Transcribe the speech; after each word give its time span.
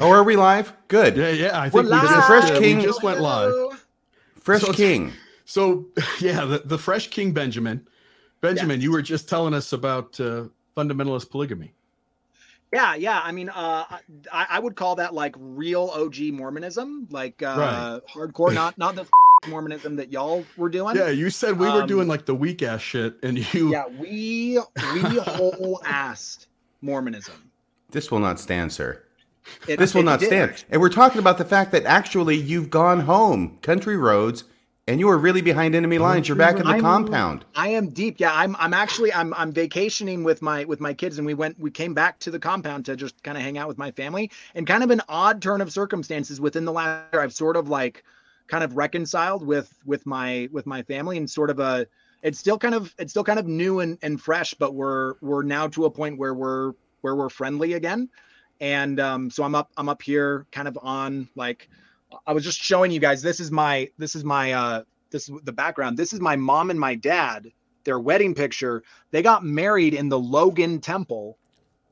Oh, 0.00 0.10
are 0.10 0.24
we 0.24 0.36
live? 0.36 0.72
Good. 0.88 1.16
Yeah, 1.16 1.28
yeah. 1.30 1.58
I 1.58 1.68
We're 1.68 1.82
think 1.82 1.92
we 1.92 2.00
just, 2.00 2.12
live. 2.14 2.24
Fresh 2.24 2.50
uh, 2.50 2.54
we 2.54 2.60
King- 2.60 2.80
just 2.80 3.02
went 3.02 3.20
live. 3.20 3.86
Fresh 4.40 4.62
So- 4.62 4.72
King. 4.72 5.12
So 5.46 5.86
yeah, 6.20 6.44
the, 6.44 6.62
the 6.64 6.78
fresh 6.78 7.08
King 7.08 7.32
Benjamin. 7.32 7.84
Benjamin, 8.40 8.80
you 8.80 8.92
were 8.92 9.02
just 9.02 9.28
telling 9.28 9.52
us 9.52 9.72
about 9.72 10.18
uh, 10.20 10.44
fundamentalist 10.76 11.28
polygamy. 11.28 11.72
Yeah, 12.72 12.94
yeah. 12.94 13.20
I 13.20 13.32
mean, 13.32 13.48
uh, 13.48 13.84
I, 14.32 14.46
I 14.48 14.58
would 14.60 14.76
call 14.76 14.94
that 14.94 15.12
like 15.12 15.34
real 15.36 15.90
OG 15.92 16.20
Mormonism, 16.34 17.08
like 17.10 17.42
uh, 17.42 17.98
hardcore, 18.08 18.54
not 18.54 18.78
not 18.78 18.94
the 18.94 19.06
Mormonism 19.48 19.96
that 19.96 20.12
y'all 20.12 20.44
were 20.56 20.68
doing. 20.68 20.94
Yeah, 20.94 21.08
you 21.08 21.30
said 21.30 21.58
we 21.58 21.66
were 21.66 21.82
Um, 21.82 21.88
doing 21.88 22.06
like 22.06 22.26
the 22.26 22.34
weak 22.36 22.62
ass 22.62 22.80
shit, 22.80 23.16
and 23.24 23.36
you 23.52 23.72
Yeah, 23.72 23.88
we 23.88 24.60
we 24.94 25.00
whole 25.18 25.80
assed 25.84 26.46
Mormonism. 26.80 27.50
This 27.90 28.12
will 28.12 28.20
not 28.20 28.38
stand, 28.38 28.72
sir. 28.72 29.02
It- 29.66 29.78
This 29.78 29.94
will 29.94 30.02
it 30.02 30.04
not 30.04 30.20
did. 30.20 30.26
stand. 30.26 30.64
And 30.70 30.80
we're 30.80 30.88
talking 30.90 31.18
about 31.18 31.38
the 31.38 31.44
fact 31.44 31.72
that 31.72 31.84
actually 31.84 32.36
you've 32.36 32.70
gone 32.70 33.00
home, 33.00 33.58
country 33.62 33.96
roads, 33.96 34.44
and 34.88 34.98
you 34.98 35.08
are 35.08 35.18
really 35.18 35.40
behind 35.42 35.74
enemy 35.74 35.98
lines. 35.98 36.26
You're 36.26 36.36
back 36.36 36.56
in 36.58 36.64
the 36.64 36.72
I'm- 36.72 36.80
compound. 36.80 37.44
I 37.54 37.68
am 37.68 37.90
deep. 37.90 38.18
Yeah, 38.18 38.32
I'm 38.34 38.56
I'm 38.58 38.74
actually 38.74 39.12
I'm 39.12 39.32
I'm 39.34 39.52
vacationing 39.52 40.24
with 40.24 40.42
my 40.42 40.64
with 40.64 40.80
my 40.80 40.92
kids 40.94 41.16
and 41.18 41.26
we 41.26 41.34
went 41.34 41.60
we 41.60 41.70
came 41.70 41.94
back 41.94 42.18
to 42.20 42.30
the 42.30 42.38
compound 42.40 42.86
to 42.86 42.96
just 42.96 43.22
kind 43.22 43.36
of 43.38 43.42
hang 43.44 43.56
out 43.56 43.68
with 43.68 43.78
my 43.78 43.92
family 43.92 44.30
and 44.54 44.66
kind 44.66 44.82
of 44.82 44.90
an 44.90 45.00
odd 45.08 45.40
turn 45.42 45.60
of 45.60 45.70
circumstances 45.72 46.40
within 46.40 46.64
the 46.64 46.72
last 46.72 47.12
year 47.12 47.22
I've 47.22 47.32
sort 47.32 47.56
of 47.56 47.68
like 47.68 48.02
kind 48.48 48.64
of 48.64 48.76
reconciled 48.76 49.46
with 49.46 49.72
with 49.84 50.06
my 50.06 50.48
with 50.50 50.66
my 50.66 50.82
family 50.82 51.16
and 51.18 51.30
sort 51.30 51.50
of 51.50 51.60
a 51.60 51.86
it's 52.22 52.38
still 52.40 52.58
kind 52.58 52.74
of 52.74 52.92
it's 52.98 53.12
still 53.12 53.22
kind 53.24 53.38
of 53.38 53.46
new 53.46 53.78
and, 53.78 53.96
and 54.02 54.20
fresh 54.20 54.54
but 54.54 54.74
we're 54.74 55.14
we're 55.20 55.42
now 55.44 55.68
to 55.68 55.84
a 55.84 55.90
point 55.90 56.18
where 56.18 56.34
we're 56.34 56.72
where 57.02 57.14
we're 57.14 57.28
friendly 57.28 57.74
again 57.74 58.08
and 58.60 59.00
um 59.00 59.30
so 59.30 59.42
I'm 59.42 59.54
up 59.54 59.70
I'm 59.76 59.88
up 59.88 60.02
here 60.02 60.46
kind 60.52 60.68
of 60.68 60.78
on 60.82 61.28
like 61.34 61.68
I 62.26 62.32
was 62.32 62.44
just 62.44 62.60
showing 62.60 62.90
you 62.90 63.00
guys 63.00 63.22
this 63.22 63.40
is 63.40 63.50
my 63.50 63.88
this 63.98 64.14
is 64.14 64.24
my 64.24 64.52
uh 64.52 64.82
this 65.10 65.28
is 65.28 65.40
the 65.44 65.52
background. 65.52 65.96
This 65.96 66.12
is 66.12 66.20
my 66.20 66.36
mom 66.36 66.70
and 66.70 66.78
my 66.78 66.94
dad, 66.94 67.50
their 67.84 67.98
wedding 67.98 68.34
picture. 68.34 68.82
They 69.10 69.22
got 69.22 69.44
married 69.44 69.94
in 69.94 70.08
the 70.08 70.18
Logan 70.18 70.80
Temple. 70.80 71.38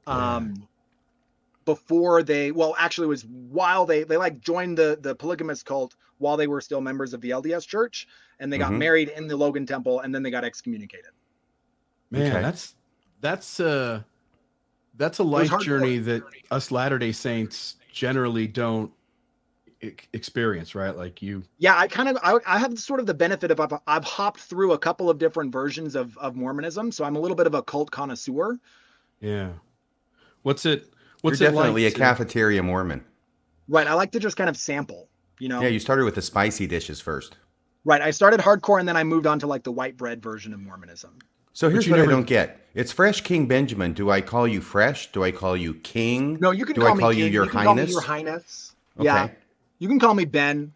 Um 0.06 0.68
before 1.64 2.22
they 2.22 2.50
well 2.50 2.74
actually 2.78 3.04
it 3.04 3.08
was 3.08 3.26
while 3.26 3.84
they 3.84 4.02
they 4.02 4.16
like 4.16 4.40
joined 4.40 4.78
the 4.78 4.98
the 5.02 5.14
polygamous 5.14 5.62
cult 5.62 5.96
while 6.16 6.36
they 6.36 6.46
were 6.46 6.60
still 6.62 6.80
members 6.80 7.12
of 7.12 7.20
the 7.20 7.30
LDS 7.30 7.66
church 7.66 8.06
and 8.40 8.50
they 8.52 8.56
got 8.58 8.72
Mhm. 8.72 8.78
married 8.78 9.08
in 9.10 9.26
the 9.28 9.36
Logan 9.36 9.66
Temple 9.66 10.00
and 10.00 10.14
then 10.14 10.22
they 10.22 10.30
got 10.30 10.44
excommunicated. 10.44 11.10
man, 12.10 12.32
Okay. 12.32 12.42
that's 12.42 12.74
that's 13.20 13.60
uh 13.60 14.02
that's 14.98 15.18
a 15.18 15.22
life 15.24 15.50
journey 15.60 15.98
that 15.98 16.22
us 16.50 16.70
Latter 16.70 16.98
Day 16.98 17.12
Saints 17.12 17.76
generally 17.92 18.46
don't 18.46 18.92
e- 19.82 19.92
experience, 20.12 20.74
right? 20.74 20.94
Like 20.96 21.22
you, 21.22 21.42
Yeah, 21.58 21.76
I 21.78 21.88
kind 21.88 22.08
of 22.08 22.18
I, 22.22 22.38
I 22.46 22.58
have 22.58 22.78
sort 22.78 23.00
of 23.00 23.06
the 23.06 23.14
benefit 23.14 23.50
of 23.50 23.60
I've, 23.60 23.72
I've 23.86 24.04
hopped 24.04 24.40
through 24.40 24.72
a 24.72 24.78
couple 24.78 25.08
of 25.08 25.18
different 25.18 25.52
versions 25.52 25.94
of 25.94 26.16
of 26.18 26.36
Mormonism, 26.36 26.92
so 26.92 27.04
I'm 27.04 27.16
a 27.16 27.20
little 27.20 27.36
bit 27.36 27.46
of 27.46 27.54
a 27.54 27.62
cult 27.62 27.90
connoisseur. 27.90 28.58
yeah. 29.20 29.50
What's 30.42 30.64
it? 30.66 30.80
You're 30.82 30.90
What's 31.22 31.40
it 31.40 31.44
definitely 31.46 31.84
like 31.84 31.92
a 31.92 31.94
to- 31.94 31.98
cafeteria 32.00 32.62
Mormon. 32.62 33.04
Right, 33.66 33.86
I 33.86 33.94
like 33.94 34.12
to 34.12 34.20
just 34.20 34.36
kind 34.36 34.48
of 34.48 34.56
sample, 34.56 35.08
you 35.40 35.48
know. 35.48 35.60
Yeah, 35.60 35.68
you 35.68 35.78
started 35.80 36.04
with 36.04 36.14
the 36.14 36.22
spicy 36.22 36.66
dishes 36.66 37.00
first. 37.00 37.36
Right. 37.84 38.00
I 38.02 38.10
started 38.10 38.40
hardcore 38.40 38.78
and 38.80 38.88
then 38.88 38.96
I 38.96 39.04
moved 39.04 39.26
on 39.26 39.38
to 39.40 39.46
like 39.46 39.62
the 39.64 39.72
white 39.72 39.96
bread 39.96 40.22
version 40.22 40.52
of 40.52 40.60
Mormonism. 40.60 41.18
So 41.58 41.68
here's 41.68 41.88
you 41.88 41.90
what 41.92 42.00
I 42.00 42.06
don't 42.06 42.22
get. 42.24 42.60
It's 42.72 42.92
Fresh 42.92 43.22
King 43.22 43.48
Benjamin. 43.48 43.92
Do 43.92 44.12
I 44.12 44.20
call 44.20 44.46
you 44.46 44.60
Fresh? 44.60 45.10
Do 45.10 45.24
I 45.24 45.32
call 45.32 45.56
you 45.56 45.74
King? 45.74 46.38
No, 46.40 46.52
you 46.52 46.64
can 46.64 46.76
Do 46.76 46.82
call 46.82 46.96
I 46.96 47.00
call 47.00 47.10
me 47.10 47.16
you 47.16 47.24
King. 47.24 47.32
Your 47.32 47.44
you 47.46 47.50
can 47.50 47.64
Call 47.64 47.74
me 47.74 47.80
Highness? 47.80 47.90
your 47.90 48.00
Highness. 48.00 48.76
Okay. 48.96 49.04
Yeah. 49.06 49.28
You 49.80 49.88
can 49.88 49.98
call 49.98 50.14
me 50.14 50.24
Ben. 50.24 50.72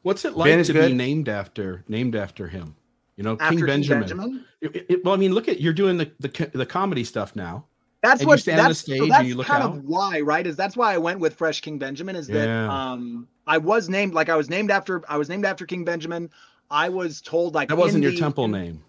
What's 0.00 0.24
it 0.24 0.34
like 0.34 0.64
to 0.64 0.72
good. 0.72 0.88
be 0.92 0.94
named 0.94 1.28
after 1.28 1.84
named 1.88 2.16
after 2.16 2.48
him? 2.48 2.74
You 3.16 3.24
know, 3.24 3.36
After 3.38 3.56
King 3.56 3.66
Benjamin. 3.66 4.00
Benjamin. 4.00 4.44
It- 4.62 4.86
it- 4.88 5.04
well, 5.04 5.12
I 5.12 5.18
mean, 5.18 5.34
look 5.34 5.46
at 5.46 5.60
you're 5.60 5.74
doing 5.74 5.98
the 5.98 6.10
the, 6.20 6.50
the 6.54 6.64
comedy 6.64 7.04
stuff 7.04 7.36
now. 7.36 7.66
That's 8.00 8.12
And 8.12 8.20
you 8.22 8.28
what 8.28 8.40
stand 8.40 8.60
on 8.60 8.64
the 8.64 8.68
that's, 8.70 8.80
stage 8.80 9.10
so 9.10 9.14
and 9.14 9.28
you 9.28 9.34
look 9.34 9.46
kind 9.46 9.62
out. 9.62 9.76
of 9.76 9.84
why, 9.84 10.22
right? 10.22 10.46
Is 10.46 10.56
that's 10.56 10.74
why 10.74 10.94
I 10.94 10.96
went 10.96 11.20
with 11.20 11.34
Fresh 11.34 11.60
King 11.60 11.78
Benjamin. 11.78 12.16
Is 12.16 12.28
that 12.28 12.46
Yeah. 12.46 12.92
um 12.92 13.28
I 13.46 13.58
was 13.58 13.90
named 13.90 14.14
like 14.14 14.30
I 14.30 14.36
was 14.36 14.48
named 14.48 14.70
after 14.70 15.02
I 15.06 15.18
was 15.18 15.28
named 15.28 15.44
after 15.44 15.66
King 15.66 15.84
Benjamin. 15.84 16.30
I 16.70 16.88
was 16.88 17.20
told 17.20 17.54
like 17.54 17.68
That 17.68 17.76
wasn't 17.76 17.96
in 17.96 18.02
your 18.04 18.12
the- 18.12 18.18
temple 18.18 18.48
name. 18.48 18.82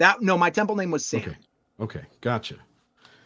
That 0.00 0.22
no, 0.22 0.38
my 0.38 0.48
temple 0.48 0.76
name 0.76 0.90
was 0.90 1.04
Sam. 1.04 1.20
Okay. 1.20 1.36
Okay, 1.78 2.02
gotcha. 2.22 2.56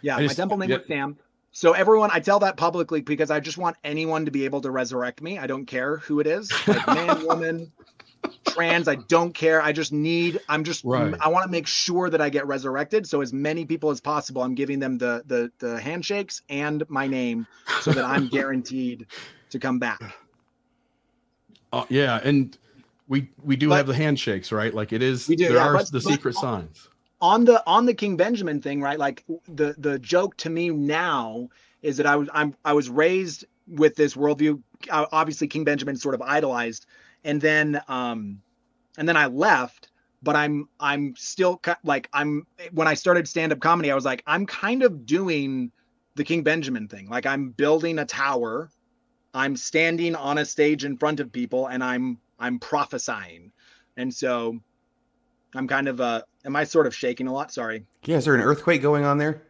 Yeah, 0.02 0.16
I 0.16 0.20
my 0.20 0.26
just- 0.26 0.36
temple 0.36 0.58
name 0.58 0.70
yeah. 0.70 0.78
was 0.78 0.86
Sam. 0.86 1.16
So 1.52 1.72
everyone, 1.72 2.10
I 2.12 2.18
tell 2.18 2.40
that 2.40 2.56
publicly 2.56 3.00
because 3.00 3.30
I 3.30 3.38
just 3.38 3.58
want 3.58 3.76
anyone 3.84 4.24
to 4.24 4.32
be 4.32 4.44
able 4.44 4.60
to 4.62 4.72
resurrect 4.72 5.22
me. 5.22 5.38
I 5.38 5.46
don't 5.46 5.66
care 5.66 5.98
who 5.98 6.18
it 6.18 6.26
is, 6.26 6.52
like 6.66 6.84
man, 6.88 7.24
woman, 7.28 7.70
trans. 8.48 8.88
I 8.88 8.96
don't 8.96 9.32
care. 9.32 9.62
I 9.62 9.70
just 9.70 9.92
need. 9.92 10.40
I'm 10.48 10.64
just. 10.64 10.84
Right. 10.84 11.14
I 11.20 11.28
want 11.28 11.44
to 11.44 11.50
make 11.50 11.68
sure 11.68 12.10
that 12.10 12.20
I 12.20 12.28
get 12.28 12.44
resurrected. 12.48 13.06
So 13.06 13.20
as 13.20 13.32
many 13.32 13.64
people 13.66 13.90
as 13.90 14.00
possible, 14.00 14.42
I'm 14.42 14.56
giving 14.56 14.80
them 14.80 14.98
the 14.98 15.22
the 15.26 15.52
the 15.60 15.80
handshakes 15.80 16.42
and 16.48 16.82
my 16.88 17.06
name, 17.06 17.46
so 17.82 17.92
that 17.92 18.04
I'm 18.04 18.26
guaranteed 18.36 19.06
to 19.50 19.60
come 19.60 19.78
back. 19.78 20.02
Uh, 21.72 21.84
yeah, 21.88 22.20
and 22.24 22.58
we 23.09 23.31
we 23.42 23.56
do 23.56 23.69
But- 23.69 23.76
have 23.76 23.87
the 23.87 23.94
handshakes, 23.94 24.53
right? 24.53 24.72
Like 24.72 24.92
it 24.92 25.03
is. 25.03 25.28
We 25.28 25.37
do, 25.37 25.44
there 25.48 25.56
yeah, 25.56 25.66
are 25.69 25.72
but- 25.75 25.87
the 25.91 26.00
but- 26.00 26.12
secret 26.12 26.34
signs. 26.34 26.88
on 27.20 27.44
the 27.44 27.62
on 27.66 27.87
the 27.87 27.94
King 27.94 28.16
Benjamin 28.16 28.60
thing, 28.60 28.81
right? 28.81 28.98
Like 28.98 29.25
the 29.48 29.75
the 29.78 29.98
joke 29.98 30.37
to 30.38 30.50
me 30.50 30.70
now 30.70 31.48
is 31.82 31.97
that 31.98 32.06
I 32.06 32.16
was 32.16 32.28
I'm 32.32 32.54
I 32.64 32.72
was 32.72 32.88
raised 32.88 33.44
with 33.69 33.97
this 33.97 34.14
worldview. 34.14 34.60
Obviously, 34.91 35.47
King 35.48 35.64
Benjamin 35.64 35.97
sort 35.97 36.14
of 36.14 36.22
idolized, 36.22 36.87
and 37.25 37.41
then 37.41 37.81
um, 37.88 38.41
and 38.98 39.09
then 39.09 39.16
I 39.16 39.26
left. 39.26 39.88
But 40.22 40.37
I'm 40.37 40.69
I'm 40.81 41.14
still 41.16 41.60
like 41.84 42.09
I'm 42.14 42.47
when 42.72 42.88
I 42.88 42.94
started 42.94 43.28
stand 43.28 43.53
up 43.53 43.60
comedy, 43.60 43.91
I 43.91 43.94
was 43.94 44.06
like 44.06 44.22
I'm 44.26 44.47
kind 44.47 44.82
of 44.82 45.04
doing 45.04 45.70
the 46.14 46.25
King 46.25 46.43
Benjamin 46.43 46.88
thing. 46.88 47.09
Like 47.10 47.26
I'm 47.26 47.50
building 47.50 47.98
a 47.98 48.06
tower, 48.06 48.70
I'm 49.34 49.54
standing 49.56 50.14
on 50.16 50.38
a 50.38 50.44
stage 50.47 50.84
in 50.87 50.97
front 50.97 51.20
of 51.20 51.31
people, 51.31 51.66
and 51.66 51.84
I'm 51.84 52.19
I'm 52.38 52.58
prophesying, 52.58 53.52
and 53.96 54.12
so 54.12 54.58
I'm 55.54 55.68
kind 55.68 55.88
of 55.88 56.00
uh 56.00 56.22
am 56.44 56.56
I 56.56 56.64
sort 56.64 56.86
of 56.86 56.94
shaking 56.94 57.26
a 57.26 57.32
lot? 57.32 57.52
Sorry. 57.52 57.84
Yeah, 58.04 58.16
is 58.18 58.24
there 58.24 58.34
an 58.34 58.40
earthquake 58.40 58.82
going 58.82 59.04
on 59.04 59.18
there? 59.18 59.42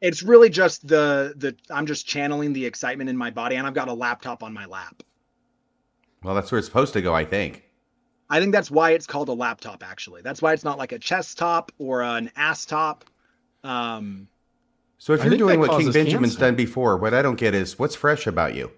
It's 0.00 0.22
really 0.22 0.48
just 0.50 0.86
the 0.86 1.34
the 1.36 1.56
I'm 1.70 1.86
just 1.86 2.06
channeling 2.06 2.52
the 2.52 2.64
excitement 2.64 3.10
in 3.10 3.16
my 3.16 3.30
body 3.30 3.56
and 3.56 3.66
I've 3.66 3.74
got 3.74 3.88
a 3.88 3.92
laptop 3.92 4.42
on 4.42 4.52
my 4.52 4.66
lap. 4.66 5.02
Well, 6.22 6.34
that's 6.34 6.50
where 6.50 6.58
it's 6.58 6.66
supposed 6.66 6.92
to 6.94 7.02
go, 7.02 7.14
I 7.14 7.24
think. 7.24 7.64
I 8.30 8.40
think 8.40 8.52
that's 8.52 8.70
why 8.70 8.90
it's 8.90 9.06
called 9.06 9.28
a 9.28 9.32
laptop 9.32 9.82
actually. 9.82 10.22
That's 10.22 10.42
why 10.42 10.52
it's 10.52 10.64
not 10.64 10.78
like 10.78 10.92
a 10.92 10.98
chest 10.98 11.38
top 11.38 11.72
or 11.78 12.02
an 12.02 12.30
ass 12.36 12.66
top. 12.66 13.04
Um 13.64 14.28
So 14.98 15.14
if 15.14 15.22
I 15.22 15.26
you're 15.26 15.38
doing 15.38 15.60
what 15.60 15.70
King 15.70 15.90
Benjamin's 15.90 16.34
cancer. 16.34 16.46
done 16.46 16.54
before, 16.56 16.96
what 16.98 17.14
I 17.14 17.22
don't 17.22 17.38
get 17.38 17.54
is 17.54 17.78
what's 17.78 17.94
fresh 17.96 18.26
about 18.26 18.54
you? 18.54 18.70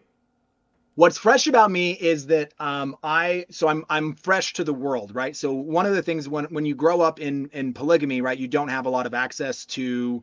What's 1.01 1.17
fresh 1.17 1.47
about 1.47 1.71
me 1.71 1.93
is 1.93 2.27
that 2.27 2.53
um 2.59 2.95
I 3.03 3.47
so 3.51 3.69
I'm 3.69 3.87
I'm 3.89 4.15
fresh 4.17 4.53
to 4.55 4.65
the 4.65 4.75
world, 4.75 5.15
right? 5.15 5.35
So 5.35 5.51
one 5.51 5.87
of 5.87 5.95
the 5.95 6.03
things 6.03 6.29
when 6.29 6.45
when 6.47 6.67
you 6.67 6.75
grow 6.75 7.01
up 7.01 7.21
in 7.21 7.49
in 7.55 7.73
polygamy, 7.73 8.21
right, 8.21 8.37
you 8.37 8.47
don't 8.47 8.69
have 8.69 8.85
a 8.85 8.91
lot 8.91 9.07
of 9.07 9.15
access 9.15 9.65
to 9.77 10.23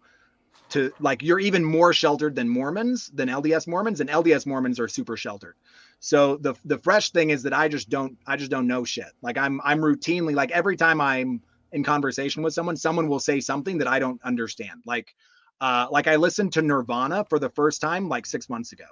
to 0.69 0.91
like 0.99 1.23
you're 1.23 1.39
even 1.39 1.63
more 1.65 1.93
sheltered 1.93 2.35
than 2.35 2.47
Mormons, 2.47 3.09
than 3.11 3.27
LDS 3.27 3.67
Mormons, 3.67 4.01
and 4.01 4.09
LDS 4.09 4.45
Mormons 4.45 4.79
are 4.79 4.87
super 4.87 5.17
sheltered. 5.17 5.55
So 5.99 6.37
the 6.37 6.53
the 6.63 6.77
fresh 6.77 7.09
thing 7.09 7.31
is 7.31 7.41
that 7.41 7.53
I 7.53 7.69
just 7.69 7.89
don't 7.89 8.15
I 8.27 8.37
just 8.37 8.51
don't 8.51 8.67
know 8.67 8.85
shit. 8.85 9.11
Like 9.23 9.39
I'm 9.39 9.59
I'm 9.63 9.79
routinely 9.79 10.35
like 10.35 10.51
every 10.51 10.77
time 10.77 11.01
I'm 11.01 11.41
in 11.71 11.83
conversation 11.83 12.43
with 12.43 12.53
someone, 12.53 12.77
someone 12.77 13.07
will 13.07 13.19
say 13.19 13.39
something 13.39 13.79
that 13.79 13.87
I 13.87 13.97
don't 13.97 14.21
understand. 14.23 14.83
Like 14.85 15.15
uh 15.59 15.87
like 15.89 16.05
I 16.05 16.17
listened 16.17 16.53
to 16.53 16.61
Nirvana 16.61 17.25
for 17.29 17.39
the 17.39 17.49
first 17.49 17.81
time 17.81 18.09
like 18.09 18.27
6 18.27 18.47
months 18.47 18.73
ago. 18.73 18.85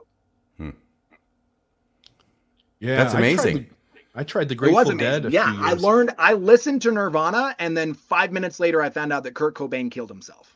Yeah, 2.80 2.98
That's 2.98 3.14
I 3.16 3.20
tried 3.20 3.32
amazing. 3.34 3.56
the- 3.58 3.66
I 4.18 4.24
tried 4.24 4.48
the 4.48 4.54
It 4.54 4.58
Grateful. 4.58 4.96
Dead. 4.96 5.26
A 5.26 5.30
yeah, 5.32 5.52
few 5.52 5.62
I 5.64 5.74
learned. 5.74 6.12
I 6.18 6.34
listened 6.34 6.82
to 6.84 6.92
Nirvana, 6.92 7.54
and 7.60 7.76
then 7.76 7.94
five 7.94 8.32
minutes 8.32 8.62
later, 8.62 8.82
I 8.82 8.90
found 8.90 9.12
out 9.12 9.24
that 9.24 9.34
Kurt 9.34 9.56
Cobain 9.56 9.92
killed 9.92 10.10
himself. 10.10 10.56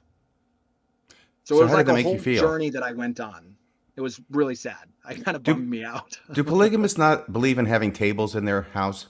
So, 1.43 1.55
So 1.55 1.59
it 1.59 1.63
was 1.63 1.71
how 1.71 1.77
like 1.77 1.85
did 1.85 1.87
that 1.87 1.91
a 1.91 1.95
make 1.95 2.05
you 2.05 2.11
whole 2.11 2.19
feel? 2.19 2.41
journey 2.41 2.69
that 2.69 2.83
I 2.83 2.93
went 2.93 3.19
on. 3.19 3.55
It 3.97 4.01
was 4.01 4.21
really 4.31 4.55
sad. 4.55 4.77
I 5.03 5.13
kind 5.15 5.35
of 5.35 5.43
Do- 5.43 5.55
bummed 5.55 5.69
me 5.69 5.83
out. 5.83 6.17
Do 6.33 6.41
polygamists 6.45 6.97
not 6.97 7.33
believe 7.33 7.57
in 7.57 7.65
having 7.65 7.91
tables 7.91 8.33
in 8.35 8.45
their 8.45 8.61
house? 8.61 9.07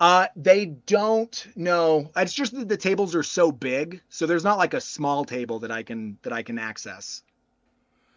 Uh, 0.00 0.26
they 0.34 0.66
don't 0.66 1.46
know. 1.54 2.10
It's 2.16 2.32
just 2.34 2.54
that 2.56 2.68
the 2.68 2.76
tables 2.76 3.14
are 3.14 3.22
so 3.22 3.52
big, 3.52 4.00
so 4.08 4.26
there's 4.26 4.44
not 4.44 4.58
like 4.58 4.74
a 4.74 4.80
small 4.80 5.24
table 5.24 5.60
that 5.60 5.70
I 5.70 5.82
can 5.84 6.18
that 6.22 6.32
I 6.32 6.42
can 6.42 6.58
access. 6.58 7.22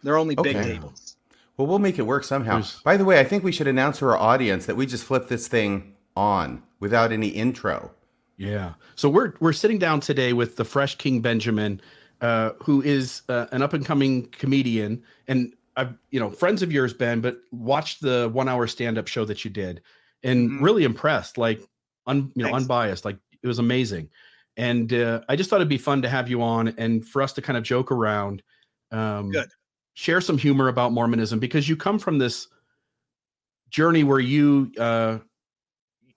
They're 0.02 0.16
only 0.18 0.34
big 0.34 0.56
tables. 0.56 1.16
Well, 1.56 1.66
we'll 1.66 1.78
make 1.78 1.98
it 1.98 2.02
work 2.02 2.24
somehow. 2.24 2.54
There's- 2.54 2.80
By 2.82 2.96
the 2.96 3.04
way, 3.04 3.20
I 3.20 3.24
think 3.24 3.44
we 3.44 3.52
should 3.52 3.66
announce 3.66 3.98
to 3.98 4.06
our 4.06 4.16
audience 4.16 4.66
that 4.66 4.76
we 4.76 4.86
just 4.86 5.04
flipped 5.04 5.28
this 5.28 5.48
thing 5.48 5.94
on 6.16 6.62
without 6.80 7.12
any 7.12 7.28
intro. 7.28 7.90
Yeah. 8.36 8.74
So 8.96 9.08
we're 9.08 9.34
we're 9.40 9.52
sitting 9.52 9.78
down 9.78 10.00
today 10.00 10.32
with 10.32 10.56
the 10.56 10.64
fresh 10.64 10.96
King 10.96 11.20
Benjamin, 11.20 11.80
uh, 12.20 12.50
who 12.62 12.82
is 12.82 13.22
uh, 13.28 13.46
an 13.52 13.62
up 13.62 13.72
and 13.74 13.84
coming 13.84 14.26
comedian, 14.30 15.02
and 15.28 15.54
I've 15.76 15.94
you 16.10 16.18
know 16.18 16.30
friends 16.30 16.62
of 16.62 16.72
yours, 16.72 16.92
Ben, 16.92 17.20
but 17.20 17.38
watched 17.52 18.00
the 18.00 18.30
one 18.32 18.48
hour 18.48 18.66
stand 18.66 18.98
up 18.98 19.06
show 19.06 19.24
that 19.26 19.44
you 19.44 19.50
did, 19.50 19.82
and 20.22 20.50
Mhm. 20.50 20.62
really 20.62 20.84
impressed. 20.84 21.38
Like, 21.38 21.62
un, 22.06 22.32
you 22.34 22.42
know, 22.42 22.50
Thanks. 22.50 22.62
unbiased. 22.62 23.04
Like 23.04 23.18
it 23.42 23.46
was 23.46 23.58
amazing, 23.58 24.08
and 24.56 24.92
uh, 24.92 25.20
I 25.28 25.36
just 25.36 25.48
thought 25.50 25.56
it'd 25.56 25.68
be 25.68 25.78
fun 25.78 26.02
to 26.02 26.08
have 26.08 26.28
you 26.28 26.42
on 26.42 26.68
and 26.78 27.06
for 27.06 27.22
us 27.22 27.32
to 27.34 27.42
kind 27.42 27.56
of 27.56 27.62
joke 27.62 27.92
around, 27.92 28.42
um, 28.90 29.30
Good. 29.30 29.48
Share 29.94 30.20
some 30.20 30.38
humor 30.38 30.68
about 30.68 30.92
Mormonism 30.92 31.38
because 31.38 31.68
you 31.68 31.76
come 31.76 31.98
from 31.98 32.18
this 32.18 32.48
journey 33.70 34.04
where 34.04 34.20
you 34.20 34.72
uh, 34.78 35.18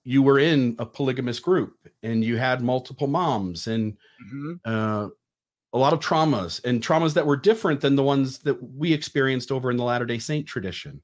you 0.03 0.21
were 0.21 0.39
in 0.39 0.75
a 0.79 0.85
polygamous 0.85 1.39
group 1.39 1.87
and 2.03 2.23
you 2.23 2.37
had 2.37 2.61
multiple 2.61 3.07
moms 3.07 3.67
and 3.67 3.97
Mhm. 4.23 4.59
uh, 4.65 5.09
a 5.73 5.77
lot 5.77 5.93
of 5.93 5.99
traumas 5.99 6.63
and 6.63 6.81
traumas 6.81 7.13
that 7.13 7.25
were 7.25 7.35
different 7.35 7.81
than 7.81 7.95
the 7.95 8.03
ones 8.03 8.39
that 8.39 8.61
we 8.75 8.93
experienced 8.93 9.51
over 9.51 9.71
in 9.71 9.77
the 9.77 9.83
Latter 9.83 10.05
day 10.05 10.19
Saint 10.19 10.47
tradition. 10.47 11.01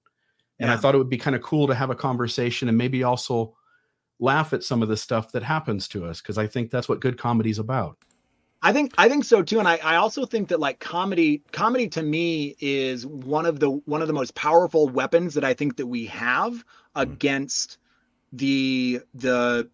And 0.59 0.69
I 0.69 0.77
thought 0.77 0.93
it 0.93 0.99
would 0.99 1.09
be 1.09 1.17
kind 1.17 1.35
of 1.35 1.41
cool 1.41 1.65
to 1.65 1.73
have 1.73 1.89
a 1.89 1.95
conversation 1.95 2.69
and 2.69 2.77
maybe 2.77 3.01
also 3.03 3.57
laugh 4.19 4.53
at 4.53 4.63
some 4.63 4.83
of 4.83 4.89
the 4.89 4.95
stuff 4.95 5.31
that 5.31 5.41
happens 5.41 5.87
to 5.87 6.05
us 6.05 6.21
because 6.21 6.37
I 6.37 6.45
think 6.45 6.69
that's 6.69 6.87
what 6.87 6.99
good 6.99 7.17
comedy 7.17 7.49
is 7.49 7.57
about. 7.57 7.97
I 8.63 8.73
think 8.73 8.93
I 8.97 9.09
think 9.09 9.25
so 9.25 9.41
too, 9.41 9.59
and 9.59 9.67
I, 9.67 9.77
I 9.77 9.95
also 9.95 10.25
think 10.25 10.49
that 10.49 10.59
like 10.59 10.79
comedy 10.79 11.41
comedy 11.51 11.87
to 11.89 12.03
me 12.03 12.55
is 12.59 13.07
one 13.07 13.47
of 13.47 13.59
the 13.59 13.71
one 13.71 14.01
of 14.01 14.07
the 14.07 14.13
most 14.13 14.35
powerful 14.35 14.87
weapons 14.87 15.33
that 15.33 15.43
I 15.43 15.53
think 15.53 15.77
that 15.77 15.87
we 15.87 16.05
have 16.07 16.53
mm-hmm. 16.53 17.01
against 17.01 17.79
the 18.33 19.01
the 19.15 19.69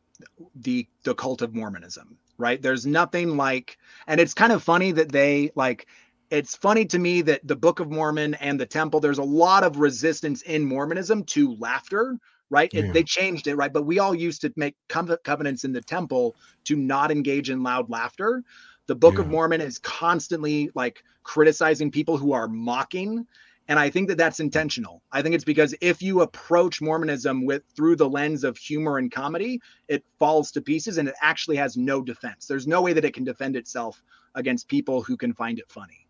the 0.55 0.87
the 1.03 1.15
cult 1.15 1.41
of 1.41 1.53
Mormonism. 1.53 2.17
Right? 2.39 2.61
There's 2.61 2.85
nothing 2.85 3.35
like, 3.35 3.79
and 4.05 4.21
it's 4.21 4.35
kind 4.35 4.51
of 4.51 4.63
funny 4.63 4.91
that 4.93 5.11
they 5.11 5.51
like. 5.55 5.87
It's 6.29 6.55
funny 6.55 6.85
to 6.85 6.99
me 6.99 7.21
that 7.23 7.47
the 7.47 7.55
Book 7.55 7.79
of 7.79 7.89
Mormon 7.89 8.35
and 8.35 8.59
the 8.59 8.65
Temple. 8.65 8.99
There's 8.99 9.17
a 9.17 9.23
lot 9.23 9.63
of 9.63 9.77
resistance 9.77 10.43
in 10.43 10.65
Mormonism 10.65 11.23
to 11.25 11.55
laughter. 11.55 12.17
Right? 12.49 12.73
It, 12.73 12.93
they 12.93 13.03
changed 13.03 13.47
it. 13.47 13.55
Right? 13.55 13.73
But 13.73 13.83
we 13.83 13.99
all 13.99 14.15
used 14.15 14.41
to 14.41 14.53
make 14.55 14.75
covenants 14.87 15.63
in 15.65 15.73
the 15.73 15.81
Temple 15.81 16.35
to 16.65 16.75
not 16.75 17.11
engage 17.11 17.49
in 17.49 17.63
loud 17.63 17.89
laughter 17.89 18.43
the 18.87 18.95
book 18.95 19.19
of 19.19 19.27
mormon 19.27 19.61
is 19.61 19.79
constantly 19.79 20.69
like 20.75 21.03
criticizing 21.23 21.91
people 21.91 22.17
who 22.17 22.33
are 22.33 22.47
mocking 22.47 23.25
and 23.67 23.77
i 23.77 23.89
think 23.89 24.07
that 24.07 24.17
that's 24.17 24.39
intentional. 24.39 25.01
I 25.11 25.21
think 25.21 25.35
it's 25.35 25.43
because 25.43 25.75
if 25.81 26.01
you 26.01 26.21
approach 26.21 26.81
mormonism 26.81 27.45
with 27.45 27.63
through 27.75 27.97
the 27.97 28.09
lens 28.09 28.43
of 28.43 28.57
humor 28.57 28.97
and 28.97 29.11
comedy 29.11 29.61
it 29.87 30.03
falls 30.19 30.51
to 30.51 30.61
pieces 30.61 30.97
and 30.97 31.07
it 31.09 31.15
actually 31.21 31.57
has 31.57 31.77
no 31.77 32.01
defense. 32.01 32.47
There's 32.47 32.67
no 32.67 32.81
way 32.81 32.93
that 32.93 33.05
it 33.05 33.13
can 33.13 33.23
defend 33.23 33.55
itself 33.55 34.01
against 34.35 34.67
people 34.67 35.01
who 35.01 35.17
can 35.17 35.33
find 35.33 35.59
it 35.59 35.69
funny. 35.69 36.07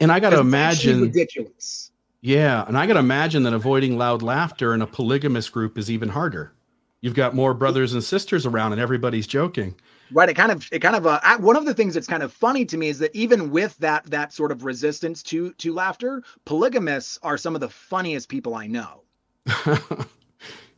And 0.00 0.12
I 0.12 0.20
got 0.20 0.30
to 0.30 0.40
imagine, 0.40 1.00
ridiculous. 1.00 1.90
Yeah, 2.20 2.64
and 2.68 2.76
I 2.76 2.86
got 2.86 2.94
to 2.94 3.00
imagine 3.00 3.42
that 3.44 3.54
avoiding 3.54 3.96
loud 3.96 4.22
laughter 4.22 4.74
in 4.74 4.82
a 4.82 4.86
polygamous 4.86 5.48
group 5.48 5.78
is 5.78 5.90
even 5.90 6.10
harder. 6.10 6.52
You've 7.00 7.14
got 7.14 7.34
more 7.34 7.54
brothers 7.54 7.94
and 7.94 8.04
sisters 8.04 8.44
around, 8.44 8.72
and 8.72 8.80
everybody's 8.80 9.26
joking. 9.26 9.74
Right? 10.12 10.28
It 10.28 10.34
kind 10.34 10.52
of 10.52 10.68
it 10.72 10.80
kind 10.80 10.96
of 10.96 11.06
uh, 11.06 11.20
one 11.38 11.56
of 11.56 11.64
the 11.64 11.74
things 11.74 11.94
that's 11.94 12.06
kind 12.06 12.22
of 12.22 12.32
funny 12.32 12.64
to 12.66 12.76
me 12.76 12.88
is 12.88 12.98
that 12.98 13.14
even 13.14 13.50
with 13.50 13.76
that 13.78 14.04
that 14.06 14.32
sort 14.32 14.52
of 14.52 14.64
resistance 14.64 15.22
to 15.24 15.52
to 15.54 15.72
laughter 15.72 16.22
polygamists 16.44 17.18
are 17.22 17.38
some 17.38 17.54
of 17.54 17.60
the 17.60 17.68
funniest 17.68 18.28
people 18.28 18.54
i 18.54 18.66
know. 18.66 19.02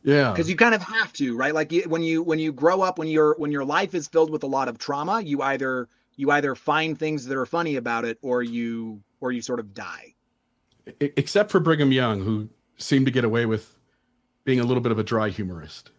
Yeah, 0.05 0.31
because 0.31 0.49
you 0.49 0.57
kind 0.57 0.75
of 0.75 0.81
have 0.81 1.13
to 1.13 1.33
right? 1.33 1.53
Like 1.53 1.71
you, 1.71 1.83
when 1.83 2.03
you 2.03 2.23
when 2.23 2.37
you 2.37 2.51
grow 2.51 2.81
up 2.81 2.99
when 2.99 3.07
your 3.07 3.35
when 3.37 3.53
your 3.53 3.63
life 3.63 3.95
is 3.95 4.05
filled 4.05 4.31
with 4.31 4.43
a 4.43 4.47
lot 4.47 4.67
of 4.67 4.77
trauma 4.77 5.21
you 5.21 5.41
either 5.41 5.87
you 6.15 6.31
either 6.31 6.55
find 6.55 6.97
things 6.97 7.25
that 7.25 7.37
are 7.37 7.45
funny 7.45 7.77
about 7.77 8.05
it 8.05 8.17
or 8.21 8.43
you 8.43 9.01
or 9.21 9.31
you 9.31 9.41
sort 9.41 9.59
of 9.59 9.73
die. 9.73 10.13
Except 10.99 11.49
for 11.49 11.61
Brigham 11.61 11.93
Young, 11.93 12.21
who 12.21 12.49
seemed 12.77 13.05
to 13.05 13.11
get 13.11 13.23
away 13.23 13.45
with 13.45 13.77
being 14.43 14.59
a 14.59 14.65
little 14.65 14.81
bit 14.81 14.91
of 14.91 14.99
a 14.99 15.03
dry 15.03 15.29
humorist. 15.29 15.91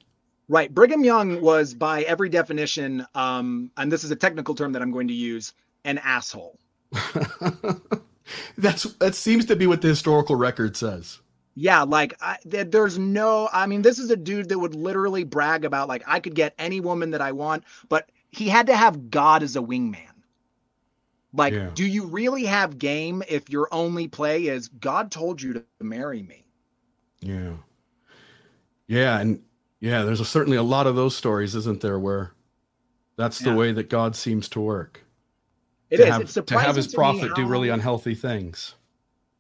Right. 0.48 0.72
Brigham 0.72 1.04
young 1.04 1.40
was 1.40 1.74
by 1.74 2.02
every 2.02 2.28
definition 2.28 3.06
um 3.14 3.70
and 3.76 3.90
this 3.92 4.04
is 4.04 4.10
a 4.10 4.16
technical 4.16 4.54
term 4.54 4.72
that 4.72 4.82
i'm 4.82 4.92
going 4.92 5.08
to 5.08 5.14
use 5.14 5.52
an 5.84 5.98
asshole. 5.98 6.58
That's 8.58 8.84
that 8.94 9.14
seems 9.14 9.44
to 9.46 9.56
be 9.56 9.66
what 9.66 9.82
the 9.82 9.88
historical 9.88 10.36
record 10.36 10.76
says. 10.76 11.20
yeah 11.54 11.82
like 11.82 12.14
I, 12.20 12.38
there's 12.44 12.98
no 12.98 13.48
i 13.52 13.66
mean 13.66 13.82
this 13.82 13.98
is 13.98 14.10
a 14.10 14.16
dude 14.16 14.48
that 14.48 14.58
would 14.58 14.74
literally 14.74 15.24
brag 15.24 15.64
about 15.64 15.88
like 15.88 16.02
i 16.06 16.20
could 16.20 16.34
get 16.34 16.54
any 16.58 16.80
woman 16.80 17.10
that 17.10 17.20
i 17.20 17.32
want 17.32 17.64
but 17.88 18.10
he 18.30 18.48
had 18.48 18.66
to 18.68 18.76
have 18.76 19.10
god 19.10 19.42
as 19.44 19.56
a 19.56 19.60
wingman. 19.60 20.08
Like 21.34 21.54
Yeah. 21.54 21.70
do 21.74 21.84
you 21.84 22.06
really 22.06 22.44
have 22.46 22.78
game 22.78 23.22
if 23.28 23.50
your 23.50 23.68
only 23.72 24.08
play 24.08 24.46
is 24.46 24.68
god 24.68 25.10
told 25.10 25.42
you 25.42 25.52
to 25.54 25.64
marry 25.80 26.22
me. 26.22 26.46
Yeah, 27.20 27.54
yeah, 28.86 29.18
and 29.20 29.42
yeah, 29.84 30.02
there's 30.02 30.20
a, 30.20 30.24
certainly 30.24 30.56
a 30.56 30.62
lot 30.62 30.86
of 30.86 30.96
those 30.96 31.14
stories, 31.14 31.54
isn't 31.54 31.82
there, 31.82 31.98
where 31.98 32.32
that's 33.16 33.38
the 33.38 33.50
Yeah. 33.50 33.56
way 33.56 33.72
that 33.72 33.90
God 33.90 34.16
seems 34.16 34.48
to 34.50 34.60
work. 34.60 35.00
It 35.90 35.98
to 35.98 36.02
is. 36.04 36.08
have, 36.08 36.20
it's 36.22 36.32
to 36.34 36.58
have 36.58 36.74
his 36.76 36.86
to 36.86 36.92
me 36.92 36.94
prophet 36.96 37.34
do 37.36 37.46
really 37.46 37.68
unhealthy 37.68 38.14
things. 38.14 38.74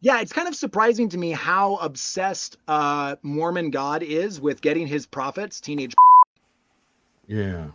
Yeah, 0.02 0.20
it's 0.20 0.34
kind 0.34 0.46
of 0.46 0.54
surprising 0.54 1.08
to 1.08 1.16
me 1.18 1.30
how 1.30 1.76
obsessed 1.76 2.58
uh, 2.68 3.16
Mormon 3.22 3.70
God 3.70 4.02
is 4.02 4.38
with 4.38 4.60
getting 4.60 4.86
his 4.86 5.06
prophets 5.06 5.62
teenage. 5.62 5.94
Yeah. 7.26 7.68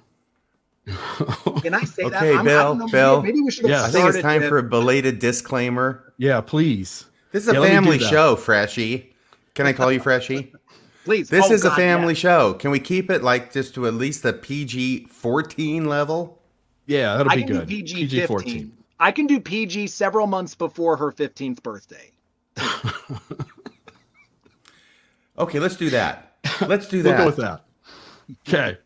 Can 1.61 1.73
I 1.73 1.83
say 1.85 2.07
that? 2.07 2.23
Okay, 2.23 2.41
Bill, 2.43 2.75
know, 2.75 2.87
Bill. 2.87 3.21
Maybe 3.23 3.41
we 3.41 3.49
should 3.49 3.65
have 3.65 3.71
Yeah. 3.71 3.83
I 3.83 3.89
think 3.89 4.07
it's 4.09 4.21
time 4.21 4.41
with- 4.41 4.49
for 4.49 4.59
a 4.59 4.63
belated 4.63 5.17
disclaimer. 5.17 6.13
yeah, 6.17 6.39
please. 6.39 7.05
This 7.31 7.43
is 7.43 7.49
a 7.49 7.53
Yeah, 7.53 7.59
let 7.59 7.69
me 7.69 7.75
do 7.75 7.81
family 7.81 7.99
show, 7.99 8.35
Freshie. 8.35 9.11
Can 9.55 9.65
I 9.65 9.73
call 9.73 9.91
you 9.91 9.99
Freshie? 9.99 10.53
Please. 11.05 11.29
This 11.29 11.45
Oh, 11.49 11.53
is 11.53 11.65
a 11.65 11.71
family 11.75 12.13
yeah. 12.13 12.19
show. 12.19 12.53
Can 12.55 12.71
we 12.71 12.79
keep 12.79 13.09
it 13.09 13.23
like 13.23 13.51
just 13.53 13.73
to 13.75 13.87
at 13.87 13.93
least 13.93 14.23
the 14.23 14.33
PG 14.33 15.05
14 15.09 15.85
level? 15.87 16.39
Yeah, 16.87 17.17
that'll 17.17 17.31
I 17.31 17.35
be 17.35 17.43
can 17.43 17.57
good. 17.59 17.67
do 17.67 17.75
PG 17.83 18.25
14. 18.25 18.71
I 18.99 19.11
can 19.11 19.25
do 19.27 19.39
PG 19.39 19.87
several 19.87 20.27
months 20.27 20.55
before 20.55 20.97
her 20.97 21.11
15th 21.11 21.63
birthday. 21.63 22.11
Okay, 25.37 25.59
let's 25.59 25.77
do 25.77 25.89
that. 25.91 26.33
Let's 26.67 26.87
do 26.89 26.97
We'll 27.03 27.13
that. 27.13 27.17
go 27.19 27.25
with 27.27 27.37
that. 27.37 27.63
Okay. 28.47 28.77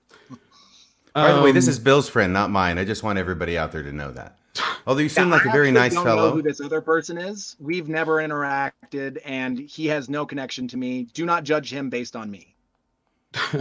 By 1.13 1.31
the 1.33 1.41
way, 1.41 1.51
this 1.51 1.65
Um, 1.65 1.69
is 1.71 1.79
Bill's 1.79 2.07
friend, 2.09 2.31
not 2.31 2.51
mine. 2.51 2.77
I 2.77 2.85
just 2.85 3.01
want 3.03 3.17
everybody 3.17 3.57
out 3.57 3.71
there 3.71 3.83
to 3.83 3.91
know 3.91 4.11
that. 4.11 4.37
Although 4.87 5.01
you 5.01 5.09
Yeah, 5.15 5.23
seem 5.23 5.29
like 5.29 5.45
I 5.45 5.49
a 5.49 5.49
very 5.49 5.71
actually 5.71 5.71
nice 5.71 5.93
don't 5.93 6.13
know 6.13 6.15
fellow. 6.17 6.31
who 6.31 6.41
this 6.41 6.61
other 6.61 6.81
person 6.81 7.17
is. 7.17 7.55
We've 7.59 7.89
never 7.89 8.17
interacted, 8.17 9.19
and 9.25 9.59
he 9.59 9.87
has 9.87 10.09
no 10.09 10.25
connection 10.25 10.67
to 10.69 10.77
me. 10.77 11.07
Do 11.13 11.25
not 11.25 11.43
judge 11.43 11.71
him 11.73 11.89
based 11.89 12.15
on 12.15 12.29
me. 12.31 12.55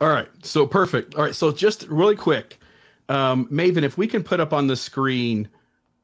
All 0.00 0.08
right. 0.08 0.28
So 0.42 0.66
perfect. 0.66 1.14
All 1.14 1.24
right. 1.24 1.34
So 1.34 1.52
just 1.52 1.86
really 1.88 2.16
quick, 2.16 2.58
um, 3.08 3.46
Maven, 3.48 3.82
if 3.82 3.98
we 3.98 4.06
can 4.06 4.22
put 4.22 4.40
up 4.40 4.52
on 4.52 4.66
the 4.66 4.76
screen 4.76 5.48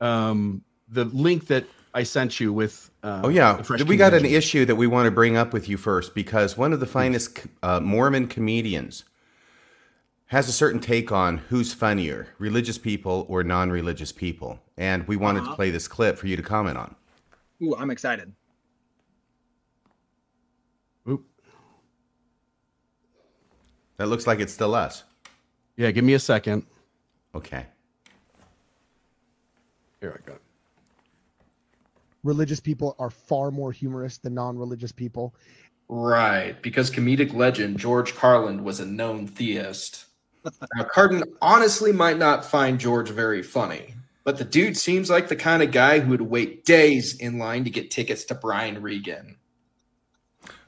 um, 0.01 0.63
the 0.89 1.05
link 1.07 1.47
that 1.49 1.65
I 1.95 2.03
sent 2.05 2.41
you 2.41 2.53
with. 2.53 2.91
Uh, 3.03 3.23
Oh 3.25 3.29
yeah, 3.29 3.55
the 3.55 3.65
Fresh 3.65 3.85
we 3.85 3.97
got 3.97 4.15
an 4.15 4.25
issue 4.27 4.65
that 4.67 4.77
we 4.77 4.87
want 4.87 5.07
to 5.07 5.11
bring 5.11 5.37
up 5.37 5.53
with 5.53 5.69
you 5.69 5.77
first 5.77 6.15
because 6.15 6.57
one 6.57 6.73
of 6.73 6.81
the 6.81 6.87
finest 6.87 7.41
uh, 7.63 7.81
Mormon 7.81 8.27
comedians 8.29 9.05
has 10.31 10.49
a 10.49 10.53
certain 10.53 10.81
take 10.81 11.11
on 11.11 11.39
who's 11.49 11.73
funnier, 11.75 12.29
religious 12.39 12.79
people 12.79 13.27
or 13.29 13.43
non-religious 13.43 14.13
people, 14.13 14.61
and 14.77 15.07
we 15.09 15.17
wanted 15.17 15.41
to 15.41 15.47
Uh-huh. 15.47 15.57
play 15.57 15.71
this 15.71 15.89
clip 15.89 16.17
for 16.17 16.29
you 16.29 16.37
to 16.37 16.43
comment 16.43 16.79
on. 16.79 16.95
Ooh, 17.63 17.75
I'm 17.77 17.91
excited. 17.91 18.33
Oop. 21.09 21.27
That 23.97 24.07
looks 24.07 24.27
like 24.29 24.39
it's 24.39 24.53
still 24.53 24.75
us. 24.75 25.03
Yeah. 25.77 25.91
Give 25.91 26.05
me 26.05 26.15
a 26.15 26.19
second. 26.21 26.65
Okay. 27.35 27.67
Here 30.01 30.19
I 30.19 30.27
go. 30.31 30.39
religious 32.23 32.61
people 32.61 32.95
are 32.99 33.09
far 33.09 33.51
more 33.51 33.73
humorous 33.73 34.19
than 34.19 34.35
non-religious 34.35 34.93
people. 34.93 35.35
Right, 35.89 36.61
because 36.61 36.91
comedic 36.91 37.33
legend 37.33 37.79
George 37.79 38.15
Carlin 38.15 38.63
was 38.63 38.79
a 38.79 38.85
known 38.85 39.27
theist. 39.27 40.05
Now, 40.45 40.85
Cardin 40.85 41.23
honestly 41.43 41.93
might 41.93 42.19
not 42.19 42.45
find 42.45 42.79
George 42.79 43.11
very 43.11 43.43
funny, 43.43 43.95
but 44.25 44.39
the 44.39 44.45
dude 44.45 44.77
seems 44.77 45.11
like 45.11 45.29
the 45.29 45.37
kind 45.37 45.63
of 45.63 45.73
guy 45.73 46.01
who 46.01 46.11
would 46.11 46.23
wait 46.23 46.65
days 46.65 47.17
in 47.17 47.39
line 47.39 47.65
to 47.65 47.71
get 47.71 47.91
tickets 47.91 48.25
to 48.25 48.35
Brian 48.35 48.81
Regan. 48.81 49.37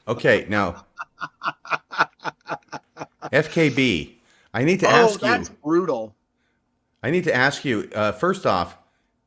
Okay, 0.09 0.47
now 0.49 0.85
FKB, 3.33 4.15
I 4.53 4.65
need 4.65 4.81
to 4.81 4.87
oh, 4.87 4.91
ask 4.91 5.21
that's 5.21 5.49
you. 5.49 5.57
brutal. 5.63 6.15
I 7.03 7.11
need 7.11 7.25
to 7.25 7.35
ask 7.35 7.65
you. 7.65 7.89
Uh, 7.95 8.13
first 8.13 8.47
off, 8.47 8.77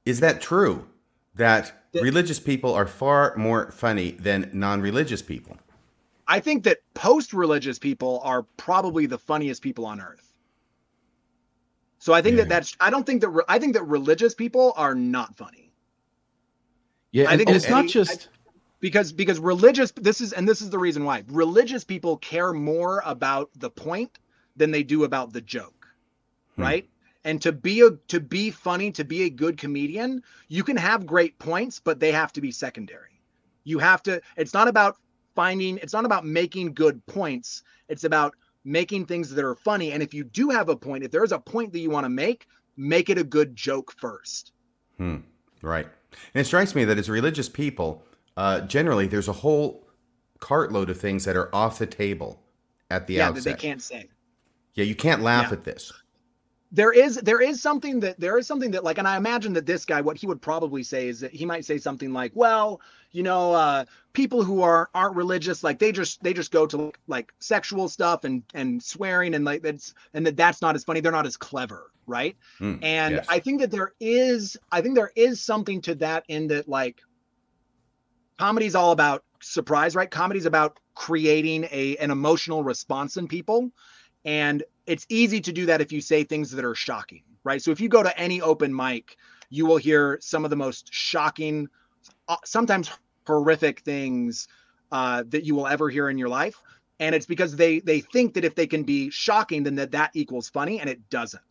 is 0.05 0.19
that 0.19 0.41
true 0.41 0.85
that 1.35 1.73
That- 1.93 2.03
religious 2.03 2.39
people 2.39 2.73
are 2.73 2.87
far 2.87 3.35
more 3.35 3.71
funny 3.71 4.11
than 4.11 4.49
non-religious 4.53 5.21
people? 5.21 5.57
I 6.27 6.39
think 6.39 6.63
that 6.63 6.79
post-religious 6.95 7.77
people 7.77 8.19
are 8.23 8.43
probably 8.57 9.05
the 9.05 9.17
funniest 9.17 9.61
people 9.61 9.85
on 9.85 10.01
earth. 10.01 10.25
So 12.05 12.13
I 12.13 12.21
think 12.21 12.35
Yeah. 12.38 12.43
that 12.43 12.50
that's. 12.50 12.77
I 12.79 12.91
don't 12.91 13.03
think 13.03 13.21
that. 13.21 13.29
re- 13.29 13.43
I 13.50 13.57
think 13.57 13.74
that 13.74 13.83
religious 13.85 14.35
people 14.35 14.74
are 14.77 14.93
not 14.93 15.35
funny 15.35 15.71
Yeah. 17.12 17.31
I 17.31 17.35
think 17.35 17.50
it's 17.50 17.67
not 17.67 17.79
any- 17.79 17.88
just. 17.88 18.29
because 18.79 19.12
because 19.12 19.39
religious 19.39 19.91
this 19.95 20.21
is 20.21 20.31
and 20.31 20.47
this 20.47 20.62
is 20.62 20.69
the 20.69 20.77
reason 20.77 21.03
why 21.03 21.24
religious 21.29 21.83
people 21.83 22.17
care 22.17 22.53
more 22.53 23.01
about 23.05 23.50
the 23.55 23.71
point 23.71 24.19
than 24.55 24.69
they 24.69 24.83
do 24.83 25.03
about 25.03 25.33
the 25.33 25.41
joke 25.41 25.88
Hmm. 26.57 26.62
right 26.62 26.89
and 27.24 27.41
to 27.41 27.51
be 27.51 27.81
a 27.81 27.89
to 28.09 28.19
be 28.19 28.51
funny 28.51 28.91
to 28.91 29.03
be 29.03 29.24
a 29.24 29.29
good 29.31 29.57
comedian 29.57 30.21
you 30.47 30.63
can 30.63 30.77
have 30.77 31.07
great 31.07 31.39
points 31.39 31.79
but 31.79 32.00
they 32.00 32.12
have 32.12 32.31
to 32.33 32.41
be 32.41 32.51
secondary 32.51 33.19
you 33.63 33.79
have 33.79 34.03
to 34.03 34.21
it's 34.38 34.53
not 34.53 34.67
about 34.67 34.97
finding 35.35 35.77
it's 35.79 35.93
not 35.93 36.05
about 36.05 36.24
making 36.24 36.75
good 36.75 37.03
points 37.07 37.63
it's 37.89 38.03
about 38.03 38.35
making 38.65 39.05
things 39.05 39.29
that 39.29 39.45
are 39.45 39.55
funny 39.55 39.91
and 39.93 40.01
if 40.03 40.13
you 40.13 40.24
do 40.24 40.50
have 40.50 40.67
a 40.69 40.75
point 40.75 41.03
if 41.03 41.12
there's 41.12 41.31
a 41.31 41.39
point 41.39 41.72
that 41.72 41.79
you 41.79 41.89
want 41.89 42.03
to 42.03 42.10
make 42.10 42.48
make 42.75 43.10
it 43.10 43.17
a 43.17 43.24
good 43.24 43.55
joke 43.55 43.93
first 43.98 44.51
Hmm. 44.98 45.17
Right. 45.62 45.88
And 46.34 46.41
it 46.41 46.45
strikes 46.45 46.74
me 46.75 46.86
that 46.86 46.98
as 46.98 47.10
religious 47.10 47.50
people, 47.50 48.03
uh, 48.38 48.62
generally 48.62 49.07
there's 49.07 49.27
a 49.27 49.34
whole 49.34 49.86
cartload 50.39 50.89
of 50.89 50.98
things 51.00 51.25
that 51.25 51.36
are 51.36 51.53
off 51.53 51.79
the 51.79 51.86
table 51.86 52.41
at 52.89 53.07
the 53.07 53.15
yeah 53.15 53.31
that 53.31 53.43
they 53.43 53.53
can't 53.55 53.81
say 53.81 54.07
Yeah, 54.74 54.86
you 54.86 54.95
can't 54.95 55.22
laugh 55.22 55.48
Yeah. 55.48 55.57
at 55.57 55.63
this. 55.65 55.91
There 56.75 56.91
is 56.91 57.15
there 57.17 57.41
is 57.41 57.62
something 57.62 58.01
that 58.01 58.20
there 58.20 58.38
is 58.38 58.46
something 58.46 58.72
that 58.72 58.84
like 58.84 58.98
and 58.98 59.08
i 59.08 59.15
imagine 59.15 59.53
that 59.53 59.65
this 59.65 59.86
guy 59.86 60.01
what 60.01 60.17
he 60.17 60.27
would 60.27 60.41
probably 60.41 60.84
say 60.84 61.08
is 61.08 61.22
that 61.22 61.32
he 61.32 61.46
might 61.46 61.63
say 61.63 61.77
something 61.77 62.12
like 62.12 62.32
well 62.36 62.82
you 63.12 63.24
know 63.24 63.53
uh 63.53 63.86
people 64.12 64.44
who 64.44 64.62
are 64.62 64.89
aren't 64.94 65.15
religious 65.15 65.63
like 65.63 65.79
they 65.79 65.91
just 65.91 66.22
they 66.22 66.34
just 66.34 66.51
go 66.51 66.67
to 66.67 66.91
like 67.08 67.34
sexual 67.39 67.88
stuff 67.88 68.25
and 68.25 68.44
and 68.53 68.84
swearing 68.84 69.34
and 69.36 69.46
like 69.46 69.62
that's 69.62 69.94
and 70.13 70.25
that 70.25 70.36
that's 70.36 70.62
not 70.62 70.75
as 70.75 70.84
funny. 70.84 71.00
They're 71.00 71.12
not 71.12 71.25
as 71.25 71.38
clever 71.38 71.91
right? 72.08 72.36
Hmm, 72.60 72.75
and 72.84 73.15
yes. 73.15 73.25
i 73.29 73.39
think 73.39 73.62
that 73.62 73.72
there 73.72 73.94
is 74.00 74.58
i 74.72 74.82
think 74.82 74.96
there 74.96 75.12
is 75.15 75.41
something 75.41 75.82
to 75.82 75.96
that 75.96 76.24
in 76.27 76.48
that 76.50 76.67
like 76.70 77.01
comedy's 78.38 78.75
all 78.75 78.91
about 78.91 79.24
surprise 79.41 79.96
right? 79.96 80.12
Comedy's 80.12 80.46
about 80.46 80.79
creating 80.94 81.67
a 81.72 81.98
an 81.98 82.12
emotional 82.12 82.63
response 82.63 83.17
in 83.17 83.27
people. 83.27 83.72
And 84.24 84.63
it's 84.87 85.05
easy 85.09 85.41
to 85.41 85.51
do 85.51 85.65
that 85.65 85.81
if 85.81 85.91
you 85.91 86.01
say 86.01 86.23
things 86.23 86.51
that 86.51 86.65
are 86.65 86.75
shocking 86.75 87.23
right? 87.43 87.61
So 87.61 87.71
if 87.71 87.79
you 87.79 87.89
go 87.89 88.03
to 88.03 88.19
any 88.19 88.41
open 88.41 88.75
mic 88.75 89.17
you 89.49 89.65
will 89.65 89.77
hear 89.77 90.17
some 90.21 90.43
of 90.43 90.49
the 90.49 90.55
most 90.55 90.93
shocking 90.93 91.67
uh, 92.27 92.37
sometimes 92.43 92.89
horrific 93.27 93.79
things 93.81 94.47
uh, 94.91 95.23
that 95.29 95.43
you 95.43 95.55
will 95.55 95.67
ever 95.67 95.89
hear 95.89 96.09
in 96.09 96.17
your 96.17 96.29
life. 96.29 96.61
And 96.99 97.13
it's 97.13 97.25
because 97.25 97.55
they 97.55 97.79
they 97.79 97.99
think 97.99 98.33
that 98.35 98.45
if 98.45 98.55
they 98.55 98.67
can 98.67 98.83
be 98.83 99.09
shocking 99.09 99.63
then 99.63 99.75
that 99.75 99.91
that 99.91 100.11
equals 100.13 100.49
funny 100.49 100.79
and 100.79 100.89
it 100.89 101.09
doesn't. 101.09 101.43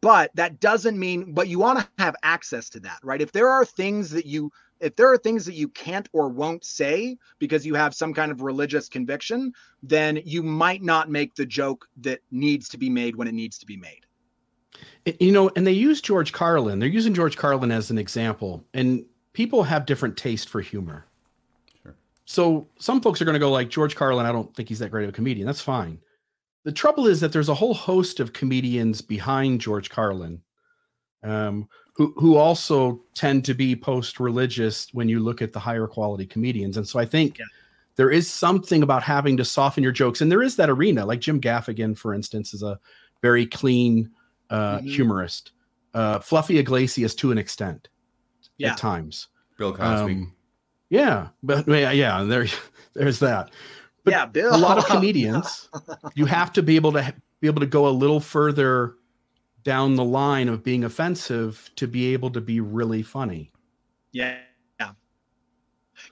But 0.00 0.30
that 0.34 0.60
doesn't 0.60 0.98
mean 0.98 1.32
but 1.32 1.48
you 1.48 1.58
want 1.58 1.80
to 1.80 1.88
have 1.98 2.16
access 2.22 2.70
to 2.70 2.80
that 2.80 2.98
right? 3.02 3.20
If 3.20 3.32
there 3.32 3.48
are 3.48 3.64
things 3.64 4.10
that 4.10 4.26
you 4.26 4.50
if 4.82 4.96
there 4.96 5.10
are 5.10 5.18
things 5.18 5.44
that 5.46 5.54
you 5.54 5.68
can't 5.68 6.08
or 6.12 6.28
won't 6.28 6.64
say 6.64 7.16
because 7.38 7.64
you 7.64 7.74
have 7.74 7.94
some 7.94 8.12
kind 8.12 8.30
of 8.32 8.42
religious 8.42 8.88
conviction 8.88 9.52
then 9.82 10.20
you 10.24 10.42
might 10.42 10.82
not 10.82 11.10
make 11.10 11.34
the 11.34 11.46
joke 11.46 11.88
that 11.96 12.20
needs 12.30 12.68
to 12.68 12.76
be 12.76 12.90
made 12.90 13.16
when 13.16 13.28
it 13.28 13.34
needs 13.34 13.58
to 13.58 13.66
be 13.66 13.76
made 13.76 14.06
you 15.04 15.32
know, 15.32 15.50
and 15.56 15.66
they 15.66 15.72
use 15.72 16.00
George 16.00 16.32
Carlin. 16.32 16.78
They're 16.78 16.88
using 16.88 17.14
George 17.14 17.36
Carlin 17.36 17.70
as 17.70 17.90
an 17.90 17.98
example, 17.98 18.64
and 18.72 19.04
people 19.32 19.62
have 19.64 19.86
different 19.86 20.16
taste 20.16 20.48
for 20.48 20.60
humor. 20.60 21.06
Sure. 21.82 21.94
So 22.24 22.68
some 22.78 23.00
folks 23.00 23.20
are 23.20 23.24
going 23.24 23.34
to 23.34 23.40
go 23.40 23.50
like 23.50 23.68
George 23.68 23.96
Carlin. 23.96 24.26
I 24.26 24.32
don't 24.32 24.54
think 24.54 24.68
he's 24.68 24.78
that 24.78 24.90
great 24.90 25.04
of 25.04 25.10
a 25.10 25.12
comedian. 25.12 25.46
That's 25.46 25.60
fine. 25.60 25.98
The 26.64 26.72
trouble 26.72 27.08
is 27.08 27.20
that 27.20 27.32
there's 27.32 27.48
a 27.48 27.54
whole 27.54 27.74
host 27.74 28.20
of 28.20 28.32
comedians 28.32 29.00
behind 29.00 29.60
George 29.60 29.90
Carlin, 29.90 30.40
um, 31.22 31.68
who 31.94 32.12
who 32.16 32.36
also 32.36 33.00
tend 33.14 33.44
to 33.44 33.54
be 33.54 33.76
post-religious 33.76 34.88
when 34.92 35.08
you 35.08 35.20
look 35.20 35.42
at 35.42 35.52
the 35.52 35.58
higher 35.60 35.86
quality 35.86 36.26
comedians. 36.26 36.76
And 36.76 36.88
so 36.88 36.98
I 36.98 37.04
think 37.04 37.38
Yeah. 37.38 37.44
there 37.96 38.10
is 38.10 38.30
something 38.30 38.82
about 38.82 39.02
having 39.02 39.36
to 39.36 39.44
soften 39.44 39.82
your 39.82 39.92
jokes, 39.92 40.20
and 40.20 40.30
there 40.32 40.42
is 40.42 40.56
that 40.56 40.70
arena. 40.70 41.04
Like 41.04 41.20
Jim 41.20 41.40
Gaffigan, 41.40 41.96
for 41.96 42.14
instance, 42.14 42.54
is 42.54 42.62
a 42.62 42.78
very 43.20 43.46
clean 43.46 44.10
uh, 44.50 44.78
Mhm. 44.80 44.88
humorist. 44.94 45.52
Uh, 45.94 46.18
Fluffy 46.18 46.58
Iglesias 46.58 47.14
to 47.14 47.30
an 47.32 47.38
extent 47.38 47.88
Yeah. 48.58 48.72
at 48.72 48.76
times. 48.78 49.28
Bill 49.56 49.72
Cosby. 49.72 50.12
Um, 50.12 50.34
yeah, 50.90 51.28
but 51.42 51.66
yeah, 51.66 51.90
yeah, 51.90 52.22
there, 52.24 52.46
there's 52.94 53.18
that. 53.20 53.50
But 54.04 54.10
yeah 54.10 54.26
bill 54.26 54.54
A 54.54 54.58
lot 54.58 54.76
of 54.76 54.84
comedians, 54.86 55.70
you 56.14 56.26
have 56.26 56.52
to 56.54 56.62
be 56.62 56.76
able 56.76 56.92
to 56.92 57.14
be 57.40 57.46
able 57.46 57.60
to 57.60 57.66
go 57.66 57.86
a 57.88 57.90
little 57.90 58.20
further 58.20 58.96
down 59.64 59.94
the 59.94 60.04
line 60.04 60.48
of 60.48 60.62
being 60.62 60.84
offensive 60.84 61.70
to 61.76 61.86
be 61.86 62.12
able 62.12 62.30
to 62.30 62.40
be 62.40 62.60
really 62.60 63.02
funny. 63.02 63.52
Yeah. 64.12 64.38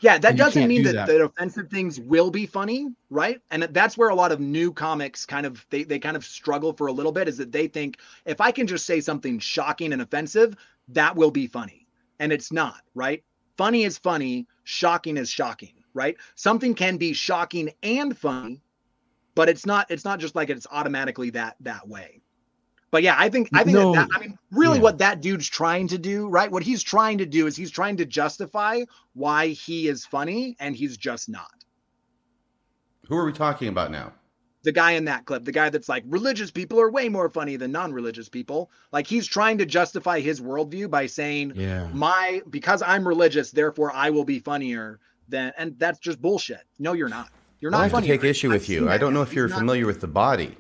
Yeah. 0.01 0.19
That 0.19 0.31
And 0.31 0.39
doesn't 0.39 0.69
mean 0.69 0.83
do 0.83 0.93
that, 0.93 1.07
that. 1.07 1.07
that 1.09 1.21
offensive 1.23 1.69
things 1.69 1.99
will 2.01 2.31
be 2.31 2.47
funny, 2.47 2.89
right? 3.11 3.41
And 3.51 3.65
that's 3.65 3.99
where 3.99 4.11
a 4.11 4.15
lot 4.15 4.33
of 4.33 4.41
new 4.41 4.73
comics 4.73 5.27
kind 5.27 5.45
of 5.47 5.67
they, 5.71 5.83
they 5.85 5.99
kind 5.99 6.17
of 6.17 6.25
struggle 6.25 6.73
for 6.73 6.87
a 6.87 6.93
little 6.93 7.13
bit 7.13 7.29
is 7.29 7.37
that 7.39 7.53
they 7.53 7.67
think 7.67 7.99
if 8.25 8.41
I 8.41 8.53
can 8.53 8.67
just 8.67 8.87
say 8.87 9.01
something 9.01 9.39
shocking 9.39 9.93
and 9.93 10.01
offensive, 10.03 10.57
that 10.89 11.17
will 11.17 11.31
be 11.31 11.47
funny. 11.47 11.87
And 12.21 12.33
it's 12.33 12.53
not, 12.53 12.83
right? 12.95 13.25
Funny 13.57 13.85
is 13.85 13.99
funny, 13.99 14.47
shocking 14.65 15.17
is 15.17 15.31
shocking, 15.31 15.75
right? 15.93 16.17
Something 16.35 16.75
can 16.75 16.97
be 16.97 17.13
shocking 17.13 17.71
and 17.83 18.17
funny, 18.17 18.63
but 19.35 19.49
it's 19.49 19.67
not 19.67 19.91
it's 19.91 20.05
not 20.05 20.21
just 20.21 20.35
like 20.35 20.51
it's 20.51 20.67
automatically 20.71 21.31
that 21.31 21.57
that 21.61 21.87
way. 21.89 22.21
But 22.91 23.03
yeah, 23.05 23.15
I 23.17 23.29
think 23.29 23.49
I 23.53 23.63
think 23.63 23.75
No. 23.77 23.93
that, 23.95 24.09
that 24.09 24.17
I 24.17 24.21
mean 24.21 24.39
really 24.51 24.79
Yeah. 24.79 24.83
what 24.83 24.99
that 24.99 25.21
dude's 25.21 25.49
trying 25.49 25.87
to 25.89 25.99
do, 25.99 26.29
right? 26.29 26.51
What 26.51 26.63
he's 26.63 26.83
trying 26.83 27.19
to 27.19 27.27
do 27.27 27.47
is 27.47 27.57
he's 27.57 27.71
trying 27.71 27.97
to 27.99 28.05
justify 28.05 28.83
why 29.15 29.49
he 29.49 29.87
is 29.89 30.05
funny 30.05 30.57
and 30.59 30.75
he's 30.75 30.97
just 30.97 31.29
not. 31.29 31.51
Who 33.09 33.17
are 33.17 33.25
we 33.25 33.33
talking 33.33 33.69
about 33.69 33.91
now? 33.91 34.13
The 34.63 34.73
guy 34.73 34.93
in 34.93 35.07
that 35.07 35.25
clip, 35.25 35.45
the 35.45 35.53
guy 35.53 35.71
that's 35.71 35.89
like 35.89 36.05
religious 36.07 36.51
people 36.51 36.79
are 36.81 36.91
way 36.91 37.09
more 37.09 37.31
funny 37.31 37.57
than 37.57 37.73
non-religious 37.73 38.29
people. 38.29 38.71
Like 38.93 39.07
he's 39.07 39.27
trying 39.27 39.57
to 39.59 39.67
justify 39.67 40.21
his 40.21 40.41
worldview 40.41 40.91
by 40.91 41.07
saying 41.07 41.53
Yeah. 41.57 41.89
my 41.95 42.43
because 42.51 42.83
I'm 42.83 43.07
religious, 43.09 43.51
therefore 43.53 43.93
I 43.95 44.11
will 44.11 44.25
be 44.25 44.39
funnier 44.39 45.01
than 45.29 45.53
and 45.57 45.79
that's 45.79 45.99
just 45.99 46.21
bullshit. 46.21 46.63
No, 46.79 46.93
you're 46.93 47.09
not. 47.09 47.31
You're 47.61 47.71
Well, 47.71 47.81
not 47.81 47.93
I 47.93 47.97
have 47.97 48.03
to 48.05 48.09
take 48.09 48.25
issue 48.25 48.49
I've 48.49 48.55
with 48.61 48.69
you. 48.69 48.89
I 48.91 48.99
don't 48.99 49.15
know 49.15 49.23
if 49.23 49.33
you're 49.33 49.49
not- 49.49 49.59
familiar 49.59 49.87
with 49.87 50.01
the 50.01 50.09
body 50.09 50.57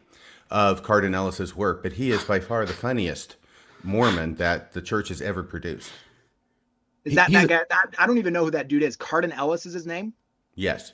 of 0.50 0.82
Cardin 0.82 1.14
Ellis's 1.14 1.54
work, 1.56 1.82
but 1.82 1.92
he 1.92 2.10
is 2.10 2.24
by 2.24 2.40
far 2.40 2.66
the 2.66 2.72
funniest 2.72 3.36
Mormon 3.82 4.34
that 4.36 4.72
the 4.72 4.82
church 4.82 5.08
has 5.08 5.22
ever 5.22 5.42
produced. 5.42 5.90
Is 7.04 7.14
that 7.14 7.30
that 7.32 7.48
guy? 7.48 7.64
That, 7.70 7.94
I 7.98 8.06
don't 8.06 8.18
even 8.18 8.32
know 8.32 8.44
who 8.44 8.50
that 8.50 8.68
dude 8.68 8.82
is. 8.82 8.96
Cardin 8.96 9.32
Ellis 9.34 9.64
is 9.66 9.72
his 9.72 9.86
name. 9.86 10.12
Yes. 10.54 10.92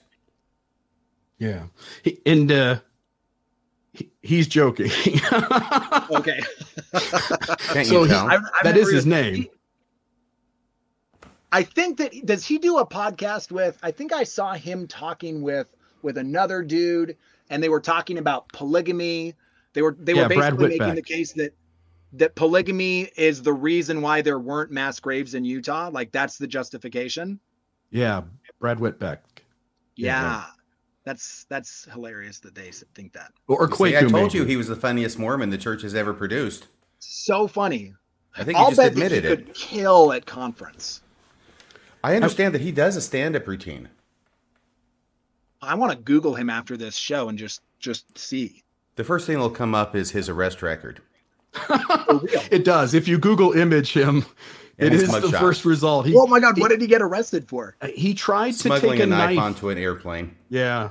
Yeah. 1.39 1.65
He- 2.03 2.21
and 2.25 2.51
uh, 2.53 2.77
he, 3.93 4.11
he's 4.23 4.47
joking. 4.49 4.91
Okay. 6.09 6.41
Can't 6.93 7.87
So 7.89 7.95
you 7.95 8.03
he- 8.05 8.09
tell? 8.11 8.29
I've- 8.29 8.45
I've 8.55 8.63
that 8.65 8.75
never 8.77 8.79
is 8.81 8.93
his 8.93 9.07
even- 9.07 9.23
name. 9.23 9.35
he- 9.35 9.51
I 11.53 11.63
think 11.63 11.99
that 11.99 12.13
does 12.27 12.45
he 12.45 12.59
do 12.59 12.79
a 12.79 12.87
podcast 12.87 13.51
with? 13.51 13.79
I 13.83 13.91
think 13.91 14.13
I 14.13 14.25
saw 14.25 14.55
him 14.55 14.87
talking 14.87 15.43
with 15.43 15.67
with 16.03 16.19
another 16.19 16.63
dude, 16.63 17.17
and 17.51 17.63
they 17.63 17.69
were 17.69 17.81
talking 17.81 18.19
about 18.19 18.49
polygamy. 18.53 19.35
They 19.77 19.83
were 19.83 19.95
they 20.01 20.15
Yeah, 20.15 20.23
were 20.23 20.29
basically 20.31 20.69
making 20.69 20.95
the 20.95 21.03
case 21.03 21.33
that 21.35 21.53
that 22.15 22.35
polygamy 22.35 23.11
is 23.19 23.43
the 23.43 23.53
reason 23.53 24.01
why 24.01 24.23
there 24.23 24.39
weren't 24.39 24.71
mass 24.71 24.99
graves 24.99 25.35
in 25.35 25.45
Utah. 25.45 25.91
Like 25.93 26.11
that's 26.13 26.39
the 26.39 26.47
justification. 26.47 27.39
yeah. 27.91 28.23
Brad 28.59 28.79
Whitbeck. 28.79 29.19
Yeah, 29.97 30.23
Yeah, 30.23 30.45
that's 31.05 31.45
that's 31.51 31.85
hilarious 31.93 32.39
that 32.41 32.55
they 32.55 32.71
think 32.95 33.13
that. 33.13 33.33
Or, 33.49 33.69
or 33.71 33.71
See, 33.75 33.95
I 33.99 34.01
told 34.01 34.13
maybe. 34.13 34.39
you 34.39 34.45
he 34.47 34.57
was 34.57 34.69
the 34.69 34.77
funniest 34.77 35.19
Mormon 35.19 35.51
the 35.51 35.59
church 35.59 35.83
has 35.83 35.95
ever 35.95 36.15
produced. 36.15 36.69
So 37.01 37.47
funny. 37.47 37.95
I 38.35 38.45
think 38.45 38.57
you 38.59 38.65
I'll 38.65 38.71
just 38.71 38.79
bet 38.79 38.93
admitted 38.93 39.25
that 39.25 39.29
he 39.29 39.35
it. 39.35 39.47
could 39.47 39.55
kill 39.55 40.13
at 40.15 40.25
conference. 40.25 41.03
I 42.03 42.17
understand 42.17 42.55
that 42.55 42.63
he 42.63 42.73
does 42.73 42.97
a 42.97 43.03
stand-up 43.03 43.47
routine. 43.47 43.91
I 45.61 45.75
want 45.75 45.93
to 45.93 45.99
Google 45.99 46.35
him 46.35 46.49
after 46.51 46.77
this 46.77 46.97
show 46.97 47.29
and 47.29 47.39
just 47.39 47.61
just 47.79 48.17
see. 48.19 48.63
The 48.97 49.05
first 49.05 49.27
thing 49.27 49.35
that'll 49.37 49.51
come 49.51 49.75
up 49.75 49.95
is 49.95 50.11
his 50.11 50.29
arrest 50.29 50.63
record. 50.63 51.01
Oh, 52.09 52.25
it 52.53 52.65
does. 52.65 52.95
If 52.95 53.09
you 53.09 53.19
Google 53.19 53.53
image 53.53 53.93
him, 53.93 54.25
And 54.79 54.89
it 54.89 54.93
his 54.93 55.03
is 55.05 55.09
the 55.11 55.21
mugshot. 55.29 55.41
first 55.41 55.65
result. 55.65 56.07
He, 56.07 56.15
oh 56.15 56.27
my 56.29 56.39
god, 56.39 56.59
what 56.61 56.69
did 56.69 56.81
he 56.81 56.87
get 56.87 57.03
arrested 57.03 57.49
for? 57.49 57.77
Uh, 57.81 57.89
he 57.89 58.15
tried 58.15 58.53
to 58.53 58.69
take 58.79 59.01
a, 59.01 59.03
a 59.03 59.07
knife, 59.07 59.35
knife. 59.35 59.39
onto 59.39 59.71
an 59.71 59.79
airplane. 59.79 60.37
Yeah. 60.51 60.91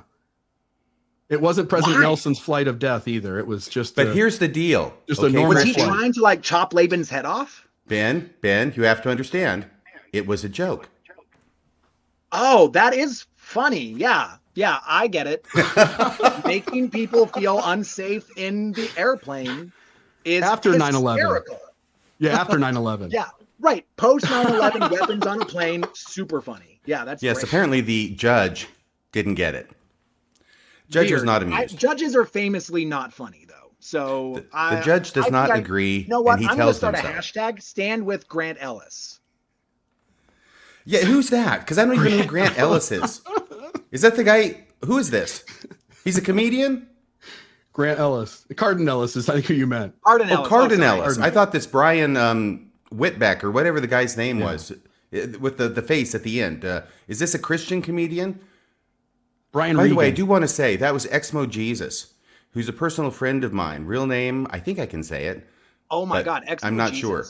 It 1.30 1.40
wasn't 1.40 1.70
President 1.70 1.98
Why? 1.98 2.02
Nelson's 2.04 2.40
flight 2.40 2.68
of 2.68 2.80
death 2.80 3.08
either. 3.08 3.40
It 3.40 3.48
was 3.48 3.68
just. 3.70 3.96
But 3.96 4.08
a- 4.08 4.14
here's 4.14 4.40
the 4.40 4.48
deal. 4.50 4.94
Just 5.08 5.22
a 5.24 5.30
normal 5.30 5.54
Was 5.56 5.64
he 5.64 5.74
Flight. 5.74 5.88
trying 5.88 6.14
to 6.14 6.22
like 6.22 6.42
chop 6.42 6.74
Laban's 6.74 7.10
head 7.10 7.26
off? 7.26 7.68
Ben, 7.88 8.32
Ben, 8.42 8.74
you 8.76 8.84
have 8.84 9.02
to 9.04 9.10
understand, 9.10 9.66
it 10.12 10.28
was 10.28 10.44
a 10.44 10.50
joke. 10.50 10.90
Oh, 12.32 12.68
that 12.70 12.94
is 12.94 13.26
funny. 13.36 13.86
Yeah. 13.86 14.36
Yeah, 14.56 14.80
I 14.88 15.08
get 15.08 15.28
it. 15.28 15.46
Making 16.46 16.90
people 16.90 17.28
feel 17.28 17.62
unsafe 17.64 18.26
in 18.38 18.72
the 18.72 18.90
airplane 18.98 19.72
is 20.24 20.44
After 20.44 20.72
9/11. 20.74 21.44
yeah 22.20 22.40
after 22.40 22.58
9/11. 22.58 23.12
Yeah. 23.12 23.26
Right. 23.60 23.86
Post 23.98 24.26
9/11 24.26 24.92
weapons 25.00 25.26
on 25.26 25.42
a 25.42 25.46
plane, 25.46 25.84
super 25.94 26.42
funny. 26.42 26.80
Yeah, 26.86 27.04
that's 27.06 27.22
Yes, 27.22 27.36
great. 27.38 27.44
apparently 27.48 27.82
the 27.82 28.10
judge 28.16 28.68
didn't 29.12 29.36
get 29.36 29.56
it. 29.56 29.70
Judge 30.90 31.12
was 31.12 31.20
Weird. 31.22 31.26
not 31.26 31.42
I- 31.42 31.46
amused. 31.64 31.78
judges 31.78 32.16
are 32.16 32.26
famously 32.26 32.86
not 32.86 33.12
funny 33.14 33.46
though. 33.48 33.72
So 33.80 34.36
The, 34.36 34.46
I, 34.54 34.76
the 34.78 34.82
judge 34.84 35.12
does 35.14 35.26
I 35.26 35.30
not 35.30 35.46
think 35.48 35.58
I- 35.58 35.60
agree, 35.60 35.98
You 36.00 36.08
know 36.08 36.22
what? 36.22 36.34
and 36.34 36.42
he 36.44 36.48
I'm 36.48 36.58
going 36.58 36.68
to 36.70 36.74
start 36.74 36.96
them 36.96 37.06
a 37.06 37.10
hashtag. 37.10 37.62
Stand 37.62 38.06
with 38.06 38.28
Grant 38.28 38.58
Ellis. 38.62 39.20
Yeah, 40.86 41.02
who's 41.02 41.30
that? 41.32 41.60
Because 41.62 41.78
I 41.78 41.86
don't 41.86 41.96
even 41.96 42.12
know 42.12 42.18
who 42.24 42.26
Grant 42.30 42.58
Ellis 42.60 42.92
is. 42.92 43.22
Is 43.96 44.02
that 44.02 44.18
the 44.18 44.26
guy? 44.26 44.66
Who 44.84 44.98
is 44.98 45.10
this? 45.10 45.46
He's 46.04 46.18
a 46.18 46.22
comedian. 46.22 46.88
Grant 47.72 47.98
Ellis, 47.98 48.46
Carden 48.58 48.88
Ellis 48.88 49.16
is 49.16 49.28
I 49.30 49.36
think 49.36 49.46
who 49.46 49.54
you 49.54 49.68
meant. 49.68 49.96
Arden 50.06 50.30
Oh, 50.30 50.36
Ellis. 50.36 50.48
Carden 50.50 50.80
sorry. 50.80 51.00
Ellis. 51.02 51.18
I 51.18 51.30
thought 51.30 51.52
this 51.54 51.66
Brian 51.66 52.16
um, 52.18 52.72
Whitbeck 52.94 53.42
or 53.44 53.52
whatever 53.52 53.80
the 53.80 53.88
guy's 53.88 54.16
name 54.18 54.40
was, 54.42 54.72
uh, 54.72 54.76
with 55.40 55.58
the, 55.58 55.70
the 55.70 55.82
face 55.82 56.14
at 56.14 56.24
the 56.24 56.42
end. 56.42 56.66
Uh, 56.66 56.82
is 57.08 57.20
this 57.20 57.34
a 57.34 57.40
Christian 57.40 57.82
comedian? 57.82 58.40
Brian 59.54 59.78
By 59.78 59.84
Regan. 59.84 59.96
the 59.96 60.00
way, 60.00 60.08
I 60.08 60.12
do 60.12 60.26
want 60.26 60.42
to 60.44 60.48
say 60.50 60.76
that 60.78 60.94
was 60.94 61.06
Exmo 61.08 61.50
Jesus, 61.50 62.14
who's 62.52 62.68
a 62.70 62.74
personal 62.74 63.12
friend 63.12 63.44
of 63.46 63.54
mine. 63.54 63.86
Real 63.86 64.08
name, 64.08 64.46
I 64.52 64.60
think 64.60 64.78
I 64.80 64.86
can 64.86 65.04
say 65.04 65.26
it. 65.28 65.48
Oh 65.90 66.06
my 66.06 66.22
God. 66.22 66.44
Exmo 66.48 66.66
I'm 66.66 66.76
not 66.78 66.92
Jesus. 66.92 67.02
sure. 67.02 67.26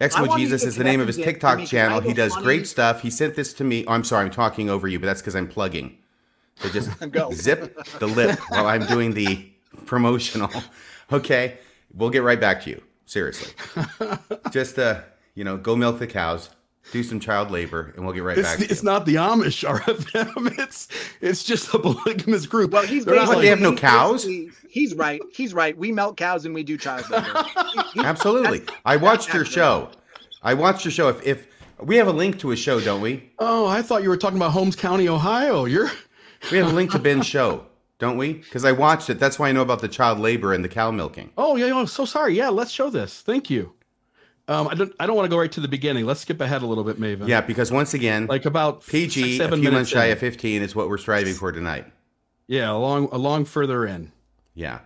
Exmo 0.00 0.36
Jesus 0.36 0.62
is 0.64 0.76
the 0.76 0.84
name 0.84 1.00
of 1.00 1.08
his 1.08 1.16
TikTok 1.16 1.64
channel. 1.64 2.00
He 2.00 2.14
does 2.14 2.32
funny- 2.32 2.44
great 2.44 2.66
stuff. 2.68 3.02
He 3.02 3.10
sent 3.10 3.34
this 3.34 3.52
to 3.54 3.64
me. 3.64 3.84
Oh, 3.86 3.92
I'm 3.92 4.04
sorry, 4.04 4.24
I'm 4.24 4.30
talking 4.30 4.70
over 4.70 4.86
you, 4.86 5.00
but 5.00 5.06
that's 5.06 5.20
because 5.20 5.34
I'm 5.34 5.48
plugging. 5.48 5.98
So 6.56 6.68
just 6.68 6.90
zip 7.34 7.76
the 7.98 8.06
lip 8.06 8.38
while 8.48 8.66
I'm 8.66 8.86
doing 8.86 9.14
the 9.14 9.50
promotional. 9.86 10.50
Okay, 11.10 11.56
we'll 11.94 12.10
get 12.10 12.22
right 12.22 12.38
back 12.38 12.62
to 12.64 12.68
you. 12.70 12.82
Seriously, 13.06 13.54
just 14.50 14.78
uh, 14.78 15.00
you 15.34 15.42
know, 15.42 15.56
go 15.56 15.74
milk 15.74 15.98
the 15.98 16.06
cows, 16.06 16.50
do 16.92 17.02
some 17.02 17.20
child 17.20 17.50
labor, 17.50 17.92
and 17.96 18.04
we'll 18.04 18.14
get 18.14 18.22
right 18.22 18.38
It's, 18.38 18.48
back. 18.48 18.58
to 18.58 18.64
it's 18.64 18.82
you. 18.82 18.86
not 18.86 19.04
the 19.06 19.16
Amish 19.16 19.68
RFM. 19.78 20.58
It's 20.58 20.88
it's 21.20 21.44
just 21.44 21.72
a 21.74 21.78
polygamous 21.78 22.46
group. 22.46 22.70
Well, 22.72 22.86
he's 22.86 23.04
They're 23.04 23.14
not 23.16 23.28
What, 23.28 23.38
basically, 23.38 23.44
they 23.44 23.50
have 23.50 23.60
no 23.60 23.74
cows? 23.74 24.26
He's 24.70 24.94
right. 24.94 25.20
He's 25.32 25.52
right. 25.54 25.76
We 25.76 25.92
milk 25.92 26.16
cows 26.16 26.44
and 26.44 26.54
we 26.54 26.62
do 26.62 26.76
child 26.78 27.08
labor. 27.10 27.26
He- 27.94 28.00
he- 28.00 28.06
Absolutely. 28.06 28.62
I 28.84 28.96
watched 28.96 29.32
your 29.34 29.44
show. 29.44 29.90
I 30.42 30.54
watched 30.54 30.84
your 30.84 30.92
show. 30.92 31.08
If, 31.08 31.26
if 31.26 31.46
we 31.82 31.96
have 31.96 32.08
a 32.08 32.12
link 32.12 32.38
to 32.40 32.50
a 32.52 32.56
show, 32.56 32.80
don't 32.80 33.00
we? 33.00 33.30
oh, 33.38 33.66
I 33.66 33.82
thought 33.82 34.02
you 34.02 34.08
were 34.08 34.16
talking 34.16 34.36
about 34.38 34.52
Holmes 34.52 34.76
County, 34.76 35.08
Ohio. 35.08 35.64
You're 35.64 35.90
We 36.50 36.58
have 36.58 36.70
a 36.70 36.74
link 36.74 36.90
to 36.92 36.98
Ben's 37.08 37.26
show, 37.26 37.66
don't 37.98 38.16
we? 38.16 38.34
Because 38.34 38.64
I 38.64 38.72
watched 38.72 39.10
it. 39.10 39.18
That's 39.18 39.38
why 39.38 39.48
I 39.48 39.52
know 39.52 39.62
about 39.62 39.80
the 39.80 39.88
child 39.88 40.18
labor 40.20 40.52
and 40.54 40.64
the 40.64 40.68
cow 40.68 40.90
milking. 40.90 41.30
oh 41.36 41.56
yeah. 41.56 41.70
Oh, 41.72 41.84
so 41.84 42.04
sorry. 42.04 42.34
Yeah, 42.34 42.48
let's 42.48 42.70
show 42.70 42.88
this. 42.90 43.20
Thank 43.22 43.50
you. 43.50 43.72
Um, 44.48 44.66
I 44.68 44.74
don't. 44.74 44.92
I 44.98 45.06
don't 45.06 45.14
want 45.14 45.26
to 45.26 45.30
go 45.30 45.38
right 45.38 45.52
to 45.52 45.60
the 45.60 45.68
beginning. 45.68 46.06
Let's 46.06 46.20
skip 46.20 46.40
ahead 46.40 46.62
a 46.62 46.66
little 46.66 46.82
bit, 46.84 46.98
Maven. 46.98 47.28
Yeah, 47.28 47.42
because 47.42 47.70
once 47.70 47.92
again, 47.94 48.26
Like 48.26 48.46
about 48.46 48.84
PG, 48.86 49.08
six, 49.22 49.34
a 49.34 49.36
seven 49.36 49.60
few 49.60 49.70
minutes 49.70 49.74
months 49.74 49.90
shy 49.90 50.06
in. 50.06 50.12
of 50.12 50.18
15 50.18 50.62
is 50.62 50.74
what 50.74 50.88
we're 50.88 50.96
striving 50.98 51.34
for 51.34 51.52
tonight. 51.52 51.84
Yeah, 52.46 52.70
along 52.72 53.08
along 53.12 53.44
further 53.44 53.86
in. 53.86 54.10
Yeah. 54.54 54.80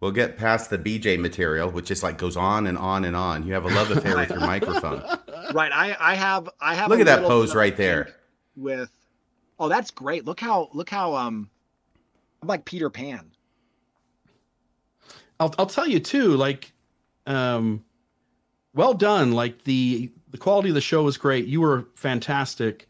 We'll 0.00 0.10
get 0.12 0.36
past 0.36 0.70
the 0.70 0.78
BJ 0.78 1.18
material, 1.18 1.70
which 1.70 1.86
just 1.86 2.02
like 2.04 2.18
goes 2.18 2.36
on 2.36 2.66
and 2.68 2.76
on 2.78 3.04
and 3.04 3.16
on. 3.16 3.44
You 3.46 3.52
have 3.54 3.64
a 3.64 3.68
love 3.68 3.90
affair 3.90 4.16
with 4.16 4.30
your 4.30 4.40
microphone. 4.52 5.02
right. 5.52 5.72
I, 5.72 5.96
I 5.98 6.14
have. 6.14 6.48
I 6.60 6.74
have. 6.74 6.88
Look 6.88 6.98
a 6.98 7.02
at 7.02 7.06
that 7.06 7.22
pose 7.22 7.54
right 7.54 7.76
there. 7.76 8.14
With. 8.56 8.90
Oh, 9.60 9.68
that's 9.68 9.90
great. 9.92 10.24
Look 10.24 10.38
how. 10.40 10.68
Look 10.72 10.90
how. 10.90 11.14
Um. 11.16 11.50
I'm 12.42 12.48
like 12.48 12.64
Peter 12.64 12.90
Pan. 12.90 13.30
I'll 15.40 15.54
I'll 15.58 15.66
tell 15.66 15.86
you 15.86 16.00
too. 16.00 16.36
Like, 16.36 16.72
um, 17.26 17.84
well 18.78 18.94
done. 18.94 19.32
Like 19.32 19.64
the 19.64 20.10
the 20.30 20.38
quality 20.38 20.68
of 20.70 20.74
the 20.74 20.80
show 20.80 21.02
was 21.02 21.16
great. 21.18 21.46
You 21.46 21.60
were 21.60 21.86
fantastic. 21.94 22.86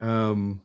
Um, 0.00 0.60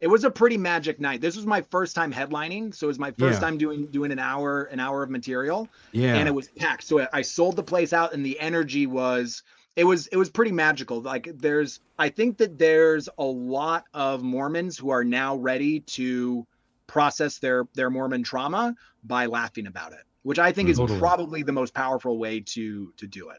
It 0.00 0.08
was 0.08 0.24
a 0.24 0.30
pretty 0.30 0.56
magic 0.58 0.98
night. 1.00 1.20
This 1.20 1.36
was 1.36 1.46
my 1.46 1.62
first 1.62 1.94
time 1.94 2.12
headlining, 2.12 2.74
so 2.74 2.86
it 2.86 2.88
was 2.88 2.98
my 2.98 3.10
first 3.12 3.34
Yeah. 3.40 3.46
time 3.46 3.58
doing 3.58 3.86
doing 3.86 4.10
an 4.12 4.18
hour 4.18 4.64
an 4.64 4.80
hour 4.80 5.02
of 5.04 5.10
material. 5.10 5.68
yeah. 5.92 6.16
and 6.16 6.26
it 6.26 6.32
was 6.32 6.48
packed. 6.48 6.84
So 6.84 7.06
I- 7.12 7.22
sold 7.22 7.54
the 7.56 7.62
place 7.62 7.92
out, 7.92 8.12
and 8.14 8.24
the 8.26 8.38
energy 8.40 8.86
was 8.86 9.42
it 9.76 9.84
was 9.84 10.06
it 10.08 10.16
was 10.16 10.28
pretty 10.30 10.52
magical. 10.52 11.00
Like 11.00 11.28
there's 11.38 11.80
I 11.98 12.08
think 12.08 12.38
that 12.38 12.58
there's 12.58 13.08
a 13.18 13.24
lot 13.24 13.84
of 13.94 14.22
Mormons 14.22 14.76
who 14.78 14.90
are 14.90 15.04
now 15.04 15.36
ready 15.36 15.80
to 15.98 16.46
process 16.86 17.38
their 17.38 17.66
their 17.74 17.90
Mormon 17.90 18.22
trauma 18.22 18.74
by 19.04 19.26
laughing 19.26 19.66
about 19.66 19.92
it, 19.92 20.04
which 20.24 20.38
I 20.38 20.52
think 20.52 20.68
is 20.68 20.78
Totally. 20.78 20.98
probably 20.98 21.42
the 21.42 21.52
most 21.52 21.74
powerful 21.74 22.18
way 22.18 22.40
to 22.54 22.92
to 22.96 23.06
do 23.06 23.30
it. 23.30 23.38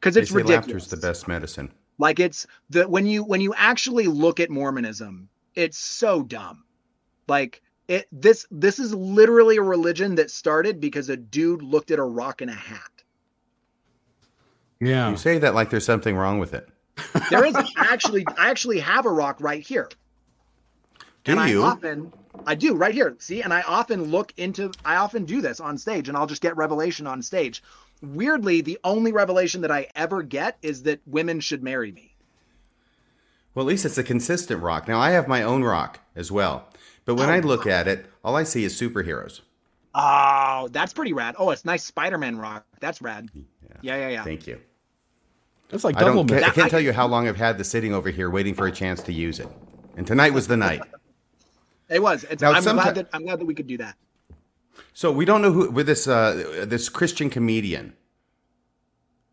Because 0.00 0.16
They 0.16 0.22
it's 0.22 0.30
say 0.30 0.42
ridiculous. 0.42 0.66
laughter's 0.68 0.88
the 0.88 0.96
best 0.96 1.28
medicine. 1.28 1.72
Like 1.98 2.20
it's 2.20 2.46
the 2.70 2.88
when 2.88 3.06
you 3.06 3.24
when 3.24 3.40
you 3.40 3.54
actually 3.56 4.06
look 4.08 4.40
at 4.40 4.50
Mormonism, 4.50 5.28
it's 5.54 5.78
so 5.78 6.22
dumb. 6.22 6.64
Like 7.28 7.62
it 7.88 8.08
this 8.12 8.46
this 8.50 8.78
is 8.78 8.94
literally 8.94 9.56
a 9.58 9.62
religion 9.62 10.16
that 10.16 10.30
started 10.30 10.80
because 10.80 11.08
a 11.10 11.16
dude 11.16 11.62
looked 11.62 11.90
at 11.90 11.98
a 11.98 12.04
rock 12.04 12.42
in 12.42 12.48
a 12.48 12.54
hat. 12.54 12.90
yeah. 14.80 15.10
You 15.10 15.16
say 15.16 15.38
that 15.38 15.54
like 15.54 15.70
there's 15.70 15.84
something 15.84 16.16
wrong 16.16 16.38
with 16.38 16.54
it. 16.54 16.68
There 17.30 17.44
is 17.44 17.60
actually 17.76 18.26
I 18.36 18.50
actually 18.50 18.80
have 18.80 19.06
a 19.06 19.10
rock 19.12 19.38
right 19.40 19.62
here. 19.62 19.90
Do 21.24 21.32
and 21.32 21.40
you? 21.40 21.62
I 21.62 21.70
often 21.72 22.12
I 22.46 22.54
do 22.54 22.74
right 22.74 22.94
here. 22.94 23.16
See, 23.18 23.42
and 23.42 23.52
I 23.54 23.62
often 23.62 24.04
look 24.04 24.32
into 24.36 24.72
I 24.84 24.96
often 24.96 25.24
do 25.24 25.40
this 25.40 25.60
on 25.60 25.78
stage 25.78 26.08
and 26.08 26.16
I'll 26.16 26.26
just 26.26 26.42
get 26.42 26.56
revelation 26.56 27.06
on 27.06 27.22
stage. 27.22 27.62
Weirdly, 28.02 28.60
the 28.62 28.78
only 28.84 29.12
revelation 29.12 29.60
that 29.60 29.70
I 29.70 29.88
ever 29.94 30.22
get 30.22 30.56
is 30.62 30.84
that 30.84 31.00
women 31.06 31.40
should 31.40 31.62
marry 31.62 31.92
me. 31.92 32.14
Well, 33.54 33.66
at 33.66 33.68
least 33.68 33.84
it's 33.84 33.98
a 33.98 34.02
consistent 34.04 34.62
rock. 34.62 34.88
Now, 34.88 34.98
I 35.00 35.10
have 35.10 35.28
my 35.28 35.42
own 35.42 35.64
rock 35.64 36.00
as 36.16 36.30
well. 36.32 36.68
But 37.04 37.16
when 37.16 37.28
Oh, 37.28 37.32
I 37.32 37.40
look 37.40 37.66
at 37.66 37.88
it, 37.88 38.06
all 38.24 38.36
I 38.36 38.44
see 38.44 38.64
is 38.64 38.78
superheroes. 38.80 39.40
Oh, 39.94 40.68
that's 40.70 40.92
pretty 40.92 41.12
rad. 41.12 41.34
Oh, 41.38 41.50
it's 41.50 41.64
nice 41.64 41.84
Spider-Man 41.84 42.38
rock. 42.38 42.64
That's 42.78 43.02
rad. 43.02 43.28
Yeah, 43.82 43.96
yeah, 43.96 44.08
yeah. 44.08 44.24
Thank 44.24 44.46
you. 44.46 44.60
That's 45.68 45.84
like 45.84 45.96
I 45.96 46.00
double 46.00 46.24
don't. 46.24 46.42
I 46.42 46.50
can't 46.50 46.70
tell 46.70 46.80
you 46.80 46.92
how 46.92 47.06
long 47.06 47.28
I've 47.28 47.36
had 47.36 47.58
this 47.58 47.68
sitting 47.68 47.92
over 47.92 48.10
here 48.10 48.30
waiting 48.30 48.54
for 48.54 48.66
a 48.66 48.72
chance 48.72 49.02
to 49.04 49.12
use 49.12 49.40
it. 49.40 49.48
And 49.96 50.06
tonight 50.06 50.32
was 50.32 50.46
the 50.46 50.56
night. 50.56 50.82
It 51.88 52.00
was. 52.00 52.22
It's, 52.30 52.40
Now, 52.40 52.52
I'm 52.52 52.62
someti- 52.62 52.74
glad 52.74 52.94
that 52.94 53.08
I'm 53.12 53.24
glad 53.24 53.40
that 53.40 53.46
we 53.46 53.52
could 53.52 53.66
do 53.66 53.76
that. 53.78 53.96
So 54.92 55.12
we 55.12 55.24
don't 55.24 55.42
know 55.42 55.52
who 55.52 55.70
with 55.70 55.86
this 55.86 56.06
uh, 56.06 56.64
this 56.66 56.88
Christian 56.88 57.30
comedian. 57.30 57.94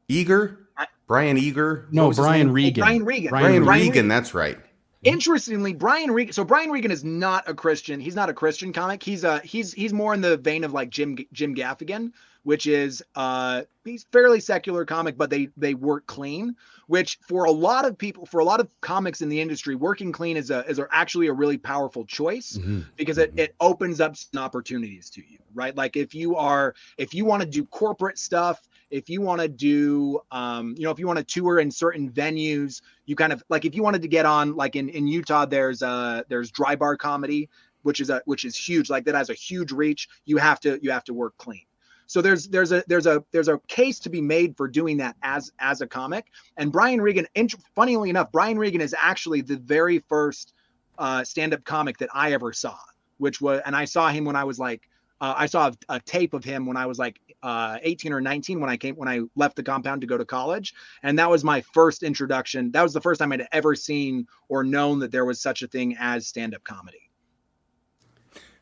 Eager, 0.08 0.68
Brian 1.08 1.38
Eager. 1.38 1.88
No, 1.92 2.12
Brian 2.12 2.48
name? 2.48 2.54
Regan. 2.54 2.82
Brian 2.82 3.06
Regan. 3.06 3.30
Brian, 3.30 3.46
Brian 3.46 3.66
Regan, 3.66 3.90
Regan. 3.90 4.08
That's 4.08 4.34
right. 4.34 4.58
Interestingly, 5.04 5.74
Brian 5.74 6.12
Regan. 6.12 6.34
So 6.34 6.44
Brian 6.44 6.70
Regan 6.70 6.92
is 6.92 7.04
not 7.04 7.48
a 7.48 7.54
Christian. 7.54 8.00
He's 8.00 8.16
not 8.16 8.30
a 8.30 8.34
Christian 8.34 8.74
comic. 8.74 9.02
He's 9.02 9.24
a 9.24 9.40
he's 9.40 9.74
he's 9.74 9.94
more 9.94 10.14
in 10.14 10.22
the 10.22 10.38
vein 10.38 10.64
of 10.64 10.74
like 10.74 10.90
Jim 10.90 11.18
Jim 11.32 11.56
Gaffigan, 11.56 12.12
which 12.44 12.68
is 12.68 13.04
uh 13.16 13.64
he's 13.86 14.06
fairly 14.12 14.40
secular 14.40 14.86
comic, 14.86 15.18
but 15.18 15.30
they 15.30 15.50
they 15.56 15.76
work 15.76 16.06
clean. 16.08 16.56
Which 16.88 17.20
for 17.28 17.46
a 17.46 17.52
lot 17.52 17.86
of 17.86 17.98
people, 17.98 18.26
for 18.26 18.40
a 18.40 18.46
lot 18.46 18.60
of 18.60 18.70
comics 18.82 19.22
in 19.22 19.30
the 19.30 19.40
industry, 19.40 19.76
working 19.76 20.12
clean 20.12 20.38
is 20.38 20.52
a 20.52 20.66
is 20.70 20.80
a, 20.80 20.88
actually 20.92 21.28
a 21.28 21.34
really 21.34 21.58
powerful 21.58 22.06
choice 22.06 22.58
Mhm. 22.58 22.86
because 22.96 23.18
it, 23.18 23.34
it 23.36 23.56
opens 23.60 24.00
up 24.00 24.16
some 24.16 24.42
opportunities 24.42 25.10
to 25.12 25.22
you 25.22 25.38
right? 25.54 25.76
Like 25.76 25.98
if 25.98 26.14
you 26.14 26.36
are 26.36 26.76
if 26.98 27.14
you 27.14 27.26
want 27.26 27.42
to 27.42 27.48
do 27.50 27.66
corporate 27.66 28.18
stuff 28.20 28.62
if 28.90 29.10
you 29.10 29.22
want 29.22 29.42
to 29.42 29.48
do 29.48 30.20
um 30.32 30.76
you 30.78 30.84
know 30.84 30.92
if 30.92 31.00
you 31.00 31.08
want 31.08 31.20
to 31.20 31.26
tour 31.26 31.60
in 31.60 31.70
certain 31.72 32.10
venues 32.10 32.82
you 33.06 33.16
kind 33.16 33.34
of 33.34 33.44
like 33.50 33.66
if 33.66 33.76
you 33.76 33.84
wanted 33.84 34.02
to 34.02 34.08
get 34.08 34.26
on 34.26 34.56
like 34.56 34.76
in 34.76 34.88
in 34.90 35.08
utah 35.08 35.46
there's 35.46 35.82
uh 35.84 36.22
there's 36.30 36.52
dry 36.52 36.76
bar 36.76 36.96
comedy 36.96 37.50
which 37.84 38.00
is 38.00 38.10
a 38.10 38.22
which 38.26 38.46
is 38.46 38.56
huge 38.56 38.90
like 38.90 39.06
that 39.06 39.16
has 39.16 39.30
a 39.30 39.34
huge 39.34 39.72
reach. 39.72 40.10
You 40.26 40.38
have 40.38 40.60
to 40.62 40.80
you 40.82 40.92
have 40.92 41.06
to 41.06 41.14
work 41.14 41.34
clean 41.38 41.62
so 42.08 42.22
there's 42.22 42.48
there's 42.48 42.72
a 42.72 42.84
there's 42.88 43.06
a 43.06 43.24
there's 43.32 43.48
a 43.48 43.60
case 43.68 44.00
to 44.00 44.10
be 44.10 44.22
made 44.22 44.58
for 44.58 44.68
doing 44.68 44.98
that 44.98 45.16
as 45.22 45.52
as 45.60 45.82
a 45.82 45.88
comic 45.88 46.26
and 46.58 46.72
brian 46.72 47.02
regan 47.02 47.28
int- 47.36 47.56
funnily 47.76 48.10
enough 48.10 48.32
brian 48.32 48.58
regan 48.58 48.82
is 48.82 48.96
actually 48.98 49.42
the 49.42 49.58
very 49.58 50.00
first 50.10 50.54
uh, 50.98 51.24
stand-up 51.24 51.64
comic 51.64 51.98
that 51.98 52.10
I 52.14 52.34
ever 52.34 52.54
saw, 52.54 52.78
which 53.18 53.42
was, 53.42 53.62
and 53.66 53.76
I 53.76 53.86
saw 53.86 54.10
him 54.10 54.26
when 54.26 54.36
I 54.36 54.44
was 54.44 54.60
like, 54.60 54.90
uh, 55.20 55.34
I 55.36 55.48
saw 55.48 55.70
a, 55.70 55.96
a 55.96 56.00
tape 56.02 56.34
of 56.34 56.44
him 56.44 56.66
when 56.66 56.78
I 56.78 56.86
was 56.86 57.00
like 57.00 57.20
uh, 57.42 57.80
18 57.82 58.14
or 58.14 58.22
19 58.22 58.60
when 58.60 58.70
I 58.70 58.78
came 58.78 58.96
when 58.96 59.10
I 59.10 59.22
left 59.36 59.56
the 59.56 59.64
compound 59.64 60.02
to 60.02 60.08
go 60.08 60.18
to 60.18 60.26
college, 60.26 60.76
and 61.02 61.18
that 61.18 61.30
was 61.30 61.44
my 61.44 61.62
first 61.74 62.04
introduction. 62.04 62.72
That 62.72 62.84
was 62.84 62.94
the 62.94 63.02
first 63.02 63.20
time 63.20 63.32
I'd 63.32 63.48
ever 63.52 63.74
seen 63.74 64.28
or 64.48 64.64
known 64.64 65.00
that 65.00 65.12
there 65.12 65.26
was 65.26 65.42
such 65.42 65.64
a 65.64 65.68
thing 65.68 65.96
as 66.00 66.28
stand-up 66.28 66.64
comedy. 66.64 67.10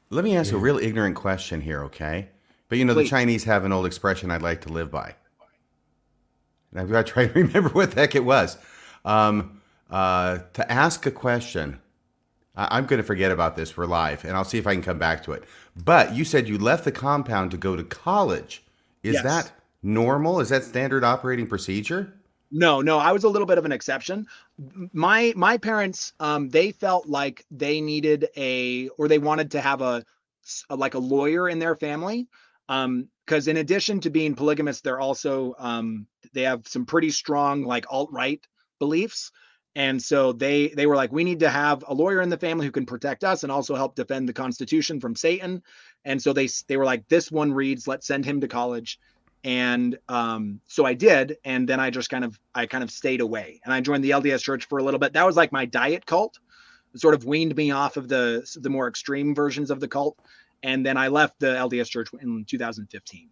Let 0.09 0.23
me 0.23 0.37
ask 0.37 0.51
you 0.51 0.57
a 0.57 0.61
real 0.61 0.77
ignorant 0.77 1.15
question 1.15 1.59
here, 1.59 1.83
okay? 1.85 2.29
But 2.69 2.77
you 2.77 2.85
know, 2.85 2.93
Please. 2.93 3.03
the 3.05 3.09
Chinese 3.09 3.43
have 3.45 3.63
an 3.65 3.71
old 3.71 3.85
expression 3.85 4.31
I'd 4.31 4.41
like 4.41 4.61
to 4.61 4.69
live 4.69 4.91
by. 4.91 5.15
And 6.71 6.79
I've 6.81 6.89
got 6.91 7.05
to 7.05 7.11
try 7.13 7.27
to 7.27 7.33
remember 7.39 7.69
what 7.69 7.91
the 7.91 8.01
heck 8.01 8.15
it 8.15 8.25
was. 8.25 8.57
Um, 9.03 9.61
uh, 9.89 10.39
to 10.53 10.71
ask 10.71 11.05
a 11.05 11.11
question, 11.11 11.79
I- 12.55 12.77
I'm 12.77 12.85
going 12.85 12.97
to 12.97 13.03
forget 13.05 13.31
about 13.31 13.55
this. 13.55 13.77
We're 13.77 13.85
live, 13.85 14.25
and 14.25 14.35
I'll 14.35 14.43
see 14.43 14.57
if 14.57 14.67
I 14.67 14.73
can 14.73 14.83
come 14.83 14.97
back 14.99 15.23
to 15.23 15.31
it. 15.33 15.43
But 15.75 16.15
you 16.15 16.25
said 16.25 16.47
you 16.47 16.57
left 16.57 16.85
the 16.85 16.91
compound 16.91 17.51
to 17.51 17.57
go 17.57 17.75
to 17.75 17.83
college. 17.83 18.63
Is 19.03 19.15
Yes. 19.15 19.23
that 19.23 19.51
normal? 19.83 20.39
Is 20.39 20.49
that 20.49 20.63
standard 20.63 21.03
operating 21.03 21.45
procedure? 21.47 22.13
No, 22.51 22.81
no, 22.81 22.97
I 22.97 23.11
was 23.11 23.23
a 23.23 23.29
little 23.29 23.45
bit 23.45 23.57
of 23.57 23.65
an 23.65 23.71
exception. 23.71 24.25
My 24.93 25.33
my 25.35 25.57
parents, 25.57 26.13
um, 26.19 26.49
they 26.49 26.71
felt 26.71 27.07
like 27.07 27.45
they 27.51 27.81
needed 27.81 28.29
a 28.37 28.87
or 28.97 29.07
they 29.07 29.17
wanted 29.19 29.51
to 29.51 29.61
have 29.61 29.81
a, 29.81 30.03
a 30.69 30.75
like 30.75 30.93
a 30.93 30.99
lawyer 30.99 31.49
in 31.49 31.59
their 31.59 31.75
family. 31.75 32.27
Um, 32.69 33.09
because 33.25 33.47
in 33.47 33.57
addition 33.57 33.99
to 34.01 34.09
being 34.09 34.35
polygamous, 34.35 34.81
they're 34.81 34.99
also 34.99 35.55
um 35.57 36.07
they 36.33 36.43
have 36.43 36.67
some 36.67 36.85
pretty 36.85 37.09
strong 37.09 37.63
like 37.63 37.85
alt-right 37.89 38.45
beliefs. 38.79 39.31
And 39.75 40.01
so 40.01 40.31
they 40.31 40.69
they 40.69 40.85
were 40.87 40.95
like, 40.95 41.11
we 41.11 41.23
need 41.23 41.39
to 41.41 41.49
have 41.49 41.83
a 41.87 41.93
lawyer 41.93 42.21
in 42.21 42.29
the 42.29 42.37
family 42.37 42.65
who 42.65 42.71
can 42.71 42.85
protect 42.85 43.23
us 43.23 43.43
and 43.43 43.51
also 43.51 43.75
help 43.75 43.95
defend 43.95 44.29
the 44.29 44.33
Constitution 44.33 44.99
from 44.99 45.15
Satan. 45.15 45.63
And 46.05 46.21
so 46.21 46.33
they 46.33 46.47
they 46.67 46.77
were 46.77 46.85
like, 46.85 47.07
this 47.07 47.31
one 47.31 47.51
reads, 47.51 47.87
let's 47.87 48.07
send 48.07 48.25
him 48.25 48.41
to 48.41 48.47
college. 48.47 48.99
And 49.43 49.97
um, 50.09 50.59
so 50.67 50.85
i 50.85 50.95
did 50.95 51.37
and 51.45 51.69
then 51.69 51.79
i 51.79 51.91
just 51.91 52.09
kind 52.09 52.23
of 52.23 52.39
i 52.55 52.65
kind 52.65 52.83
of 52.83 52.91
stayed 52.91 53.21
away. 53.21 53.59
And 53.63 53.73
i 53.73 53.81
joined 53.81 54.03
the 54.03 54.11
lds 54.11 54.41
church 54.41 54.65
for 54.65 54.79
a 54.79 54.83
little 54.83 54.99
bit. 54.99 55.13
That 55.13 55.25
was 55.25 55.35
like 55.35 55.51
my 55.51 55.65
diet 55.65 56.05
cult. 56.05 56.39
It 56.93 57.01
sort 57.01 57.13
of 57.13 57.25
weaned 57.25 57.55
me 57.55 57.71
off 57.71 57.97
of 57.97 58.07
the 58.07 58.47
the 58.61 58.69
more 58.69 58.87
extreme 58.87 59.35
versions 59.35 59.71
of 59.71 59.79
the 59.79 59.87
cult 59.87 60.17
and 60.65 60.85
then 60.85 60.97
i 60.97 61.07
left 61.07 61.39
the 61.39 61.47
lds 61.47 61.89
church 61.89 62.09
in 62.21 62.45
2015 62.45 63.29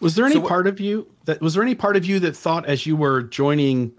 was 0.00 0.16
there 0.16 0.26
any 0.26 0.34
So 0.34 0.42
part 0.42 0.66
of 0.66 0.80
you 0.80 1.08
that 1.26 1.40
was 1.40 1.54
there 1.54 1.62
any 1.62 1.74
part 1.74 1.96
of 1.96 2.04
you 2.04 2.18
that 2.20 2.36
thought 2.36 2.66
as 2.66 2.86
you 2.86 2.96
were 2.96 3.22
joining 3.22 3.92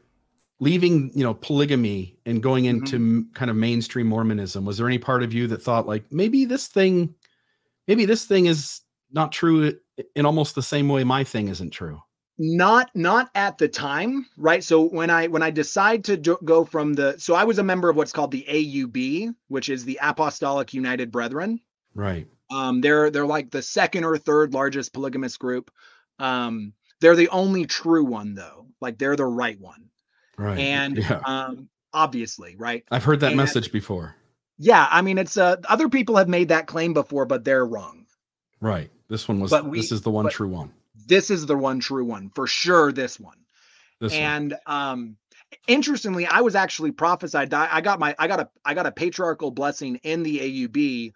leaving 0.59 1.11
you 1.13 1.23
know 1.23 1.33
polygamy 1.33 2.17
and 2.25 2.41
going 2.43 2.65
mm-hmm. 2.65 2.77
into 2.77 2.95
m 2.95 3.29
kind 3.33 3.49
of 3.49 3.57
mainstream 3.57 4.07
mormonism 4.07 4.65
was 4.65 4.77
there 4.77 4.87
any 4.87 4.99
part 4.99 5.23
of 5.23 5.33
you 5.33 5.47
that 5.47 5.61
thought 5.61 5.87
like 5.87 6.03
maybe 6.11 6.45
this 6.45 6.67
thing 6.67 7.13
maybe 7.87 8.05
this 8.05 8.25
thing 8.25 8.45
is 8.45 8.81
not 9.11 9.31
true 9.31 9.73
in 10.15 10.25
almost 10.25 10.55
the 10.55 10.63
same 10.63 10.89
way 10.89 11.03
my 11.03 11.23
thing 11.23 11.47
isn't 11.47 11.69
true? 11.69 12.01
Not 12.39 12.89
not 12.95 13.29
at 13.35 13.59
the 13.59 13.67
time 13.67 14.25
right? 14.37 14.63
So 14.63 14.81
when 14.81 15.11
i 15.11 15.27
when 15.27 15.43
i 15.43 15.51
decide 15.51 16.03
to 16.05 16.17
jo- 16.17 16.39
go 16.43 16.65
from 16.65 16.93
the 16.93 17.15
so 17.19 17.35
i 17.35 17.43
was 17.43 17.59
a 17.59 17.63
member 17.63 17.89
of 17.89 17.95
what's 17.95 18.11
called 18.11 18.31
the 18.31 18.45
aub 18.49 19.33
which 19.49 19.69
is 19.69 19.85
the 19.85 19.99
apostolic 20.01 20.73
united 20.73 21.11
brethren. 21.11 21.59
Right 21.93 22.27
Um, 22.53 22.81
they're 22.81 23.09
they're 23.09 23.25
like 23.25 23.49
the 23.51 23.61
second 23.61 24.03
or 24.03 24.17
third 24.17 24.53
largest 24.53 24.93
polygamous 24.93 25.37
group. 25.37 25.71
Um, 26.19 26.73
they're 27.01 27.15
the 27.15 27.29
only 27.29 27.65
true 27.65 28.03
one 28.05 28.35
though. 28.35 28.67
Like 28.81 28.97
they're 28.97 29.15
the 29.15 29.25
right 29.25 29.59
one. 29.59 29.89
right 30.37 30.59
And 30.59 30.97
yeah 30.97 31.21
um, 31.25 31.69
obviously, 31.93 32.55
right? 32.57 32.83
i've 32.91 33.03
heard 33.03 33.19
that 33.21 33.27
and- 33.33 33.37
message 33.37 33.71
before 33.71 34.15
Yeah, 34.57 34.87
I 34.89 35.01
mean 35.01 35.17
it's 35.17 35.37
uh 35.37 35.57
other 35.69 35.89
people 35.89 36.17
have 36.17 36.27
made 36.29 36.49
that 36.49 36.67
claim 36.67 36.93
before, 36.93 37.25
but 37.25 37.43
they're 37.43 37.65
wrong. 37.65 38.05
right 38.61 38.89
this 39.09 39.27
one 39.27 39.39
was 39.39 39.51
But 39.51 39.65
we- 39.69 39.79
this 39.79 39.91
is 39.91 40.01
the 40.01 40.11
one 40.11 40.29
true 40.29 40.47
one 40.49 40.71
This 41.07 41.29
is 41.29 41.45
the 41.45 41.57
one 41.57 41.79
true 41.79 42.05
one 42.05 42.29
for 42.35 42.45
sure. 42.47 42.91
This 42.91 43.19
one. 43.19 43.37
this 43.99 44.11
one. 44.13 44.21
and 44.21 44.55
um 44.65 45.17
interestingly 45.67 46.25
i 46.25 46.41
was 46.41 46.55
actually 46.55 46.91
prophesied 46.91 47.53
i 47.53 47.67
I 47.77 47.81
got 47.81 47.99
my 47.99 48.15
i 48.17 48.27
got 48.27 48.39
a 48.39 48.49
i 48.65 48.73
got 48.73 48.87
a 48.87 48.91
patriarchal 48.91 49.51
blessing 49.51 49.97
in 50.03 50.23
the 50.23 50.39
aub 50.39 51.13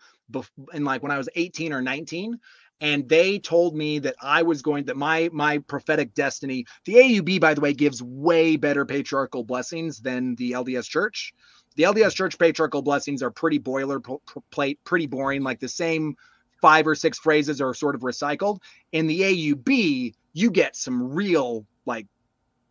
in 0.74 0.84
like 0.84 1.04
when 1.04 1.12
i 1.12 1.18
was 1.18 1.30
18 1.36 1.74
or 1.74 1.82
19 1.82 2.40
and 2.80 3.10
they 3.10 3.40
told 3.40 3.76
me 3.76 4.00
that 4.00 4.16
i 4.22 4.42
was 4.44 4.62
going 4.62 4.86
that 4.86 4.98
my 4.98 5.30
my 5.34 5.58
prophetic 5.60 6.14
destiny 6.14 6.66
the 6.86 6.96
aub 6.96 7.40
by 7.40 7.54
the 7.54 7.62
way 7.62 7.74
gives 7.74 8.02
way 8.02 8.56
better 8.56 8.86
patriarchal 8.86 9.44
blessings 9.44 10.00
than 10.00 10.36
the 10.36 10.52
lds 10.52 10.88
church 10.88 11.34
the 11.76 11.84
lds 11.84 12.14
church 12.14 12.38
patriarchal 12.38 12.82
blessings 12.82 13.24
are 13.24 13.32
pretty 13.32 13.60
boilerplate 13.60 14.78
pretty 14.84 15.08
boring 15.08 15.44
like 15.44 15.60
the 15.60 15.68
same 15.68 16.16
five 16.62 16.88
or 16.88 16.96
six 16.96 17.20
phrases 17.20 17.62
are 17.62 17.74
sort 17.74 17.96
of 17.96 18.02
recycled 18.02 18.60
in 18.92 19.08
the 19.08 19.22
aub 19.22 20.14
you 20.34 20.52
get 20.52 20.76
some 20.76 21.14
real 21.14 21.66
like 21.86 22.06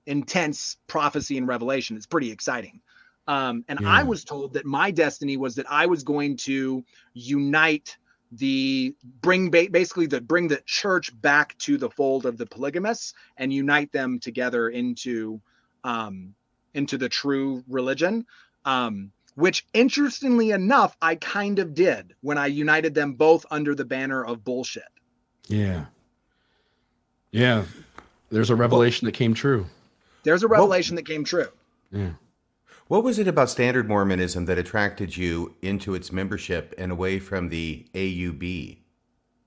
intense 0.06 0.76
prophecy 0.86 1.36
and 1.36 1.48
revelation. 1.48 1.96
It's 1.96 2.06
pretty 2.06 2.30
exciting. 2.30 2.80
Um, 3.28 3.64
and 3.68 3.86
I 3.86 4.04
was 4.04 4.24
told 4.24 4.52
that 4.54 4.64
my 4.64 4.90
destiny 4.90 5.36
was 5.36 5.56
that 5.56 5.66
I 5.68 5.86
was 5.86 6.04
going 6.04 6.36
to 6.38 6.84
unite 7.14 7.96
the 8.32 8.94
bring 9.20 9.50
ba- 9.50 9.68
basically 9.70 10.06
the 10.06 10.20
bring 10.20 10.48
the 10.48 10.60
church 10.66 11.18
back 11.20 11.56
to 11.58 11.76
the 11.76 11.90
fold 11.90 12.26
of 12.26 12.36
the 12.38 12.46
polygamists 12.46 13.14
and 13.36 13.52
unite 13.52 13.92
them 13.92 14.18
together 14.18 14.68
into 14.68 15.40
um 15.84 16.34
into 16.74 16.98
the 16.98 17.08
true 17.08 17.62
religion. 17.68 18.26
Um 18.64 19.12
which 19.34 19.66
interestingly 19.74 20.50
enough 20.50 20.96
I 21.02 21.16
kind 21.16 21.58
of 21.58 21.74
did 21.74 22.14
when 22.20 22.38
I 22.38 22.46
united 22.46 22.94
them 22.94 23.14
both 23.14 23.44
under 23.50 23.74
the 23.74 23.84
banner 23.84 24.24
of 24.24 24.44
bullshit. 24.44 24.88
Yeah. 25.46 25.84
Yeah. 27.32 27.64
There's 28.30 28.50
a 28.50 28.56
revelation 28.56 29.04
that 29.04 29.12
came 29.12 29.34
true. 29.34 29.66
There's 30.22 30.42
a 30.42 30.48
revelation 30.48 30.96
that 30.96 31.06
came 31.06 31.22
true. 31.22 31.48
Yeah 31.92 32.12
What 32.88 33.02
was 33.02 33.18
it 33.18 33.26
about 33.26 33.50
Standard 33.50 33.88
Mormonism 33.88 34.44
that 34.46 34.58
attracted 34.58 35.16
you 35.16 35.56
into 35.60 35.94
its 35.94 36.12
membership 36.12 36.74
and 36.78 36.92
away 36.92 37.18
from 37.18 37.48
the 37.48 37.86
AUB? 37.94 38.78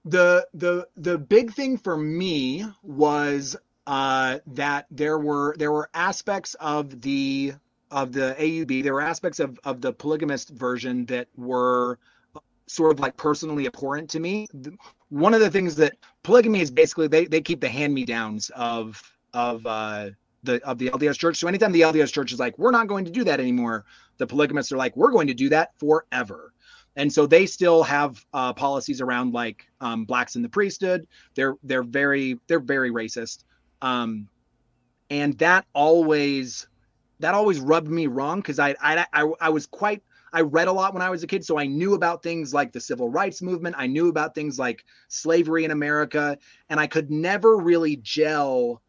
the 0.06 0.47
the 0.54 0.88
the 0.95 1.17
big 1.17 1.52
thing 1.54 1.78
for 1.78 1.97
me 1.97 2.65
was 2.82 3.56
uh 3.88 4.39
that 4.47 4.86
there 4.89 5.19
were 5.19 5.56
there 5.58 5.71
were 5.71 5.89
aspects 5.93 6.56
of 6.56 7.02
the 7.02 7.54
of 7.91 8.13
the 8.13 8.36
AUB 8.39 8.84
there 8.84 8.93
were 8.93 9.02
aspects 9.02 9.39
of 9.39 9.60
of 9.63 9.82
the 9.82 9.91
polygamist 9.91 10.49
version 10.49 11.06
that 11.06 11.28
were 11.36 11.99
sort 12.67 12.91
of 12.91 12.99
like 12.99 13.17
personally 13.17 13.65
abhorrent 13.65 14.10
to 14.10 14.19
me 14.19 14.47
one 15.10 15.34
of 15.34 15.41
the 15.41 15.49
things 15.49 15.75
that 15.75 15.97
polygamy 16.23 16.62
is 16.62 16.71
basically 16.71 17.08
they 17.08 17.25
they 17.25 17.41
keep 17.41 17.60
the 17.60 17.69
hand 17.69 17.93
me 17.93 18.06
downs 18.06 18.49
of 18.56 19.02
of 19.34 19.65
uh 19.65 20.10
the 20.43 20.63
of 20.65 20.78
the 20.78 20.89
LDS 20.89 21.17
church 21.17 21.38
so 21.38 21.47
anytime 21.47 21.71
the 21.71 21.82
LDS 21.82 22.12
church 22.12 22.32
is 22.32 22.39
like 22.39 22.58
we're 22.58 22.71
not 22.71 22.88
going 22.88 23.06
to 23.06 23.12
do 23.12 23.23
that 23.23 23.39
anymore 23.39 23.86
the 24.17 24.28
polygamists 24.28 24.71
are 24.71 24.78
like 24.78 24.95
we're 24.95 25.12
going 25.12 25.28
to 25.28 25.34
do 25.34 25.49
that 25.49 25.71
forever 25.78 26.54
and 26.95 27.12
so 27.12 27.25
they 27.25 27.45
still 27.45 27.84
have 27.84 28.25
uh, 28.34 28.54
policies 28.54 28.99
around 28.99 29.34
like 29.34 29.67
um, 29.80 30.04
blacks 30.04 30.36
in 30.36 30.41
the 30.41 30.49
priesthood. 30.49 31.08
They're 31.34 31.56
they're 31.63 31.84
very 31.84 32.39
they're 32.47 32.60
very 32.60 32.91
racist, 32.91 33.45
um, 33.82 34.28
and 35.10 35.38
that 35.38 35.65
always 35.73 36.67
that 37.19 37.34
always 37.34 37.60
rubbed 37.60 37.89
me 37.89 38.08
wrong 38.08 38.39
because 38.41 38.60
I, 38.60 38.75
I 38.82 39.06
I 39.13 39.32
I 39.39 39.49
was 39.49 39.65
quite 39.65 40.04
I 40.34 40.41
read 40.41 40.67
a 40.67 40.73
lot 40.73 40.93
when 40.93 41.02
I 41.02 41.10
was 41.10 41.23
a 41.23 41.28
kid, 41.28 41.45
so 41.45 41.58
I 41.58 41.67
knew 41.67 41.93
about 41.93 42.21
things 42.21 42.54
like 42.54 42.73
the 42.73 42.82
civil 42.82 43.10
rights 43.10 43.41
movement. 43.41 43.75
I 43.78 43.88
knew 43.88 44.10
about 44.10 44.36
things 44.36 44.60
like 44.60 44.84
slavery 45.08 45.63
in 45.63 45.71
America, 45.71 46.38
and 46.69 46.80
I 46.80 46.88
could 46.88 47.10
never 47.10 47.58
really 47.58 47.95
gel. 47.97 48.82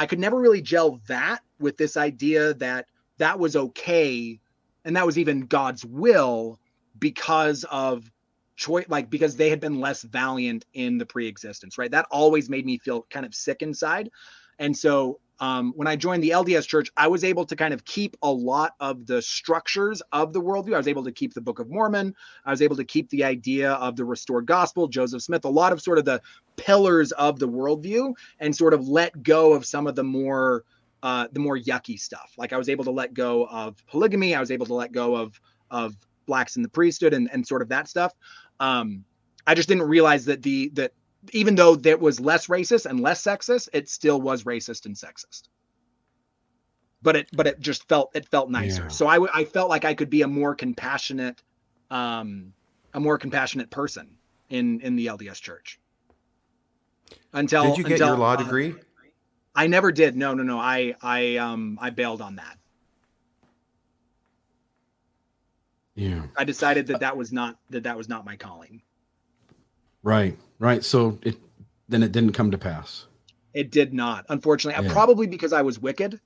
I 0.00 0.06
could 0.06 0.18
never 0.18 0.40
really 0.40 0.62
gel 0.62 0.98
that 1.08 1.40
with 1.58 1.76
this 1.76 1.98
idea 1.98 2.54
that 2.54 2.86
that 3.18 3.38
was 3.38 3.54
okay, 3.54 4.40
and 4.86 4.96
that 4.96 5.04
was 5.04 5.18
even 5.18 5.42
God's 5.42 5.84
will 5.84 6.58
because 6.98 7.64
of 7.70 8.10
choice 8.56 8.86
like 8.88 9.10
because 9.10 9.36
they 9.36 9.50
had 9.50 9.60
been 9.60 9.78
less 9.78 10.02
valiant 10.02 10.64
in 10.72 10.96
the 10.96 11.04
pre-existence 11.04 11.76
right? 11.76 11.90
That 11.90 12.06
always 12.10 12.48
made 12.48 12.64
me 12.64 12.78
feel 12.78 13.06
kind 13.10 13.26
of 13.26 13.34
sick 13.34 13.60
inside. 13.60 14.10
And 14.58 14.74
so 14.74 15.20
um, 15.40 15.72
when 15.76 15.88
i 15.88 15.96
joined 15.96 16.22
the 16.22 16.30
lds 16.30 16.66
church 16.66 16.90
i 16.96 17.08
was 17.08 17.24
able 17.24 17.44
to 17.44 17.56
kind 17.56 17.74
of 17.74 17.84
keep 17.84 18.16
a 18.22 18.30
lot 18.30 18.74
of 18.80 19.06
the 19.06 19.20
structures 19.20 20.02
of 20.12 20.32
the 20.32 20.40
worldview. 20.40 20.74
I 20.74 20.78
was 20.78 20.88
able 20.88 21.04
to 21.04 21.12
keep 21.12 21.34
the 21.34 21.40
book 21.40 21.58
of 21.58 21.68
mormon. 21.68 22.14
I 22.44 22.50
was 22.50 22.62
able 22.62 22.76
to 22.76 22.84
keep 22.84 23.08
the 23.10 23.24
idea 23.24 23.72
of 23.72 23.96
the 23.96 24.04
restored 24.04 24.46
gospel 24.46 24.88
joseph 24.88 25.22
smith 25.22 25.44
a 25.44 25.48
lot 25.48 25.72
of 25.72 25.80
sort 25.82 25.98
of 25.98 26.04
the 26.04 26.20
pillars 26.56 27.12
of 27.12 27.38
the 27.38 27.48
worldview 27.48 28.12
and 28.38 28.54
sort 28.54 28.74
of 28.74 28.86
let 28.88 29.22
go 29.22 29.52
of 29.52 29.64
some 29.64 29.86
of 29.86 29.94
the 29.94 30.04
more 30.04 30.64
uh, 31.02 31.26
the 31.32 31.40
more 31.40 31.56
yucky 31.56 31.98
stuff. 31.98 32.32
Like 32.36 32.52
i 32.52 32.58
was 32.58 32.68
able 32.68 32.84
to 32.84 32.90
let 32.90 33.14
go 33.14 33.46
of 33.46 33.84
polygamy. 33.86 34.34
I 34.34 34.40
was 34.40 34.50
able 34.50 34.66
to 34.66 34.74
let 34.74 34.92
go 34.92 35.16
of 35.16 35.40
of 35.70 35.96
blacks 36.26 36.56
in 36.56 36.62
the 36.62 36.68
priesthood 36.68 37.14
and, 37.14 37.28
and 37.32 37.46
sort 37.46 37.62
of 37.62 37.68
that 37.68 37.88
stuff. 37.88 38.12
Um, 38.60 39.04
I 39.46 39.54
just 39.54 39.68
didn't 39.68 39.88
realize 39.88 40.26
that 40.26 40.42
the 40.42 40.70
that 40.74 40.92
even 41.32 41.54
though 41.54 41.76
that 41.76 42.00
was 42.00 42.20
less 42.20 42.46
racist 42.46 42.86
and 42.86 43.00
less 43.00 43.22
sexist, 43.22 43.68
it 43.72 43.88
still 43.88 44.20
was 44.20 44.44
racist 44.44 44.86
and 44.86 44.94
sexist. 44.94 45.48
But 47.02 47.16
it 47.16 47.28
but 47.32 47.46
it 47.46 47.60
just 47.60 47.88
felt 47.88 48.10
it 48.14 48.28
felt 48.28 48.50
nicer. 48.50 48.82
Yeah. 48.82 48.88
So 48.88 49.06
I 49.06 49.44
felt 49.44 49.70
like 49.70 49.84
I 49.84 49.94
could 49.94 50.10
be 50.10 50.22
a 50.22 50.28
more 50.28 50.54
compassionate 50.54 51.42
um 51.90 52.52
a 52.92 53.00
more 53.00 53.18
compassionate 53.18 53.70
person 53.70 54.16
in 54.48 54.80
in 54.80 54.96
the 54.96 55.06
LDS 55.06 55.40
church. 55.40 55.80
Until 57.32 57.64
Did 57.64 57.78
you 57.78 57.84
get 57.84 57.92
until, 57.92 58.08
your 58.08 58.18
law 58.18 58.32
uh, 58.32 58.36
degree? 58.36 58.74
I 59.54 59.66
never 59.66 59.92
did. 59.92 60.16
No, 60.16 60.34
no, 60.34 60.42
no. 60.42 60.58
I 60.58 60.94
I 61.00 61.36
um 61.36 61.78
I 61.80 61.90
bailed 61.90 62.20
on 62.20 62.36
that. 62.36 62.56
yeah 66.00 66.22
I 66.36 66.44
decided 66.44 66.86
that 66.86 67.00
that 67.00 67.16
was 67.16 67.32
not 67.32 67.58
that 67.70 67.84
that 67.84 67.96
was 67.96 68.08
not 68.08 68.24
my 68.24 68.36
calling. 68.36 68.82
Right 70.02 70.36
right 70.58 70.84
so 70.84 71.18
it 71.22 71.36
then 71.88 72.02
it 72.02 72.12
didn't 72.12 72.32
come 72.32 72.50
to 72.50 72.58
pass 72.58 73.06
It 73.52 73.70
did 73.70 73.92
not, 73.92 74.26
unfortunately. 74.28 74.86
Yeah. 74.86 74.92
Probably 74.92 75.26
because 75.26 75.52
I 75.52 75.62
was 75.62 75.78
wicked. 75.78 76.20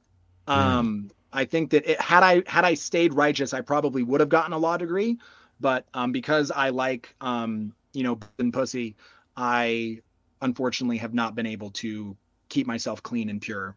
Yeah. 0.47 0.79
Um, 0.79 1.11
I 1.33 1.45
think 1.47 1.71
that 1.71 1.91
it, 1.91 2.01
had 2.01 2.23
I 2.23 2.43
had 2.47 2.65
I 2.65 2.75
stayed 2.75 3.15
righteous, 3.15 3.55
I 3.55 3.61
probably 3.61 4.03
would 4.03 4.21
have 4.21 4.29
gotten 4.29 4.53
a 4.53 4.59
law 4.59 4.77
degree. 4.77 5.19
But 5.61 5.87
um, 5.95 6.13
because 6.13 6.51
I 6.51 6.69
like 6.69 7.15
um, 7.21 7.73
you 7.93 8.03
know, 8.03 8.19
and 8.39 8.53
pussy, 8.53 8.97
I 9.37 10.01
unfortunately 10.43 10.99
have 10.99 11.15
not 11.15 11.35
been 11.35 11.47
able 11.47 11.71
to 11.71 12.17
keep 12.49 12.67
myself 12.67 13.03
clean 13.03 13.31
and 13.31 13.41
pure. 13.41 13.77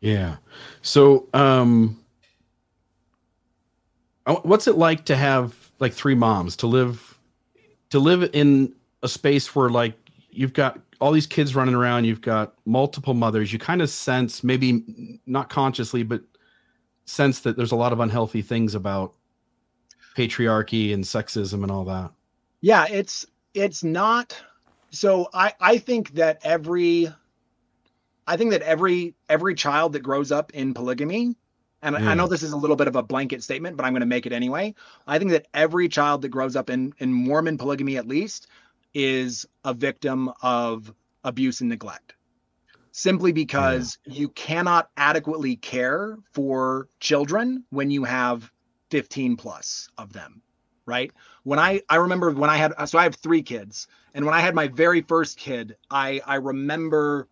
Yeah. 0.00 0.36
So, 0.82 1.28
um, 1.34 2.00
uh, 4.24 4.36
what's 4.36 4.66
it 4.66 4.76
like 4.76 5.04
to 5.06 5.16
have 5.16 5.54
like 5.78 5.92
three 5.92 6.14
moms 6.14 6.56
to 6.56 6.66
live 6.66 7.18
to 7.90 7.98
live 7.98 8.30
in 8.32 8.72
a 9.02 9.08
space 9.08 9.54
where 9.54 9.70
like 9.70 9.94
you've 10.30 10.52
got 10.52 10.78
all 11.00 11.12
these 11.12 11.26
kids 11.26 11.54
running 11.54 11.74
around, 11.74 12.04
you've 12.04 12.20
got 12.20 12.54
multiple 12.64 13.14
mothers. 13.14 13.52
You 13.52 13.58
kind 13.58 13.82
of 13.82 13.90
sense, 13.90 14.42
maybe 14.42 15.20
not 15.26 15.48
consciously, 15.48 16.02
but 16.02 16.22
sense 17.04 17.40
that 17.40 17.56
there's 17.56 17.72
a 17.72 17.76
lot 17.76 17.92
of 17.92 18.00
unhealthy 18.00 18.42
things 18.42 18.74
about 18.74 19.14
patriarchy 20.16 20.92
and 20.94 21.04
sexism 21.04 21.62
and 21.62 21.70
all 21.70 21.84
that. 21.84 22.10
Yeah, 22.60 22.86
it's 22.90 23.26
it's 23.54 23.84
not 23.84 24.36
so 24.90 25.28
I 25.32 25.52
I 25.60 25.78
think 25.78 26.14
that 26.14 26.40
every 26.42 27.12
I 28.26 28.36
think 28.36 28.50
that 28.50 28.62
every 28.62 29.14
every 29.28 29.54
child 29.54 29.92
that 29.92 30.00
grows 30.00 30.32
up 30.32 30.52
in 30.54 30.74
polygamy 30.74 31.36
and. 31.82 31.96
I 31.96 32.14
know 32.14 32.26
this 32.26 32.42
is 32.42 32.52
a 32.52 32.56
little 32.56 32.74
bit 32.74 32.88
of 32.88 32.96
a 32.96 33.02
blanket 33.02 33.44
statement, 33.44 33.76
but 33.76 33.84
I'm 33.84 33.92
going 33.92 34.00
to 34.00 34.06
make 34.06 34.26
it 34.26 34.32
anyway. 34.32 34.74
I 35.06 35.18
think 35.20 35.30
that 35.30 35.46
every 35.54 35.88
child 35.88 36.22
that 36.22 36.30
grows 36.30 36.56
up 36.56 36.68
in 36.68 36.92
in 36.98 37.12
Mormon 37.12 37.58
polygamy 37.58 37.96
at 37.96 38.08
least 38.08 38.48
is 38.98 39.44
a 39.62 39.74
victim 39.74 40.32
of 40.40 40.90
abuse 41.22 41.60
and 41.60 41.68
neglect. 41.68 42.14
Simply 42.92 43.30
because 43.30 43.98
yeah. 44.06 44.14
you 44.14 44.28
cannot 44.30 44.88
adequately 44.96 45.56
care 45.56 46.16
for 46.32 46.88
children 46.98 47.62
when 47.68 47.90
you 47.90 48.04
have 48.04 48.50
15 48.90 49.36
plus 49.36 49.90
of 49.98 50.14
them, 50.14 50.40
right? 50.86 51.12
When 51.42 51.58
I 51.58 51.82
I 51.90 51.96
remember 51.96 52.30
when 52.30 52.48
I 52.48 52.56
had 52.56 52.72
so 52.88 52.98
I 52.98 53.02
have 53.02 53.16
3 53.16 53.42
kids 53.42 53.86
and 54.14 54.24
when 54.24 54.34
I 54.34 54.40
had 54.40 54.54
my 54.54 54.68
very 54.68 55.02
first 55.02 55.36
kid, 55.36 55.76
I 55.90 56.22
I 56.24 56.36
remember 56.36 57.28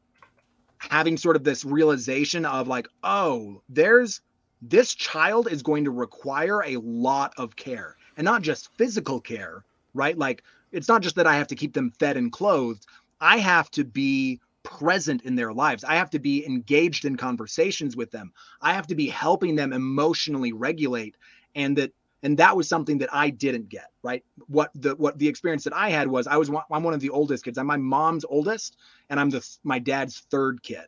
having 0.77 1.17
sort 1.17 1.35
of 1.35 1.45
this 1.45 1.65
realization 1.65 2.45
of 2.45 2.69
like, 2.69 2.89
oh, 3.03 3.63
there's 3.71 4.21
this 4.61 4.95
child 4.95 5.49
is 5.51 5.63
going 5.63 5.85
to 5.85 5.91
require 5.91 6.63
a 6.63 6.77
lot 6.77 7.33
of 7.39 7.57
care 7.57 7.97
and 8.19 8.25
not 8.27 8.43
just 8.43 8.69
physical 8.77 9.19
care, 9.19 9.65
right? 9.95 10.19
Like 10.19 10.43
it's 10.75 10.89
not 10.89 11.03
just 11.03 11.17
that 11.17 11.27
I 11.27 11.37
have 11.37 11.47
to 11.49 11.55
keep 11.55 11.73
them 11.73 11.93
fed 11.99 12.17
and 12.17 12.33
clothed. 12.33 12.87
I 13.21 13.39
have 13.39 13.71
to 13.73 13.85
be 13.85 14.41
present 14.65 15.23
in 15.23 15.37
their 15.37 15.53
lives. 15.53 15.85
I 15.85 15.95
have 15.95 16.11
to 16.11 16.19
be 16.19 16.45
engaged 16.45 17.05
in 17.05 17.17
conversations 17.17 17.97
with 17.97 18.11
them. 18.11 18.33
I 18.61 18.73
have 18.73 18.87
to 18.89 18.95
be 18.95 19.09
helping 19.09 19.55
them 19.55 19.73
emotionally 19.73 20.53
regulate 20.53 21.17
and 21.55 21.77
that 21.79 21.93
and 22.23 22.39
that 22.39 22.57
was 22.57 22.67
something 22.67 22.97
that 22.99 23.11
I 23.13 23.29
didn't 23.29 23.69
get, 23.69 23.91
right? 24.03 24.25
What 24.47 24.71
the 24.75 24.97
what 24.97 25.19
the 25.19 25.29
experience 25.29 25.63
that 25.65 25.75
I 25.75 25.91
had 25.91 26.09
was 26.09 26.27
I 26.27 26.37
was 26.37 26.51
I'm 26.71 26.83
one 26.83 26.95
of 26.95 27.01
the 27.01 27.11
oldest 27.11 27.45
kids. 27.45 27.59
I'm 27.59 27.67
my 27.67 27.77
mom's 27.77 28.25
oldest 28.25 28.77
and 29.11 29.21
I'm 29.21 29.31
the 29.31 29.47
my 29.63 29.79
dad's 29.79 30.21
third 30.31 30.63
kid. 30.63 30.87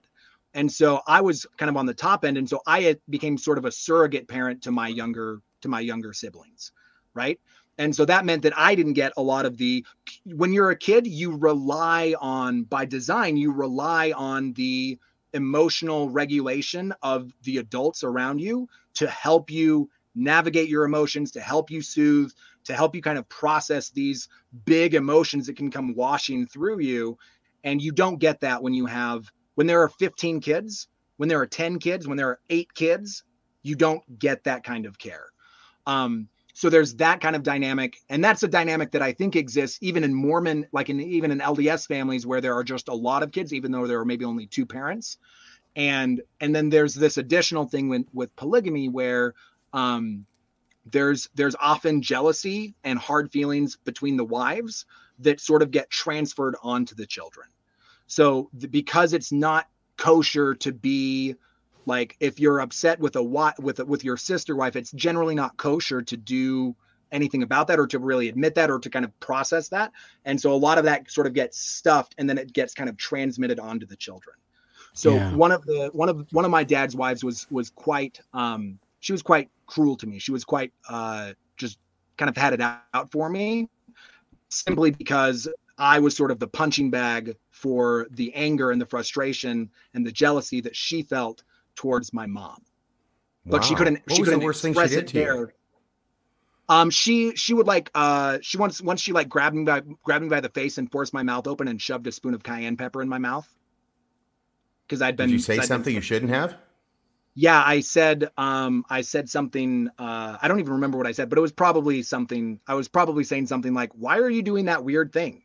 And 0.55 0.73
so 0.73 1.03
I 1.07 1.21
was 1.21 1.47
kind 1.59 1.69
of 1.69 1.77
on 1.77 1.85
the 1.85 1.95
top 1.95 2.25
end 2.25 2.39
and 2.39 2.49
so 2.49 2.61
I 2.67 2.97
became 3.11 3.37
sort 3.37 3.59
of 3.59 3.67
a 3.67 3.73
surrogate 3.73 4.27
parent 4.27 4.63
to 4.63 4.73
my 4.73 4.89
younger 4.89 5.43
to 5.61 5.69
my 5.69 5.81
younger 5.81 6.15
siblings, 6.15 6.73
right? 7.13 7.39
And 7.79 7.95
so 7.95 8.05
that 8.05 8.25
meant 8.25 8.43
that 8.43 8.57
i 8.57 8.75
didn't 8.75 8.95
get 8.95 9.13
a 9.17 9.23
lot 9.23 9.47
of 9.47 9.57
the 9.57 9.85
when 10.25 10.53
you're 10.53 10.71
a 10.71 10.77
kid 10.77 11.07
you 11.07 11.37
rely 11.37 12.15
on 12.21 12.63
by 12.63 12.85
design 12.85 13.37
you 13.37 13.53
rely 13.53 14.13
on 14.17 14.53
the 14.55 14.99
emotional 15.33 16.09
regulation 16.09 16.95
of 17.03 17.31
the 17.43 17.59
adults 17.59 18.03
around 18.03 18.41
you 18.41 18.69
to 18.95 19.07
help 19.09 19.51
you 19.51 19.89
navigate 20.15 20.69
your 20.69 20.85
emotions 20.85 21.31
to 21.31 21.41
help 21.41 21.71
you 21.71 21.83
soothe 21.83 22.33
to 22.67 22.75
help 22.75 22.95
you 22.95 23.03
kind 23.03 23.19
of 23.19 23.29
process 23.29 23.91
these 23.91 24.29
big 24.65 24.95
emotions 24.95 25.47
that 25.47 25.57
can 25.57 25.71
come 25.71 25.95
washing 25.95 26.47
through 26.47 26.81
you. 26.81 27.17
And 27.65 27.81
you 27.81 27.93
don't 27.93 28.19
get 28.19 28.41
that 28.41 28.63
when 28.63 28.75
you 28.75 28.87
have 28.87 29.31
when 29.55 29.67
there 29.67 29.83
are 29.83 29.89
15 29.89 30.41
kids 30.41 30.89
when 31.17 31.29
there 31.29 31.41
are 31.41 31.47
10 31.47 31.79
kids 31.79 32.07
when 32.07 32.17
there 32.17 32.29
are 32.29 32.41
8 32.51 32.75
kids 32.75 33.25
you 33.63 33.75
don't 33.75 34.19
get 34.19 34.45
that 34.45 34.65
kind 34.65 34.87
of 34.87 34.99
care. 34.99 35.27
Um, 35.87 36.29
so 36.57 36.71
there's 36.71 36.95
that 36.95 37.21
kind 37.21 37.37
of 37.37 37.43
dynamic, 37.43 37.99
and 38.09 38.25
that's 38.25 38.43
a 38.43 38.49
dynamic 38.49 38.91
that 38.93 39.03
I 39.03 39.13
think 39.13 39.37
exists 39.37 39.77
even 39.83 40.03
in 40.03 40.15
Mormon, 40.15 40.67
like 40.73 40.89
in 40.89 40.99
even 41.03 41.31
in 41.31 41.39
LDS 41.39 41.87
families 41.87 42.27
where 42.27 42.41
there 42.41 42.55
are 42.55 42.65
just 42.65 42.89
a 42.89 42.95
lot 42.95 43.23
of 43.23 43.31
kids, 43.31 43.53
even 43.53 43.71
though 43.71 43.87
there 43.87 44.01
are 44.01 44.07
maybe 44.07 44.25
only 44.25 44.47
two 44.47 44.65
parents. 44.65 45.19
And 45.77 46.23
and 46.41 46.57
then 46.57 46.71
there's 46.71 46.95
this 46.95 47.19
additional 47.19 47.67
thing 47.67 47.91
with, 47.91 48.07
with 48.15 48.35
polygamy 48.37 48.89
where 48.89 49.35
um, 49.75 50.25
there's 50.87 51.29
there's 51.35 51.55
often 51.61 52.01
jealousy 52.01 52.75
and 52.85 52.99
hard 52.99 53.31
feelings 53.31 53.77
between 53.77 54.17
the 54.17 54.25
wives 54.25 54.87
that 55.19 55.43
sort 55.43 55.61
of 55.61 55.71
get 55.71 55.91
transferred 55.91 56.57
onto 56.63 56.95
the 56.95 57.05
children. 57.05 57.49
So 58.07 58.49
because 58.71 59.13
it's 59.13 59.31
not 59.31 59.69
kosher 59.99 60.55
to 60.55 60.73
be 60.73 61.37
like 61.87 62.17
if 62.21 62.39
you're 62.39 62.61
upset 62.61 63.01
with 63.01 63.17
a 63.17 63.23
with 63.23 63.79
a, 63.81 63.85
with 63.85 64.05
your 64.05 64.17
sister 64.17 64.55
wife 64.55 64.77
it's 64.77 64.93
generally 64.93 65.35
not 65.35 65.57
kosher 65.57 66.03
to 66.03 66.17
do 66.17 66.77
anything 67.13 67.43
about 67.43 67.69
that 67.69 67.79
or 67.79 67.87
to 67.87 67.99
really 67.99 68.29
admit 68.29 68.55
that 68.55 68.71
or 68.71 68.79
to 68.79 68.91
kind 68.91 69.05
of 69.05 69.19
process 69.21 69.69
that. 69.69 69.93
And 70.25 70.41
so 70.41 70.53
a 70.53 70.57
lot 70.57 70.79
of 70.79 70.85
that 70.85 71.11
sort 71.11 71.27
of 71.27 71.33
gets 71.33 71.59
stuffed 71.59 72.15
and 72.19 72.29
then 72.29 72.39
it 72.39 72.53
gets 72.53 72.75
kind 72.75 72.89
of 72.89 72.97
transmitted 72.97 73.59
onto 73.59 73.87
the 73.87 73.97
children. 73.97 74.37
So 74.93 75.15
yeah. 75.15 75.35
one 75.35 75.53
of 75.53 75.65
the 75.65 75.91
one 75.93 76.09
of 76.09 76.27
one 76.33 76.45
of 76.45 76.51
my 76.51 76.65
dad's 76.65 76.97
wives 76.97 77.23
was 77.23 77.47
was 77.51 77.71
quite 77.71 78.21
um 78.33 78.79
she 79.01 79.13
was 79.13 79.23
quite 79.23 79.51
cruel 79.67 79.97
to 79.97 80.07
me. 80.07 80.19
She 80.19 80.33
was 80.33 80.45
quite 80.45 80.73
uh 80.89 81.33
just 81.57 81.79
kind 82.17 82.29
of 82.29 82.37
had 82.37 82.55
it 82.55 82.61
out 82.61 83.11
for 83.11 83.29
me 83.29 83.69
simply 84.49 84.91
because 84.91 85.49
I 85.79 85.99
was 85.99 86.17
sort 86.17 86.31
of 86.31 86.39
the 86.39 86.49
punching 86.49 86.91
bag 86.91 87.37
for 87.51 88.07
the 88.11 88.35
anger 88.35 88.71
and 88.71 88.81
the 88.81 88.87
frustration 88.87 89.71
and 89.93 90.07
the 90.07 90.13
jealousy 90.13 90.63
that 90.63 90.75
she 90.75 91.03
felt 91.03 91.43
towards 91.77 92.13
my 92.13 92.27
mom. 92.27 92.63
But 93.45 93.61
wow. 93.61 93.67
she 93.67 93.75
couldn't. 93.77 94.03
What 94.07 94.17
she 94.17 94.23
couldn't 94.23 94.41
the 94.41 94.45
worst 94.45 94.63
thing 94.63 94.75
she 94.75 94.89
did 94.89 95.09
to 95.09 95.15
there. 95.15 95.37
you? 95.37 95.49
Um, 96.69 96.91
she 96.91 97.37
she 97.37 97.55
would 97.55 97.69
like 97.69 97.91
uh 97.95 98.39
she 98.43 98.59
once 98.59 98.83
once 98.83 99.01
she 99.01 99.13
like 99.13 99.29
grabbed 99.29 99.55
me 99.55 99.65
by 99.65 99.83
grabbed 100.03 100.25
me 100.25 100.29
by 100.29 100.41
the 100.41 100.49
face 100.49 100.79
and 100.79 100.91
forced 100.91 101.15
my 101.15 101.23
mouth 101.23 101.47
open 101.47 101.69
and 101.69 101.81
shoved 101.81 102.07
a 102.09 102.13
spoon 102.13 102.35
of 102.35 102.43
cayenne 102.43 102.77
pepper 102.77 103.03
in 103.03 103.09
my 103.09 103.19
mouth. 103.19 103.49
Because 104.87 105.01
I'd 105.01 105.17
been. 105.17 105.29
Did 105.29 105.35
you 105.35 105.39
say 105.39 105.61
something 105.61 105.93
been, 105.93 105.95
you 105.95 106.01
shouldn't 106.01 106.33
have? 106.33 106.57
Yeah, 107.39 107.63
I 107.65 107.81
said 107.81 108.31
um 108.37 108.85
I 108.91 109.03
said 109.03 109.29
something 109.29 109.91
uh 109.99 110.39
I 110.43 110.49
don't 110.49 110.59
even 110.59 110.73
remember 110.73 110.99
what 110.99 111.07
I 111.07 111.13
said, 111.13 111.29
but 111.29 111.39
it 111.39 111.43
was 111.43 111.53
probably 111.53 112.03
something 112.03 112.59
I 112.67 112.75
was 112.75 112.89
probably 112.89 113.23
saying 113.23 113.47
something 113.47 113.73
like, 113.73 113.93
Why 113.93 114.19
are 114.19 114.31
you 114.31 114.43
doing 114.43 114.65
that 114.65 114.83
weird 114.83 115.13
thing? 115.13 115.45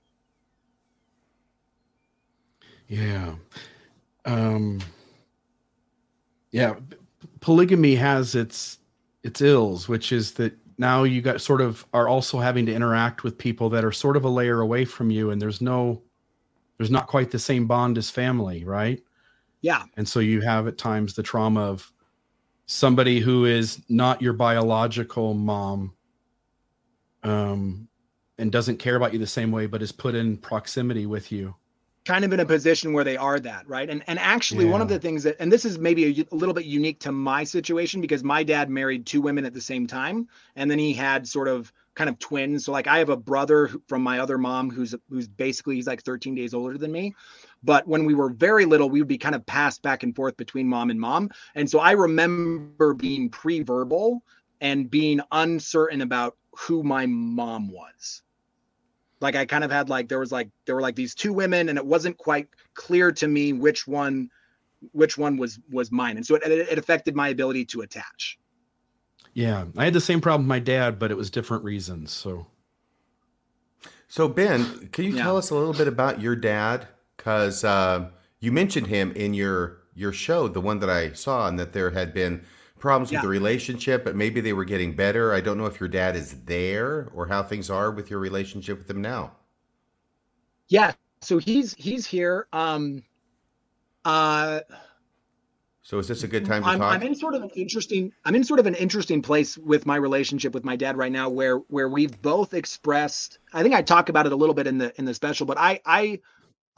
Yeah. 2.87 3.35
Um 4.25 4.79
yeah, 6.51 6.75
polygamy 7.39 7.95
has 7.95 8.35
its 8.35 8.79
its 9.23 9.41
ills, 9.41 9.87
which 9.87 10.11
is 10.11 10.33
that 10.33 10.53
now 10.77 11.03
you 11.03 11.21
got 11.21 11.41
sort 11.41 11.61
of 11.61 11.85
are 11.93 12.07
also 12.07 12.39
having 12.39 12.65
to 12.65 12.73
interact 12.73 13.23
with 13.23 13.37
people 13.37 13.69
that 13.69 13.85
are 13.85 13.91
sort 13.91 14.17
of 14.17 14.25
a 14.25 14.29
layer 14.29 14.61
away 14.61 14.85
from 14.85 15.11
you, 15.11 15.31
and 15.31 15.41
there's 15.41 15.61
no 15.61 16.01
there's 16.77 16.91
not 16.91 17.07
quite 17.07 17.31
the 17.31 17.39
same 17.39 17.67
bond 17.67 17.97
as 17.97 18.09
family, 18.09 18.63
right? 18.65 19.01
Yeah. 19.61 19.83
And 19.97 20.07
so 20.07 20.19
you 20.19 20.41
have 20.41 20.67
at 20.67 20.77
times 20.77 21.13
the 21.13 21.23
trauma 21.23 21.61
of 21.61 21.91
somebody 22.65 23.19
who 23.19 23.45
is 23.45 23.81
not 23.89 24.21
your 24.21 24.33
biological 24.33 25.33
mom 25.33 25.93
um 27.23 27.87
and 28.37 28.51
doesn't 28.51 28.77
care 28.77 28.95
about 28.95 29.13
you 29.13 29.19
the 29.19 29.27
same 29.27 29.51
way 29.51 29.67
but 29.67 29.81
is 29.81 29.91
put 29.91 30.15
in 30.15 30.37
proximity 30.37 31.05
with 31.05 31.31
you 31.31 31.53
kind 32.05 32.25
of 32.25 32.33
in 32.33 32.39
a 32.39 32.45
position 32.45 32.93
where 32.93 33.03
they 33.03 33.17
are 33.17 33.39
that 33.39 33.67
right? 33.67 33.89
And 33.89 34.03
and 34.07 34.17
actually 34.19 34.65
yeah. 34.65 34.71
one 34.71 34.81
of 34.81 34.87
the 34.87 34.99
things 34.99 35.23
that 35.23 35.35
and 35.39 35.51
this 35.51 35.65
is 35.65 35.77
maybe 35.77 36.21
a, 36.21 36.25
a, 36.31 36.35
little 36.35 36.53
bit 36.53 36.65
unique 36.65 36.99
to 37.01 37.11
my 37.11 37.43
situation 37.43 38.01
because 38.01 38.23
my 38.23 38.43
dad 38.43 38.69
married 38.69 39.05
two 39.05 39.21
women 39.21 39.45
at 39.45 39.53
the 39.53 39.61
same 39.61 39.85
time 39.87 40.27
and 40.55 40.69
then 40.69 40.79
he 40.79 40.93
had 40.93 41.27
sort 41.27 41.47
of 41.47 41.71
kind 41.93 42.09
of 42.09 42.17
twins. 42.19 42.65
So 42.65 42.71
like 42.71 42.87
i 42.87 42.97
have 42.97 43.09
a 43.09 43.17
brother 43.17 43.69
from 43.87 44.01
my 44.01 44.19
other 44.19 44.37
mom 44.37 44.69
who's 44.71 44.95
who's 45.09 45.27
basically 45.27 45.75
he's 45.75 45.87
like 45.87 46.03
13 46.03 46.33
days 46.35 46.53
older 46.53 46.77
than 46.77 46.91
me. 46.91 47.13
But 47.63 47.87
when 47.87 48.05
we 48.05 48.15
were 48.15 48.29
very 48.29 48.65
little 48.65 48.89
we 48.89 48.99
would 48.99 49.07
be 49.07 49.17
kind 49.17 49.35
of 49.35 49.45
passed 49.45 49.81
back 49.81 50.03
and 50.03 50.15
forth 50.15 50.37
between 50.37 50.67
mom 50.67 50.89
and 50.89 50.99
mom. 50.99 51.29
And 51.55 51.69
so 51.69 51.79
i 51.79 51.91
remember 51.91 52.93
being 52.93 53.29
pre-verbal 53.29 54.23
and 54.59 54.89
being 54.89 55.21
uncertain 55.31 56.01
about 56.01 56.37
who 56.53 56.83
my 56.83 57.05
mom 57.05 57.71
was 57.71 58.23
like 59.21 59.35
I 59.35 59.45
kind 59.45 59.63
of 59.63 59.71
had 59.71 59.89
like 59.89 60.09
there 60.09 60.19
was 60.19 60.31
like 60.31 60.49
there 60.65 60.75
were 60.75 60.81
like 60.81 60.95
these 60.95 61.15
two 61.15 61.31
women 61.31 61.69
and 61.69 61.77
it 61.77 61.85
wasn't 61.85 62.17
quite 62.17 62.47
clear 62.73 63.11
to 63.13 63.27
me 63.27 63.53
which 63.53 63.87
one 63.87 64.29
which 64.91 65.17
one 65.17 65.37
was 65.37 65.59
was 65.71 65.91
mine. 65.91 66.17
And 66.17 66.25
so 66.25 66.35
it, 66.35 66.43
it 66.43 66.77
affected 66.77 67.15
my 67.15 67.29
ability 67.29 67.65
to 67.65 67.81
attach. 67.81 68.39
Yeah. 69.33 69.65
I 69.77 69.85
had 69.85 69.93
the 69.93 70.01
same 70.01 70.19
problem 70.19 70.43
with 70.43 70.49
my 70.49 70.59
dad 70.59 70.99
but 70.99 71.11
it 71.11 71.17
was 71.17 71.29
different 71.29 71.63
reasons 71.63 72.11
so. 72.11 72.47
So 74.07 74.27
ben 74.27 74.89
can 74.91 75.05
you 75.05 75.15
yeah. 75.15 75.23
tell 75.23 75.37
us 75.37 75.51
a 75.51 75.55
little 75.55 75.73
bit 75.73 75.87
about 75.87 76.19
your 76.19 76.35
dad? 76.35 76.87
Because 77.15 77.63
uh, 77.63 78.09
you 78.39 78.51
mentioned 78.51 78.87
him 78.87 79.11
in 79.13 79.33
your 79.33 79.77
your 79.93 80.13
show 80.13 80.47
the 80.47 80.61
one 80.61 80.79
that 80.79 80.89
i 80.89 81.11
saw 81.11 81.49
and 81.49 81.59
that 81.59 81.73
there 81.73 81.91
had 81.91 82.13
been 82.13 82.41
problems 82.81 83.11
yeah. 83.11 83.19
with 83.19 83.23
the 83.23 83.29
relationship, 83.29 84.03
but 84.03 84.15
maybe 84.15 84.41
they 84.41 84.53
were 84.53 84.65
getting 84.65 84.93
better. 84.95 85.33
I 85.33 85.41
don't 85.41 85.57
know 85.57 85.67
if 85.67 85.79
your 85.79 85.89
dad 85.89 86.15
is 86.15 86.41
there 86.45 87.09
or 87.13 87.27
how 87.27 87.43
things 87.43 87.69
are 87.69 87.91
with 87.91 88.09
your 88.09 88.19
relationship 88.19 88.77
with 88.79 88.89
him 88.89 89.01
now. 89.01 89.33
Yeah, 90.67 90.93
so 91.21 91.37
he's 91.37 91.73
he's 91.75 92.05
here. 92.07 92.47
Um, 92.53 93.03
uh, 94.05 94.61
So 95.83 95.99
is 95.99 96.07
this 96.07 96.23
a 96.23 96.27
good 96.27 96.45
time 96.45 96.63
to 96.63 96.69
I'm, 96.69 96.79
talk? 96.79 96.93
I'm 96.93 97.03
in 97.03 97.15
sort 97.15 97.33
of 97.35 97.43
an 97.43 97.49
interesting 97.51 98.13
I'm 98.25 98.35
in 98.35 98.43
sort 98.43 98.59
of 98.59 98.67
an 98.67 98.75
interesting 98.75 99.21
place 99.21 99.57
with 99.57 99.85
my 99.85 99.95
relationship 99.95 100.53
with 100.53 100.63
my 100.63 100.75
dad 100.75 100.95
right 100.97 101.11
now 101.11 101.29
where 101.29 101.57
where 101.69 101.89
we've 101.89 102.21
both 102.21 102.53
expressed 102.53 103.39
I 103.53 103.63
think 103.63 103.73
I 103.75 103.81
talk 103.81 104.09
about 104.09 104.25
it 104.25 104.31
a 104.31 104.35
little 104.35 104.55
bit 104.55 104.67
in 104.67 104.77
the 104.77 104.93
in 104.97 105.05
the 105.05 105.13
special 105.13 105.45
but 105.45 105.57
I 105.57 105.81
I 105.85 106.19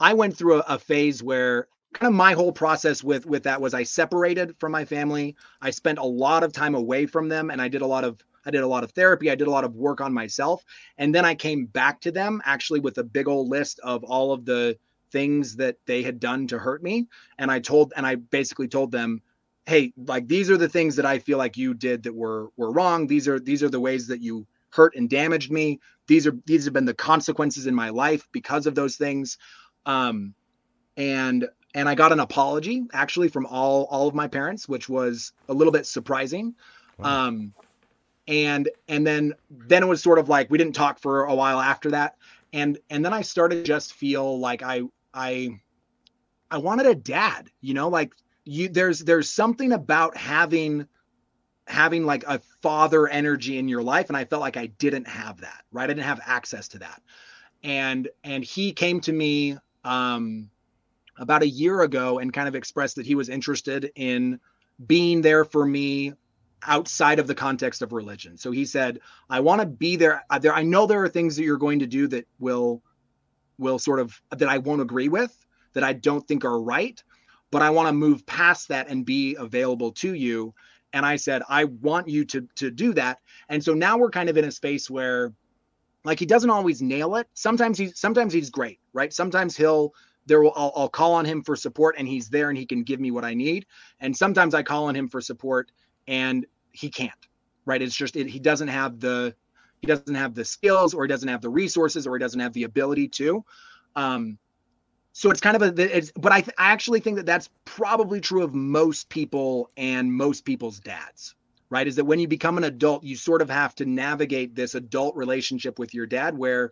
I 0.00 0.14
went 0.14 0.36
through 0.36 0.56
a, 0.60 0.64
a 0.68 0.78
phase 0.78 1.22
where 1.22 1.68
kind 1.94 2.12
of 2.12 2.16
my 2.16 2.32
whole 2.32 2.52
process 2.52 3.02
with 3.02 3.24
with 3.26 3.44
that 3.44 3.60
was 3.60 3.74
I 3.74 3.82
separated 3.82 4.56
from 4.58 4.72
my 4.72 4.84
family. 4.84 5.34
I 5.62 5.70
spent 5.70 5.98
a 5.98 6.04
lot 6.04 6.42
of 6.42 6.52
time 6.52 6.74
away 6.74 7.06
from 7.06 7.28
them 7.28 7.50
and 7.50 7.62
I 7.62 7.68
did 7.68 7.82
a 7.82 7.86
lot 7.86 8.04
of 8.04 8.22
I 8.46 8.50
did 8.50 8.62
a 8.62 8.66
lot 8.66 8.84
of 8.84 8.90
therapy. 8.92 9.30
I 9.30 9.34
did 9.34 9.46
a 9.46 9.50
lot 9.50 9.64
of 9.64 9.74
work 9.74 10.00
on 10.00 10.12
myself. 10.12 10.64
And 10.98 11.14
then 11.14 11.24
I 11.24 11.34
came 11.34 11.66
back 11.66 12.00
to 12.02 12.12
them 12.12 12.42
actually 12.44 12.80
with 12.80 12.98
a 12.98 13.04
big 13.04 13.28
old 13.28 13.48
list 13.48 13.80
of 13.82 14.04
all 14.04 14.32
of 14.32 14.44
the 14.44 14.76
things 15.10 15.56
that 15.56 15.76
they 15.86 16.02
had 16.02 16.20
done 16.20 16.46
to 16.48 16.58
hurt 16.58 16.82
me. 16.82 17.06
And 17.38 17.50
I 17.50 17.60
told, 17.60 17.92
and 17.96 18.06
I 18.06 18.16
basically 18.16 18.68
told 18.68 18.90
them, 18.90 19.22
Hey, 19.66 19.94
like 19.96 20.28
these 20.28 20.50
are 20.50 20.58
the 20.58 20.68
things 20.68 20.96
that 20.96 21.06
I 21.06 21.18
feel 21.18 21.38
like 21.38 21.56
you 21.56 21.72
did 21.72 22.02
that 22.02 22.14
were, 22.14 22.50
were 22.58 22.70
wrong. 22.70 23.06
These 23.06 23.28
are, 23.28 23.40
these 23.40 23.62
are 23.62 23.70
the 23.70 23.80
ways 23.80 24.08
that 24.08 24.20
you 24.20 24.46
hurt 24.70 24.94
and 24.94 25.08
damaged 25.08 25.50
me. 25.50 25.80
These 26.06 26.26
are, 26.26 26.36
these 26.44 26.66
have 26.66 26.74
been 26.74 26.84
the 26.84 26.92
consequences 26.92 27.66
in 27.66 27.74
my 27.74 27.88
life 27.88 28.28
because 28.30 28.66
of 28.66 28.74
those 28.74 28.96
things. 28.96 29.38
Um, 29.86 30.34
and, 30.98 31.48
and 31.74 31.88
I 31.88 31.94
got 31.94 32.12
an 32.12 32.20
apology 32.20 32.84
actually 32.92 33.28
from 33.28 33.46
all, 33.46 33.84
all 33.90 34.08
of 34.08 34.14
my 34.14 34.28
parents, 34.28 34.68
which 34.68 34.88
was 34.88 35.32
a 35.48 35.54
little 35.54 35.72
bit 35.72 35.86
surprising. 35.86 36.54
Wow. 36.98 37.26
Um, 37.26 37.52
and 38.26 38.68
and 38.88 39.06
then 39.06 39.34
then 39.50 39.82
it 39.82 39.86
was 39.86 40.02
sort 40.02 40.18
of 40.18 40.28
like 40.28 40.50
we 40.50 40.58
didn't 40.58 40.74
talk 40.74 40.98
for 40.98 41.24
a 41.24 41.34
while 41.34 41.60
after 41.60 41.90
that 41.90 42.16
and 42.52 42.78
and 42.90 43.04
then 43.04 43.12
i 43.12 43.20
started 43.20 43.64
just 43.64 43.92
feel 43.92 44.38
like 44.38 44.62
i 44.62 44.80
i 45.12 45.50
i 46.50 46.56
wanted 46.56 46.86
a 46.86 46.94
dad 46.94 47.50
you 47.60 47.74
know 47.74 47.88
like 47.88 48.14
you 48.44 48.68
there's 48.68 49.00
there's 49.00 49.28
something 49.28 49.72
about 49.72 50.16
having 50.16 50.86
having 51.66 52.04
like 52.04 52.24
a 52.24 52.40
father 52.62 53.08
energy 53.08 53.58
in 53.58 53.68
your 53.68 53.82
life 53.82 54.08
and 54.08 54.16
i 54.16 54.24
felt 54.24 54.40
like 54.40 54.56
i 54.56 54.66
didn't 54.66 55.06
have 55.06 55.40
that 55.40 55.62
right 55.70 55.84
i 55.84 55.86
didn't 55.88 56.02
have 56.02 56.20
access 56.24 56.68
to 56.68 56.78
that 56.78 57.02
and 57.62 58.08
and 58.22 58.42
he 58.42 58.72
came 58.72 59.00
to 59.00 59.12
me 59.12 59.56
um 59.84 60.48
about 61.18 61.42
a 61.42 61.48
year 61.48 61.82
ago 61.82 62.18
and 62.18 62.32
kind 62.32 62.48
of 62.48 62.54
expressed 62.54 62.96
that 62.96 63.06
he 63.06 63.14
was 63.14 63.28
interested 63.28 63.90
in 63.94 64.40
being 64.86 65.22
there 65.22 65.44
for 65.44 65.64
me 65.64 66.12
outside 66.66 67.18
of 67.18 67.26
the 67.26 67.34
context 67.34 67.82
of 67.82 67.92
religion. 67.92 68.36
So 68.36 68.50
he 68.50 68.64
said, 68.64 69.00
I 69.28 69.40
want 69.40 69.60
to 69.60 69.66
be 69.66 69.96
there. 69.96 70.24
There 70.40 70.54
I 70.54 70.62
know 70.62 70.86
there 70.86 71.02
are 71.02 71.08
things 71.08 71.36
that 71.36 71.44
you're 71.44 71.56
going 71.56 71.78
to 71.80 71.86
do 71.86 72.06
that 72.08 72.26
will 72.38 72.82
will 73.58 73.78
sort 73.78 74.00
of 74.00 74.20
that 74.30 74.48
I 74.48 74.58
won't 74.58 74.80
agree 74.80 75.08
with, 75.08 75.36
that 75.74 75.84
I 75.84 75.92
don't 75.92 76.26
think 76.26 76.44
are 76.44 76.60
right, 76.60 77.02
but 77.50 77.62
I 77.62 77.70
want 77.70 77.88
to 77.88 77.92
move 77.92 78.26
past 78.26 78.68
that 78.68 78.88
and 78.88 79.06
be 79.06 79.36
available 79.36 79.92
to 79.92 80.14
you. 80.14 80.54
And 80.92 81.04
I 81.04 81.16
said, 81.16 81.42
I 81.48 81.64
want 81.64 82.08
you 82.08 82.24
to 82.26 82.48
to 82.56 82.70
do 82.70 82.92
that. 82.94 83.18
And 83.48 83.62
so 83.62 83.74
now 83.74 83.98
we're 83.98 84.10
kind 84.10 84.28
of 84.28 84.36
in 84.36 84.44
a 84.44 84.50
space 84.50 84.90
where 84.90 85.32
like 86.04 86.18
he 86.18 86.26
doesn't 86.26 86.50
always 86.50 86.82
nail 86.82 87.16
it. 87.16 87.28
Sometimes 87.34 87.78
he's 87.78 87.98
sometimes 87.98 88.32
he's 88.32 88.50
great, 88.50 88.80
right? 88.92 89.12
Sometimes 89.12 89.56
he'll 89.56 89.94
there 90.26 90.40
will 90.40 90.52
I'll, 90.56 90.72
I'll 90.76 90.88
call 90.88 91.14
on 91.14 91.24
him 91.24 91.42
for 91.42 91.56
support 91.56 91.96
and 91.98 92.08
he's 92.08 92.28
there 92.28 92.48
and 92.48 92.58
he 92.58 92.66
can 92.66 92.82
give 92.82 93.00
me 93.00 93.10
what 93.10 93.24
I 93.24 93.34
need. 93.34 93.66
And 94.00 94.16
sometimes 94.16 94.54
I 94.54 94.62
call 94.62 94.86
on 94.86 94.94
him 94.94 95.08
for 95.08 95.20
support 95.20 95.70
and 96.06 96.46
he 96.72 96.90
can't 96.90 97.12
right? 97.66 97.80
It's 97.80 97.96
just 97.96 98.16
it, 98.16 98.28
he 98.28 98.38
doesn't 98.38 98.68
have 98.68 99.00
the 99.00 99.34
he 99.80 99.86
doesn't 99.86 100.14
have 100.14 100.34
the 100.34 100.44
skills 100.44 100.94
or 100.94 101.04
he 101.04 101.08
doesn't 101.08 101.28
have 101.28 101.42
the 101.42 101.50
resources 101.50 102.06
or 102.06 102.16
he 102.16 102.20
doesn't 102.20 102.40
have 102.40 102.52
the 102.52 102.64
ability 102.64 103.08
to. 103.08 103.44
Um 103.96 104.38
so 105.12 105.30
it's 105.30 105.40
kind 105.40 105.54
of 105.54 105.62
a 105.62 106.02
but 106.16 106.32
I, 106.32 106.40
th- 106.40 106.54
I 106.58 106.72
actually 106.72 106.98
think 106.98 107.16
that 107.16 107.26
that's 107.26 107.48
probably 107.64 108.20
true 108.20 108.42
of 108.42 108.52
most 108.52 109.08
people 109.08 109.70
and 109.76 110.12
most 110.12 110.44
people's 110.44 110.80
dads 110.80 111.34
right? 111.70 111.88
Is 111.88 111.96
that 111.96 112.04
when 112.04 112.20
you 112.20 112.28
become 112.28 112.58
an 112.58 112.64
adult 112.64 113.04
you 113.04 113.16
sort 113.16 113.42
of 113.42 113.48
have 113.48 113.74
to 113.76 113.86
navigate 113.86 114.54
this 114.54 114.74
adult 114.74 115.16
relationship 115.16 115.78
with 115.78 115.94
your 115.94 116.06
dad 116.06 116.36
where 116.36 116.70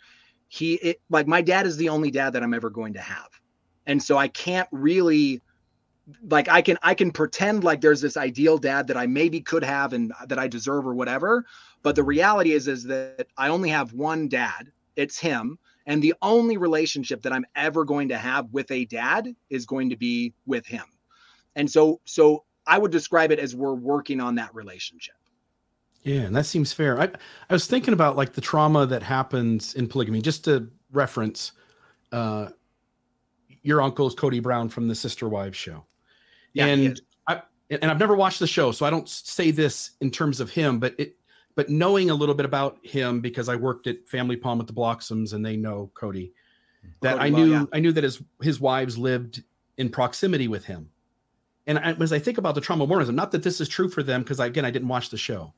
he 0.48 0.74
it, 0.74 1.00
like 1.08 1.26
my 1.26 1.40
dad 1.40 1.66
is 1.66 1.76
the 1.78 1.88
only 1.88 2.10
dad 2.10 2.34
that 2.34 2.42
i'm 2.42 2.52
ever 2.52 2.68
going 2.68 2.92
to 2.92 3.00
have 3.00 3.30
and 3.86 4.02
so 4.02 4.16
i 4.16 4.28
can't 4.28 4.68
really 4.72 5.40
like 6.28 6.48
I 6.48 6.62
can 6.62 6.78
I 6.82 6.94
can 6.94 7.10
pretend 7.10 7.64
like 7.64 7.80
there's 7.80 8.00
this 8.00 8.16
ideal 8.16 8.58
dad 8.58 8.86
that 8.88 8.96
I 8.96 9.06
maybe 9.06 9.40
could 9.40 9.64
have 9.64 9.92
and 9.92 10.12
that 10.26 10.38
I 10.38 10.48
deserve 10.48 10.86
or 10.86 10.94
whatever, 10.94 11.44
but 11.82 11.96
the 11.96 12.02
reality 12.02 12.52
is 12.52 12.68
is 12.68 12.84
that 12.84 13.26
I 13.36 13.48
only 13.48 13.70
have 13.70 13.92
one 13.92 14.28
dad. 14.28 14.72
It's 14.96 15.18
him, 15.18 15.58
and 15.86 16.02
the 16.02 16.14
only 16.22 16.56
relationship 16.56 17.22
that 17.22 17.32
I'm 17.32 17.46
ever 17.54 17.84
going 17.84 18.08
to 18.08 18.18
have 18.18 18.52
with 18.52 18.70
a 18.70 18.84
dad 18.86 19.34
is 19.48 19.64
going 19.64 19.90
to 19.90 19.96
be 19.96 20.34
with 20.46 20.66
him. 20.66 20.84
And 21.54 21.70
so 21.70 22.00
so 22.04 22.44
I 22.66 22.78
would 22.78 22.92
describe 22.92 23.30
it 23.30 23.38
as 23.38 23.54
we're 23.54 23.74
working 23.74 24.20
on 24.20 24.34
that 24.36 24.54
relationship. 24.54 25.14
Yeah, 26.02 26.22
and 26.22 26.34
that 26.34 26.46
seems 26.46 26.72
fair. 26.72 27.00
I 27.00 27.10
I 27.48 27.52
was 27.52 27.66
thinking 27.66 27.94
about 27.94 28.16
like 28.16 28.32
the 28.32 28.40
trauma 28.40 28.86
that 28.86 29.04
happens 29.04 29.74
in 29.74 29.86
polygamy 29.86 30.20
just 30.20 30.44
to 30.44 30.68
reference 30.90 31.52
uh 32.10 32.48
your 33.62 33.80
uncle 33.80 34.06
is 34.06 34.14
Cody 34.14 34.40
Brown 34.40 34.68
from 34.68 34.88
the 34.88 34.94
Sister 34.94 35.28
Wives 35.28 35.56
show 35.56 35.84
yeah, 36.52 36.66
and 36.66 37.00
I 37.26 37.42
and 37.70 37.90
I've 37.90 37.98
never 37.98 38.14
watched 38.14 38.38
the 38.38 38.46
show, 38.46 38.72
so 38.72 38.84
I 38.84 38.90
don't 38.90 39.08
say 39.08 39.50
this 39.50 39.92
in 40.00 40.10
terms 40.10 40.40
of 40.40 40.50
him, 40.50 40.78
but 40.78 40.94
it 40.98 41.16
but 41.54 41.68
knowing 41.68 42.10
a 42.10 42.14
little 42.14 42.34
bit 42.34 42.46
about 42.46 42.78
him 42.82 43.20
because 43.20 43.48
I 43.48 43.56
worked 43.56 43.86
at 43.86 44.08
Family 44.08 44.36
Palm 44.36 44.58
with 44.58 44.66
the 44.66 44.72
Bloxams 44.72 45.34
and 45.34 45.44
they 45.44 45.56
know 45.56 45.90
Cody, 45.94 46.32
that 47.00 47.18
Cody 47.18 47.24
I 47.24 47.28
knew 47.28 47.50
yeah. 47.50 47.64
I 47.72 47.80
knew 47.80 47.92
that 47.92 48.04
his 48.04 48.22
his 48.42 48.60
wives 48.60 48.98
lived 48.98 49.42
in 49.78 49.88
proximity 49.88 50.48
with 50.48 50.64
him. 50.64 50.88
And 51.66 51.78
I, 51.78 51.92
as 51.92 52.12
I 52.12 52.18
think 52.18 52.38
about 52.38 52.54
the 52.54 52.60
trauma 52.60 52.86
Mormonism, 52.86 53.14
not 53.14 53.30
that 53.30 53.42
this 53.42 53.60
is 53.60 53.68
true 53.68 53.88
for 53.88 54.02
them, 54.02 54.22
because 54.22 54.40
again 54.40 54.64
I 54.64 54.70
didn't 54.70 54.88
watch 54.88 55.10
the 55.10 55.18
show, 55.18 55.54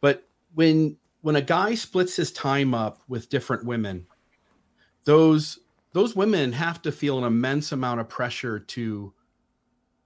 but 0.00 0.26
when 0.54 0.96
when 1.22 1.36
a 1.36 1.42
guy 1.42 1.74
splits 1.74 2.16
his 2.16 2.32
time 2.32 2.74
up 2.74 3.02
with 3.08 3.28
different 3.28 3.64
women, 3.64 4.06
those 5.04 5.60
those 5.96 6.14
women 6.14 6.52
have 6.52 6.82
to 6.82 6.92
feel 6.92 7.16
an 7.16 7.24
immense 7.24 7.72
amount 7.72 8.00
of 8.00 8.06
pressure 8.06 8.60
to 8.60 9.14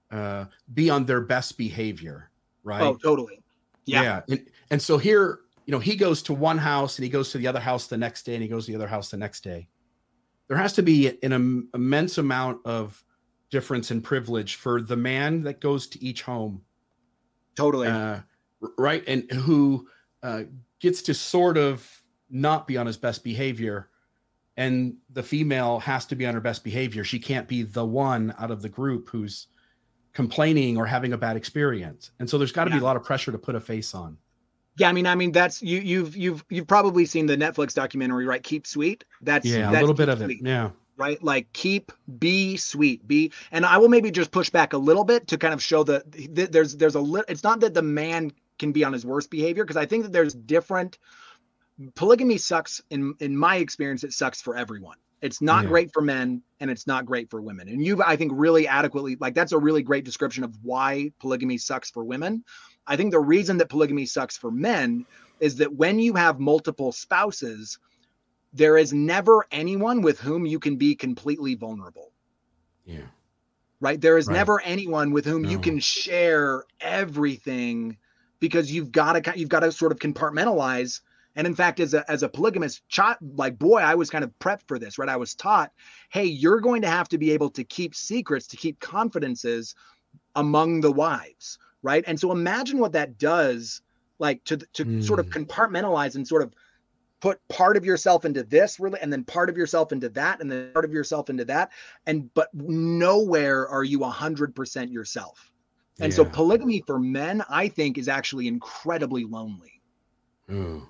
uh, 0.09 0.45
be 0.73 0.89
on 0.89 1.03
their 1.03 1.19
best 1.19 1.57
behavior, 1.57 2.31
right? 2.63 2.81
Oh, 2.81 2.95
totally. 2.95 3.43
Yeah. 3.83 4.01
yeah. 4.01 4.21
And, 4.29 4.47
and 4.69 4.81
so 4.81 4.97
here, 4.97 5.39
you 5.65 5.73
know, 5.73 5.79
he 5.79 5.97
goes 5.97 6.23
to 6.23 6.33
one 6.33 6.57
house 6.57 6.97
and 6.97 7.03
he 7.03 7.09
goes 7.09 7.33
to 7.33 7.39
the 7.39 7.47
other 7.47 7.59
house 7.59 7.87
the 7.87 7.97
next 7.97 8.23
day 8.23 8.35
and 8.35 8.41
he 8.41 8.47
goes 8.47 8.67
to 8.67 8.71
the 8.71 8.77
other 8.77 8.87
house 8.87 9.11
the 9.11 9.17
next 9.17 9.43
day. 9.43 9.67
There 10.47 10.55
has 10.55 10.71
to 10.73 10.81
be 10.81 11.09
an 11.23 11.33
Im- 11.33 11.69
immense 11.73 12.17
amount 12.17 12.65
of 12.65 13.03
difference 13.49 13.91
in 13.91 14.01
privilege 14.01 14.55
for 14.55 14.81
the 14.81 14.95
man 14.95 15.41
that 15.41 15.59
goes 15.59 15.87
to 15.87 16.01
each 16.01 16.21
home. 16.21 16.61
Totally. 17.57 17.89
Uh, 17.89 18.19
right. 18.77 19.03
And 19.07 19.29
who 19.29 19.89
uh, 20.23 20.43
gets 20.79 21.01
to 21.01 21.13
sort 21.13 21.57
of 21.57 21.85
not 22.29 22.65
be 22.65 22.77
on 22.77 22.85
his 22.87 22.95
best 22.95 23.25
behavior. 23.25 23.89
And 24.57 24.95
the 25.11 25.23
female 25.23 25.79
has 25.79 26.05
to 26.07 26.15
be 26.15 26.25
on 26.25 26.33
her 26.33 26.41
best 26.41 26.63
behavior. 26.63 27.03
She 27.03 27.19
can't 27.19 27.47
be 27.47 27.63
the 27.63 27.85
one 27.85 28.33
out 28.37 28.51
of 28.51 28.61
the 28.61 28.69
group 28.69 29.09
who's 29.09 29.47
complaining 30.13 30.77
or 30.77 30.85
having 30.85 31.13
a 31.13 31.17
bad 31.17 31.37
experience. 31.37 32.11
And 32.19 32.29
so 32.29 32.37
there's 32.37 32.51
got 32.51 32.65
to 32.65 32.71
yeah. 32.71 32.77
be 32.77 32.81
a 32.81 32.83
lot 32.83 32.97
of 32.97 33.03
pressure 33.03 33.31
to 33.31 33.37
put 33.37 33.55
a 33.55 33.59
face 33.59 33.95
on. 33.95 34.17
Yeah, 34.77 34.89
I 34.89 34.93
mean, 34.93 35.05
I 35.05 35.15
mean 35.15 35.31
that's 35.31 35.61
you 35.61 35.79
you've 35.79 36.15
you've 36.15 36.45
you've 36.49 36.67
probably 36.67 37.05
seen 37.05 37.25
the 37.25 37.35
Netflix 37.35 37.73
documentary, 37.73 38.25
right? 38.25 38.41
Keep 38.41 38.65
sweet. 38.65 39.03
That's 39.21 39.45
yeah, 39.45 39.69
that's 39.71 39.77
a 39.77 39.79
little 39.79 39.95
bit 39.95 40.09
of 40.09 40.19
sweet, 40.19 40.41
it. 40.41 40.47
Yeah. 40.47 40.71
Right, 40.97 41.21
like 41.23 41.51
keep 41.53 41.91
be 42.19 42.57
sweet, 42.57 43.07
be, 43.07 43.31
and 43.51 43.65
I 43.65 43.77
will 43.77 43.89
maybe 43.89 44.11
just 44.11 44.29
push 44.29 44.51
back 44.51 44.73
a 44.73 44.77
little 44.77 45.03
bit 45.03 45.25
to 45.27 45.37
kind 45.37 45.51
of 45.53 45.61
show 45.61 45.83
that 45.85 46.03
there's 46.51 46.77
there's 46.77 46.95
a 46.95 46.99
little. 46.99 47.25
It's 47.27 47.43
not 47.43 47.59
that 47.61 47.73
the 47.73 47.81
man 47.81 48.31
can 48.59 48.71
be 48.71 48.83
on 48.83 48.93
his 48.93 49.05
worst 49.05 49.31
behavior 49.31 49.63
because 49.63 49.77
I 49.77 49.85
think 49.85 50.03
that 50.03 50.13
there's 50.13 50.33
different. 50.33 50.99
Polygamy 51.95 52.37
sucks 52.37 52.81
in 52.89 53.13
in 53.19 53.35
my 53.35 53.57
experience. 53.57 54.03
It 54.03 54.13
sucks 54.13 54.41
for 54.41 54.55
everyone. 54.55 54.97
It's 55.21 55.41
not 55.41 55.63
yeah. 55.63 55.69
great 55.69 55.93
for 55.93 56.01
men 56.01 56.41
and 56.59 56.71
it's 56.71 56.87
not 56.87 57.05
great 57.05 57.29
for 57.29 57.41
women. 57.41 57.69
And 57.69 57.85
you've, 57.85 58.01
I 58.01 58.15
think, 58.15 58.31
really 58.33 58.67
adequately, 58.67 59.17
like, 59.19 59.35
that's 59.35 59.51
a 59.51 59.57
really 59.57 59.83
great 59.83 60.03
description 60.03 60.43
of 60.43 60.57
why 60.63 61.11
polygamy 61.19 61.59
sucks 61.59 61.91
for 61.91 62.03
women. 62.03 62.43
I 62.87 62.95
think 62.95 63.11
the 63.11 63.19
reason 63.19 63.57
that 63.57 63.69
polygamy 63.69 64.07
sucks 64.07 64.35
for 64.35 64.49
men 64.49 65.05
is 65.39 65.57
that 65.57 65.73
when 65.73 65.99
you 65.99 66.15
have 66.15 66.39
multiple 66.39 66.91
spouses, 66.91 67.77
there 68.53 68.77
is 68.77 68.93
never 68.93 69.45
anyone 69.51 70.01
with 70.01 70.19
whom 70.19 70.45
you 70.45 70.59
can 70.59 70.77
be 70.77 70.95
completely 70.95 71.53
vulnerable. 71.53 72.11
Yeah. 72.85 73.05
Right. 73.79 74.01
There 74.01 74.17
is 74.17 74.27
right. 74.27 74.33
never 74.33 74.59
anyone 74.61 75.11
with 75.11 75.25
whom 75.25 75.43
no. 75.43 75.49
you 75.49 75.59
can 75.59 75.79
share 75.79 76.63
everything 76.79 77.97
because 78.39 78.71
you've 78.71 78.91
got 78.91 79.23
to 79.23 79.39
you've 79.39 79.49
got 79.49 79.61
to 79.61 79.71
sort 79.71 79.91
of 79.91 79.99
compartmentalize 79.99 81.01
and 81.35 81.47
in 81.47 81.55
fact, 81.55 81.79
as 81.79 81.93
a 81.93 82.09
as 82.09 82.23
a 82.23 82.29
polygamous 82.29 82.81
child, 82.87 83.17
like 83.35 83.57
boy, 83.57 83.79
I 83.79 83.95
was 83.95 84.09
kind 84.09 84.23
of 84.23 84.31
prepped 84.39 84.67
for 84.67 84.77
this, 84.79 84.97
right? 84.97 85.09
I 85.09 85.15
was 85.17 85.35
taught, 85.35 85.71
hey, 86.09 86.25
you're 86.25 86.59
going 86.59 86.81
to 86.81 86.89
have 86.89 87.09
to 87.09 87.17
be 87.17 87.31
able 87.31 87.49
to 87.51 87.63
keep 87.63 87.95
secrets, 87.95 88.47
to 88.47 88.57
keep 88.57 88.79
confidences 88.79 89.75
among 90.35 90.81
the 90.81 90.91
wives, 90.91 91.57
right? 91.81 92.03
And 92.07 92.19
so 92.19 92.31
imagine 92.31 92.79
what 92.79 92.93
that 92.93 93.17
does, 93.17 93.81
like 94.19 94.43
to 94.45 94.57
to 94.57 94.85
mm. 94.85 95.03
sort 95.03 95.19
of 95.19 95.27
hmm. 95.27 95.43
compartmentalize 95.43 96.15
and 96.15 96.27
sort 96.27 96.43
of 96.43 96.53
put 97.21 97.39
part 97.49 97.77
of 97.77 97.85
yourself 97.85 98.25
into 98.25 98.43
this 98.43 98.79
really 98.79 98.99
and 98.99 99.13
then 99.13 99.23
part 99.23 99.47
of 99.47 99.55
yourself 99.55 99.91
into 99.91 100.09
that 100.09 100.41
and 100.41 100.51
then 100.51 100.71
part 100.73 100.83
of 100.83 100.91
yourself 100.91 101.29
into 101.29 101.45
that 101.45 101.71
and 102.07 102.33
but 102.33 102.49
nowhere 102.51 103.69
are 103.69 103.83
you 103.83 103.99
100% 103.99 104.91
yourself 104.91 105.51
And 105.99 106.13
so 106.13 106.25
polygamy 106.25 106.83
for 106.87 106.99
men, 106.99 107.43
I 107.49 107.67
think, 107.67 107.97
is 107.97 108.07
actually 108.07 108.47
incredibly 108.47 109.23
lonely. 109.23 109.81
Ooh. 110.51 110.87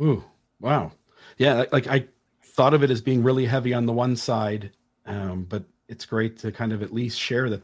Ooh. 0.00 0.24
Wow. 0.60 0.92
Yeah. 1.36 1.64
Like, 1.72 1.86
I 1.86 2.06
thought 2.42 2.74
of 2.74 2.82
it 2.82 2.90
as 2.90 3.00
being 3.00 3.22
really 3.22 3.46
heavy 3.46 3.74
on 3.74 3.86
the 3.86 3.92
one 3.92 4.16
side, 4.16 4.72
um, 5.06 5.44
but 5.48 5.64
it's 5.88 6.04
great 6.04 6.38
to 6.38 6.52
kind 6.52 6.72
of 6.72 6.82
at 6.82 6.92
least 6.92 7.18
share 7.18 7.48
that. 7.50 7.62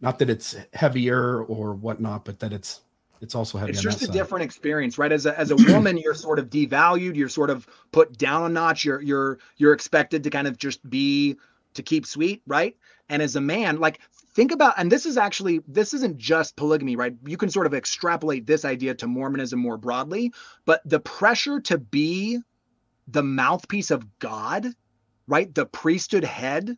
Not 0.00 0.18
that 0.18 0.28
it's 0.28 0.56
heavier 0.72 1.44
or 1.44 1.74
whatnot, 1.74 2.24
but 2.24 2.40
that 2.40 2.52
it's 2.52 2.80
it's 3.20 3.36
also 3.36 3.56
heavy. 3.56 3.70
It's 3.70 3.80
just 3.80 4.02
a 4.02 4.06
side. 4.06 4.12
different 4.12 4.44
experience, 4.44 4.98
right? 4.98 5.12
As 5.12 5.26
a 5.26 5.38
as 5.38 5.52
a 5.52 5.56
woman, 5.72 5.96
you're 5.96 6.14
sort 6.14 6.40
of 6.40 6.50
devalued, 6.50 7.14
you're 7.14 7.28
sort 7.28 7.50
of 7.50 7.68
put 7.92 8.18
down 8.18 8.44
a 8.44 8.48
notch, 8.48 8.84
you're 8.84 9.00
you're 9.00 9.38
you're 9.58 9.72
expected 9.72 10.24
to 10.24 10.30
kind 10.30 10.48
of 10.48 10.58
just 10.58 10.88
be 10.90 11.36
to 11.74 11.82
keep 11.84 12.04
sweet, 12.04 12.42
right? 12.48 12.76
And 13.08 13.22
as 13.22 13.36
a 13.36 13.40
man, 13.40 13.78
like 13.78 14.00
think 14.34 14.52
about 14.52 14.74
and 14.78 14.90
this 14.90 15.06
is 15.06 15.16
actually 15.16 15.60
this 15.66 15.94
isn't 15.94 16.18
just 16.18 16.56
polygamy, 16.56 16.96
right? 16.96 17.14
You 17.26 17.36
can 17.36 17.50
sort 17.50 17.66
of 17.66 17.74
extrapolate 17.74 18.46
this 18.46 18.64
idea 18.64 18.94
to 18.96 19.06
Mormonism 19.06 19.58
more 19.58 19.76
broadly, 19.78 20.32
but 20.64 20.80
the 20.84 21.00
pressure 21.00 21.60
to 21.62 21.78
be 21.78 22.38
the 23.08 23.22
mouthpiece 23.22 23.90
of 23.90 24.06
God, 24.18 24.66
right? 25.26 25.52
The 25.54 25.66
priesthood 25.66 26.24
head, 26.24 26.76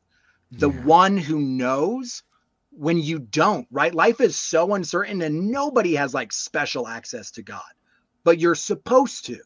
the 0.50 0.70
Yeah. 0.70 0.84
one 0.84 1.16
who 1.16 1.40
knows 1.40 2.22
when 2.70 2.98
you 2.98 3.18
don't, 3.20 3.66
right? 3.70 3.94
Life 3.94 4.20
is 4.20 4.36
so 4.36 4.74
uncertain 4.74 5.22
and 5.22 5.50
nobody 5.50 5.94
has 5.94 6.14
like 6.14 6.32
special 6.32 6.88
access 6.88 7.30
to 7.32 7.42
God, 7.42 7.62
but 8.24 8.40
you're 8.40 8.54
supposed 8.56 9.26
to. 9.26 9.38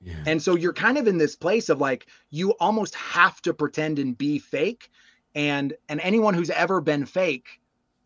Yeah. 0.00 0.14
And 0.26 0.42
so 0.42 0.56
you're 0.56 0.72
kind 0.72 0.98
of 0.98 1.08
in 1.08 1.18
this 1.18 1.36
place 1.36 1.68
of 1.68 1.80
like 1.80 2.06
you 2.30 2.52
almost 2.60 2.94
have 2.94 3.40
to 3.42 3.54
pretend 3.54 3.98
and 3.98 4.16
be 4.16 4.38
fake. 4.38 4.88
And 5.34 5.74
and 5.88 6.00
anyone 6.00 6.34
who's 6.34 6.50
ever 6.50 6.80
been 6.80 7.06
fake 7.06 7.60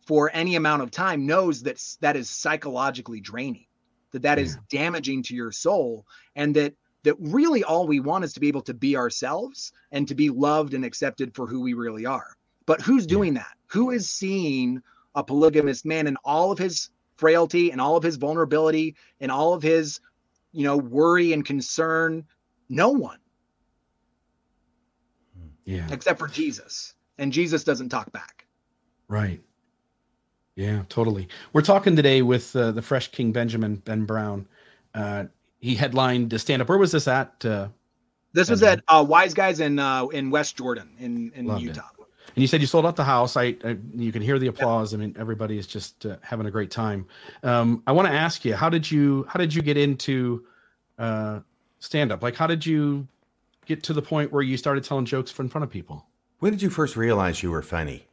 for 0.05 0.31
any 0.33 0.55
amount 0.55 0.81
of 0.81 0.91
time 0.91 1.25
knows 1.25 1.63
that 1.63 1.83
that 1.99 2.15
is 2.15 2.29
psychologically 2.29 3.19
draining. 3.19 3.65
That 4.11 4.21
that 4.21 4.39
is 4.39 4.57
damaging 4.69 5.23
to 5.23 5.35
your 5.35 5.51
soul 5.51 6.05
and 6.35 6.55
that 6.55 6.73
that 7.03 7.15
really 7.19 7.63
all 7.63 7.87
we 7.87 7.99
want 7.99 8.23
is 8.23 8.33
to 8.33 8.39
be 8.39 8.47
able 8.47 8.61
to 8.63 8.73
be 8.73 8.95
ourselves 8.95 9.71
and 9.91 10.07
to 10.07 10.15
be 10.15 10.29
loved 10.29 10.73
and 10.73 10.83
accepted 10.83 11.35
for 11.35 11.45
who 11.45 11.61
we 11.61 11.73
really 11.73 12.05
are. 12.05 12.35
But 12.65 12.81
who's 12.81 13.07
doing 13.07 13.33
that? 13.35 13.55
Who 13.67 13.91
is 13.91 14.09
seeing 14.09 14.81
a 15.15 15.23
polygamous 15.23 15.85
man 15.85 16.07
in 16.07 16.17
all 16.23 16.51
of 16.51 16.57
his 16.57 16.89
frailty 17.15 17.71
and 17.71 17.79
all 17.79 17.95
of 17.95 18.03
his 18.03 18.17
vulnerability 18.17 18.95
and 19.19 19.31
all 19.31 19.53
of 19.53 19.63
his, 19.63 19.99
you 20.51 20.63
know, 20.63 20.77
worry 20.77 21.33
and 21.33 21.45
concern? 21.45 22.25
No 22.69 22.89
one 22.89 23.19
hmm. 25.37 25.47
yeah. 25.65 25.87
except 25.91 26.19
for 26.19 26.27
Jesus. 26.27 26.93
And 27.17 27.31
Jesus 27.33 27.63
doesn't 27.63 27.89
talk 27.89 28.11
back. 28.11 28.45
Right. 29.07 29.41
Yeah, 30.55 30.83
totally. 30.89 31.27
We're 31.53 31.61
talking 31.61 31.95
today 31.95 32.21
with 32.21 32.55
uh, 32.55 32.71
the 32.71 32.81
fresh 32.81 33.09
King 33.11 33.31
Benjamin 33.31 33.75
Ben 33.77 34.05
Brown. 34.05 34.47
Uh, 34.93 35.25
he 35.59 35.75
headlined 35.75 36.33
a 36.33 36.39
stand 36.39 36.61
up. 36.61 36.69
Where 36.69 36.77
was 36.77 36.91
this 36.91 37.07
at? 37.07 37.43
Uh, 37.45 37.67
This 38.33 38.49
was 38.49 38.63
at 38.63 38.81
uh, 38.87 39.05
Wise 39.07 39.33
Guys 39.33 39.59
in 39.59 39.79
uh, 39.79 40.05
in 40.07 40.29
West 40.31 40.57
Jordan 40.57 40.89
in 40.99 41.31
in 41.35 41.45
Loved 41.45 41.63
it. 41.63 41.67
Utah. 41.67 41.89
and 41.99 42.41
you 42.41 42.47
said 42.47 42.61
you 42.61 42.67
sold 42.67 42.85
out 42.85 42.95
the 42.95 43.03
house. 43.03 43.37
I, 43.37 43.55
I 43.63 43.77
you 43.95 44.11
can 44.11 44.21
hear 44.21 44.39
the 44.39 44.47
applause. 44.47 44.93
I 44.93 44.97
mean, 44.97 45.15
everybody 45.19 45.57
is 45.57 45.67
just 45.67 46.05
uh, 46.05 46.17
having 46.21 46.47
a 46.47 46.51
great 46.51 46.71
time. 46.71 47.07
Um, 47.43 47.83
I 47.87 47.91
want 47.91 48.07
to 48.07 48.13
ask 48.13 48.43
you, 48.43 48.55
how 48.55 48.69
did 48.69 48.89
you 48.89 49.25
how 49.29 49.37
did 49.39 49.53
you 49.53 49.61
get 49.61 49.77
into 49.77 50.43
uh, 50.97 51.39
stand 51.79 52.11
up? 52.11 52.21
Like, 52.23 52.35
how 52.35 52.47
did 52.47 52.65
you 52.65 53.07
get 53.65 53.83
to 53.83 53.93
the 53.93 54.01
point 54.01 54.31
where 54.31 54.41
you 54.41 54.57
started 54.57 54.83
telling 54.83 55.05
jokes 55.05 55.37
in 55.39 55.49
front 55.49 55.63
of 55.63 55.69
people? 55.69 56.05
When 56.39 56.51
did 56.51 56.61
you 56.61 56.69
first 56.69 56.95
realize 56.95 57.41
you 57.41 57.49
were 57.49 57.63
funny? 57.63 58.05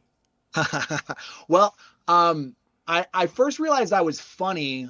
well, 1.47 1.75
um, 2.07 2.55
I 2.87 3.05
I 3.13 3.27
first 3.27 3.59
realized 3.59 3.93
I 3.93 4.01
was 4.01 4.19
funny 4.19 4.89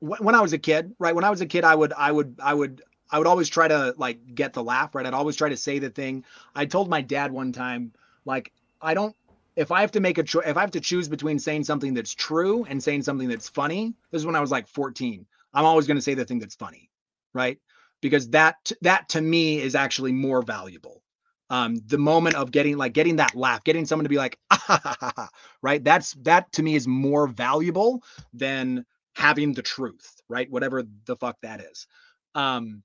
wh- 0.00 0.20
when 0.20 0.34
I 0.34 0.40
was 0.40 0.54
a 0.54 0.58
kid. 0.58 0.94
Right 0.98 1.14
when 1.14 1.24
I 1.24 1.30
was 1.30 1.42
a 1.42 1.46
kid, 1.46 1.64
I 1.64 1.74
would 1.74 1.92
I 1.92 2.10
would 2.10 2.38
I 2.42 2.54
would 2.54 2.82
I 3.10 3.18
would 3.18 3.26
always 3.26 3.50
try 3.50 3.68
to 3.68 3.94
like 3.98 4.34
get 4.34 4.54
the 4.54 4.62
laugh. 4.62 4.94
Right, 4.94 5.04
I'd 5.04 5.12
always 5.12 5.36
try 5.36 5.50
to 5.50 5.56
say 5.58 5.78
the 5.78 5.90
thing. 5.90 6.24
I 6.54 6.64
told 6.64 6.88
my 6.88 7.02
dad 7.02 7.32
one 7.32 7.52
time, 7.52 7.92
like 8.24 8.50
I 8.80 8.94
don't. 8.94 9.14
If 9.56 9.70
I 9.72 9.82
have 9.82 9.92
to 9.92 10.00
make 10.00 10.16
a 10.16 10.22
choice, 10.22 10.46
if 10.46 10.56
I 10.56 10.60
have 10.60 10.70
to 10.70 10.80
choose 10.80 11.08
between 11.08 11.38
saying 11.38 11.64
something 11.64 11.92
that's 11.92 12.14
true 12.14 12.64
and 12.64 12.82
saying 12.82 13.02
something 13.02 13.28
that's 13.28 13.48
funny, 13.48 13.94
this 14.10 14.20
is 14.20 14.26
when 14.26 14.36
I 14.36 14.40
was 14.40 14.50
like 14.50 14.66
14. 14.68 15.26
I'm 15.52 15.64
always 15.66 15.86
going 15.86 15.98
to 15.98 16.02
say 16.02 16.14
the 16.14 16.24
thing 16.24 16.38
that's 16.38 16.54
funny, 16.54 16.88
right? 17.34 17.58
Because 18.00 18.30
that 18.30 18.72
that 18.80 19.10
to 19.10 19.20
me 19.20 19.60
is 19.60 19.74
actually 19.74 20.12
more 20.12 20.40
valuable 20.40 21.02
um 21.50 21.76
the 21.86 21.98
moment 21.98 22.36
of 22.36 22.50
getting 22.50 22.76
like 22.78 22.92
getting 22.94 23.16
that 23.16 23.34
laugh 23.34 23.62
getting 23.64 23.84
someone 23.84 24.04
to 24.04 24.08
be 24.08 24.16
like 24.16 24.38
ah, 24.50 24.62
ha, 24.66 24.80
ha, 24.82 24.96
ha, 25.00 25.12
ha," 25.16 25.28
right 25.62 25.84
that's 25.84 26.12
that 26.22 26.50
to 26.52 26.62
me 26.62 26.74
is 26.74 26.86
more 26.88 27.26
valuable 27.26 28.02
than 28.32 28.84
having 29.14 29.52
the 29.52 29.62
truth 29.62 30.22
right 30.28 30.50
whatever 30.50 30.82
the 31.06 31.16
fuck 31.16 31.36
that 31.42 31.60
is 31.60 31.86
um 32.34 32.82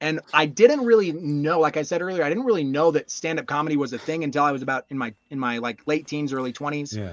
and 0.00 0.20
i 0.32 0.46
didn't 0.46 0.84
really 0.84 1.12
know 1.12 1.60
like 1.60 1.76
i 1.76 1.82
said 1.82 2.02
earlier 2.02 2.24
i 2.24 2.28
didn't 2.28 2.44
really 2.46 2.64
know 2.64 2.90
that 2.90 3.10
stand-up 3.10 3.46
comedy 3.46 3.76
was 3.76 3.92
a 3.92 3.98
thing 3.98 4.24
until 4.24 4.42
i 4.42 4.50
was 4.52 4.62
about 4.62 4.86
in 4.90 4.98
my 4.98 5.14
in 5.30 5.38
my 5.38 5.58
like 5.58 5.86
late 5.86 6.06
teens 6.06 6.32
early 6.32 6.52
20s 6.52 6.96
Yeah. 6.96 7.12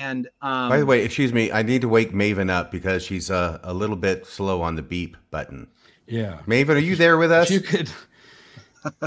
and 0.00 0.28
um 0.40 0.68
By 0.68 0.78
the 0.78 0.86
way, 0.86 1.04
excuse 1.04 1.32
me, 1.32 1.50
I 1.50 1.62
need 1.62 1.80
to 1.82 1.88
wake 1.88 2.12
Maven 2.12 2.48
up 2.48 2.70
because 2.70 3.02
she's 3.02 3.28
uh, 3.30 3.58
a 3.64 3.74
little 3.74 3.96
bit 3.96 4.24
slow 4.24 4.62
on 4.62 4.76
the 4.76 4.82
beep 4.82 5.16
button. 5.32 5.66
Yeah. 6.06 6.38
Maven, 6.46 6.76
are 6.76 6.78
you 6.78 6.94
there 6.96 7.16
with 7.18 7.32
us? 7.32 7.50
You 7.50 7.60
could. 7.60 7.90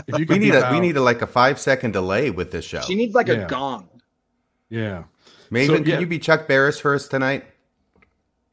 If 0.08 0.20
you 0.20 0.26
we 0.28 0.38
need 0.40 0.52
beep 0.52 0.54
a 0.54 0.72
we 0.72 0.80
need 0.80 0.98
a, 0.98 1.02
like 1.02 1.22
a 1.22 1.28
five 1.28 1.60
second 1.60 1.92
delay 1.92 2.30
with 2.30 2.52
this 2.52 2.66
show. 2.66 2.82
she 2.82 2.96
needs 2.96 3.14
like 3.16 3.28
Yeah. 3.28 3.36
a 3.36 3.48
gong 3.48 3.90
Yeah. 4.70 5.04
Maven, 5.52 5.68
So, 5.68 5.76
can 5.78 5.86
yeah. 5.86 6.00
you 6.00 6.08
be 6.08 6.20
Chuck 6.20 6.48
Barris 6.48 6.80
for 6.80 6.96
us 6.96 7.08
tonight? 7.08 7.46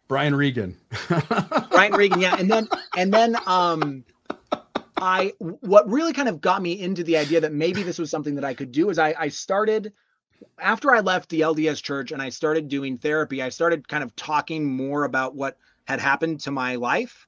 Brian 0.09 0.35
Regan. 0.35 0.77
Brian 1.71 1.93
Regan, 1.93 2.21
yeah, 2.21 2.37
and 2.39 2.51
then 2.51 2.69
and 2.97 3.13
then 3.13 3.37
um 3.47 4.05
I 5.01 5.33
what 5.39 5.89
really 5.89 6.13
kind 6.13 6.29
of 6.29 6.41
got 6.41 6.63
me 6.63 6.73
into 6.81 7.05
the 7.05 7.17
idea 7.17 7.41
that 7.41 7.53
maybe 7.53 7.83
this 7.83 7.99
was 7.99 8.11
something 8.11 8.35
that 8.35 8.45
I 8.45 8.55
could 8.55 8.73
do 8.73 8.91
is 8.91 8.99
I 8.99 9.15
I 9.19 9.29
started 9.29 9.93
after 10.59 10.93
I 10.95 11.01
left 11.01 11.29
the 11.31 11.41
LDS 11.43 11.83
church 11.83 12.13
and 12.13 12.21
I 12.21 12.29
started 12.31 12.69
doing 12.69 12.99
therapy, 12.99 13.43
I 13.43 13.51
started 13.51 13.87
kind 13.89 14.03
of 14.03 14.15
talking 14.17 14.65
more 14.65 15.05
about 15.05 15.35
what 15.35 15.57
had 15.87 16.01
happened 16.01 16.41
to 16.41 16.51
my 16.51 16.77
life, 16.77 17.27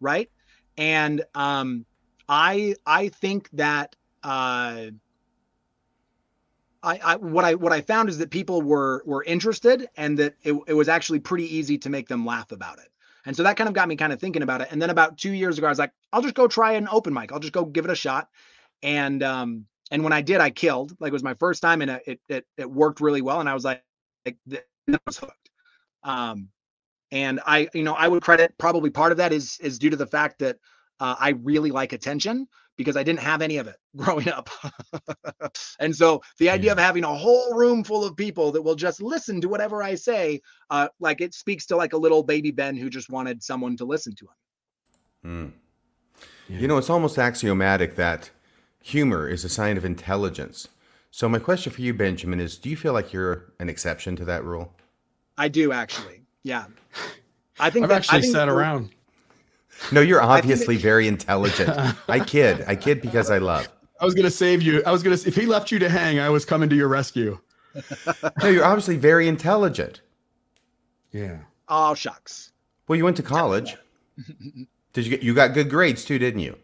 right? 0.00 0.30
And 0.76 1.24
um 1.34 1.86
I 2.28 2.76
I 2.86 3.08
think 3.08 3.50
that 3.52 3.96
uh 4.22 4.90
I, 6.82 7.00
I 7.04 7.16
what 7.16 7.44
I 7.44 7.54
what 7.54 7.72
I 7.72 7.80
found 7.80 8.08
is 8.08 8.18
that 8.18 8.30
people 8.30 8.62
were 8.62 9.02
were 9.04 9.24
interested 9.24 9.88
and 9.96 10.18
that 10.18 10.34
it, 10.42 10.54
it 10.66 10.74
was 10.74 10.88
actually 10.88 11.20
pretty 11.20 11.56
easy 11.56 11.78
to 11.78 11.90
make 11.90 12.08
them 12.08 12.24
laugh 12.24 12.52
about 12.52 12.78
it. 12.78 12.88
And 13.26 13.36
so 13.36 13.42
that 13.42 13.56
kind 13.56 13.68
of 13.68 13.74
got 13.74 13.88
me 13.88 13.96
kind 13.96 14.12
of 14.12 14.20
thinking 14.20 14.42
about 14.42 14.60
it. 14.60 14.68
And 14.70 14.80
then 14.80 14.90
about 14.90 15.18
two 15.18 15.32
years 15.32 15.58
ago, 15.58 15.66
I 15.66 15.70
was 15.70 15.78
like, 15.78 15.92
I'll 16.12 16.22
just 16.22 16.34
go 16.34 16.46
try 16.46 16.72
an 16.72 16.88
open 16.90 17.12
mic. 17.12 17.32
I'll 17.32 17.40
just 17.40 17.52
go 17.52 17.64
give 17.64 17.84
it 17.84 17.90
a 17.90 17.96
shot. 17.96 18.28
And 18.82 19.22
um, 19.22 19.66
and 19.90 20.04
when 20.04 20.12
I 20.12 20.22
did, 20.22 20.40
I 20.40 20.50
killed. 20.50 20.94
Like 21.00 21.10
it 21.10 21.12
was 21.12 21.24
my 21.24 21.34
first 21.34 21.62
time, 21.62 21.82
and 21.82 21.90
it 22.06 22.20
it 22.28 22.46
it 22.56 22.70
worked 22.70 23.00
really 23.00 23.22
well. 23.22 23.40
And 23.40 23.48
I 23.48 23.54
was 23.54 23.64
like, 23.64 23.82
like 24.24 24.36
I 24.46 24.98
was 25.04 25.18
hooked. 25.18 25.50
Um, 26.04 26.48
and 27.10 27.40
I, 27.46 27.68
you 27.74 27.82
know, 27.84 27.94
I 27.94 28.08
would 28.08 28.22
credit 28.22 28.56
probably 28.58 28.90
part 28.90 29.12
of 29.12 29.18
that 29.18 29.32
is 29.32 29.58
is 29.60 29.78
due 29.78 29.90
to 29.90 29.96
the 29.96 30.06
fact 30.06 30.40
that 30.40 30.58
uh, 31.00 31.14
I 31.18 31.30
really 31.30 31.70
like 31.70 31.92
attention 31.92 32.48
because 32.76 32.96
I 32.96 33.02
didn't 33.02 33.20
have 33.20 33.42
any 33.42 33.56
of 33.56 33.66
it 33.66 33.76
growing 33.96 34.28
up. 34.28 34.48
and 35.80 35.94
so 35.94 36.22
the 36.38 36.48
idea 36.50 36.70
of 36.72 36.78
having 36.78 37.02
a 37.04 37.12
whole 37.14 37.54
room 37.54 37.82
full 37.82 38.04
of 38.04 38.16
people 38.16 38.52
that 38.52 38.62
will 38.62 38.76
just 38.76 39.02
listen 39.02 39.40
to 39.40 39.48
whatever 39.48 39.82
I 39.82 39.96
say, 39.96 40.40
uh, 40.70 40.88
like 41.00 41.20
it 41.20 41.34
speaks 41.34 41.66
to 41.66 41.76
like 41.76 41.92
a 41.92 41.96
little 41.96 42.22
baby 42.22 42.50
Ben 42.52 42.76
who 42.76 42.88
just 42.88 43.10
wanted 43.10 43.42
someone 43.42 43.76
to 43.78 43.84
listen 43.84 44.14
to 44.16 44.26
him. 45.24 45.52
Yeah. 46.48 46.58
You 46.60 46.68
know, 46.68 46.78
it's 46.78 46.88
almost 46.90 47.18
axiomatic 47.18 47.96
that 47.96 48.30
humor 48.82 49.28
is 49.28 49.44
a 49.44 49.48
sign 49.48 49.76
of 49.76 49.84
intelligence. 49.84 50.68
So 51.10 51.28
my 51.28 51.38
question 51.38 51.72
for 51.72 51.80
you, 51.82 51.92
Benjamin, 51.92 52.40
is: 52.40 52.56
Do 52.56 52.70
you 52.70 52.76
feel 52.76 52.92
like 52.92 53.12
you're 53.12 53.52
an 53.58 53.68
exception 53.68 54.16
to 54.16 54.24
that 54.26 54.44
rule? 54.44 54.72
I 55.36 55.48
do 55.48 55.72
actually. 55.72 56.22
Yeah. 56.42 56.66
I 57.58 57.70
think 57.70 57.84
I've 57.84 57.88
that- 57.90 57.94
I 57.94 57.96
actually 57.98 58.20
think 58.22 58.32
sat 58.34 58.46
that- 58.46 58.52
around. 58.52 58.90
No, 59.92 60.00
you're 60.00 60.20
think 60.20 60.30
obviously 60.30 60.76
very 60.76 61.08
intelligent. 61.08 61.70
I 62.08 62.20
kid. 62.20 62.64
I 62.66 62.76
kid 62.76 63.00
because 63.00 63.30
I 63.30 63.38
love. 63.38 63.68
I 64.00 64.04
was 64.04 64.14
gonna 64.14 64.30
save 64.30 64.62
you. 64.62 64.82
I 64.86 64.92
was 64.92 65.02
gonna. 65.02 65.16
If 65.16 65.34
he 65.34 65.46
left 65.46 65.70
you 65.70 65.78
to 65.80 65.88
hang, 65.88 66.18
I 66.20 66.28
was 66.28 66.44
coming 66.44 66.68
to 66.68 66.76
your 66.76 66.88
rescue. 66.88 67.38
No, 68.42 68.48
you're 68.48 68.64
obviously 68.64 68.96
very 68.96 69.28
intelligent. 69.28 70.00
Yeah. 71.12 71.38
Oh 71.68 71.94
shucks. 71.94 72.52
Well, 72.88 72.96
you 72.96 73.04
went 73.04 73.16
to 73.18 73.22
college. 73.22 73.76
Did 74.92 75.06
you 75.06 75.10
get? 75.10 75.22
You 75.22 75.34
got 75.34 75.54
good 75.54 75.70
grades 75.70 76.04
too, 76.04 76.18
didn't 76.18 76.40
you? 76.40 76.56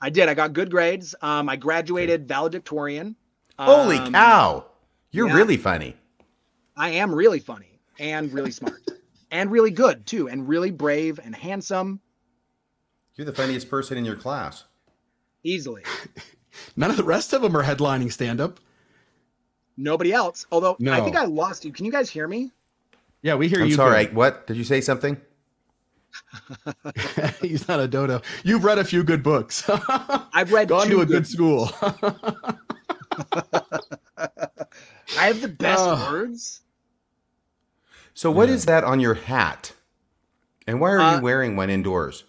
I 0.00 0.10
did. 0.10 0.28
I 0.28 0.34
got 0.34 0.52
good 0.52 0.70
grades. 0.70 1.14
Um, 1.22 1.48
I 1.48 1.56
graduated 1.56 2.28
valedictorian. 2.28 3.16
Holy 3.58 3.96
Um, 3.98 4.12
cow! 4.12 4.66
You're 5.10 5.28
yeah. 5.28 5.34
really 5.34 5.56
funny. 5.56 5.96
I 6.76 6.90
am 6.90 7.14
really 7.14 7.38
funny 7.40 7.80
and 7.98 8.32
really 8.32 8.50
smart 8.50 8.80
and 9.30 9.50
really 9.50 9.70
good 9.70 10.06
too, 10.06 10.28
and 10.28 10.48
really 10.48 10.70
brave 10.70 11.20
and 11.22 11.34
handsome 11.34 12.00
You're 13.16 13.24
the 13.26 13.32
funniest 13.32 13.70
person 13.70 13.96
in 13.96 14.04
your 14.04 14.16
class. 14.16 14.64
easily. 15.44 15.82
None 16.76 16.90
of 16.90 16.96
the 16.96 17.04
rest 17.04 17.32
of 17.32 17.42
them 17.42 17.56
are 17.56 17.62
headlining 17.64 18.12
stand 18.12 18.40
up. 18.40 18.60
Nobody 19.76 20.12
else. 20.12 20.46
Although 20.52 20.76
I 20.88 21.00
think 21.00 21.16
I 21.16 21.24
lost 21.24 21.64
you. 21.64 21.72
Can 21.72 21.84
you 21.84 21.90
guys 21.92 22.08
hear 22.08 22.28
me? 22.28 22.52
Yeah, 23.22 23.34
we 23.34 23.48
hear 23.48 23.62
I'm 23.62 23.68
you. 23.68 23.74
sorry. 23.74 24.06
good. 24.06 24.14
What 24.14 24.46
did 24.46 24.56
you 24.56 24.64
say? 24.64 24.80
Something? 24.80 25.20
He's 27.40 27.66
not 27.66 27.80
a 27.80 27.88
dodo. 27.88 28.20
You've 28.44 28.62
read 28.64 28.78
a 28.78 28.84
few 28.84 29.02
good 29.02 29.22
books. 29.22 29.64
I've 29.68 30.52
read 30.52 30.68
Gone 30.68 30.88
to 30.88 31.00
a 31.00 31.06
good 31.06 31.26
school. 31.26 31.70
I 31.82 32.16
have 35.26 35.40
the 35.40 35.48
best 35.48 35.82
Oh. 35.84 36.12
words. 36.12 36.60
So 38.14 38.30
what 38.30 38.48
Yeah. 38.48 38.54
is 38.54 38.64
that 38.66 38.84
on 38.84 39.00
your 39.00 39.14
hat? 39.14 39.72
And 40.66 40.80
why 40.80 40.92
are 40.92 41.00
Uh, 41.00 41.16
you 41.16 41.22
wearing 41.22 41.56
one 41.56 41.68
indoors? 41.68 42.24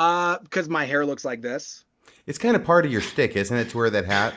Uh, 0.00 0.38
because 0.38 0.66
my 0.66 0.86
hair 0.86 1.04
looks 1.04 1.26
like 1.26 1.42
this. 1.42 1.84
It's 2.26 2.38
kind 2.38 2.56
of 2.56 2.64
part 2.64 2.86
of 2.86 2.90
your 2.90 3.02
shtick, 3.02 3.36
isn't 3.36 3.54
it, 3.54 3.68
to 3.68 3.76
wear 3.76 3.90
that 3.90 4.06
hat? 4.06 4.32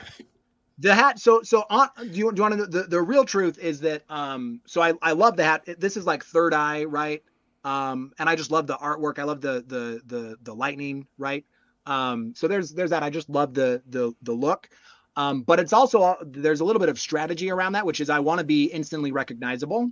The 0.78 0.94
hat. 0.94 1.18
So 1.18 1.42
so 1.42 1.64
on. 1.70 1.88
Do 1.96 2.04
you, 2.04 2.10
do 2.10 2.36
you 2.36 2.42
want 2.42 2.52
to 2.52 2.56
know 2.58 2.66
the 2.66 2.82
the 2.82 3.00
real 3.00 3.24
truth 3.24 3.58
is 3.58 3.80
that 3.80 4.02
um. 4.10 4.60
So 4.66 4.82
I 4.82 4.92
I 5.00 5.12
love 5.12 5.36
the 5.38 5.44
hat. 5.44 5.64
This 5.78 5.96
is 5.96 6.04
like 6.04 6.22
Third 6.22 6.52
Eye, 6.52 6.84
right? 6.84 7.22
Um, 7.64 8.12
and 8.18 8.28
I 8.28 8.36
just 8.36 8.50
love 8.50 8.66
the 8.66 8.76
artwork. 8.76 9.18
I 9.18 9.22
love 9.22 9.40
the 9.40 9.64
the 9.66 10.02
the 10.04 10.36
the 10.42 10.54
lightning, 10.54 11.06
right? 11.16 11.46
Um. 11.86 12.34
So 12.36 12.46
there's 12.46 12.70
there's 12.72 12.90
that. 12.90 13.02
I 13.02 13.08
just 13.08 13.30
love 13.30 13.54
the 13.54 13.82
the 13.88 14.12
the 14.20 14.32
look. 14.32 14.68
Um, 15.16 15.42
but 15.42 15.60
it's 15.60 15.72
also 15.72 16.16
there's 16.22 16.60
a 16.60 16.64
little 16.64 16.80
bit 16.80 16.90
of 16.90 16.98
strategy 16.98 17.50
around 17.50 17.72
that, 17.72 17.86
which 17.86 18.00
is 18.00 18.10
I 18.10 18.18
want 18.18 18.40
to 18.40 18.44
be 18.44 18.64
instantly 18.64 19.12
recognizable. 19.12 19.90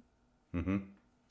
hmm 0.52 0.76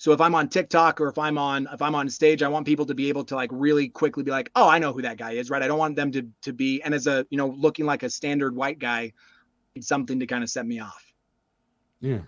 So 0.01 0.13
if 0.13 0.19
I'm 0.19 0.33
on 0.33 0.49
TikTok 0.49 0.99
or 0.99 1.09
if 1.09 1.19
I'm 1.19 1.37
on 1.37 1.67
if 1.71 1.79
I'm 1.79 1.93
on 1.93 2.09
stage, 2.09 2.41
I 2.41 2.47
want 2.47 2.65
people 2.65 2.87
to 2.87 2.95
be 2.95 3.09
able 3.09 3.23
to 3.25 3.35
like 3.35 3.51
really 3.53 3.87
quickly 3.87 4.23
be 4.23 4.31
like, 4.31 4.49
"Oh, 4.55 4.67
I 4.67 4.79
know 4.79 4.93
who 4.93 5.03
that 5.03 5.17
guy 5.17 5.33
is," 5.33 5.51
right? 5.51 5.61
I 5.61 5.67
don't 5.67 5.77
want 5.77 5.95
them 5.95 6.11
to 6.13 6.27
to 6.41 6.53
be 6.53 6.81
and 6.81 6.95
as 6.95 7.05
a, 7.05 7.27
you 7.29 7.37
know, 7.37 7.49
looking 7.49 7.85
like 7.85 8.01
a 8.01 8.09
standard 8.09 8.55
white 8.55 8.79
guy, 8.79 9.13
it's 9.75 9.87
something 9.87 10.19
to 10.19 10.25
kind 10.25 10.43
of 10.43 10.49
set 10.49 10.65
me 10.65 10.79
off. 10.79 11.13
yeah. 11.99 12.21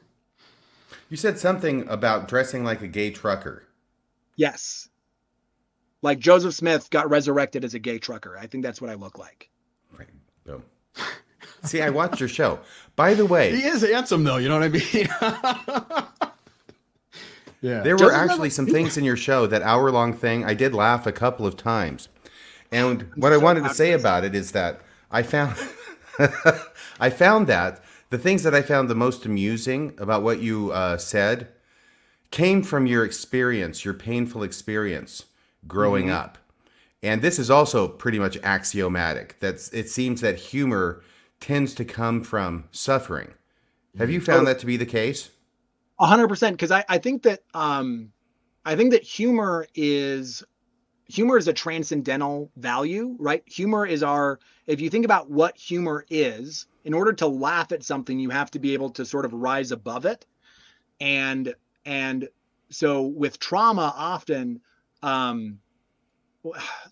You 1.09 1.17
said 1.17 1.39
something 1.39 1.89
about 1.89 2.27
dressing 2.27 2.63
like 2.63 2.83
a 2.83 2.87
gay 2.87 3.09
trucker. 3.09 3.63
Yes. 4.35 4.87
Like 6.03 6.19
Joseph 6.19 6.53
Smith 6.53 6.91
got 6.91 7.09
resurrected 7.09 7.65
as 7.65 7.73
a 7.73 7.79
gay 7.79 7.97
trucker. 7.97 8.37
I 8.37 8.45
think 8.45 8.63
that's 8.63 8.81
what 8.81 8.91
I 8.91 8.93
look 8.93 9.17
like. 9.17 9.49
Right. 9.97 10.09
Boom. 10.45 10.63
See, 11.63 11.81
I 11.81 11.89
watched 11.89 12.19
your 12.19 12.29
show. 12.29 12.59
By 12.95 13.15
the 13.15 13.25
way, 13.25 13.55
He 13.55 13.63
is 13.63 13.81
handsome 13.81 14.23
though, 14.23 14.37
you 14.37 14.47
know 14.47 14.59
what 14.59 14.63
I 14.63 16.09
mean? 16.21 16.29
yeah. 17.63 17.81
There 17.81 17.97
were 17.97 18.13
actually 18.13 18.49
some 18.59 18.67
things 18.67 18.97
in 18.97 19.03
your 19.03 19.17
show, 19.17 19.47
that 19.47 19.63
hour 19.63 19.89
long 19.89 20.13
thing. 20.13 20.45
I 20.45 20.53
did 20.53 20.73
laugh 20.73 21.07
a 21.07 21.11
couple 21.11 21.47
of 21.47 21.57
times. 21.57 22.09
And 22.71 23.09
what 23.15 23.33
I 23.33 23.37
wanted 23.37 23.63
to 23.63 23.73
say 23.73 23.93
about 23.93 24.23
it 24.23 24.35
is 24.35 24.51
that 24.51 24.81
I 25.09 25.23
found 25.23 25.55
I 26.99 27.09
found 27.09 27.47
that 27.47 27.83
the 28.09 28.17
things 28.17 28.43
that 28.43 28.53
I 28.53 28.61
found 28.61 28.89
the 28.89 28.95
most 28.95 29.25
amusing 29.25 29.93
about 29.97 30.21
what 30.21 30.39
you 30.39 30.71
uh, 30.71 30.97
said 30.97 31.47
came 32.31 32.63
from 32.63 32.85
your 32.85 33.05
experience, 33.05 33.85
your 33.85 33.93
painful 33.93 34.43
experience 34.43 35.25
growing 35.67 36.05
Mm-hmm. 36.05 36.15
up. 36.15 36.37
And 37.01 37.21
this 37.21 37.37
is 37.37 37.49
also 37.49 37.87
pretty 37.87 38.17
much 38.17 38.37
axiomatic. 38.43 39.37
That's 39.39 39.69
it 39.73 39.89
seems 39.89 40.21
that 40.21 40.37
humor 40.37 41.01
tends 41.39 41.73
to 41.75 41.85
come 41.85 42.23
from 42.23 42.65
suffering. 42.71 43.33
Have 43.97 44.09
you 44.09 44.21
found 44.21 44.47
that 44.47 44.57
to 44.59 44.65
be 44.65 44.77
the 44.77 44.85
case? 44.85 45.29
Hundred 45.99 46.27
percent. 46.27 46.55
Because 46.57 46.71
I, 46.71 46.83
I 46.89 46.97
think 46.97 47.23
that 47.23 47.41
um 47.53 48.11
I 48.65 48.75
think 48.75 48.91
that 48.91 49.03
humor 49.03 49.67
is 49.75 50.43
humor 51.07 51.37
is 51.37 51.47
a 51.47 51.53
transcendental 51.53 52.51
value, 52.57 53.15
right? 53.19 53.43
Humor 53.47 53.85
is 53.87 54.03
our 54.03 54.39
if 54.67 54.81
you 54.81 54.89
think 54.89 55.05
about 55.05 55.29
what 55.29 55.57
humor 55.57 56.05
is, 56.09 56.67
in 56.85 56.93
order 56.93 57.13
to 57.13 57.27
laugh 57.27 57.71
at 57.73 57.83
something, 57.83 58.19
you 58.19 58.29
have 58.31 58.51
to 58.51 58.59
be 58.59 58.73
able 58.73 58.91
to 58.91 59.05
sort 59.05 59.25
of 59.25 59.33
rise 59.33 59.71
above 59.71 60.05
it. 60.05 60.25
And 61.01 61.55
and 61.85 62.29
so 62.71 63.03
with 63.03 63.39
trauma, 63.39 63.93
often 63.97 64.61
um 65.03 65.59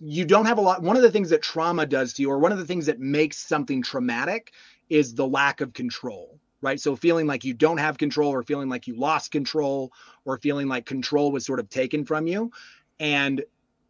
you 0.01 0.25
don't 0.25 0.47
have 0.47 0.57
a 0.57 0.61
lot 0.61 0.83
one 0.83 0.97
of 0.97 1.03
the 1.03 1.11
things 1.11 1.29
that 1.31 1.43
trauma 1.43 1.85
does 1.85 2.13
to 2.13 2.23
you 2.23 2.31
or 2.31 2.39
one 2.39 2.51
of 2.51 2.59
the 2.59 2.65
things 2.65 2.87
that 2.87 2.99
makes 2.99 3.37
something 3.37 3.83
traumatic 3.83 4.53
is 4.89 5.15
the 5.15 5.27
lack 5.27 5.61
of 5.61 5.73
control 5.73 6.40
right 6.61 6.79
so 6.79 6.95
feeling 6.95 7.27
like 7.27 7.43
you 7.43 7.53
don't 7.53 7.77
have 7.77 7.97
control 7.97 8.29
or 8.31 8.43
feeling 8.43 8.69
like 8.69 8.87
you 8.87 8.95
lost 8.95 9.31
control 9.31 9.91
or 10.25 10.37
feeling 10.37 10.67
like 10.67 10.85
control 10.85 11.31
was 11.31 11.45
sort 11.45 11.59
of 11.59 11.69
taken 11.69 12.05
from 12.05 12.27
you 12.27 12.51
and 12.99 13.43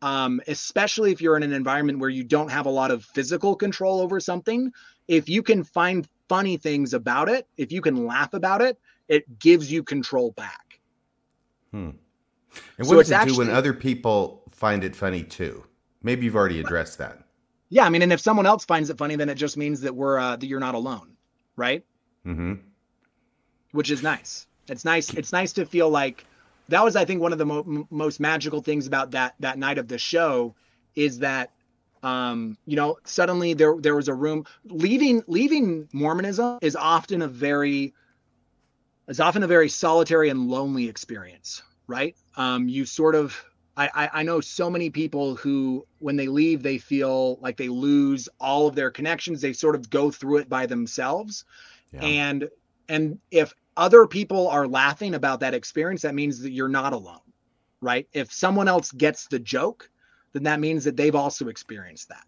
um, 0.04 0.42
especially 0.48 1.12
if 1.12 1.22
you're 1.22 1.38
in 1.38 1.44
an 1.44 1.54
environment 1.54 2.00
where 2.00 2.10
you 2.10 2.24
don't 2.24 2.50
have 2.50 2.66
a 2.66 2.72
lot 2.72 2.90
of 2.92 3.06
physical 3.06 3.56
control 3.56 4.00
over 4.02 4.20
something 4.20 4.72
if 5.08 5.30
you 5.30 5.44
can 5.44 5.64
find 5.64 6.08
funny 6.30 6.58
things 6.58 6.94
about 6.94 7.30
it 7.30 7.48
if 7.58 7.72
you 7.72 7.82
can 7.82 8.06
laugh 8.08 8.34
about 8.34 8.62
it 8.62 8.80
it 9.08 9.40
gives 9.40 9.72
you 9.72 9.84
control 9.84 10.32
back 10.32 10.80
Hmm. 11.72 11.92
And 12.78 12.88
what 12.88 12.98
So 12.98 12.98
does 12.98 13.12
it 13.12 13.22
do 13.22 13.36
when 13.36 13.50
other 13.50 13.74
people 13.74 14.44
find 14.52 14.84
it 14.84 14.96
funny 14.96 15.24
too? 15.24 15.66
Maybe 16.04 16.26
you've 16.26 16.36
already 16.36 16.60
addressed 16.60 16.98
that. 17.00 17.26
yeah 17.70 17.86
i 17.86 17.90
mean 17.90 18.02
and 18.02 18.14
if 18.14 18.20
someone 18.20 18.46
else 18.46 18.66
finds 18.66 18.90
it 18.90 18.98
funny 18.98 19.16
then 19.16 19.30
it 19.30 19.36
just 19.36 19.58
means 19.58 19.82
that 19.82 19.96
we're 19.96 20.20
uh, 20.20 20.36
that 20.36 20.46
you're 20.48 20.60
not 20.60 20.76
alone 20.76 21.16
right 21.56 21.84
hmm 22.26 22.54
which 23.72 23.92
is 23.92 24.04
nice. 24.04 24.48
It's 24.68 24.86
nice. 24.86 25.14
It's 25.14 25.32
nice 25.32 25.54
to 25.54 25.66
feel 25.66 25.90
like 25.90 26.26
that 26.70 26.84
was, 26.84 26.96
I 26.96 27.06
think, 27.06 27.22
one 27.22 27.32
of 27.34 27.38
the 27.40 27.46
mo- 27.46 27.88
most 27.90 28.20
magical 28.20 28.62
things 28.62 28.88
about 28.88 29.12
that 29.12 29.36
that 29.40 29.58
night 29.58 29.78
of 29.78 29.88
the 29.88 29.98
show 29.98 30.56
is 30.96 31.20
that, 31.20 31.52
um, 32.04 32.58
you 32.66 32.76
know, 32.76 32.98
suddenly 33.06 33.54
there 33.54 33.76
there 33.80 33.96
was 33.96 34.08
a 34.08 34.14
room. 34.14 34.46
Leaving 34.66 35.24
leaving 35.28 35.90
Mormonism 35.94 36.60
is 36.62 36.76
often 36.76 37.22
a 37.22 37.28
very 37.28 37.94
is 39.08 39.20
often 39.20 39.44
a 39.44 39.48
very 39.48 39.70
solitary 39.70 40.30
and 40.30 40.48
lonely 40.48 40.88
experience, 40.88 41.62
right? 41.88 42.16
Um, 42.36 42.68
you 42.68 42.86
sort 42.86 43.16
of 43.16 43.44
I 43.78 44.10
I 44.14 44.24
know 44.24 44.42
so 44.42 44.70
many 44.70 44.90
people 44.90 45.36
who 45.36 45.86
when 46.00 46.16
they 46.16 46.28
leave 46.28 46.62
they 46.62 46.78
feel 46.78 47.38
like 47.42 47.58
they 47.58 47.70
lose 47.70 48.30
all 48.40 48.68
of 48.68 48.76
their 48.76 48.92
connections. 48.92 49.42
They 49.42 49.54
sort 49.54 49.76
of 49.76 49.90
go 49.90 50.12
through 50.12 50.38
it 50.38 50.50
by 50.50 50.66
themselves 50.66 51.46
Yeah. 51.94 52.06
and 52.06 52.50
and 52.90 53.20
if 53.32 53.54
other 53.78 54.06
people 54.08 54.50
are 54.50 54.68
laughing 54.68 55.14
about 55.16 55.40
that 55.42 55.54
experience 55.54 56.02
that 56.04 56.16
means 56.16 56.40
that 56.42 56.52
you're 56.52 56.68
not 56.68 56.94
alone 56.94 57.20
right 57.82 58.08
if 58.14 58.32
someone 58.32 58.68
else 58.68 58.92
gets 58.92 59.28
the 59.28 59.40
joke 59.40 59.90
then 60.34 60.44
that 60.44 60.60
means 60.60 60.84
that 60.84 60.96
they've 60.98 61.16
also 61.16 61.48
experienced 61.48 62.10
that 62.10 62.24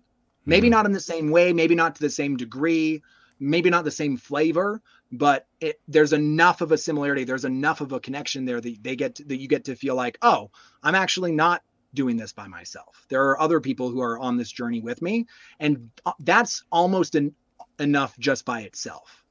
maybe 0.46 0.68
Mhm. 0.68 0.72
not 0.72 0.86
in 0.86 0.92
the 0.92 1.00
same 1.00 1.30
way 1.32 1.54
maybe 1.54 1.76
not 1.76 1.96
to 1.96 2.02
the 2.02 2.10
same 2.10 2.38
degree 2.38 3.02
maybe 3.40 3.70
not 3.70 3.84
the 3.84 3.92
same 3.92 4.18
flavor 4.18 4.82
but 5.12 5.48
it, 5.60 5.80
there's 5.88 6.14
enough 6.14 6.62
of 6.62 6.72
a 6.72 6.78
similarity 6.78 7.24
there's 7.24 7.46
enough 7.46 7.82
of 7.82 7.92
a 7.92 8.00
connection 8.00 8.46
there 8.46 8.62
that 8.62 8.84
they 8.84 8.96
get 8.96 9.16
to, 9.16 9.24
that 9.26 9.38
you 9.40 9.48
get 9.48 9.66
to 9.66 9.76
feel 9.76 9.96
like 9.96 10.18
oh 10.22 10.50
i'm 10.84 10.96
actually 10.96 11.32
not 11.32 11.62
doing 11.94 12.18
this 12.18 12.34
by 12.34 12.48
myself 12.48 13.06
there 13.10 13.24
are 13.30 13.40
other 13.40 13.60
people 13.60 13.90
who 13.90 14.02
are 14.02 14.18
on 14.20 14.38
this 14.38 14.52
journey 14.52 14.82
with 14.82 15.02
me 15.02 15.26
and 15.60 15.90
uh, 16.06 16.14
that's 16.22 16.64
almost 16.72 17.16
an, 17.16 17.34
enough 17.80 18.18
just 18.18 18.46
by 18.46 18.62
itself 18.62 19.23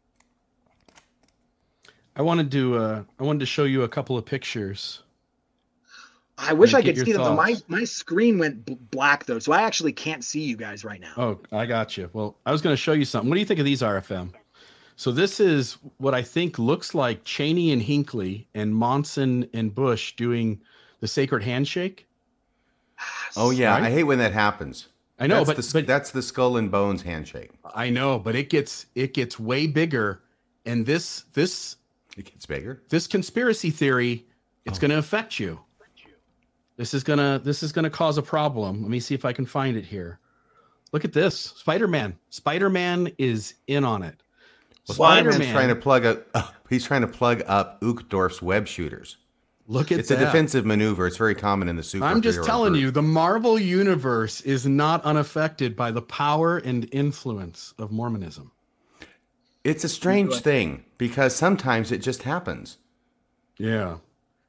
I 2.17 2.23
wanted 2.23 2.51
to 2.53 2.77
uh 2.77 3.03
I 3.19 3.23
wanted 3.23 3.41
to 3.41 3.47
show 3.47 3.65
you 3.65 3.83
a 3.83 3.89
couple 3.89 4.17
of 4.19 4.25
pictures. 4.25 5.03
I 6.39 6.53
wish 6.53 6.75
I 6.75 6.83
could 6.83 6.97
your 6.97 7.05
see 7.05 7.13
them. 7.13 7.37
My 7.37 7.57
my 7.69 7.85
screen 7.85 8.39
went 8.39 8.65
b- 8.65 8.79
black 8.91 9.27
though, 9.27 9.39
so 9.39 9.53
I 9.53 9.63
actually 9.63 9.93
can't 9.93 10.25
see 10.25 10.41
you 10.41 10.57
guys 10.57 10.85
right 10.85 11.01
now. 11.01 11.13
Oh, 11.17 11.41
I 11.53 11.67
got 11.67 11.97
you. 11.97 12.11
Well, 12.13 12.37
I 12.47 12.53
was 12.53 12.63
going 12.63 12.73
to 12.73 12.81
show 12.81 12.93
you 12.93 13.05
something. 13.05 13.29
What 13.29 13.37
do 13.37 13.41
you 13.41 13.47
think 13.47 13.61
of 13.61 13.67
these 13.67 13.83
RFM? 13.83 14.33
So 14.97 15.11
this 15.13 15.41
is 15.41 15.79
what 15.99 16.15
I 16.15 16.23
think 16.23 16.59
looks 16.59 16.95
like 16.95 17.25
Cheney 17.25 17.73
and 17.73 17.81
Hinckley 17.81 18.49
and 18.55 18.75
Monson 18.75 19.49
and 19.53 19.75
Bush 19.75 20.15
doing 20.17 20.61
the 21.01 21.09
sacred 21.09 21.43
handshake. 21.43 22.07
Oh 23.37 23.51
yeah, 23.51 23.73
Right? 23.73 23.85
I 23.85 23.91
hate 23.91 24.05
when 24.05 24.19
that 24.19 24.33
happens. 24.33 24.89
I 25.19 25.27
know, 25.27 25.45
that's 25.45 25.49
but, 25.49 25.57
the, 25.57 25.71
but 25.73 25.87
that's 25.87 26.11
the 26.11 26.23
skull 26.23 26.57
and 26.57 26.71
bones 26.71 27.03
handshake. 27.03 27.51
I 27.75 27.91
know, 27.91 28.19
but 28.19 28.35
it 28.35 28.51
gets 28.51 28.87
it 28.95 29.15
gets 29.15 29.39
way 29.39 29.67
bigger, 29.67 30.23
and 30.67 30.85
this 30.85 31.25
this 31.33 31.77
It 32.17 32.27
gets 32.27 32.47
bigger. 32.47 32.83
this 32.89 33.07
conspiracy 33.07 33.71
theory 33.71 34.27
it's 34.65 34.79
going 34.79 34.91
to 34.91 34.99
affect 34.99 35.41
you. 35.41 35.61
This 36.77 36.95
is 36.95 37.05
gonna 37.05 37.39
this 37.45 37.63
is 37.63 37.71
gonna 37.71 37.91
cause 37.91 38.17
a 38.17 38.23
problem. 38.23 38.81
Let 38.81 38.91
me 38.91 38.99
see 38.99 39.15
if 39.15 39.25
I 39.25 39.33
can 39.33 39.45
find 39.45 39.77
it 39.77 39.85
here. 39.85 40.19
Look 40.93 41.05
at 41.05 41.13
this, 41.13 41.39
Spider 41.39 41.87
Man. 41.87 42.17
Spider 42.31 42.71
Man 42.71 43.13
is 43.19 43.55
in 43.67 43.85
on 43.85 44.03
it. 44.03 44.23
Well, 44.89 44.95
Spider 44.97 45.33
Spider-Man's 45.33 45.53
trying 45.53 45.69
to 45.69 45.77
plug 45.77 46.05
up. 46.07 46.27
Uh, 46.35 46.49
he's 46.71 46.85
trying 46.85 47.03
to 47.03 47.07
plug 47.07 47.43
up 47.47 47.81
Uchtdorf's 47.83 48.41
web 48.41 48.67
shooters. 48.67 49.19
Look 49.67 49.93
at 49.93 49.99
It's 49.99 50.11
a 50.11 50.17
defensive 50.17 50.65
maneuver. 50.65 51.07
It's 51.07 51.19
very 51.19 51.35
common 51.35 51.69
in 51.69 51.77
the 51.77 51.83
super. 51.83 52.07
I'm 52.07 52.23
just 52.23 52.43
telling 52.45 52.75
you, 52.75 52.91
the 52.91 53.03
Marvel 53.03 53.59
universe 53.59 54.41
is 54.41 54.67
not 54.67 55.05
unaffected 55.05 55.77
by 55.77 55.91
the 55.91 56.03
power 56.03 56.59
and 56.59 56.89
influence 56.93 57.75
of 57.79 57.93
Mormonism. 57.93 58.51
It's 59.65 59.85
a 59.85 59.89
strange 59.89 60.37
thing 60.41 60.85
because 60.99 61.35
sometimes 61.37 61.93
it 61.93 61.99
just 61.99 62.23
happens. 62.23 62.79
Yeah. 63.59 63.99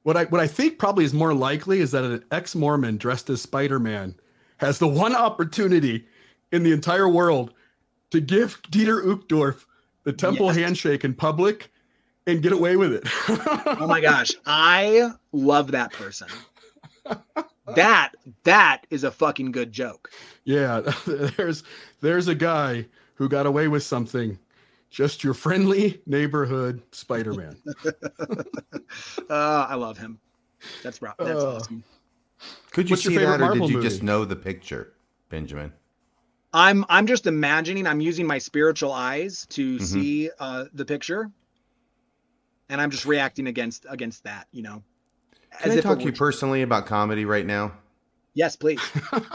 What 0.03 0.17
I 0.17 0.25
what 0.25 0.41
I 0.41 0.47
think 0.47 0.79
probably 0.79 1.05
is 1.05 1.13
more 1.13 1.33
likely 1.33 1.79
is 1.79 1.91
that 1.91 2.03
an 2.03 2.23
ex-Mormon 2.31 2.97
dressed 2.97 3.29
as 3.29 3.41
Spider-Man 3.41 4.15
has 4.57 4.79
the 4.79 4.87
one 4.87 5.15
opportunity 5.15 6.07
in 6.51 6.63
the 6.63 6.71
entire 6.73 7.07
world 7.07 7.53
to 8.11 8.19
give 8.19 8.61
Dieter 8.63 9.03
Uchtdorf 9.03 9.65
the 10.03 10.13
temple 10.13 10.47
Yes. 10.47 10.55
handshake 10.57 11.03
in 11.03 11.13
public 11.13 11.71
and 12.27 12.41
get 12.41 12.51
away 12.51 12.75
with 12.75 12.93
it. 12.93 13.03
oh 13.79 13.87
my 13.87 14.01
gosh, 14.01 14.31
I 14.45 15.11
love 15.31 15.71
that 15.71 15.93
person. 15.93 16.27
That 17.75 18.11
that 18.43 18.81
is 18.89 19.03
a 19.03 19.11
fucking 19.11 19.51
good 19.51 19.71
joke. 19.71 20.09
Yeah, 20.43 20.81
there's 21.05 21.63
there's 22.01 22.27
a 22.27 22.35
guy 22.35 22.87
who 23.15 23.29
got 23.29 23.45
away 23.45 23.67
with 23.67 23.83
something. 23.83 24.37
Just 24.93 25.23
your 25.23 25.33
friendly 25.33 26.01
neighborhood 26.05 26.83
Spider-Man. 26.91 27.57
uh, 27.83 28.45
I 29.29 29.73
love 29.73 29.97
him. 29.97 30.19
That's 30.83 31.01
rough. 31.01 31.17
That's 31.17 31.43
Uh, 31.43 31.47
awesome. 31.47 31.83
Could 32.71 32.89
you 32.89 32.93
What's 32.93 33.03
your 33.03 33.11
see 33.11 33.17
favorite 33.17 33.39
that, 33.39 33.41
or 33.41 33.53
did 33.53 33.67
Marvel 33.67 33.69
you 33.71 33.81
just 33.81 34.03
know 34.03 34.23
the 34.23 34.35
picture, 34.35 34.93
Benjamin? 35.29 35.73
I'm 36.53 36.85
I'm 36.89 37.07
just 37.07 37.25
imagining. 37.25 37.87
I'm 37.87 38.01
using 38.01 38.27
my 38.27 38.37
spiritual 38.37 38.91
eyes 38.91 39.47
to 39.49 39.77
Mhm. 39.77 39.81
see 39.81 40.29
uh, 40.39 40.65
the 40.75 40.85
picture, 40.85 41.31
and 42.69 42.79
I'm 42.79 42.91
just 42.91 43.05
reacting 43.05 43.47
against 43.47 43.87
against 43.89 44.23
that. 44.25 44.47
You 44.51 44.61
know. 44.61 44.83
Can 45.59 45.71
As 45.71 45.75
I 45.75 45.79
if 45.79 45.83
talk 45.83 45.97
to 45.99 46.05
you 46.05 46.11
personally 46.11 46.61
about 46.61 46.85
comedy 46.85 47.25
right 47.25 47.45
now? 47.45 47.73
Yes, 48.35 48.55
please. 48.55 48.79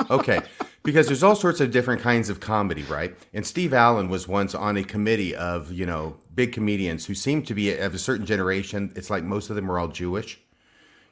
Okay, 0.08 0.42
because 0.82 1.06
there's 1.06 1.22
all 1.22 1.36
sorts 1.36 1.60
of 1.60 1.70
different 1.70 2.00
kinds 2.02 2.28
of 2.30 2.40
comedy, 2.40 2.82
right? 2.84 3.16
And 3.34 3.46
Steve 3.46 3.72
Allen 3.74 4.08
was 4.08 4.26
once 4.28 4.54
on 4.54 4.76
a 4.76 4.84
committee 4.84 5.34
of 5.34 5.72
you 5.72 5.86
know 5.86 6.16
big 6.34 6.52
comedians 6.52 7.06
who 7.06 7.14
seemed 7.14 7.46
to 7.48 7.54
be 7.54 7.76
of 7.76 7.94
a 7.94 7.98
certain 7.98 8.26
generation. 8.26 8.92
It's 8.96 9.10
like 9.10 9.24
most 9.24 9.50
of 9.50 9.56
them 9.56 9.66
were 9.68 9.78
all 9.78 9.88
Jewish. 9.88 10.40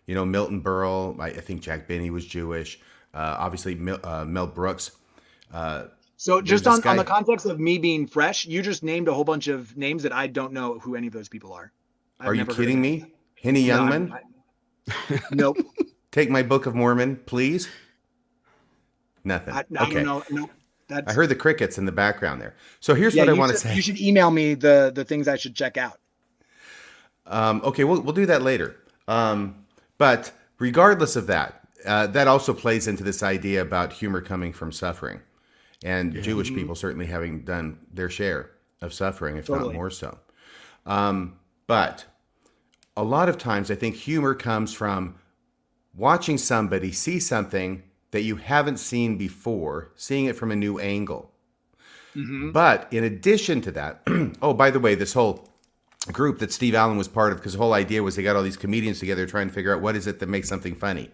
You 0.06 0.14
know, 0.14 0.24
Milton 0.24 0.62
Berle. 0.62 1.18
I, 1.20 1.26
I 1.28 1.40
think 1.40 1.60
Jack 1.62 1.88
Benny 1.88 2.10
was 2.10 2.24
Jewish. 2.24 2.78
Uh, 3.12 3.36
obviously, 3.38 3.74
Mel, 3.74 3.98
uh, 4.04 4.24
Mel 4.24 4.46
Brooks. 4.46 4.92
Uh, 5.52 5.86
So 6.16 6.40
just 6.40 6.66
on, 6.66 6.86
on 6.86 6.96
the 6.96 7.04
context 7.04 7.44
of 7.46 7.58
me 7.58 7.76
being 7.78 8.06
fresh, 8.06 8.46
you 8.46 8.62
just 8.62 8.82
named 8.82 9.08
a 9.08 9.14
whole 9.14 9.24
bunch 9.24 9.48
of 9.48 9.76
names 9.76 10.02
that 10.04 10.12
I 10.12 10.26
don't 10.28 10.52
know 10.52 10.78
who 10.78 10.94
any 10.94 11.06
of 11.08 11.12
those 11.12 11.28
people 11.28 11.52
are. 11.52 11.72
I've 12.20 12.28
are 12.28 12.34
you 12.34 12.46
kidding 12.46 12.80
me? 12.80 13.12
Henny 13.42 13.66
No, 13.66 13.80
Youngman, 13.80 14.12
I- 14.12 14.20
I- 15.10 15.20
nope. 15.32 15.58
take 16.12 16.30
my 16.30 16.42
Book 16.42 16.66
of 16.66 16.74
Mormon, 16.74 17.16
please. 17.26 17.68
Nothing. 19.26 19.54
I, 19.54 19.64
I 19.78 19.84
okay. 19.84 20.04
don't 20.04 20.04
know. 20.30 20.48
No, 20.88 21.00
I 21.04 21.12
heard 21.12 21.28
the 21.28 21.34
crickets 21.34 21.78
in 21.78 21.84
the 21.84 21.92
background 21.92 22.40
there. 22.40 22.54
So 22.78 22.94
here's 22.94 23.14
yeah, 23.14 23.22
what 23.22 23.28
I 23.28 23.32
want 23.32 23.50
to 23.50 23.58
say. 23.58 23.74
You 23.74 23.82
should 23.82 24.00
email 24.00 24.30
me 24.30 24.54
the 24.54 24.92
the 24.94 25.04
things 25.04 25.26
I 25.26 25.36
should 25.36 25.56
check 25.56 25.76
out. 25.76 25.98
Um, 27.26 27.60
okay, 27.64 27.82
we'll, 27.82 28.00
we'll 28.00 28.14
do 28.14 28.26
that 28.26 28.42
later. 28.42 28.76
Um, 29.08 29.66
but 29.98 30.30
regardless 30.60 31.16
of 31.16 31.26
that, 31.26 31.66
uh, 31.84 32.06
that 32.08 32.28
also 32.28 32.54
plays 32.54 32.86
into 32.86 33.02
this 33.02 33.24
idea 33.24 33.62
about 33.62 33.92
humor 33.92 34.20
coming 34.20 34.52
from 34.52 34.70
suffering, 34.70 35.20
and 35.84 36.12
Jewish 36.22 36.48
Mm-hmm. 36.48 36.56
people 36.56 36.74
certainly 36.76 37.06
having 37.06 37.40
done 37.40 37.78
their 37.92 38.08
share 38.08 38.52
of 38.80 38.94
suffering, 38.94 39.38
if 39.38 39.50
not 39.50 39.72
more 39.72 39.90
so. 39.90 40.16
Um, 40.86 41.36
but 41.66 42.04
a 42.96 43.02
lot 43.02 43.28
of 43.28 43.38
times, 43.38 43.72
I 43.72 43.74
think 43.74 43.96
humor 43.96 44.36
comes 44.36 44.72
from 44.72 45.16
watching 45.94 46.38
somebody 46.38 46.92
see 46.92 47.18
something 47.18 47.82
that 48.10 48.22
you 48.22 48.36
haven't 48.36 48.78
seen 48.78 49.16
before, 49.16 49.92
seeing 49.96 50.26
it 50.26 50.36
from 50.36 50.50
a 50.52 50.56
new 50.56 50.78
angle. 50.78 51.32
Mhm. 52.14 52.52
But 52.52 52.88
in 52.90 53.04
addition 53.04 53.60
to 53.62 53.70
that, 53.72 54.02
oh, 54.42 54.54
by 54.54 54.70
the 54.70 54.80
way, 54.80 54.94
this 54.94 55.12
whole 55.12 55.48
group 56.12 56.38
that 56.38 56.52
Steve 56.52 56.74
Allen 56.74 56.96
was 56.96 57.08
part 57.08 57.32
of, 57.32 57.38
because 57.38 57.52
the 57.52 57.58
whole 57.58 57.74
idea 57.74 58.02
was 58.02 58.16
they 58.16 58.22
got 58.22 58.36
all 58.36 58.42
these 58.42 58.56
comedians 58.56 59.00
together 59.00 59.26
trying 59.26 59.48
to 59.48 59.54
figure 59.54 59.74
out 59.74 59.82
what 59.82 59.96
is 59.96 60.06
it 60.06 60.20
that 60.20 60.28
makes 60.28 60.48
something 60.48 60.74
funny. 60.74 61.10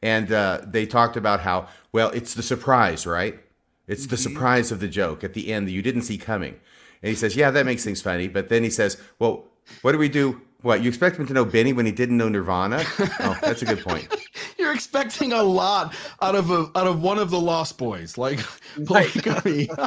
And 0.00 0.32
uh, 0.32 0.60
they 0.64 0.86
talked 0.86 1.16
about 1.16 1.40
how, 1.40 1.66
well, 1.92 2.10
it's 2.10 2.34
the 2.34 2.42
surprise, 2.42 3.06
right? 3.06 3.40
It's 3.88 4.06
the 4.06 4.16
surprise 4.16 4.70
of 4.70 4.80
the 4.80 4.88
joke 4.88 5.24
at 5.24 5.34
the 5.34 5.52
end 5.52 5.66
that 5.66 5.72
you 5.72 5.82
didn't 5.82 6.02
see 6.02 6.18
coming. 6.18 6.54
And 7.02 7.10
he 7.10 7.14
says, 7.14 7.34
yeah, 7.36 7.50
that 7.50 7.66
makes 7.66 7.84
things 7.84 8.00
funny. 8.00 8.28
But 8.28 8.48
then 8.48 8.62
he 8.62 8.70
says, 8.70 9.00
well, 9.18 9.46
what 9.82 9.92
do 9.92 9.98
we 9.98 10.08
do? 10.08 10.40
What, 10.62 10.82
you 10.82 10.88
expect 10.88 11.16
him 11.16 11.26
to 11.26 11.32
know 11.32 11.44
Benny 11.44 11.72
when 11.72 11.86
he 11.86 11.92
didn't 11.92 12.16
know 12.16 12.28
Nirvana? 12.28 12.84
oh, 13.20 13.38
that's 13.42 13.62
a 13.62 13.64
good 13.64 13.80
point. 13.80 14.08
You're 14.68 14.74
expecting 14.74 15.32
a 15.32 15.42
lot 15.42 15.94
out 16.20 16.34
of 16.34 16.50
a 16.50 16.70
out 16.74 16.86
of 16.86 17.00
one 17.00 17.18
of 17.18 17.30
the 17.30 17.40
Lost 17.40 17.78
Boys, 17.78 18.18
like 18.18 18.40
like 18.76 19.44
me. 19.46 19.66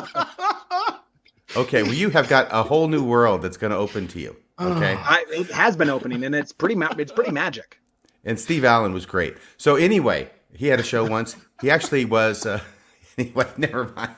Okay, 1.53 1.83
well, 1.83 1.93
you 1.93 2.09
have 2.11 2.29
got 2.29 2.47
a 2.49 2.63
whole 2.63 2.87
new 2.87 3.03
world 3.03 3.41
that's 3.41 3.57
going 3.57 3.71
to 3.71 3.77
open 3.77 4.07
to 4.07 4.19
you. 4.21 4.37
Okay. 4.59 4.93
I, 4.97 5.25
it 5.29 5.51
has 5.51 5.75
been 5.75 5.89
opening, 5.89 6.23
and 6.23 6.33
it's 6.33 6.53
pretty 6.53 6.75
ma- 6.75 6.95
it's 6.97 7.11
pretty 7.11 7.31
magic. 7.31 7.77
And 8.23 8.39
Steve 8.39 8.63
Allen 8.63 8.93
was 8.93 9.05
great. 9.05 9.35
So 9.57 9.75
anyway, 9.75 10.31
he 10.55 10.67
had 10.67 10.79
a 10.79 10.83
show 10.83 11.05
once. 11.05 11.35
He 11.61 11.69
actually 11.69 12.05
was. 12.05 12.45
Uh, 12.45 12.61
anyway, 13.17 13.45
never 13.57 13.89
mind. 13.95 14.15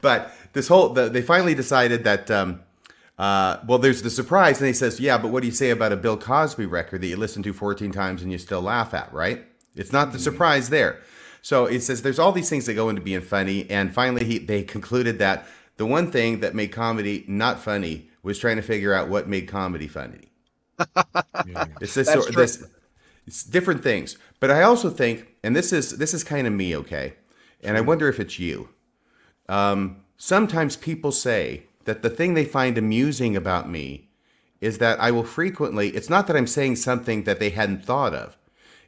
But 0.00 0.32
this 0.52 0.68
whole 0.68 0.90
the, 0.90 1.08
they 1.08 1.22
finally 1.22 1.54
decided 1.56 2.04
that. 2.04 2.30
Um, 2.30 2.60
uh, 3.18 3.58
well, 3.66 3.78
there's 3.78 4.02
the 4.02 4.10
surprise, 4.10 4.58
and 4.58 4.68
he 4.68 4.74
says, 4.74 5.00
"Yeah, 5.00 5.18
but 5.18 5.28
what 5.28 5.40
do 5.40 5.46
you 5.46 5.54
say 5.54 5.70
about 5.70 5.90
a 5.92 5.96
Bill 5.96 6.18
Cosby 6.18 6.66
record 6.66 7.00
that 7.00 7.06
you 7.06 7.16
listen 7.16 7.42
to 7.44 7.52
14 7.52 7.90
times 7.90 8.22
and 8.22 8.30
you 8.30 8.38
still 8.38 8.62
laugh 8.62 8.94
at? 8.94 9.12
Right? 9.12 9.46
It's 9.74 9.92
not 9.92 10.12
the 10.12 10.18
surprise 10.18 10.70
there." 10.70 11.00
So 11.42 11.66
it 11.66 11.80
says 11.80 12.02
there's 12.02 12.18
all 12.18 12.32
these 12.32 12.48
things 12.48 12.66
that 12.66 12.74
go 12.74 12.88
into 12.88 13.02
being 13.02 13.20
funny, 13.20 13.68
and 13.70 13.92
finally 13.92 14.24
he, 14.24 14.38
they 14.38 14.62
concluded 14.62 15.18
that 15.18 15.46
the 15.76 15.86
one 15.86 16.10
thing 16.10 16.40
that 16.40 16.54
made 16.54 16.72
comedy 16.72 17.24
not 17.28 17.60
funny 17.60 18.08
was 18.22 18.38
trying 18.38 18.56
to 18.56 18.62
figure 18.62 18.94
out 18.94 19.08
what 19.08 19.28
made 19.28 19.48
comedy 19.48 19.88
funny. 19.88 20.30
It's 21.80 21.94
this 21.94 22.10
sort 22.10 22.34
this 22.34 22.64
it's 23.26 23.42
different 23.42 23.82
things. 23.82 24.16
But 24.40 24.50
I 24.50 24.62
also 24.62 24.90
think, 24.90 25.28
and 25.42 25.54
this 25.54 25.72
is 25.72 25.98
this 25.98 26.14
is 26.14 26.24
kind 26.24 26.46
of 26.46 26.52
me, 26.52 26.76
okay, 26.76 27.14
and 27.62 27.76
I 27.76 27.80
wonder 27.80 28.08
if 28.08 28.20
it's 28.20 28.38
you. 28.38 28.70
Um, 29.48 30.02
sometimes 30.16 30.76
people 30.76 31.12
say 31.12 31.64
that 31.84 32.02
the 32.02 32.10
thing 32.10 32.34
they 32.34 32.44
find 32.44 32.78
amusing 32.78 33.36
about 33.36 33.68
me 33.68 34.08
is 34.60 34.78
that 34.78 35.00
I 35.00 35.10
will 35.10 35.24
frequently. 35.24 35.90
It's 35.90 36.10
not 36.10 36.26
that 36.26 36.36
I'm 36.36 36.46
saying 36.46 36.76
something 36.76 37.24
that 37.24 37.40
they 37.40 37.50
hadn't 37.50 37.84
thought 37.84 38.14
of. 38.14 38.36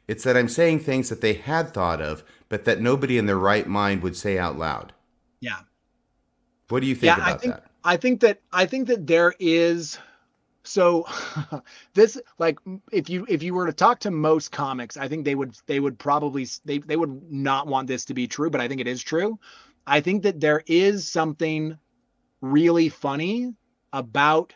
It's 0.07 0.23
that 0.23 0.37
I'm 0.37 0.47
saying 0.47 0.79
things 0.79 1.09
that 1.09 1.21
they 1.21 1.33
had 1.33 1.73
thought 1.73 2.01
of, 2.01 2.23
but 2.49 2.65
that 2.65 2.81
nobody 2.81 3.17
in 3.17 3.25
their 3.25 3.37
right 3.37 3.67
mind 3.67 4.01
would 4.03 4.15
say 4.15 4.37
out 4.37 4.57
loud. 4.57 4.93
Yeah. 5.41 5.59
What 6.69 6.81
do 6.81 6.87
you 6.87 6.95
think 6.95 7.17
yeah, 7.17 7.25
I 7.25 7.33
think 7.33 7.53
that? 7.53 7.63
I 7.83 7.97
think 7.97 8.19
that 8.21 8.41
I 8.51 8.65
think 8.65 8.87
that 8.87 9.07
there 9.07 9.33
is 9.39 9.97
so 10.63 11.05
this 11.93 12.19
like 12.39 12.59
if 12.91 13.09
you 13.09 13.25
if 13.29 13.41
you 13.41 13.53
were 13.53 13.65
to 13.65 13.73
talk 13.73 13.99
to 14.01 14.11
most 14.11 14.51
comics, 14.51 14.97
I 14.97 15.07
think 15.07 15.25
they 15.25 15.35
would 15.35 15.55
they 15.65 15.79
would 15.79 15.97
probably 15.97 16.47
they 16.65 16.79
they 16.79 16.97
would 16.97 17.31
not 17.31 17.67
want 17.67 17.87
this 17.87 18.05
to 18.05 18.13
be 18.13 18.27
true, 18.27 18.49
but 18.49 18.61
I 18.61 18.67
think 18.67 18.81
it 18.81 18.87
is 18.87 19.01
true. 19.01 19.39
I 19.85 20.01
think 20.01 20.23
that 20.23 20.41
there 20.41 20.63
is 20.67 21.09
something 21.09 21.77
really 22.41 22.89
funny 22.89 23.53
about 23.93 24.53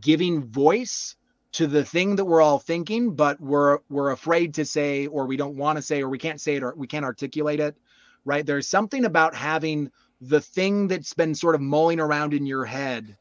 giving 0.00 0.44
voice 0.44 1.14
to 1.54 1.66
the 1.68 1.84
thing 1.84 2.16
that 2.16 2.24
we're 2.24 2.42
all 2.42 2.58
thinking, 2.58 3.14
but 3.14 3.40
we're 3.40 3.78
we're 3.88 4.10
afraid 4.10 4.54
to 4.54 4.64
say 4.64 5.06
or 5.06 5.26
we 5.26 5.36
don't 5.36 5.56
want 5.56 5.76
to 5.76 5.82
say 5.82 6.02
or 6.02 6.08
we 6.08 6.18
can't 6.18 6.40
say 6.40 6.56
it 6.56 6.62
or 6.62 6.74
we 6.76 6.86
can't 6.86 7.04
articulate 7.04 7.60
it. 7.60 7.76
Right? 8.24 8.44
There's 8.44 8.68
something 8.68 9.04
about 9.04 9.34
having 9.34 9.90
the 10.20 10.40
thing 10.40 10.88
that's 10.88 11.14
been 11.14 11.34
sort 11.34 11.54
of 11.54 11.60
mulling 11.60 12.00
around 12.00 12.34
in 12.34 12.46
your 12.46 12.64
head 12.64 13.16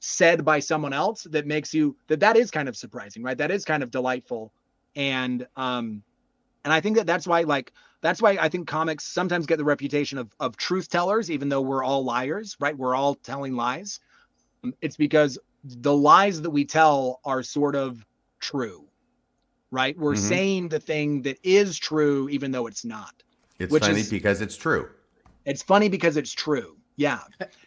said 0.00 0.44
by 0.44 0.60
someone 0.60 0.92
else 0.92 1.24
that 1.24 1.46
makes 1.46 1.72
you 1.74 1.96
that 2.08 2.20
that 2.20 2.36
is 2.36 2.50
kind 2.50 2.68
of 2.68 2.76
surprising 2.76 3.22
right 3.22 3.38
that 3.38 3.50
is 3.50 3.64
kind 3.64 3.82
of 3.82 3.90
delightful 3.90 4.52
and 4.96 5.46
um 5.56 6.02
and 6.64 6.72
i 6.74 6.80
think 6.80 6.96
that 6.96 7.06
that's 7.06 7.26
why 7.26 7.40
like 7.40 7.72
that's 8.02 8.20
why 8.20 8.32
i 8.38 8.48
think 8.48 8.68
comics 8.68 9.04
sometimes 9.04 9.46
get 9.46 9.56
the 9.56 9.64
reputation 9.64 10.18
of 10.18 10.30
of 10.40 10.56
truth 10.58 10.90
tellers 10.90 11.30
even 11.30 11.48
though 11.48 11.62
we're 11.62 11.82
all 11.82 12.04
liars 12.04 12.54
right 12.60 12.76
we're 12.76 12.94
all 12.94 13.14
telling 13.14 13.54
lies 13.56 13.98
Um, 14.62 14.74
it's 14.82 14.96
because 14.96 15.38
the 15.64 15.94
lies 15.96 16.42
that 16.42 16.50
we 16.50 16.64
tell 16.64 17.20
are 17.24 17.42
sort 17.42 17.74
of 17.74 18.04
true 18.40 18.84
right 19.70 19.96
we're 19.98 20.12
Mhm. 20.14 20.18
saying 20.28 20.68
the 20.68 20.78
thing 20.80 21.22
that 21.22 21.38
is 21.42 21.78
true 21.78 22.28
even 22.28 22.50
though 22.52 22.66
it's 22.66 22.84
not 22.84 23.22
It's 23.58 23.72
which 23.72 23.82
funny 23.84 24.00
is- 24.00 24.10
because 24.10 24.40
it's 24.40 24.56
true. 24.56 24.90
it's 25.46 25.62
funny 25.62 25.88
because 25.88 26.16
it's 26.16 26.32
true 26.32 26.76
yeah 26.96 27.20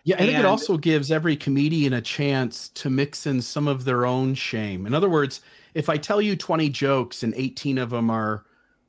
Yeah, 0.04 0.16
I 0.16 0.20
think 0.20 0.38
it 0.40 0.46
also 0.46 0.78
gives 0.78 1.12
every 1.12 1.36
comedian 1.36 1.94
a 1.94 2.02
chance 2.02 2.70
to 2.70 2.90
mix 2.90 3.26
in 3.26 3.42
some 3.42 3.68
of 3.68 3.84
their 3.84 4.06
own 4.06 4.36
shame. 4.36 4.88
In 4.88 4.94
other 4.94 5.10
words, 5.10 5.42
if 5.74 5.90
I 5.90 5.98
tell 5.98 6.22
you 6.22 6.38
20 6.38 6.70
jokes 6.70 7.24
and 7.24 7.34
18 7.36 7.78
of 7.78 7.90
them 7.90 8.10
are 8.10 8.46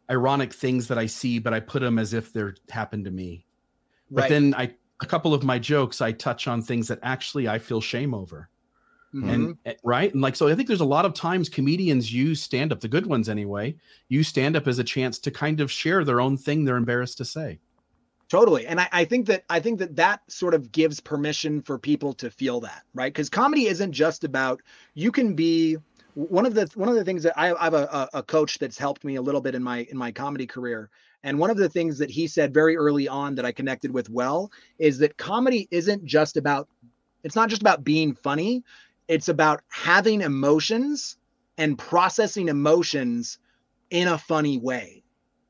ironic 0.09 0.53
things 0.53 0.87
that 0.87 0.97
I 0.97 1.07
see, 1.07 1.41
but 1.41 1.53
I 1.53 1.59
put 1.59 1.81
them 1.83 1.99
as 1.99 2.13
if 2.13 2.33
they're 2.33 2.55
happened 2.71 3.05
to 3.07 3.11
me. 3.11 3.47
But 4.13 4.23
right 4.23 4.29
then 4.29 4.55
I 4.57 4.75
a 5.01 5.07
couple 5.07 5.35
of 5.35 5.43
my 5.43 5.59
jokes 5.59 6.01
I 6.01 6.13
touch 6.13 6.47
on 6.47 6.63
things 6.63 6.87
that 6.89 7.01
actually 7.03 7.49
I 7.49 7.59
feel 7.59 7.81
shame 7.81 8.15
over. 8.15 8.49
Mhm. 9.15 9.25
And 9.33 9.59
eh, 9.65 9.75
right? 9.85 10.13
And 10.13 10.21
like 10.23 10.37
so 10.37 10.49
I 10.49 10.55
think 10.55 10.69
there's 10.69 10.81
a 10.83 10.85
lot 10.85 11.05
of 11.07 11.15
times 11.15 11.49
comedians 11.49 12.13
use 12.13 12.43
stand 12.43 12.73
up, 12.73 12.81
the 12.81 12.89
good 12.89 13.07
ones 13.07 13.29
anyway, 13.29 13.77
use 14.09 14.29
stand 14.29 14.55
up 14.57 14.67
as 14.69 14.79
a 14.79 14.85
chance 14.85 15.19
to 15.21 15.31
kind 15.31 15.61
of 15.61 15.73
share 15.73 16.05
their 16.05 16.21
own 16.21 16.37
thing 16.37 16.65
they're 16.65 16.77
embarrassed 16.77 17.19
to 17.19 17.25
say. 17.25 17.61
totally 18.29 18.67
and 18.67 18.81
I, 18.81 18.89
I 18.93 19.05
think 19.05 19.27
that 19.27 19.45
i 19.49 19.59
think 19.61 19.79
that 19.79 19.97
that 19.97 20.21
sort 20.31 20.55
of 20.55 20.71
gives 20.73 21.01
permission 21.01 21.63
for 21.63 21.79
people 21.79 22.13
to 22.15 22.31
feel 22.31 22.61
that 22.61 22.83
right 22.95 23.13
because 23.13 23.31
comedy 23.31 23.67
isn't 23.69 23.93
just 23.93 24.25
about 24.25 24.61
you 24.95 25.11
can 25.11 25.35
be 25.35 25.77
one 26.15 26.45
of 26.45 26.55
the 26.55 26.69
one 26.75 26.89
of 26.89 26.95
the 26.95 27.05
things 27.05 27.23
that 27.23 27.39
i, 27.39 27.53
I 27.55 27.65
have 27.65 27.75
a 27.75 28.09
a 28.13 28.23
coach 28.23 28.59
that's 28.59 28.77
helped 28.79 29.05
me 29.05 29.17
a 29.17 29.23
little 29.23 29.41
bit 29.41 29.55
in 29.55 29.63
my 29.63 29.87
in 29.91 29.97
my 29.97 30.13
comedy 30.13 30.47
career 30.47 30.91
and 31.23 31.39
one 31.39 31.51
of 31.51 31.57
the 31.57 31.69
things 31.69 31.99
that 31.99 32.11
he 32.11 32.27
said 32.27 32.53
very 32.53 32.77
early 32.77 33.09
on 33.09 33.35
that 33.37 33.47
i 33.47 33.53
connected 33.53 33.91
with 33.93 34.11
well 34.11 34.51
is 34.79 34.99
that 34.99 35.17
comedy 35.17 35.67
isn't 35.71 36.05
just 36.05 36.37
about 36.37 36.69
it's 37.25 37.35
not 37.37 37.49
just 37.49 37.63
about 37.63 37.83
being 37.83 38.15
funny 38.15 38.63
it's 39.09 39.29
about 39.29 39.63
having 39.69 40.21
emotions 40.21 41.17
and 41.57 41.77
processing 41.77 42.49
emotions 42.49 43.39
in 43.91 44.09
a 44.09 44.19
funny 44.19 44.59
way. 44.59 45.03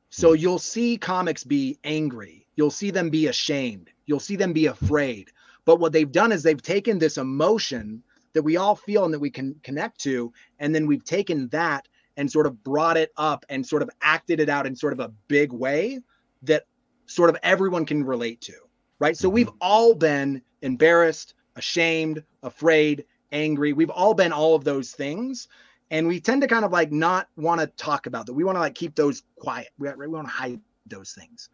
So 0.09 0.33
hmm. 0.33 0.39
you'll 0.39 0.59
see 0.59 0.97
comics 0.97 1.43
be 1.43 1.77
angry, 1.83 2.47
you'll 2.55 2.71
see 2.71 2.91
them 2.91 3.09
be 3.09 3.27
ashamed, 3.27 3.89
you'll 4.05 4.19
see 4.19 4.35
them 4.35 4.53
be 4.53 4.65
afraid. 4.65 5.29
But 5.65 5.79
what 5.79 5.93
they've 5.93 6.11
done 6.11 6.31
is 6.31 6.41
they've 6.41 6.61
taken 6.61 6.97
this 6.97 7.17
emotion 7.17 8.01
that 8.33 8.43
we 8.43 8.57
all 8.57 8.75
feel 8.75 9.05
and 9.05 9.13
that 9.13 9.19
we 9.19 9.29
can 9.29 9.55
connect 9.63 9.99
to, 10.01 10.33
and 10.59 10.73
then 10.73 10.87
we've 10.87 11.03
taken 11.03 11.47
that 11.49 11.87
and 12.17 12.31
sort 12.31 12.47
of 12.47 12.63
brought 12.63 12.97
it 12.97 13.11
up 13.17 13.45
and 13.49 13.65
sort 13.65 13.81
of 13.81 13.89
acted 14.01 14.39
it 14.39 14.49
out 14.49 14.65
in 14.65 14.75
sort 14.75 14.93
of 14.93 14.99
a 14.99 15.11
big 15.27 15.51
way 15.51 15.99
that 16.43 16.63
sort 17.05 17.29
of 17.29 17.37
everyone 17.43 17.85
can 17.85 18.03
relate 18.03 18.41
to. 18.41 18.53
Right. 18.99 19.15
So 19.15 19.29
hmm. 19.29 19.35
we've 19.35 19.51
all 19.61 19.93
been 19.93 20.41
embarrassed, 20.61 21.35
ashamed, 21.55 22.23
afraid, 22.43 23.05
angry. 23.31 23.73
We've 23.73 23.89
all 23.89 24.13
been 24.13 24.31
all 24.31 24.55
of 24.55 24.63
those 24.63 24.91
things. 24.91 25.47
And 25.91 26.07
we 26.07 26.19
tend 26.19 26.41
to 26.43 26.47
kind 26.47 26.65
of 26.65 26.71
like 26.71 26.91
not 26.91 27.27
want 27.35 27.61
to 27.61 27.67
talk 27.67 28.05
about 28.05 28.27
that. 28.27 28.33
We 28.33 28.43
want 28.43 28.57
to 28.57 28.59
like 28.59 28.75
keep 28.75 28.95
those 28.95 29.23
quiet. 29.39 29.69
We, 29.79 29.89
we 29.93 30.07
want 30.07 30.27
to 30.27 30.33
hide 30.33 30.61
those 30.85 31.13
things. 31.13 31.49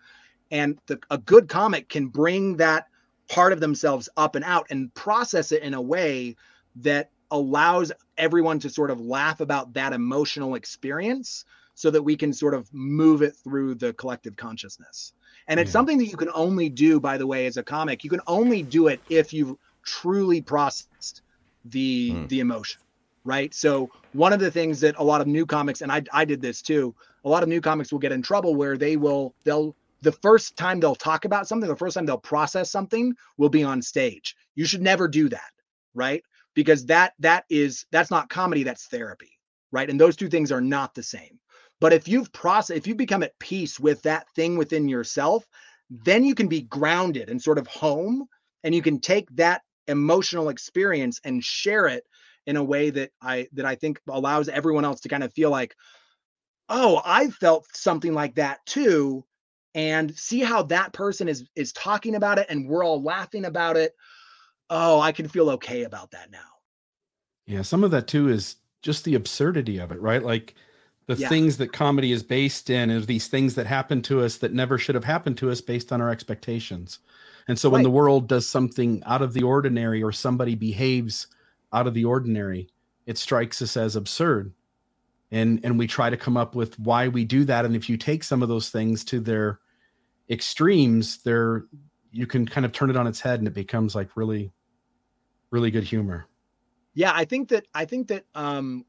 And 0.51 0.78
the, 0.88 0.99
a 1.09 1.17
good 1.17 1.47
comic 1.47 1.89
can 1.89 2.07
bring 2.07 2.57
that 2.57 2.88
part 3.30 3.53
of 3.53 3.59
themselves 3.59 4.09
up 4.17 4.36
and 4.36 4.45
out 4.45 4.67
and 4.69 4.93
process 4.93 5.51
it 5.51 5.63
in 5.63 5.73
a 5.73 5.82
way 5.82 6.36
that 6.78 7.11
allows 7.32 7.91
everyone 8.17 8.59
to 8.59 8.69
sort 8.69 8.91
of 8.91 8.99
laugh 8.99 9.39
about 9.39 9.73
that 9.73 9.93
emotional 9.93 10.55
experience 10.55 11.45
so 11.73 11.89
that 11.91 12.03
we 12.03 12.15
can 12.15 12.32
sort 12.32 12.53
of 12.53 12.67
move 12.73 13.21
it 13.21 13.36
through 13.43 13.76
the 13.76 13.93
collective 13.93 14.36
consciousness. 14.36 15.13
And 15.47 15.59
it's 15.59 15.69
Yeah. 15.69 15.73
something 15.73 15.97
that 15.97 16.05
you 16.05 16.17
can 16.17 16.30
only 16.34 16.69
do, 16.69 16.99
by 16.99 17.17
the 17.17 17.28
way, 17.28 17.45
as 17.47 17.57
a 17.57 17.63
comic. 17.63 18.03
You 18.03 18.09
can 18.09 18.21
only 18.28 18.63
do 18.63 18.88
it 18.88 19.01
if 19.09 19.34
you've 19.34 19.55
truly 19.86 20.41
processed 20.41 21.21
the 21.66 22.22
Hmm. 22.22 22.28
the 22.28 22.39
emotion, 22.39 22.82
right? 23.24 23.53
So 23.53 23.89
one 24.11 24.34
of 24.34 24.39
the 24.39 24.51
things 24.51 24.80
that 24.82 24.95
a 24.97 25.03
lot 25.03 25.22
of 25.22 25.28
new 25.28 25.45
comics, 25.45 25.82
and 25.82 25.91
I 25.91 26.03
I 26.13 26.26
did 26.26 26.41
this 26.41 26.61
too, 26.61 26.95
a 27.24 27.30
lot 27.30 27.43
of 27.43 27.49
new 27.49 27.61
comics 27.61 27.91
will 27.91 27.99
get 27.99 28.11
in 28.11 28.22
trouble 28.22 28.55
where 28.55 28.78
they 28.78 28.97
will 28.97 29.36
they'll 29.43 29.76
the 30.01 30.11
first 30.11 30.55
time 30.57 30.80
they'll 30.80 30.95
talk 30.95 31.26
about 31.26 31.47
something, 31.47 31.68
the 31.68 31.76
first 31.76 31.95
time 31.95 32.05
they'll 32.05 32.18
process 32.18 32.72
something 32.72 33.13
will 33.38 33.49
be 33.49 33.63
on 33.63 33.82
stage. 33.82 34.36
You 34.55 34.66
should 34.66 34.82
never 34.82 35.07
do 35.07 35.30
that, 35.30 35.51
right? 35.93 36.24
Because 36.53 36.86
that 36.88 37.13
that 37.20 37.45
is 37.49 37.86
that's 37.91 38.11
not 38.11 38.30
comedy, 38.30 38.63
that's 38.63 38.88
therapy, 38.88 39.32
right? 39.72 39.89
And 39.89 39.99
those 39.99 40.16
two 40.16 40.30
things 40.30 40.51
are 40.51 40.61
not 40.61 40.93
the 40.93 41.03
same. 41.03 41.39
But 41.82 41.93
if 41.93 42.07
you've 42.07 42.32
processed, 42.32 42.78
if 42.78 42.88
you 42.88 42.95
become 42.95 43.24
at 43.24 43.38
peace 43.39 43.80
with 43.80 44.01
that 44.03 44.28
thing 44.36 44.57
within 44.57 44.88
yourself, 44.88 45.45
then 45.89 46.24
you 46.24 46.36
can 46.36 46.47
be 46.47 46.61
grounded 46.61 47.30
and 47.30 47.41
sort 47.41 47.57
of 47.57 47.68
home, 47.68 48.28
and 48.63 48.74
you 48.74 48.82
can 48.82 48.99
take 48.99 49.28
that 49.36 49.61
emotional 49.88 50.50
experience 50.50 51.20
and 51.24 51.44
share 51.44 51.88
it 51.88 52.04
in 52.46 52.58
a 52.58 52.64
way 52.64 52.90
that 52.92 53.12
I 53.22 53.48
that 53.54 53.66
I 53.66 53.76
think 53.76 54.00
allows 54.10 54.50
everyone 54.50 54.86
else 54.86 55.02
to 55.02 55.10
kind 55.10 55.24
of 55.24 55.34
feel 55.34 55.50
like, 55.50 55.76
oh, 56.70 57.02
I 57.04 57.30
felt 57.30 57.68
something 57.76 58.14
like 58.14 58.36
that 58.36 58.66
too, 58.66 59.26
and 59.74 60.16
see 60.16 60.40
how 60.42 60.64
that 60.64 60.94
person 60.94 61.28
is 61.28 61.46
is 61.56 61.74
talking 61.74 62.16
about 62.16 62.40
it, 62.40 62.48
and 62.50 62.68
we're 62.68 62.84
all 62.86 63.02
laughing 63.04 63.46
about 63.46 63.78
it. 63.78 63.94
Oh, 64.70 65.00
I 65.00 65.12
can 65.12 65.28
feel 65.28 65.52
okay 65.52 65.84
about 65.84 66.12
that 66.12 66.32
now. 66.32 66.40
Yeah, 67.46 67.62
some 67.62 67.84
of 67.84 67.92
that 67.92 68.08
too 68.08 68.30
is 68.30 68.58
just 68.82 69.04
the 69.04 69.16
absurdity 69.16 69.78
of 69.78 69.92
it, 69.92 70.00
right? 70.02 70.24
Like 70.24 70.56
the 71.08 71.16
Yeah. 71.16 71.30
things 71.30 71.58
that 71.58 71.74
comedy 71.74 72.12
is 72.12 72.24
based 72.24 72.70
in 72.70 72.90
is 72.90 73.06
these 73.06 73.28
things 73.28 73.56
that 73.56 73.68
happen 73.68 74.02
to 74.04 74.22
us 74.22 74.38
that 74.38 74.54
never 74.54 74.78
should 74.78 74.96
have 74.96 75.04
happened 75.04 75.38
to 75.40 75.52
us 75.52 75.62
based 75.62 75.92
on 75.92 76.02
our 76.02 76.10
expectations. 76.10 77.00
And 77.48 77.60
so 77.60 77.70
when 77.70 77.80
Right. 77.80 77.84
the 77.84 77.91
world 77.91 78.28
does 78.28 78.48
something 78.48 79.04
out 79.06 79.22
of 79.22 79.34
the 79.34 79.43
ordinary 79.43 80.02
or 80.02 80.12
somebody 80.12 80.56
behaves 80.56 81.28
out 81.74 81.88
of 81.88 81.93
the 81.93 82.06
ordinary, 82.06 82.70
it 83.06 83.18
strikes 83.18 83.62
us 83.62 83.78
as 83.78 83.96
absurd. 83.96 84.54
And 85.32 85.60
and 85.64 85.78
we 85.78 85.88
try 85.88 86.10
to 86.10 86.18
come 86.18 86.38
up 86.38 86.56
with 86.56 86.78
why 86.80 87.08
we 87.08 87.26
do 87.26 87.43
that. 87.46 87.66
And 87.66 87.76
if 87.76 87.89
you 87.89 87.98
take 87.98 88.24
some 88.24 88.41
of 88.43 88.50
those 88.50 88.70
things 88.70 89.04
to 89.06 89.20
their 89.20 89.60
extremes, 90.30 91.18
they're 91.24 91.66
you 92.12 92.26
can 92.26 92.46
kind 92.48 92.66
of 92.66 92.72
turn 92.72 92.89
it 92.89 92.96
on 92.98 93.08
its 93.08 93.20
head 93.20 93.39
and 93.39 93.48
it 93.48 93.54
becomes 93.54 93.93
like 93.96 94.16
really, 94.16 94.52
really 95.52 95.70
good 95.72 95.84
humor. 95.84 96.28
yeah 96.93 97.12
i 97.14 97.26
think 97.26 97.50
that 97.50 97.68
i 97.74 97.84
think 97.86 98.08
that 98.08 98.24
um 98.36 98.86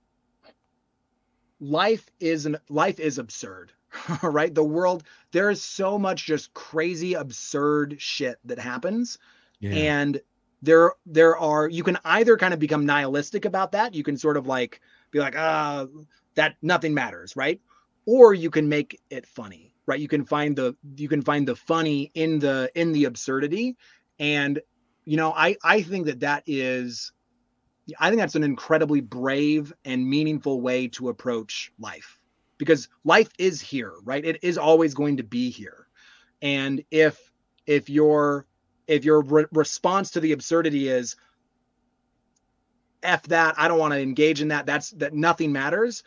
life 1.61 2.09
is 2.21 2.47
an 2.47 2.57
life 2.69 3.01
is 3.01 3.19
absurd 3.19 3.73
right? 4.23 4.55
The 4.55 4.65
world 4.65 5.05
there 5.33 5.51
is 5.51 5.63
so 5.63 5.99
much 5.99 6.27
just 6.27 6.53
crazy 6.55 7.15
absurd 7.15 7.97
shit 7.99 8.39
that 8.45 8.59
happens 8.59 9.19
Yeah. 9.61 9.71
and 9.73 10.21
there 10.63 10.93
there 11.05 11.37
are 11.37 11.69
you 11.69 11.83
can 11.83 11.99
either 12.05 12.37
kind 12.37 12.55
of 12.55 12.61
become 12.61 12.87
nihilistic 12.87 13.45
about 13.45 13.73
that 13.73 13.95
you 13.95 14.03
can 14.03 14.17
sort 14.17 14.37
of 14.37 14.47
like 14.47 14.81
be 15.11 15.19
like 15.19 15.35
ah 15.37 15.87
that 16.35 16.57
nothing 16.63 16.95
matters 16.95 17.37
right? 17.37 17.61
Or 18.07 18.35
you 18.35 18.51
can 18.51 18.69
make 18.69 19.01
it 19.11 19.27
funny 19.27 19.75
right? 19.87 20.01
You 20.01 20.09
can 20.09 20.25
find 20.25 20.57
the 20.57 20.75
you 20.97 21.09
can 21.09 21.23
find 21.23 21.47
the 21.47 21.57
funny 21.57 22.11
in 22.15 22.39
the 22.39 22.71
in 22.75 22.93
the 22.93 23.05
absurdity 23.05 23.77
and 24.19 24.61
you 25.05 25.17
know 25.17 25.33
i 25.33 25.57
i 25.63 25.83
think 25.83 26.07
that 26.07 26.21
that 26.21 26.43
is 26.47 27.13
i 28.01 28.09
think 28.09 28.21
that's 28.21 28.35
an 28.35 28.43
incredibly 28.43 29.01
brave 29.01 29.73
and 29.85 30.09
meaningful 30.09 30.61
way 30.61 30.89
to 30.89 31.09
approach 31.09 31.71
life 31.79 32.19
because 32.59 32.89
life 33.05 33.31
is 33.39 33.61
here 33.61 33.93
right? 34.05 34.25
It 34.25 34.39
is 34.43 34.59
always 34.59 34.95
going 34.95 35.19
to 35.19 35.25
be 35.25 35.51
here. 35.51 35.87
And 36.43 36.83
if 36.91 37.33
if 37.67 37.89
your 37.89 38.47
if 38.87 39.05
your 39.05 39.23
re- 39.23 39.47
response 39.53 40.13
to 40.13 40.21
the 40.21 40.33
absurdity 40.33 40.89
is 40.89 41.17
f 43.03 43.23
that 43.25 43.55
i 43.59 43.69
don't 43.69 43.79
want 43.79 43.93
to 43.93 44.01
engage 44.01 44.41
in 44.41 44.49
that 44.49 44.67
that's 44.67 44.91
that 44.93 45.13
nothing 45.13 45.53
matters 45.53 46.03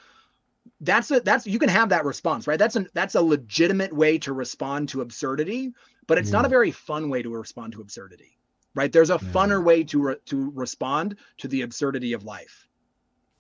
that's 0.82 1.12
a 1.12 1.20
that's 1.20 1.46
you 1.46 1.60
can 1.60 1.70
have 1.70 1.90
that 1.90 2.06
response 2.06 2.48
right? 2.48 2.60
That's 2.60 2.76
an 2.76 2.88
that's 2.94 3.16
a 3.16 3.22
legitimate 3.22 3.94
way 3.94 4.18
to 4.20 4.34
respond 4.34 4.90
to 4.90 5.02
absurdity 5.02 5.74
but 6.08 6.18
it's 6.18 6.32
not 6.32 6.46
a 6.46 6.48
mm. 6.48 6.52
very 6.52 6.72
fun 6.72 7.10
way 7.10 7.22
to 7.22 7.30
respond 7.30 7.74
to 7.74 7.82
absurdity 7.82 8.38
right? 8.76 8.92
There's 8.92 9.10
a 9.10 9.20
Yeah. 9.22 9.32
funner 9.32 9.64
way 9.64 9.84
to 9.86 10.02
re- 10.02 10.20
to 10.28 10.52
respond 10.52 11.18
to 11.40 11.48
the 11.48 11.64
absurdity 11.64 12.14
of 12.14 12.24
life. 12.24 12.68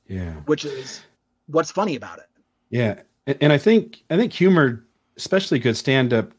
Yeah. 0.08 0.34
which 0.48 0.66
is 0.66 1.02
what's 1.46 1.72
funny 1.72 1.96
about 1.96 2.18
it 2.18 2.29
Yeah, 2.70 3.02
and, 3.26 3.52
I 3.54 3.58
think 3.58 4.04
I 4.10 4.18
think 4.18 4.34
humor, 4.34 4.86
especially 5.18 5.60
good 5.60 5.78
stand 5.78 6.14
up, 6.14 6.32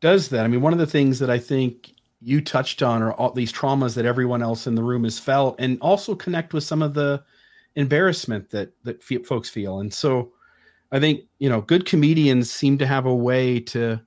does 0.00 0.28
that. 0.30 0.44
I 0.44 0.48
mean, 0.48 0.60
one 0.60 0.72
of 0.72 0.78
the 0.78 0.86
things 0.86 1.18
that 1.18 1.30
I 1.30 1.38
think 1.38 1.92
you 2.20 2.40
touched 2.40 2.82
on 2.82 3.02
are 3.02 3.12
all 3.12 3.32
these 3.32 3.52
traumas 3.52 3.94
that 3.96 4.06
everyone 4.06 4.42
else 4.42 4.66
in 4.66 4.74
the 4.74 4.82
room 4.82 5.04
has 5.04 5.18
felt, 5.18 5.56
and 5.58 5.78
also 5.80 6.14
connect 6.14 6.54
with 6.54 6.64
some 6.64 6.82
of 6.82 6.94
the 6.94 7.22
embarrassment 7.76 8.50
that 8.50 8.72
that 8.84 9.02
folks 9.26 9.50
feel. 9.50 9.80
And 9.80 9.92
so, 9.92 10.32
I 10.92 11.00
think 11.00 11.22
you 11.38 11.48
know, 11.48 11.60
good 11.60 11.86
comedians 11.86 12.50
seem 12.50 12.78
to 12.78 12.86
have 12.86 13.06
a 13.06 13.14
way 13.14 13.60
to 13.60 14.00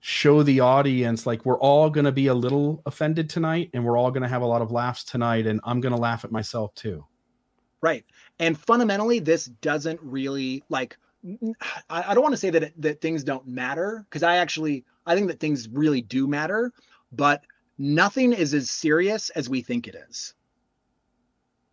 show 0.00 0.42
the 0.42 0.60
audience 0.60 1.26
like 1.26 1.44
we're 1.46 1.58
all 1.60 1.88
going 1.88 2.04
to 2.04 2.12
be 2.12 2.26
a 2.28 2.34
little 2.34 2.82
offended 2.86 3.30
tonight, 3.30 3.70
and 3.74 3.84
we're 3.84 3.96
all 3.98 4.10
going 4.10 4.22
to 4.22 4.28
have 4.28 4.42
a 4.42 4.46
lot 4.46 4.62
of 4.62 4.72
laughs 4.72 5.04
tonight, 5.04 5.46
and 5.46 5.60
I'm 5.64 5.80
going 5.80 5.94
to 5.94 6.00
laugh 6.00 6.24
at 6.24 6.32
myself 6.32 6.74
too. 6.74 7.04
right 7.82 8.04
and 8.38 8.58
fundamentally 8.58 9.18
this 9.18 9.46
doesn't 9.46 10.00
really 10.02 10.62
like 10.68 10.96
I 11.88 12.14
don't 12.14 12.22
want 12.22 12.32
to 12.32 12.38
say 12.38 12.50
that 12.50 12.62
it, 12.64 12.82
that 12.82 13.00
things 13.00 13.22
don't 13.24 13.46
matter 13.46 14.04
because 14.08 14.22
i 14.22 14.36
actually 14.36 14.84
i 15.06 15.14
think 15.14 15.28
that 15.28 15.40
things 15.40 15.68
really 15.68 16.00
do 16.02 16.26
matter 16.26 16.72
but 17.12 17.44
nothing 17.78 18.32
is 18.32 18.54
as 18.54 18.70
serious 18.70 19.30
as 19.30 19.48
we 19.48 19.60
think 19.62 19.86
it 19.88 19.94
is. 20.08 20.34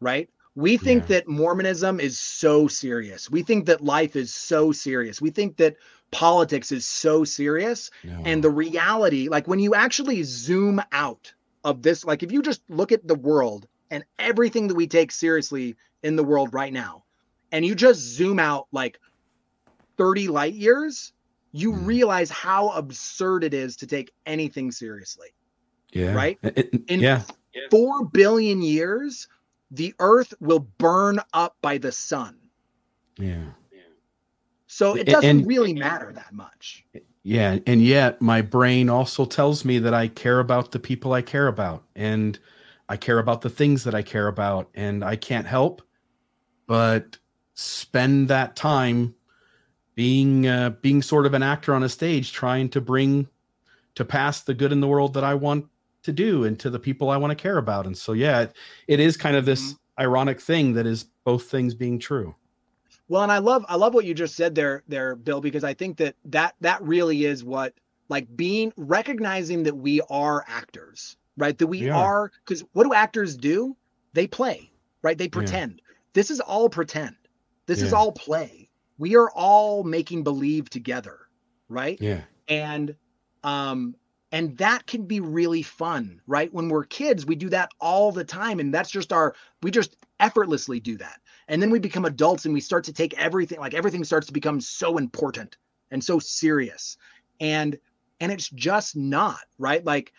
Right? 0.02 0.30
We 0.56 0.78
think 0.78 1.04
Yeah. 1.04 1.16
that 1.18 1.28
mormonism 1.28 2.00
is 2.00 2.20
so 2.20 2.68
serious. 2.68 3.30
We 3.30 3.44
think 3.44 3.66
that 3.66 3.84
life 3.84 4.16
is 4.16 4.34
so 4.34 4.72
serious. 4.72 5.22
We 5.22 5.30
think 5.30 5.58
that 5.58 5.78
politics 6.12 6.72
is 6.72 6.86
so 6.86 7.24
serious. 7.24 7.90
And 8.26 8.44
the 8.44 8.50
reality 8.50 9.30
like 9.30 9.48
when 9.48 9.60
you 9.60 9.74
actually 9.76 10.24
zoom 10.24 10.82
out 10.92 11.34
of 11.64 11.82
this 11.82 12.06
like 12.06 12.24
if 12.24 12.32
you 12.32 12.42
just 12.42 12.62
look 12.70 12.92
at 12.92 13.08
the 13.08 13.16
world 13.16 13.68
and 13.92 14.04
everything 14.20 14.68
that 14.68 14.76
we 14.76 14.88
take 14.88 15.12
seriously 15.12 15.76
in 16.04 16.16
the 16.16 16.24
world 16.24 16.54
right 16.54 16.74
now. 16.74 17.04
And 17.52 17.66
you 17.66 17.76
just 17.76 18.00
zoom 18.02 18.40
out 18.40 18.68
like 18.72 19.00
30 19.98 20.28
light 20.28 20.54
years 20.54 21.14
you 21.52 21.74
Mhm. 21.74 21.86
realize 21.88 22.30
how 22.30 22.70
absurd 22.70 23.44
it 23.44 23.56
is 23.56 23.76
to 23.78 23.88
take 23.88 24.12
anything 24.28 24.72
seriously. 24.72 25.30
Yeah, 25.92 26.14
right? 26.14 26.38
It- 26.44 26.58
it- 26.60 26.84
In- 26.88 27.00
yeah, 27.00 27.24
4 27.72 28.06
billion 28.06 28.62
years 28.62 29.28
the 29.72 29.94
earth 30.00 30.34
will 30.40 30.60
burn 30.78 31.20
up 31.34 31.58
by 31.62 31.78
the 31.80 31.92
sun. 31.92 32.38
Yeah. 33.18 33.52
so 34.72 34.96
it 34.96 35.06
doesn't 35.08 35.28
and- 35.40 35.48
really 35.48 35.74
matter 35.74 36.14
that 36.14 36.32
much. 36.32 36.86
Yeah, 37.24 37.58
and 37.66 37.82
yet 37.82 38.22
my 38.22 38.44
brain 38.44 38.88
also 38.88 39.26
tells 39.26 39.66
me 39.66 39.80
that 39.80 39.96
I 39.96 40.08
care 40.08 40.40
about 40.40 40.72
the 40.72 40.80
people 40.80 41.12
I 41.14 41.24
care 41.24 41.48
about 41.48 41.84
and 41.96 42.40
I 42.88 42.96
care 42.96 43.18
about 43.18 43.42
the 43.42 43.50
things 43.50 43.84
that 43.86 43.96
I 43.96 44.04
care 44.04 44.28
about 44.28 44.70
and 44.76 45.04
I 45.04 45.16
can't 45.16 45.48
help 45.48 45.82
but 46.70 47.18
spend 47.56 48.28
that 48.28 48.56
time 48.56 49.16
being 49.96 50.46
uh, 50.46 50.70
being 50.82 51.02
sort 51.02 51.26
of 51.26 51.34
an 51.34 51.42
actor 51.42 51.74
on 51.74 51.82
a 51.82 51.90
stage 51.90 52.32
trying 52.32 52.70
to 52.70 52.80
bring 52.80 53.28
to 53.96 54.06
pass 54.06 54.42
the 54.42 54.54
good 54.54 54.72
in 54.72 54.80
the 54.80 54.88
world 54.88 55.16
that 55.16 55.24
I 55.24 55.34
want 55.34 55.66
to 56.04 56.14
do 56.14 56.44
and 56.44 56.60
to 56.60 56.70
the 56.70 56.78
people 56.78 57.10
I 57.10 57.18
want 57.18 57.32
to 57.32 57.36
care 57.36 57.58
about. 57.58 57.88
And 57.88 57.98
so 57.98 58.14
yeah, 58.14 58.42
it, 58.42 58.56
it 58.88 59.00
is 59.00 59.18
kind 59.18 59.36
of 59.36 59.46
this 59.46 59.76
ironic 60.00 60.40
thing 60.40 60.74
that 60.76 60.86
is 60.86 61.06
both 61.24 61.50
things 61.50 61.74
being 61.74 61.98
true. 61.98 62.36
Well, 63.08 63.24
and 63.24 63.32
I 63.32 63.40
love 63.40 63.66
I 63.68 63.76
love 63.76 63.96
what 63.96 64.06
you 64.06 64.14
just 64.14 64.36
said 64.36 64.54
there 64.54 64.84
there 64.88 65.16
Bill 65.16 65.42
because 65.42 65.64
I 65.64 65.74
think 65.74 65.98
that 65.98 66.16
that 66.26 66.54
that 66.62 66.84
really 66.84 67.26
is 67.26 67.44
what 67.44 67.74
like 68.10 68.28
being 68.38 68.72
recognizing 68.78 69.64
that 69.64 69.76
we 69.76 70.02
are 70.12 70.46
actors, 70.48 71.18
right? 71.36 71.58
That 71.58 71.66
we, 71.66 71.82
We 71.82 71.90
are 71.90 72.32
cuz 72.46 72.64
what 72.74 72.84
do 72.84 72.94
actors 72.94 73.36
do? 73.36 73.76
They 74.14 74.28
play, 74.28 74.72
right? 75.02 75.18
They 75.18 75.28
pretend. 75.28 75.82
This 76.20 76.32
is 76.32 76.42
all 76.42 76.68
pretend. 76.68 77.16
This 77.66 77.82
is 77.82 77.94
all 77.94 78.12
play. 78.12 78.70
We 78.98 79.16
are 79.16 79.30
all 79.30 79.86
making 79.86 80.26
believe 80.26 80.70
together, 80.70 81.18
right? 81.70 81.98
Yeah. 82.02 82.24
and 82.50 82.94
um 83.46 83.96
and 84.34 84.58
that 84.58 84.86
can 84.86 85.06
be 85.06 85.22
really 85.22 85.62
fun 85.62 86.20
right 86.28 86.54
when 86.54 86.68
we're 86.68 86.84
kids 86.84 87.26
we 87.26 87.36
do 87.36 87.48
that 87.50 87.70
all 87.80 88.12
the 88.12 88.26
time 88.26 88.60
and 88.60 88.74
that's 88.74 88.92
just 88.92 89.14
our 89.14 89.34
we 89.64 89.72
just 89.72 89.96
effortlessly 90.20 90.82
do 90.82 90.98
that 90.98 91.22
and 91.48 91.62
then 91.62 91.70
we 91.70 91.80
become 91.80 92.04
adults 92.04 92.44
and 92.44 92.54
we 92.54 92.60
start 92.60 92.84
to 92.84 92.92
take 92.92 93.18
everything 93.18 93.60
like 93.62 93.74
everything 93.74 94.04
starts 94.04 94.28
to 94.28 94.34
become 94.34 94.60
so 94.60 94.98
important 94.98 95.56
and 95.92 96.04
so 96.04 96.20
serious 96.20 96.98
and 97.40 97.80
and 98.20 98.30
it's 98.30 98.50
just 98.50 98.98
not 98.98 99.40
right 99.58 99.86
like 99.86 100.12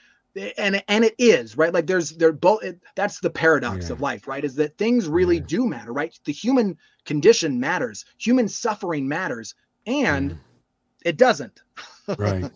and 0.59 0.83
and 0.89 1.05
it 1.05 1.15
is 1.19 1.57
right 1.57 1.75
like 1.75 1.87
there's 1.87 2.11
there 2.13 2.33
both 2.33 2.63
it, 2.63 2.81
that's 2.95 3.19
the 3.21 3.31
paradox 3.31 3.87
Yeah. 3.89 3.93
of 3.95 4.01
life 4.01 4.29
right 4.29 4.45
is 4.45 4.55
that 4.57 4.77
things 4.79 5.09
really 5.09 5.37
Yeah. 5.39 5.45
do 5.47 5.67
matter 5.67 5.93
right 5.93 6.17
the 6.25 6.33
human 6.33 6.77
condition 7.05 7.59
matters 7.59 8.05
human 8.19 8.47
suffering 8.49 9.09
matters 9.09 9.55
and 9.87 10.39
it 11.05 11.17
doesn't 11.17 11.63
Right. 12.19 12.51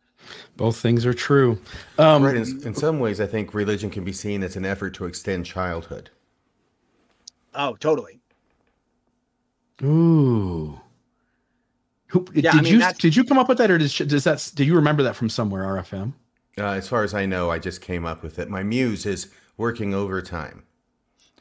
both 0.56 0.76
things 0.78 1.06
are 1.06 1.14
true. 1.14 1.58
Um, 1.98 2.22
Right. 2.24 2.36
In, 2.36 2.66
in 2.66 2.74
some 2.74 2.98
ways, 2.98 3.20
I 3.20 3.26
think 3.26 3.54
religion 3.54 3.90
can 3.90 4.02
be 4.04 4.12
seen 4.12 4.42
as 4.42 4.56
an 4.56 4.64
effort 4.64 4.94
to 4.94 5.04
extend 5.04 5.46
childhood. 5.46 6.10
oh 7.54 7.76
totally 7.76 8.20
Ooh. 9.82 10.80
Who, 12.08 12.26
Yeah, 12.34 12.50
I 12.52 12.54
did 12.56 12.64
mean, 12.64 12.80
you 12.80 12.92
did 12.98 13.16
you 13.16 13.24
come 13.24 13.38
up 13.38 13.48
with 13.48 13.58
that, 13.58 13.70
or 13.70 13.78
does, 13.78 13.96
does 13.96 14.24
that 14.24 14.50
do 14.54 14.64
you 14.64 14.74
remember 14.76 15.02
that 15.02 15.16
from 15.16 15.28
somewhere? 15.28 15.64
RFM. 15.64 16.12
Uh, 16.58 16.68
as 16.72 16.88
far 16.88 17.04
as 17.04 17.12
I 17.12 17.26
know, 17.26 17.50
I 17.50 17.58
just 17.58 17.80
came 17.82 18.06
up 18.06 18.22
with 18.22 18.38
it. 18.38 18.48
My 18.48 18.62
muse 18.62 19.04
is 19.04 19.28
working 19.58 19.92
overtime. 19.94 20.62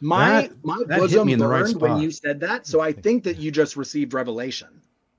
My 0.02 0.42
That- 0.42 0.66
my 0.66 0.84
that 0.88 1.00
bosom 1.00 1.28
me 1.28 1.34
in 1.34 1.40
the 1.40 1.48
right 1.48 1.64
burned 1.64 1.80
when 1.82 1.98
you 2.02 2.12
said 2.12 2.42
that, 2.42 2.68
so 2.68 2.82
I 2.82 2.92
think 2.92 3.24
that 3.24 3.38
you 3.38 3.50
just 3.50 3.78
received 3.78 4.14
revelation. 4.14 4.68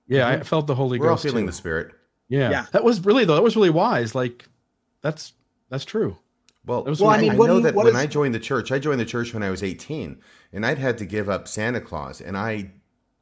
Yeah, 0.07 0.29
I 0.29 0.41
felt 0.41 0.67
the 0.67 0.75
Holy 0.75 0.99
We're 0.99 1.07
all 1.09 1.15
Ghost. 1.15 1.25
feeling 1.25 1.45
too. 1.45 1.51
the 1.51 1.57
spirit. 1.57 1.93
Yeah. 2.29 2.51
Yeah. 2.51 2.67
that 2.73 2.85
was 2.85 3.05
really 3.05 3.25
though. 3.25 3.35
That 3.37 3.43
was 3.43 3.57
really 3.57 3.71
wise. 3.71 4.15
Like, 4.15 4.45
that's 5.01 5.33
that's 5.71 5.85
true. 5.87 6.19
Well, 6.67 6.83
That 6.83 6.91
was 6.91 7.01
Well, 7.01 7.11
I 7.11 7.17
I, 7.17 7.21
mean, 7.23 7.31
I 7.33 7.37
know 7.37 7.57
you- 7.57 7.63
that 7.63 7.75
what 7.75 7.87
when 7.87 7.95
is- 7.95 8.01
I 8.01 8.07
joined 8.07 8.35
the 8.35 8.41
church, 8.41 8.71
I 8.71 8.79
joined 8.79 9.01
the 9.01 9.05
church 9.07 9.33
when 9.33 9.43
I 9.43 9.51
was 9.51 9.63
18, 9.63 10.19
and 10.53 10.67
I'd 10.67 10.79
had 10.79 10.99
to 10.99 11.07
give 11.07 11.29
up 11.31 11.49
Santa 11.49 11.81
Claus, 11.81 12.21
and 12.21 12.37
I 12.37 12.73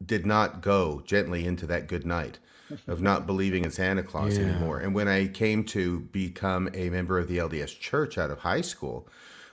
did 0.04 0.26
not 0.26 0.60
go 0.60 1.02
gently 1.06 1.46
into 1.46 1.66
that 1.66 1.86
good 1.86 2.04
night 2.04 2.38
of 2.86 3.00
not 3.02 3.26
believing 3.26 3.64
in 3.64 3.70
Santa 3.70 4.02
Claus 4.02 4.36
Yeah. 4.38 4.44
anymore. 4.44 4.78
And 4.78 4.94
when 4.94 5.08
I 5.08 5.26
came 5.28 5.64
to 5.66 6.00
become 6.00 6.68
a 6.74 6.90
member 6.90 7.18
of 7.18 7.28
the 7.28 7.38
LDS 7.38 7.72
church 7.78 8.16
out 8.18 8.30
of 8.30 8.38
high 8.40 8.60
school, 8.62 9.08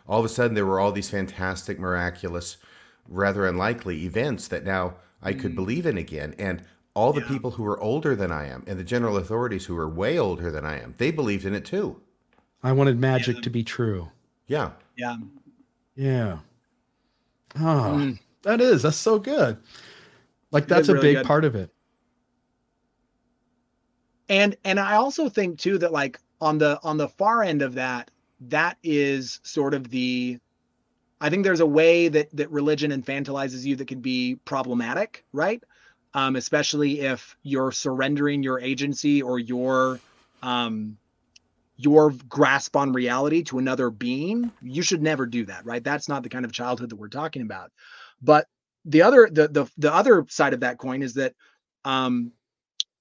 all 0.08 0.20
of 0.20 0.26
a 0.26 0.30
sudden 0.30 0.56
there 0.56 0.66
were 0.66 0.80
all 0.80 0.92
these 0.92 1.10
fantastic, 1.10 1.80
miraculous, 1.80 2.58
rather 3.08 3.46
unlikely 3.46 4.04
events 4.06 4.48
that 4.48 4.64
now 4.64 4.96
I 5.22 5.34
could 5.34 5.56
believe 5.56 5.86
in 5.86 5.98
again. 5.98 6.34
And 6.40 6.64
all 6.94 7.14
the 7.14 7.22
Yeah. 7.22 7.28
people 7.28 7.52
who 7.52 7.64
were 7.64 7.80
older 7.80 8.16
than 8.16 8.32
I 8.32 8.48
am 8.48 8.64
and 8.68 8.80
the 8.80 8.84
general 8.84 9.18
authorities 9.18 9.66
who 9.66 9.76
were 9.76 9.88
way 9.88 10.18
older 10.18 10.52
than 10.52 10.66
I 10.66 10.80
am, 10.80 10.96
they 10.98 11.12
believed 11.12 11.46
in 11.46 11.54
it 11.54 11.64
too. 11.66 12.02
I 12.64 12.72
wanted 12.74 13.00
magic 13.00 13.42
to 13.42 13.50
be 13.50 13.64
true. 13.64 14.10
Yeah. 14.48 14.72
Yeah. 14.96 15.18
Yeah. 15.96 16.40
Oh, 17.56 17.60
Mm. 18.00 18.20
that 18.44 18.62
is. 18.62 18.84
That's 18.84 18.98
so 18.98 19.20
good. 19.20 19.58
Like 20.52 20.68
that's 20.68 20.90
a 20.90 20.94
really 20.94 21.08
big 21.10 21.18
good. 21.18 21.26
part 21.26 21.46
of 21.46 21.56
it. 21.56 21.72
And 24.32 24.56
and 24.64 24.80
I 24.80 24.96
also 24.96 25.28
think 25.28 25.60
too 25.60 25.78
that 25.80 25.92
like 25.92 26.18
on 26.40 26.58
the 26.58 26.80
on 26.84 26.96
the 26.96 27.10
far 27.10 27.44
end 27.44 27.62
of 27.62 27.74
that, 27.76 28.10
that 28.48 28.78
is 28.82 29.42
sort 29.44 29.74
of 29.74 29.90
the 29.90 30.40
I 31.20 31.30
think 31.30 31.44
there's 31.44 31.60
a 31.60 31.66
way 31.66 32.08
that 32.08 32.30
that 32.38 32.50
religion 32.50 32.92
infantilizes 32.92 33.66
you 33.66 33.76
that 33.76 33.90
could 33.90 34.02
be 34.02 34.38
problematic, 34.46 35.26
right? 35.34 35.62
Um, 36.14 36.38
especially 36.38 37.02
if 37.02 37.36
you're 37.44 37.74
surrendering 37.74 38.42
your 38.42 38.58
agency 38.62 39.22
or 39.22 39.38
your 39.38 40.00
um 40.42 40.98
your 41.76 42.12
grasp 42.30 42.78
on 42.78 42.94
reality 42.94 43.44
to 43.44 43.58
another 43.58 43.90
being 43.90 44.52
you 44.62 44.84
should 44.84 45.02
never 45.02 45.26
do 45.26 45.46
that 45.46 45.66
right 45.66 45.84
that's 45.84 46.08
not 46.08 46.22
the 46.22 46.30
kind 46.30 46.46
of 46.46 46.52
childhood 46.52 46.90
that 46.90 46.96
we're 46.96 47.08
talking 47.08 47.42
about 47.42 47.72
but 48.22 48.48
the 48.86 49.02
other 49.02 49.30
the 49.32 49.48
the, 49.48 49.66
the 49.78 49.94
other 49.94 50.26
side 50.30 50.54
of 50.54 50.60
that 50.60 50.78
coin 50.78 51.02
is 51.02 51.16
that 51.16 51.34
um 51.86 52.32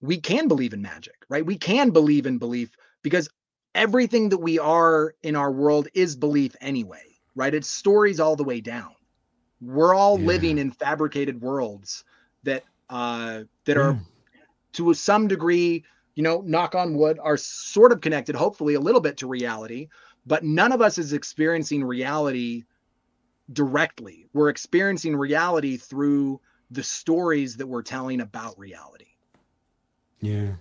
we 0.01 0.21
can 0.21 0.49
believe 0.49 0.73
in 0.73 0.83
magic 0.83 1.15
right? 1.29 1.45
We 1.45 1.59
can 1.59 1.91
believe 1.91 2.27
in 2.27 2.39
belief 2.39 2.71
because 3.03 3.29
everything 3.75 4.31
that 4.31 4.39
we 4.39 4.59
are 4.59 5.15
in 5.23 5.37
our 5.37 5.53
world 5.53 5.89
is 5.95 6.17
belief 6.17 6.57
anyway 6.61 7.03
right? 7.37 7.55
It's 7.55 7.69
stories 7.71 8.19
all 8.21 8.37
the 8.37 8.45
way 8.45 8.61
down. 8.61 8.95
We're 9.61 9.95
all 9.95 10.19
Yeah. 10.19 10.25
living 10.25 10.59
in 10.59 10.73
fabricated 10.73 11.41
worlds 11.41 12.05
that 12.45 12.65
uh 12.89 13.45
that 13.67 13.77
Yeah. 13.77 13.79
are 13.79 13.99
to 14.75 14.95
some 14.95 15.29
degree 15.29 15.85
you 16.17 16.23
know 16.23 16.43
knock 16.45 16.75
on 16.75 16.95
wood 16.95 17.19
are 17.23 17.37
sort 17.37 17.93
of 17.93 18.01
connected 18.01 18.35
hopefully 18.35 18.75
a 18.75 18.81
little 18.81 19.01
bit 19.01 19.19
to 19.19 19.27
reality 19.29 19.89
but 20.27 20.45
none 20.45 20.73
of 20.73 20.83
us 20.83 20.99
is 20.99 21.13
experiencing 21.13 21.83
reality 21.85 22.65
directly. 23.53 24.27
We're 24.33 24.49
experiencing 24.49 25.17
reality 25.17 25.77
through 25.77 26.41
the 26.71 26.83
stories 26.83 27.57
that 27.57 27.67
we're 27.67 27.83
telling 27.83 28.21
about 28.21 28.59
reality 28.59 29.07
Yeah. 30.21 30.53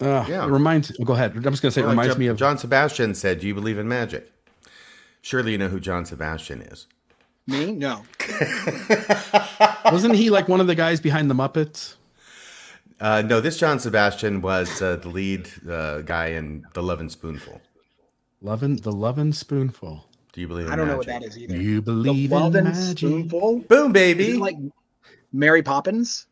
Uh, 0.00 0.24
Yeah. 0.28 0.44
It 0.44 0.50
reminds. 0.50 0.90
Go 0.92 1.14
ahead. 1.14 1.34
I'm 1.36 1.42
just 1.42 1.62
gonna 1.62 1.72
say 1.72 1.80
it 1.80 1.84
Well, 1.84 1.94
like 1.94 2.04
reminds 2.04 2.14
John, 2.14 2.20
me 2.20 2.26
of. 2.28 2.36
John 2.36 2.58
Sebastian 2.58 3.14
said, 3.14 3.40
"Do 3.40 3.46
you 3.46 3.54
believe 3.54 3.78
in 3.78 3.88
magic?" 3.88 4.30
Surely 5.22 5.52
you 5.52 5.58
know 5.58 5.68
who 5.68 5.80
John 5.80 6.04
Sebastian 6.04 6.62
is. 6.62 6.86
me 7.48 7.72
no 7.72 8.02
Wasn't 9.86 10.14
he 10.14 10.30
like 10.30 10.48
one 10.48 10.60
of 10.60 10.66
the 10.66 10.74
guys 10.74 11.00
behind 11.00 11.30
the 11.30 11.34
Muppets? 11.34 11.94
Uh, 13.00 13.22
no, 13.22 13.40
this 13.40 13.58
John 13.58 13.78
Sebastian 13.78 14.40
was 14.40 14.80
uh, 14.82 14.96
the 14.96 15.08
lead 15.08 15.48
uh, 15.68 16.00
guy 16.02 16.28
in 16.28 16.64
The 16.74 16.82
Lovin' 16.82 17.10
Spoonful. 17.10 17.60
Lovin' 18.40 18.76
the 18.76 18.92
Lovin' 18.92 19.32
Spoonful. 19.32 20.04
Do 20.32 20.40
you 20.40 20.48
believe 20.48 20.66
in 20.66 20.72
i 20.72 20.76
don't 20.76 20.86
know 20.88 20.96
what 20.98 21.06
that 21.06 21.22
is 21.22 21.38
either 21.38 21.56
You 21.56 21.76
the 21.76 21.82
believe 21.82 22.30
in 22.32 22.38
lovin' 22.38 22.64
magic? 22.64 22.98
spoonful 22.98 23.60
Boom, 23.60 23.86
is 23.88 23.92
baby. 23.92 24.30
it 24.32 24.38
like 24.38 24.56
mary 25.32 25.62
poppins 25.62 26.26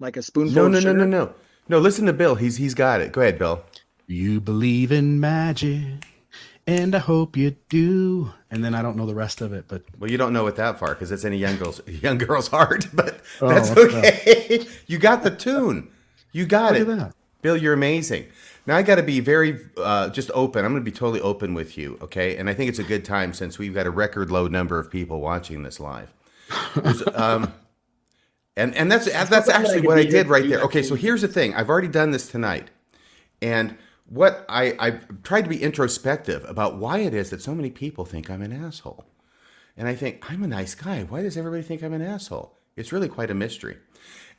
like 0.00 0.16
a 0.16 0.22
spoonful 0.22 0.54
no, 0.54 0.68
no, 0.68 0.74
no, 0.74 0.80
sugar? 0.80 0.94
no, 0.94 1.04
no. 1.06 1.34
No, 1.68 1.78
listen 1.78 2.06
to 2.06 2.12
Bill. 2.12 2.34
He's 2.34 2.56
he's 2.56 2.74
got 2.74 3.00
it. 3.00 3.12
Go 3.12 3.20
ahead, 3.20 3.38
Bill. 3.38 3.62
You 4.06 4.40
believe 4.40 4.90
in 4.90 5.20
magic, 5.20 6.04
and 6.66 6.94
I 6.94 6.98
hope 6.98 7.36
you 7.36 7.56
do. 7.68 8.32
And 8.50 8.64
then 8.64 8.74
I 8.74 8.80
don't 8.80 8.96
know 8.96 9.04
the 9.04 9.14
rest 9.14 9.42
of 9.42 9.52
it, 9.52 9.66
but 9.68 9.82
Well, 9.98 10.10
you 10.10 10.16
don't 10.16 10.32
know 10.32 10.46
it 10.46 10.56
that 10.56 10.78
far 10.78 10.94
because 10.94 11.12
it's 11.12 11.24
in 11.24 11.34
a 11.34 11.36
young 11.36 11.56
girl's 11.58 11.80
young 11.86 12.16
girl's 12.18 12.48
heart, 12.48 12.86
but 12.94 13.20
Oh, 13.42 13.48
that's 13.48 13.70
okay. 13.70 13.98
okay. 13.98 14.66
you 14.86 14.98
got 14.98 15.22
the 15.24 15.30
tune. 15.30 15.88
You 16.32 16.46
got 16.46 16.72
Look 16.72 16.82
it. 16.82 16.96
that. 16.96 17.12
Bill, 17.42 17.56
you're 17.56 17.74
amazing. 17.74 18.26
Now 18.66 18.76
I 18.76 18.82
got 18.82 18.96
to 18.96 19.02
be 19.02 19.20
very 19.20 19.58
uh, 19.76 20.08
just 20.10 20.30
open. 20.34 20.64
I'm 20.64 20.72
going 20.72 20.82
to 20.84 20.90
be 20.90 20.94
totally 20.94 21.20
open 21.20 21.54
with 21.54 21.76
you, 21.78 21.98
okay? 22.02 22.36
And 22.36 22.50
I 22.50 22.54
think 22.54 22.68
it's 22.68 22.78
a 22.78 22.84
good 22.84 23.04
time 23.04 23.32
since 23.32 23.58
we've 23.58 23.72
got 23.74 23.86
a 23.86 23.90
record 23.90 24.30
low 24.30 24.46
number 24.46 24.78
of 24.78 24.90
people 24.90 25.20
watching 25.20 25.62
this 25.62 25.78
live. 25.80 26.12
There's, 26.76 27.02
um, 27.14 27.52
and 28.58 28.74
and 28.74 28.92
that's 28.92 29.10
that's 29.10 29.30
that 29.30 29.48
actually 29.48 29.80
what 29.80 29.98
I 29.98 30.04
did 30.04 30.28
right 30.28 30.46
there. 30.46 30.60
Okay, 30.60 30.82
so 30.82 30.94
here's 30.94 31.22
the 31.22 31.28
thing. 31.28 31.54
I've 31.54 31.70
already 31.70 31.88
done 31.88 32.10
this 32.10 32.28
tonight, 32.28 32.70
and 33.40 33.76
what 34.06 34.44
I 34.48 34.74
I 34.78 34.90
tried 35.22 35.42
to 35.42 35.48
be 35.48 35.62
introspective 35.62 36.44
about 36.46 36.76
why 36.76 36.98
it 36.98 37.14
is 37.14 37.30
that 37.30 37.40
so 37.40 37.54
many 37.54 37.70
people 37.70 38.04
think 38.04 38.28
I'm 38.30 38.42
an 38.42 38.52
asshole. 38.52 39.06
And 39.78 39.86
I 39.86 39.94
think, 39.94 40.28
I'm 40.28 40.42
a 40.42 40.48
nice 40.48 40.74
guy. 40.74 41.04
Why 41.04 41.22
does 41.22 41.36
everybody 41.36 41.62
think 41.62 41.84
I'm 41.84 41.92
an 41.92 42.02
asshole? 42.02 42.58
It's 42.74 42.90
really 42.90 43.08
quite 43.08 43.30
a 43.30 43.34
mystery. 43.34 43.78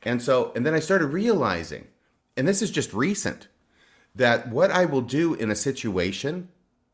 And 0.03 0.21
so, 0.21 0.51
and 0.53 0.65
then 0.65 0.73
I 0.73 0.79
started 0.79 1.07
realizing, 1.07 1.87
and 2.35 2.45
this 2.45 2.61
is 2.61 2.69
just 2.69 2.93
recent, 2.93 3.47
that 4.13 4.49
what 4.49 4.69
I 4.69 4.83
will 4.83 5.01
do 5.01 5.33
in 5.33 5.49
a 5.49 5.55
situation 5.55 6.49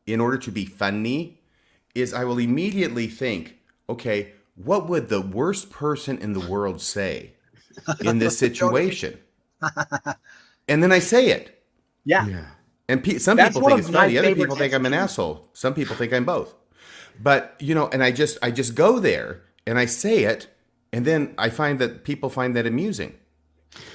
in 0.06 0.20
order 0.20 0.38
to 0.38 0.52
be 0.52 0.64
funny 0.64 1.40
is 1.94 2.14
I 2.14 2.22
will 2.22 2.38
immediately 2.38 3.08
think, 3.08 3.56
okay, 3.88 4.32
what 4.56 4.88
would 4.88 5.08
the 5.08 5.20
worst 5.20 5.70
person 5.70 6.18
in 6.18 6.32
the 6.32 6.40
world 6.40 6.80
say 6.80 7.34
in 8.00 8.18
this 8.18 8.36
situation? 8.44 9.18
and 10.68 10.82
then 10.82 10.92
I 10.92 10.98
say 10.98 11.28
it. 11.30 11.62
yeah 12.04 12.26
yeah. 12.26 12.46
And 12.88 13.02
pe- 13.02 13.18
some 13.18 13.36
That's 13.36 13.54
people 13.56 13.68
think 13.68 13.80
it's 13.80 13.90
funny. 13.90 14.16
Other 14.16 14.34
people 14.34 14.54
think 14.54 14.72
I'm 14.72 14.86
an 14.86 14.94
asshole. 14.94 15.48
Some 15.54 15.74
people 15.74 15.96
think 15.96 16.12
I'm 16.12 16.24
both. 16.24 16.54
But 17.20 17.56
you 17.58 17.74
know, 17.74 17.88
and 17.88 18.02
I 18.02 18.12
just 18.12 18.38
I 18.42 18.50
just 18.52 18.74
go 18.76 18.98
there 19.00 19.42
and 19.66 19.76
I 19.78 19.86
say 19.86 20.22
it, 20.24 20.46
and 20.92 21.04
then 21.04 21.34
I 21.36 21.50
find 21.50 21.78
that 21.80 22.04
people 22.04 22.30
find 22.30 22.54
that 22.54 22.64
amusing. 22.66 23.14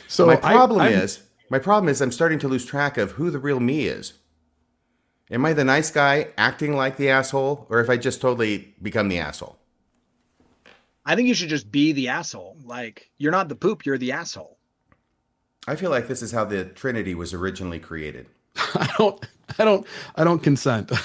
So 0.08 0.26
my 0.26 0.36
problem 0.36 0.82
I'm- 0.82 0.94
is 0.94 1.24
my 1.50 1.60
problem 1.60 1.88
is 1.90 2.02
I'm 2.02 2.12
starting 2.12 2.40
to 2.40 2.48
lose 2.50 2.66
track 2.66 2.98
of 2.98 3.12
who 3.14 3.30
the 3.32 3.40
real 3.40 3.60
me 3.62 3.86
is. 3.88 4.14
Am 5.30 5.46
I 5.46 5.54
the 5.54 5.64
nice 5.64 5.90
guy 5.92 6.28
acting 6.38 6.76
like 6.76 6.98
the 6.98 7.10
asshole, 7.10 7.68
or 7.70 7.80
if 7.80 7.90
I 7.90 7.96
just 7.96 8.20
totally 8.20 8.76
become 8.82 9.08
the 9.08 9.20
asshole? 9.20 9.58
I 11.06 11.16
think 11.16 11.28
you 11.28 11.34
should 11.34 11.50
just 11.50 11.72
be 11.72 11.92
the 11.94 12.10
asshole. 12.10 12.58
Like 12.64 13.10
you're 13.18 13.32
not 13.32 13.50
the 13.50 13.56
poop, 13.56 13.86
you're 13.86 13.98
the 13.98 14.12
asshole. 14.12 14.58
I 15.68 15.76
feel 15.76 15.92
like 15.92 16.08
this 16.08 16.22
is 16.22 16.32
how 16.32 16.46
the 16.46 16.66
Trinity 16.66 17.14
was 17.16 17.34
originally 17.34 17.80
created. 17.80 18.28
I 18.56 18.90
don't. 18.98 19.28
I 19.60 19.66
don't. 19.66 19.86
I 20.16 20.24
don't 20.24 20.42
consent. 20.42 20.92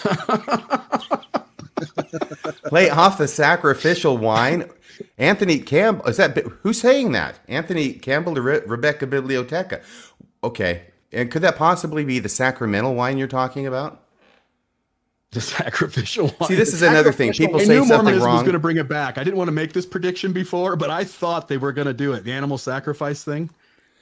Play 2.65 2.89
off 2.91 3.19
the 3.19 3.29
sacrificial 3.29 4.17
wine. 4.17 4.71
Anthony 5.19 5.59
Campbell 5.59 6.07
is 6.07 6.17
that 6.17 6.37
who's 6.63 6.81
saying 6.81 7.13
that? 7.13 7.39
Anthony 7.49 7.93
Campbell 7.93 8.39
or 8.39 8.43
Re- 8.43 8.63
Rebecca 8.67 9.07
Biblioteca? 9.07 9.83
Okay, 10.43 10.87
and 11.13 11.31
could 11.31 11.43
that 11.43 11.57
possibly 11.57 12.05
be 12.05 12.19
the 12.19 12.31
sacramental 12.31 12.95
wine 12.95 13.19
you're 13.19 13.29
talking 13.29 13.67
about? 13.67 14.06
The 15.37 15.41
sacrificial 15.43 16.35
wine. 16.41 16.49
See, 16.49 16.55
this 16.55 16.73
is 16.73 16.81
another 16.81 17.13
thing. 17.13 17.31
People 17.35 17.61
I 17.61 17.65
say 17.65 17.75
knew 17.75 17.81
something 17.81 18.05
Mormonism 18.05 18.33
was 18.33 18.41
going 18.41 18.55
to 18.55 18.59
bring 18.59 18.79
it 18.79 18.89
back. 18.89 19.19
I 19.19 19.23
didn't 19.23 19.37
want 19.37 19.49
to 19.49 19.53
make 19.53 19.75
this 19.75 19.85
prediction 19.85 20.33
before, 20.33 20.77
but 20.77 20.89
I 20.89 21.05
thought 21.05 21.47
they 21.47 21.59
were 21.59 21.73
going 21.73 21.89
to 21.89 21.93
do 21.93 22.15
it. 22.15 22.25
The 22.25 22.33
animal 22.33 22.57
sacrifice 22.57 23.23
thing. 23.23 23.51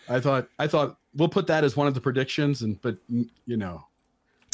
I 0.09 0.20
thought. 0.20 0.47
I 0.61 0.68
thought 0.68 0.97
we'll 1.12 1.28
put 1.28 1.49
that 1.49 1.64
as 1.64 1.76
one 1.76 1.89
of 1.89 1.95
the 1.95 2.01
predictions, 2.01 2.62
and 2.62 2.80
but 2.82 2.99
you 3.09 3.57
know, 3.57 3.85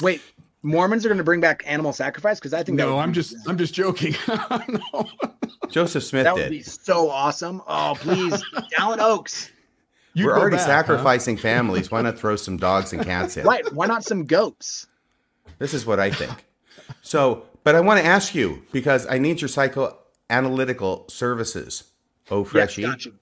Wait, 0.01 0.22
Mormons 0.62 1.05
are 1.05 1.11
going 1.11 1.18
to 1.18 1.24
bring 1.24 1.43
back 1.43 1.62
animal 1.66 1.93
sacrifice 1.93 2.39
because 2.39 2.55
I 2.55 2.62
think 2.62 2.78
no, 2.78 2.95
would 2.95 3.03
I'm 3.03 3.11
be- 3.11 3.16
just. 3.16 3.37
I'm 3.47 3.59
just 3.59 3.74
joking. 3.74 4.14
no. 4.49 5.07
Joseph 5.68 6.03
Smith 6.03 6.24
that 6.24 6.35
would 6.35 6.45
did. 6.45 6.51
be 6.51 6.62
so 6.62 7.11
awesome. 7.11 7.61
Oh, 7.68 7.95
please, 7.95 8.43
Dallin 8.78 9.01
Oaks. 9.01 9.51
You'd 10.14 10.28
We're 10.28 10.39
already 10.39 10.57
back, 10.57 10.66
huh? 10.66 10.83
sacrificing 10.83 11.37
families. 11.37 11.91
Why 11.91 12.01
not 12.01 12.18
throw 12.18 12.37
some 12.37 12.57
dogs 12.57 12.95
and 12.95 13.05
cats 13.05 13.37
in? 13.37 13.45
Right? 13.45 13.70
Why 13.74 13.87
not 13.87 14.03
some 14.03 14.24
goats? 14.24 14.87
This 15.59 15.74
is 15.74 15.85
what 15.85 16.01
I 16.01 16.11
think. 16.11 16.47
So, 17.03 17.45
but 17.64 17.74
I 17.74 17.80
want 17.80 18.01
to 18.01 18.07
ask 18.07 18.34
you 18.34 18.62
because 18.72 19.07
I 19.07 19.18
need 19.18 19.41
your 19.41 19.49
psychoanalytical 19.49 21.11
services. 21.11 21.84
Oh, 22.30 22.45
Freshie. 22.45 22.82
got 22.82 23.05
you. 23.05 23.14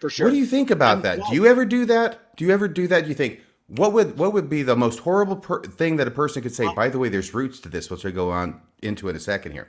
For 0.00 0.08
sure. 0.08 0.26
What 0.26 0.30
do 0.32 0.38
you 0.38 0.46
think 0.46 0.70
about 0.70 0.88
I'm- 0.96 1.02
that? 1.02 1.20
Do 1.28 1.34
you 1.34 1.46
ever 1.46 1.64
do 1.64 1.84
that? 1.86 2.36
Do 2.36 2.44
you 2.44 2.52
ever 2.52 2.68
do 2.68 2.86
that? 2.88 3.02
Do 3.02 3.08
you 3.08 3.14
think 3.14 3.40
what 3.68 3.92
would 3.92 4.16
what 4.18 4.32
would 4.32 4.48
be 4.48 4.62
the 4.62 4.74
most 4.76 5.00
horrible 5.00 5.36
per- 5.36 5.62
thing 5.62 5.96
that 5.96 6.08
a 6.08 6.10
person 6.10 6.42
could 6.42 6.54
say? 6.54 6.72
By 6.74 6.88
the 6.88 6.98
way, 6.98 7.08
there's 7.10 7.34
roots 7.34 7.60
to 7.60 7.68
this, 7.68 7.90
which 7.90 8.06
I 8.06 8.10
go 8.10 8.30
on 8.30 8.60
into 8.82 9.08
in 9.08 9.16
a 9.16 9.20
second 9.20 9.52
here. 9.52 9.68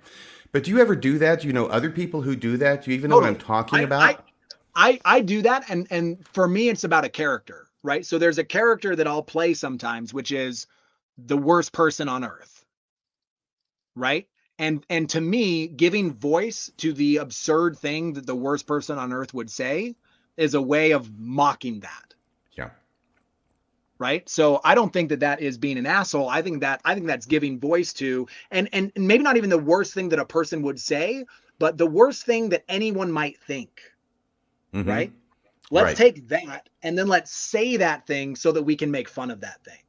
But 0.53 0.63
do 0.63 0.71
you 0.71 0.79
ever 0.79 0.95
do 0.95 1.17
that? 1.17 1.41
Do 1.41 1.47
you 1.47 1.53
know 1.53 1.67
other 1.67 1.89
people 1.89 2.21
who 2.21 2.35
do 2.35 2.57
that? 2.57 2.83
Do 2.85 2.91
you 2.91 2.97
even 2.97 3.09
know 3.09 3.17
what 3.17 3.25
I'm 3.25 3.35
talking 3.37 3.79
I- 3.79 3.83
about? 3.83 4.01
I, 4.01 4.17
I 4.93 4.99
I 5.17 5.21
do 5.21 5.41
that, 5.41 5.65
and 5.69 5.85
and 5.91 6.25
for 6.29 6.47
me, 6.47 6.69
it's 6.69 6.85
about 6.85 7.03
a 7.03 7.09
character, 7.09 7.67
right? 7.83 8.05
So 8.05 8.17
there's 8.17 8.37
a 8.37 8.43
character 8.45 8.95
that 8.95 9.07
I'll 9.07 9.21
play 9.23 9.53
sometimes, 9.53 10.13
which 10.13 10.31
is 10.31 10.65
the 11.17 11.37
worst 11.37 11.73
person 11.73 12.07
on 12.07 12.23
earth, 12.23 12.60
right? 13.95 14.27
And 14.59 14.85
and 14.89 15.09
to 15.11 15.21
me, 15.21 15.67
giving 15.67 16.13
voice 16.13 16.71
to 16.77 16.93
the 16.93 17.17
absurd 17.17 17.77
thing 17.77 18.13
that 18.13 18.25
the 18.25 18.35
worst 18.35 18.67
person 18.67 18.97
on 18.97 19.13
earth 19.13 19.33
would 19.33 19.49
say 19.49 19.95
is 20.37 20.53
a 20.53 20.61
way 20.61 20.91
of 20.91 21.11
mocking 21.19 21.79
that, 21.81 22.13
yeah. 22.55 22.69
right? 23.97 24.27
So 24.29 24.59
I 24.63 24.75
don't 24.75 24.91
think 24.91 25.09
that 25.09 25.19
that 25.21 25.41
is 25.41 25.57
being 25.57 25.77
an 25.77 25.85
asshole. 25.85 26.29
I 26.29 26.41
think 26.41 26.61
that 26.61 26.81
I 26.85 26.93
think 26.93 27.07
that's 27.07 27.25
giving 27.25 27.59
voice 27.59 27.93
to, 27.93 28.27
and 28.51 28.69
and, 28.73 28.91
and 28.95 29.07
maybe 29.07 29.23
not 29.23 29.37
even 29.37 29.49
the 29.49 29.57
worst 29.57 29.93
thing 29.93 30.09
that 30.09 30.19
a 30.19 30.25
person 30.25 30.61
would 30.63 30.79
say, 30.79 31.25
but 31.59 31.77
the 31.77 31.87
worst 31.87 32.25
thing 32.25 32.49
that 32.49 32.63
anyone 32.69 33.11
might 33.11 33.39
think 33.39 33.81
Mhm. 34.73 34.85
right? 34.87 35.13
Let's 35.71 35.85
Right. 35.85 35.97
take 35.97 36.27
that 36.29 36.69
and 36.83 36.97
then 36.97 37.07
let's 37.07 37.31
say 37.31 37.77
that 37.77 38.07
thing 38.07 38.35
so 38.35 38.51
that 38.51 38.63
we 38.63 38.75
can 38.75 38.91
make 38.91 39.07
fun 39.09 39.31
of 39.31 39.41
that 39.41 39.63
thing. 39.63 39.79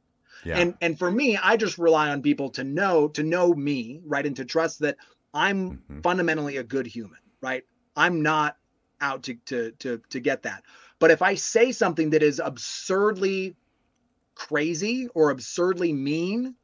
Yeah. 0.43 0.59
And 0.59 0.75
and 0.81 0.97
for 0.97 1.11
me, 1.11 1.37
I 1.37 1.57
just 1.57 1.77
rely 1.77 2.09
on 2.09 2.21
people 2.21 2.49
to 2.51 2.63
know 2.63 3.07
to 3.09 3.23
know 3.23 3.53
me, 3.53 4.01
right, 4.05 4.25
and 4.25 4.35
to 4.37 4.45
trust 4.45 4.79
that 4.79 4.97
I'm 5.33 5.75
Mhm. 5.89 6.03
fundamentally 6.03 6.57
a 6.57 6.63
good 6.63 6.87
human, 6.87 7.19
right? 7.41 7.63
I'm 7.95 8.21
not 8.21 8.57
out 9.01 9.23
to 9.23 9.35
to 9.47 9.71
to 9.79 10.01
to 10.09 10.19
get 10.19 10.43
that. 10.43 10.63
But 10.99 11.11
if 11.11 11.21
I 11.21 11.35
say 11.35 11.71
something 11.71 12.11
that 12.11 12.23
is 12.23 12.39
absurdly 12.43 13.55
crazy 14.35 15.07
or 15.15 15.29
absurdly 15.31 15.93
mean, 15.93 16.55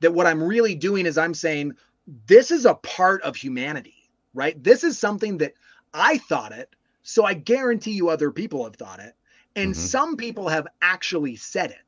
that 0.00 0.14
what 0.14 0.26
I'm 0.26 0.42
really 0.42 0.74
doing 0.74 1.06
is 1.06 1.18
I'm 1.18 1.34
saying 1.34 1.72
this 2.06 2.50
is 2.50 2.64
a 2.66 2.74
part 2.76 3.22
of 3.22 3.36
humanity, 3.36 4.10
right? 4.34 4.62
This 4.62 4.84
is 4.84 4.98
something 4.98 5.38
that 5.38 5.54
I 5.94 6.18
thought 6.18 6.52
it, 6.52 6.74
so 7.02 7.24
I 7.24 7.34
guarantee 7.34 7.92
you 7.92 8.08
other 8.08 8.30
people 8.30 8.64
have 8.64 8.76
thought 8.76 9.00
it, 9.00 9.14
and 9.56 9.76
Mhm. 9.76 9.76
some 9.76 10.16
people 10.16 10.48
have 10.48 10.66
actually 10.82 11.36
said 11.36 11.70
it. 11.70 11.87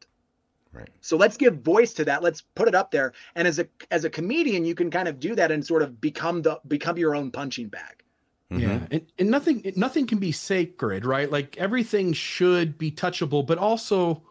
Right. 0.73 0.89
So 1.01 1.16
let's 1.16 1.37
give 1.37 1.62
voice 1.62 1.93
to 1.95 2.05
that. 2.05 2.23
Let's 2.23 2.43
put 2.43 2.68
it 2.68 2.75
up 2.75 2.91
there. 2.93 3.12
And 3.35 3.49
as 3.49 3.59
a 3.59 3.66
as 3.91 4.05
a 4.05 4.11
comedian, 4.11 4.64
you 4.64 4.75
can 4.75 4.91
kind 4.91 5.09
of 5.09 5.18
do 5.18 5.35
that 5.35 5.51
and 5.51 5.66
sort 5.66 5.83
of 5.83 6.01
become 6.01 6.43
the 6.43 6.61
become 6.68 6.97
your 6.97 7.16
own 7.16 7.31
punching 7.33 7.68
bag. 7.68 8.05
Mhm. 8.53 8.61
Yeah, 8.61 8.87
and, 8.91 9.07
and 9.18 9.31
nothing 9.31 9.73
nothing 9.77 10.07
can 10.07 10.18
be 10.18 10.31
sacred, 10.33 11.05
right? 11.05 11.31
Like 11.31 11.57
everything 11.57 12.12
should 12.12 12.79
be 12.79 12.91
touchable, 12.93 13.45
but 13.45 13.59
also 13.59 14.23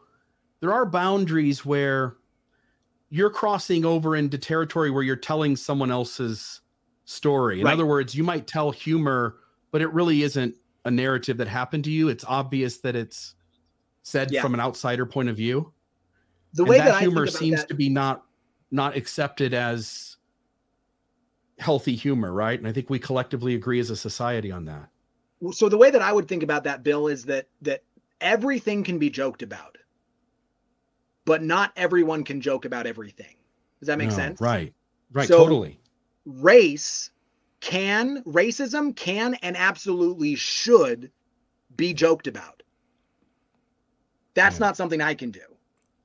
there 0.61 0.73
are 0.73 0.85
boundaries 0.85 1.65
where 1.65 2.15
you're 3.09 3.29
crossing 3.29 3.83
over 3.85 4.15
into 4.15 4.37
territory 4.37 4.91
where 4.91 5.03
you're 5.03 5.15
telling 5.15 5.55
someone 5.55 5.91
else's 5.91 6.61
story. 7.05 7.59
In 7.59 7.65
Right. 7.65 7.73
other 7.73 7.85
words, 7.85 8.13
you 8.15 8.23
might 8.23 8.45
tell 8.45 8.71
humor, 8.71 9.37
but 9.71 9.81
it 9.81 9.91
really 9.91 10.21
isn't 10.23 10.55
a 10.85 10.91
narrative 10.91 11.37
that 11.37 11.47
happened 11.47 11.83
to 11.85 11.91
you. 11.91 12.07
It's 12.07 12.23
obvious 12.25 12.77
that 12.79 12.95
it's 12.95 13.33
said 14.03 14.31
Yeah. 14.31 14.41
from 14.41 14.53
an 14.53 14.59
outsider 14.59 15.05
point 15.05 15.27
of 15.29 15.35
view. 15.35 15.73
The 16.53 16.65
way 16.65 16.77
that, 16.77 16.85
that, 16.85 17.01
humor 17.01 17.23
I 17.23 17.25
think 17.25 17.29
about 17.35 17.39
seems 17.39 17.59
that, 17.61 17.67
to 17.69 17.73
be 17.75 17.89
not 17.89 18.23
not 18.71 18.95
accepted 18.95 19.53
as 19.53 20.17
healthy 21.59 21.95
humor, 21.95 22.31
right? 22.31 22.57
And 22.57 22.67
I 22.67 22.71
think 22.71 22.89
we 22.89 22.99
collectively 22.99 23.55
agree 23.55 23.79
as 23.79 23.89
a 23.89 23.95
society 23.95 24.51
on 24.51 24.65
that. 24.65 24.89
so 25.51 25.69
the 25.69 25.77
way 25.77 25.89
that 25.91 26.01
I 26.01 26.13
would 26.13 26.27
think 26.27 26.43
about 26.43 26.63
that, 26.65 26.83
Bill, 26.83 27.07
is 27.07 27.25
that 27.25 27.47
that 27.61 27.83
everything 28.21 28.83
can 28.83 28.97
be 28.99 29.09
joked 29.09 29.41
about, 29.41 29.77
but 31.25 31.43
not 31.43 31.71
everyone 31.75 32.23
can 32.23 32.41
joke 32.41 32.65
about 32.65 32.85
everything. 32.85 33.35
Does 33.79 33.87
that 33.87 33.97
make 33.97 34.09
No, 34.09 34.15
sense? 34.15 34.41
Right. 34.41 34.73
Right. 35.11 35.27
So- 35.27 35.37
totally. 35.37 35.79
Race 36.25 37.11
can 37.61 38.23
racism 38.23 38.95
can 38.95 39.35
and 39.35 39.57
absolutely 39.57 40.35
should 40.35 41.11
be 41.75 41.93
joked 41.93 42.27
about. 42.27 42.63
That's 44.33 44.57
Yeah. 44.57 44.67
not 44.67 44.77
something 44.77 45.01
I 45.01 45.13
can 45.13 45.31
do. 45.31 45.41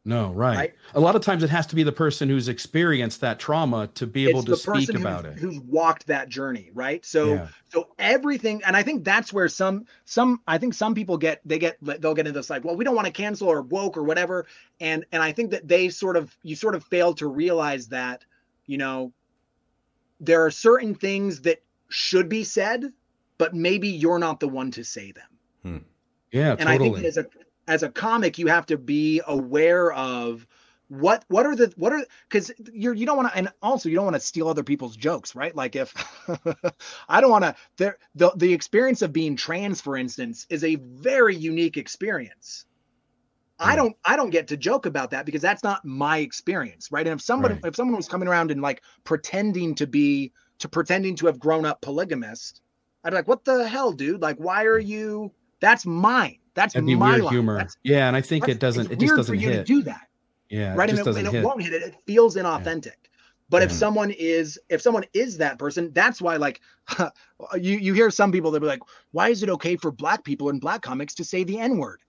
No, 0.07 0.32
right. 0.32 0.57
Right. 0.57 0.74
A 0.94 1.00
lot 1.00 1.16
of 1.16 1.22
times 1.22 1.42
it 1.42 1.48
has 1.48 1.66
to 1.68 1.74
be 1.74 1.82
the 1.82 1.92
person 1.92 2.28
who's 2.28 2.48
experienced 2.48 3.22
that 3.22 3.38
trauma 3.38 3.86
to 3.94 4.07
be 4.07 4.28
able 4.28 4.40
it's 4.40 4.62
to 4.64 4.84
speak 4.84 4.94
about 4.94 5.24
who's, 5.24 5.34
it. 5.34 5.38
who's 5.38 5.61
walked 5.61 6.07
that 6.09 6.28
journey, 6.28 6.70
right? 6.74 7.02
So 7.07 7.34
yeah. 7.34 7.48
so 7.74 7.88
everything 7.98 8.62
and 8.64 8.76
i 8.76 8.82
think 8.82 9.05
that's 9.05 9.32
where 9.32 9.48
some 9.48 9.84
some 10.05 10.40
i 10.46 10.57
think 10.57 10.72
some 10.72 10.94
people 10.94 11.18
get 11.18 11.40
they 11.44 11.59
get 11.59 11.76
they'll 11.82 12.14
get 12.14 12.26
into 12.26 12.38
this 12.38 12.48
like 12.48 12.64
well 12.64 12.76
we 12.76 12.84
don't 12.84 12.94
want 12.94 13.07
to 13.07 13.12
cancel 13.12 13.48
or 13.48 13.62
woke 13.62 13.96
or 13.96 14.05
whatever 14.05 14.46
and 14.80 15.05
and 15.12 15.22
i 15.22 15.32
think 15.32 15.50
that 15.50 15.66
they 15.66 15.88
sort 15.88 16.16
of 16.16 16.34
you 16.42 16.55
sort 16.55 16.74
of 16.74 16.84
fail 16.84 17.12
to 17.12 17.26
realize 17.26 17.88
that 17.88 18.24
you 18.66 18.78
know 18.78 19.12
there 20.20 20.44
are 20.44 20.50
certain 20.50 20.94
things 20.94 21.42
that 21.42 21.62
should 21.88 22.28
be 22.28 22.44
said 22.44 22.92
but 23.36 23.55
maybe 23.55 23.88
you're 23.88 24.18
not 24.18 24.38
the 24.40 24.48
one 24.48 24.70
to 24.70 24.84
say 24.84 25.12
them 25.12 25.28
hmm. 25.62 25.78
Yeah, 26.30 26.57
and 26.59 26.68
i 26.68 26.78
think 26.78 26.94
totally. 26.94 27.09
as 27.09 27.16
a 27.16 27.26
as 27.66 27.82
a 27.82 27.88
comic 27.88 28.38
you 28.38 28.46
have 28.46 28.66
to 28.66 28.76
be 28.76 29.20
aware 29.26 29.92
of 29.92 30.46
what 30.88 31.24
what 31.28 31.46
are 31.46 31.56
the 31.56 31.72
what 31.76 31.92
are 31.92 32.04
because 32.28 32.52
you're 32.72 32.94
you 32.94 33.06
don't 33.06 33.16
want 33.16 33.30
to 33.30 33.36
and 33.36 33.48
also 33.62 33.88
you 33.88 33.94
don't 33.94 34.04
want 34.04 34.16
to 34.16 34.20
steal 34.20 34.48
other 34.48 34.62
people's 34.62 34.96
jokes 34.96 35.34
right? 35.34 35.54
Like 35.54 35.76
if 35.76 35.94
i 37.08 37.20
don't 37.20 37.30
want 37.30 37.44
to 37.44 37.54
there 37.76 37.98
the 38.14 38.32
the 38.36 38.52
experience 38.52 39.02
of 39.02 39.12
being 39.12 39.36
trans 39.36 39.80
for 39.80 39.96
instance 39.96 40.46
is 40.50 40.64
a 40.64 40.76
very 40.76 41.36
unique 41.36 41.76
experience. 41.76 42.66
I 43.58 43.72
hmm. 43.72 43.76
don't 43.76 43.96
i 44.04 44.16
don't 44.16 44.30
get 44.30 44.48
to 44.48 44.56
joke 44.56 44.84
about 44.86 45.10
that 45.12 45.24
because 45.24 45.42
that's 45.42 45.64
not 45.64 45.84
my 45.84 46.18
experience 46.18 46.92
right? 46.92 47.06
And 47.06 47.18
if 47.18 47.24
somebody 47.24 47.54
Right. 47.54 47.66
if 47.66 47.76
someone 47.76 47.96
was 47.96 48.08
coming 48.08 48.28
around 48.28 48.50
and 48.50 48.60
like 48.60 48.82
pretending 49.04 49.74
to 49.76 49.86
be 49.86 50.32
to 50.58 50.68
pretending 50.68 51.16
to 51.16 51.26
have 51.26 51.38
grown 51.38 51.64
up 51.64 51.80
polygamist 51.80 52.60
i'd 53.04 53.10
be 53.10 53.16
like 53.16 53.28
what 53.28 53.44
the 53.44 53.66
hell 53.66 53.92
dude? 53.92 54.20
Like 54.20 54.36
why 54.36 54.64
are 54.64 54.80
hmm. 54.80 54.86
you 54.86 55.32
that's 55.60 55.86
mine 55.86 56.38
that's 56.55 56.74
That'd 56.74 56.88
my 56.98 57.11
weird 57.11 57.22
line. 57.24 57.32
humor. 57.32 57.55
That's- 57.55 57.76
yeah, 57.82 58.07
and 58.09 58.16
I 58.16 58.20
think 58.20 58.48
it 58.48 58.59
doesn't. 58.61 58.90
It 58.90 58.98
just 59.00 59.16
doesn't 59.16 59.34
for 59.34 59.40
you 59.40 59.48
hit. 59.50 59.57
to 59.59 59.64
do 59.64 59.82
that 59.82 60.09
yeah, 60.50 60.74
right 60.74 60.90
and 60.90 60.98
it, 60.98 61.07
and 61.07 61.26
it 61.34 61.42
won't 61.42 61.62
hit 61.62 61.72
it 61.72 61.82
it 61.82 61.94
feels 62.07 62.36
inauthentic 62.36 62.92
but 63.48 63.62
if 63.62 63.72
someone 63.72 64.11
is 64.11 64.59
if 64.68 64.80
someone 64.82 65.02
is 65.14 65.38
that 65.38 65.59
person 65.59 65.90
that's 65.94 66.20
why 66.20 66.36
like 66.36 66.61
you 67.55 67.78
you 67.78 67.94
hear 67.94 68.11
some 68.11 68.30
people 68.30 68.50
that 68.50 68.61
be 68.61 68.66
like 68.66 68.82
why 69.12 69.30
is 69.30 69.42
it 69.42 69.48
okay 69.48 69.74
for 69.74 69.90
black 69.90 70.22
people 70.22 70.50
in 70.50 70.59
black 70.59 70.82
comics 70.82 71.14
to 71.14 71.24
say 71.24 71.44
the 71.44 71.59
n 71.59 71.78
word 71.78 72.00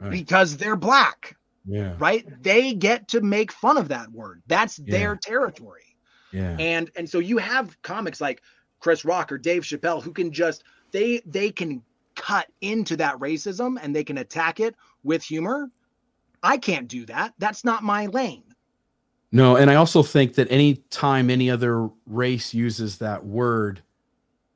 Right. 0.00 0.10
because 0.10 0.56
they're 0.56 0.76
black 0.76 1.36
Yeah, 1.66 1.94
right 1.98 2.24
they 2.42 2.72
get 2.72 3.08
to 3.08 3.20
make 3.20 3.52
fun 3.52 3.76
of 3.76 3.88
that 3.88 4.10
word 4.10 4.42
that's 4.46 4.78
Yeah. 4.78 4.98
their 4.98 5.16
territory 5.16 5.96
yeah, 6.32 6.56
and 6.58 6.90
and 6.96 7.08
so 7.08 7.18
you 7.18 7.36
have 7.38 7.80
comics 7.82 8.20
like 8.20 8.42
chris 8.80 9.04
rock 9.04 9.30
or 9.30 9.38
dave 9.38 9.62
chappelle 9.62 10.02
who 10.02 10.12
can 10.12 10.32
just 10.32 10.64
they 10.90 11.20
they 11.26 11.50
can 11.50 11.82
cut 12.18 12.46
into 12.60 12.96
that 12.96 13.16
racism 13.18 13.78
and 13.80 13.96
they 13.96 14.04
can 14.04 14.18
attack 14.18 14.60
it 14.60 14.74
with 15.04 15.22
humor 15.22 15.70
i 16.42 16.58
can't 16.58 16.88
do 16.88 17.06
that 17.06 17.32
that's 17.38 17.64
not 17.64 17.82
my 17.82 18.06
lane 18.06 18.42
No, 19.30 19.56
and 19.56 19.70
I 19.70 19.74
also 19.74 20.02
think 20.02 20.36
that 20.36 20.46
any 20.50 20.76
time 20.90 21.28
any 21.28 21.50
other 21.50 21.90
race 22.06 22.54
uses 22.54 22.98
that 22.98 23.26
word, 23.26 23.82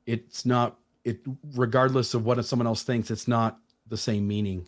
it's 0.07 0.45
not 0.45 0.77
it 1.03 1.19
regardless 1.55 2.15
of 2.15 2.25
what 2.25 2.43
someone 2.45 2.65
else 2.65 2.81
thinks, 2.83 3.11
it's 3.11 3.27
not 3.27 3.59
the 3.87 3.97
same 3.97 4.27
meaning. 4.27 4.67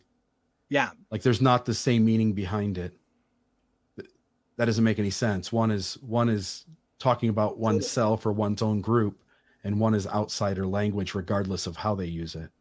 Yeah. 0.69 0.91
Like 1.09 1.23
there's 1.23 1.41
not 1.41 1.65
the 1.65 1.73
same 1.73 2.05
meaning 2.05 2.33
behind 2.33 2.77
it. 2.77 2.93
That 4.57 4.65
doesn't 4.65 4.83
make 4.83 4.99
any 4.99 5.09
sense. 5.09 5.51
One 5.51 5.71
is 5.71 5.97
one 6.01 6.29
is 6.29 6.65
talking 6.99 7.29
about 7.29 7.57
oneself 7.57 8.25
or 8.27 8.31
one's 8.31 8.61
own 8.61 8.81
group, 8.81 9.23
and 9.63 9.79
one 9.79 9.95
is 9.95 10.05
outsider 10.07 10.67
language, 10.67 11.15
regardless 11.15 11.65
of 11.67 11.77
how 11.77 11.95
they 11.95 12.05
use 12.05 12.35
it. 12.35 12.51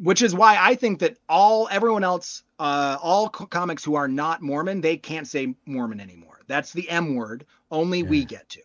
Which 0.00 0.22
is 0.22 0.34
why 0.34 0.56
I 0.58 0.74
think 0.74 1.00
that 1.00 1.18
all 1.28 1.68
everyone 1.70 2.02
else, 2.04 2.42
uh, 2.58 2.96
all 3.02 3.28
co- 3.28 3.46
comics 3.46 3.84
who 3.84 3.94
are 3.94 4.08
not 4.08 4.40
Mormon, 4.40 4.80
they 4.80 4.96
can't 4.96 5.26
say 5.26 5.54
Mormon 5.66 6.00
anymore. 6.00 6.40
That's 6.46 6.72
the 6.72 6.88
M 6.88 7.14
word. 7.14 7.44
Only 7.70 8.02
we 8.02 8.24
get 8.24 8.48
to. 8.50 8.60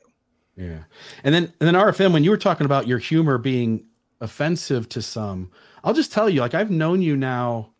Yeah. 0.55 0.79
And 1.23 1.35
then 1.35 1.53
and 1.59 1.67
then 1.67 1.73
RFM, 1.75 2.13
when 2.13 2.23
you 2.23 2.29
were 2.31 2.37
talking 2.37 2.65
about 2.65 2.87
your 2.87 2.97
humor 2.97 3.37
being 3.37 3.85
offensive 4.21 4.87
to 4.89 5.01
some, 5.01 5.51
I'll 5.83 5.93
just 5.93 6.11
tell 6.13 6.29
you, 6.29 6.39
like 6.39 6.53
I've 6.53 6.71
known 6.71 7.01
you 7.01 7.15
now. 7.17 7.71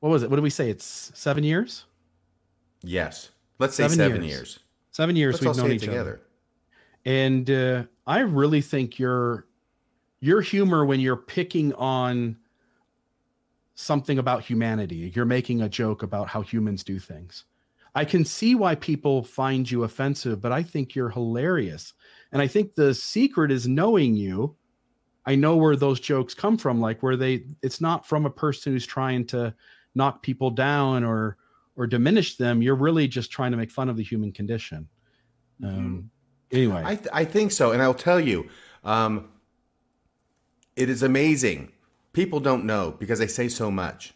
What 0.00 0.08
was 0.10 0.22
it? 0.24 0.30
What 0.30 0.36
did 0.36 0.42
we 0.42 0.50
say? 0.50 0.68
It's 0.68 1.12
seven 1.14 1.44
years. 1.44 1.84
Yes. 2.82 3.30
Let's 3.58 3.76
say 3.76 3.84
Seven 3.84 3.96
seven, 3.96 4.22
years. 4.24 4.30
years. 4.32 4.58
Seven 4.90 5.14
years 5.16 5.34
Let's 5.40 5.56
we've 5.56 5.64
known 5.64 5.72
each 5.74 5.82
together. 5.82 6.00
other. 6.00 6.20
and 7.04 7.48
uh, 7.50 7.84
I 8.06 8.20
really 8.20 8.60
think 8.60 8.98
your 8.98 9.46
your 10.20 10.40
humor 10.40 10.84
when 10.84 10.98
you're 11.00 11.16
picking 11.16 11.72
on 11.74 12.36
something 13.74 14.18
about 14.18 14.44
humanity, 14.44 15.12
you're 15.14 15.24
making 15.24 15.62
a 15.62 15.68
joke 15.68 16.02
about 16.02 16.28
how 16.28 16.42
humans 16.42 16.84
do 16.84 16.98
things. 16.98 17.44
I 17.94 18.04
can 18.04 18.24
see 18.24 18.54
why 18.54 18.74
people 18.74 19.22
find 19.22 19.70
you 19.70 19.84
offensive, 19.84 20.40
but 20.40 20.52
I 20.52 20.62
think 20.62 20.94
you're 20.94 21.10
hilarious. 21.10 21.92
And 22.32 22.40
I 22.40 22.46
think 22.46 22.74
the 22.74 22.94
secret 22.94 23.50
is 23.50 23.68
knowing 23.68 24.16
you. 24.16 24.56
I 25.26 25.34
know 25.34 25.56
where 25.56 25.76
those 25.76 26.00
jokes 26.00 26.34
come 26.34 26.56
from, 26.56 26.80
like 26.80 27.02
where 27.02 27.16
they 27.16 27.44
it's 27.62 27.80
not 27.80 28.06
from 28.06 28.26
a 28.26 28.30
person 28.30 28.72
who's 28.72 28.86
trying 28.86 29.26
to 29.28 29.54
knock 29.94 30.22
people 30.22 30.50
down 30.50 31.04
or 31.04 31.36
or 31.76 31.86
diminish 31.86 32.36
them. 32.36 32.62
You're 32.62 32.74
really 32.74 33.06
just 33.06 33.30
trying 33.30 33.52
to 33.52 33.56
make 33.56 33.70
fun 33.70 33.88
of 33.88 33.96
the 33.96 34.02
human 34.02 34.32
condition. 34.32 34.88
Um, 35.62 36.10
anyway, 36.50 36.82
I, 36.84 36.96
th- 36.96 37.08
I 37.12 37.24
think 37.24 37.52
so. 37.52 37.72
And 37.72 37.82
I'll 37.82 37.94
tell 37.94 38.18
you, 38.18 38.48
um, 38.84 39.28
it 40.76 40.88
is 40.88 41.02
amazing. 41.02 41.72
People 42.12 42.40
don't 42.40 42.64
know 42.64 42.94
because 42.98 43.20
I 43.20 43.26
say 43.26 43.48
so 43.48 43.70
much. 43.70 44.14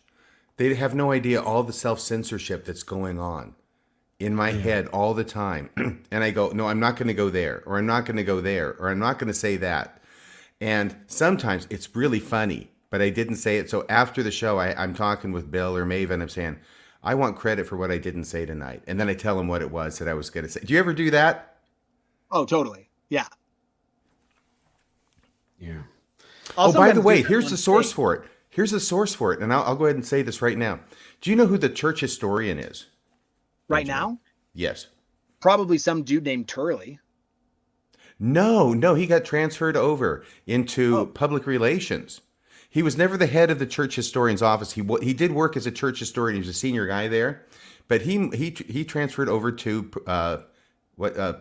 They 0.57 0.75
have 0.75 0.95
no 0.95 1.13
idea 1.13 1.43
all 1.43 1.63
the 1.63 1.73
self 1.73 2.01
censorship 2.01 2.65
that's 2.65 2.83
going 2.83 3.19
on 3.19 3.55
in 4.19 4.35
my 4.35 4.53
head 4.53 4.87
all 4.89 5.15
the 5.15 5.25
time. 5.25 5.71
and 6.11 6.25
I 6.25 6.31
go, 6.31 6.49
no, 6.49 6.69
I'm 6.69 6.81
not 6.81 6.97
going 6.97 7.09
to 7.09 7.15
go 7.15 7.31
there, 7.31 7.63
or 7.67 7.79
I'm 7.79 7.87
not 7.87 8.07
going 8.07 8.17
to 8.17 8.25
go 8.25 8.41
there, 8.41 8.75
or 8.79 8.89
I'm 8.89 8.99
not 8.99 9.19
going 9.19 9.29
to 9.29 9.35
say 9.35 9.57
that. 9.59 10.03
And 10.61 10.97
sometimes 11.07 11.67
it's 11.69 11.95
really 11.95 12.21
funny, 12.21 12.71
but 12.91 13.03
I 13.03 13.11
didn't 13.11 13.37
say 13.37 13.59
it. 13.59 13.69
So 13.69 13.85
after 13.89 14.23
the 14.23 14.31
show, 14.31 14.59
I, 14.59 14.75
I'm 14.83 14.95
talking 14.95 15.33
with 15.33 15.51
Bill 15.51 15.77
or 15.77 15.85
Maven. 15.85 16.23
I'm 16.23 16.29
saying, 16.31 16.59
I 17.03 17.15
want 17.15 17.37
credit 17.37 17.67
for 17.67 17.77
what 17.77 17.91
I 17.91 17.99
didn't 17.99 18.25
say 18.25 18.47
tonight. 18.47 18.83
And 18.87 18.99
then 18.99 19.09
I 19.09 19.15
tell 19.15 19.37
them 19.37 19.49
what 19.49 19.63
it 19.63 19.71
was 19.71 19.99
that 19.99 20.09
I 20.09 20.15
was 20.15 20.31
going 20.31 20.45
to 20.45 20.51
say. 20.51 20.61
Do 20.61 20.73
you 20.73 20.79
ever 20.79 20.95
do 20.95 21.11
that? 21.11 21.57
Oh, 22.31 22.45
totally. 22.47 22.89
Yeah. 23.11 23.27
yeah. 25.59 25.83
Oh, 26.59 26.73
by 26.73 26.93
the 26.93 27.01
way, 27.01 27.23
here's 27.23 27.51
the 27.51 27.57
source 27.57 27.93
for 27.93 28.15
it. 28.15 28.23
Here's 28.51 28.71
the 28.71 28.81
source 28.81 29.15
for 29.15 29.33
it, 29.33 29.41
and 29.41 29.53
I'll, 29.53 29.63
I'll 29.65 29.77
go 29.77 29.85
ahead 29.85 29.97
and 29.97 30.07
say 30.07 30.23
this 30.23 30.41
right 30.41 30.57
now. 30.57 30.81
Do 31.21 31.29
you 31.31 31.37
know 31.37 31.47
who 31.47 31.59
the 31.59 31.69
church 31.69 32.01
historian 32.01 32.59
is? 32.59 32.87
right 33.69 33.87
now. 33.87 34.19
Yes. 34.55 34.87
Probably 35.41 35.77
some 35.77 36.05
dude 36.05 36.25
named 36.25 36.47
Turley. 36.49 37.01
No, 38.19 38.73
no, 38.73 38.95
he 38.95 39.07
got 39.07 39.25
transferred 39.25 39.77
over 39.77 40.25
into 40.47 40.99
Oh. 40.99 41.07
public 41.07 41.47
relations. 41.47 42.21
He 42.71 42.83
was 42.83 42.97
never 42.97 43.17
the 43.17 43.27
head 43.27 43.51
of 43.51 43.59
the 43.59 43.67
church 43.67 43.97
historian's 43.97 44.41
office. 44.43 44.73
He 44.73 44.83
he 45.03 45.13
did 45.13 45.33
work 45.33 45.57
as 45.57 45.67
a 45.67 45.71
church 45.73 45.99
historian. 45.99 46.37
He 46.37 46.41
was 46.41 46.49
a 46.49 46.53
senior 46.59 46.87
guy 46.87 47.09
there, 47.09 47.45
but 47.89 48.03
he 48.03 48.29
he 48.29 48.51
he 48.69 48.85
transferred 48.85 49.29
over 49.29 49.51
to 49.53 49.91
uh, 50.07 50.37
what 50.95 51.17
uh, 51.19 51.35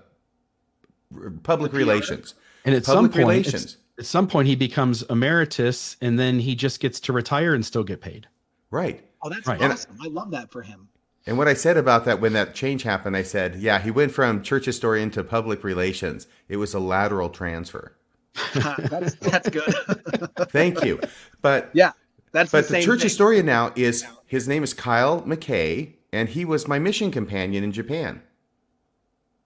public 1.44 1.74
relations. 1.74 2.34
And 2.66 2.74
at 2.76 2.84
Public 2.86 3.14
some 3.14 3.24
point, 3.24 3.38
it's- 3.40 3.54
relations. 3.54 3.78
At 3.98 4.06
some 4.06 4.28
point, 4.28 4.48
he 4.48 4.56
becomes 4.56 5.04
emeritus, 5.04 5.96
and 6.02 6.20
then 6.20 6.40
he 6.40 6.56
just 6.56 6.80
gets 6.80 7.00
to 7.02 7.14
retire 7.14 7.54
and 7.54 7.66
still 7.66 7.84
get 7.84 8.02
paid. 8.02 8.28
Right. 8.72 9.04
Oh, 9.22 9.30
that's 9.30 9.48
Right. 9.48 9.62
Awesome. 9.62 9.98
I 10.02 10.08
love 10.08 10.32
that 10.32 10.52
for 10.52 10.62
him. 10.62 10.90
And 11.28 11.38
what 11.38 11.48
I 11.48 11.54
said 11.56 11.78
about 11.78 12.06
that 12.06 12.22
when 12.22 12.34
that 12.34 12.54
change 12.54 12.84
happened, 12.84 13.18
I 13.18 13.24
said, 13.24 13.56
yeah, 13.56 13.80
he 13.80 13.90
went 13.90 14.12
from 14.12 14.44
church 14.44 14.66
historian 14.66 15.10
to 15.12 15.24
public 15.24 15.64
relations. 15.64 16.28
It 16.50 16.58
was 16.58 16.74
a 16.74 16.80
lateral 16.80 17.30
transfer. 17.30 17.96
that's 18.54 19.16
that's 19.16 19.50
good. 19.50 19.64
Thank 20.50 20.84
you. 20.84 21.00
But 21.42 21.70
yeah, 21.74 21.94
that's 22.34 22.52
but 22.52 22.68
the 22.68 22.74
the, 22.74 22.82
church 22.82 23.00
thing. 23.00 23.06
historian 23.06 23.46
now 23.46 23.72
is 23.76 24.06
his 24.26 24.48
name 24.48 24.62
is 24.62 24.74
Kyle 24.74 25.22
McKay, 25.22 25.94
and 26.12 26.28
he 26.28 26.44
was 26.44 26.68
my 26.68 26.78
mission 26.78 27.12
companion 27.12 27.64
in 27.64 27.72
Japan. 27.72 28.22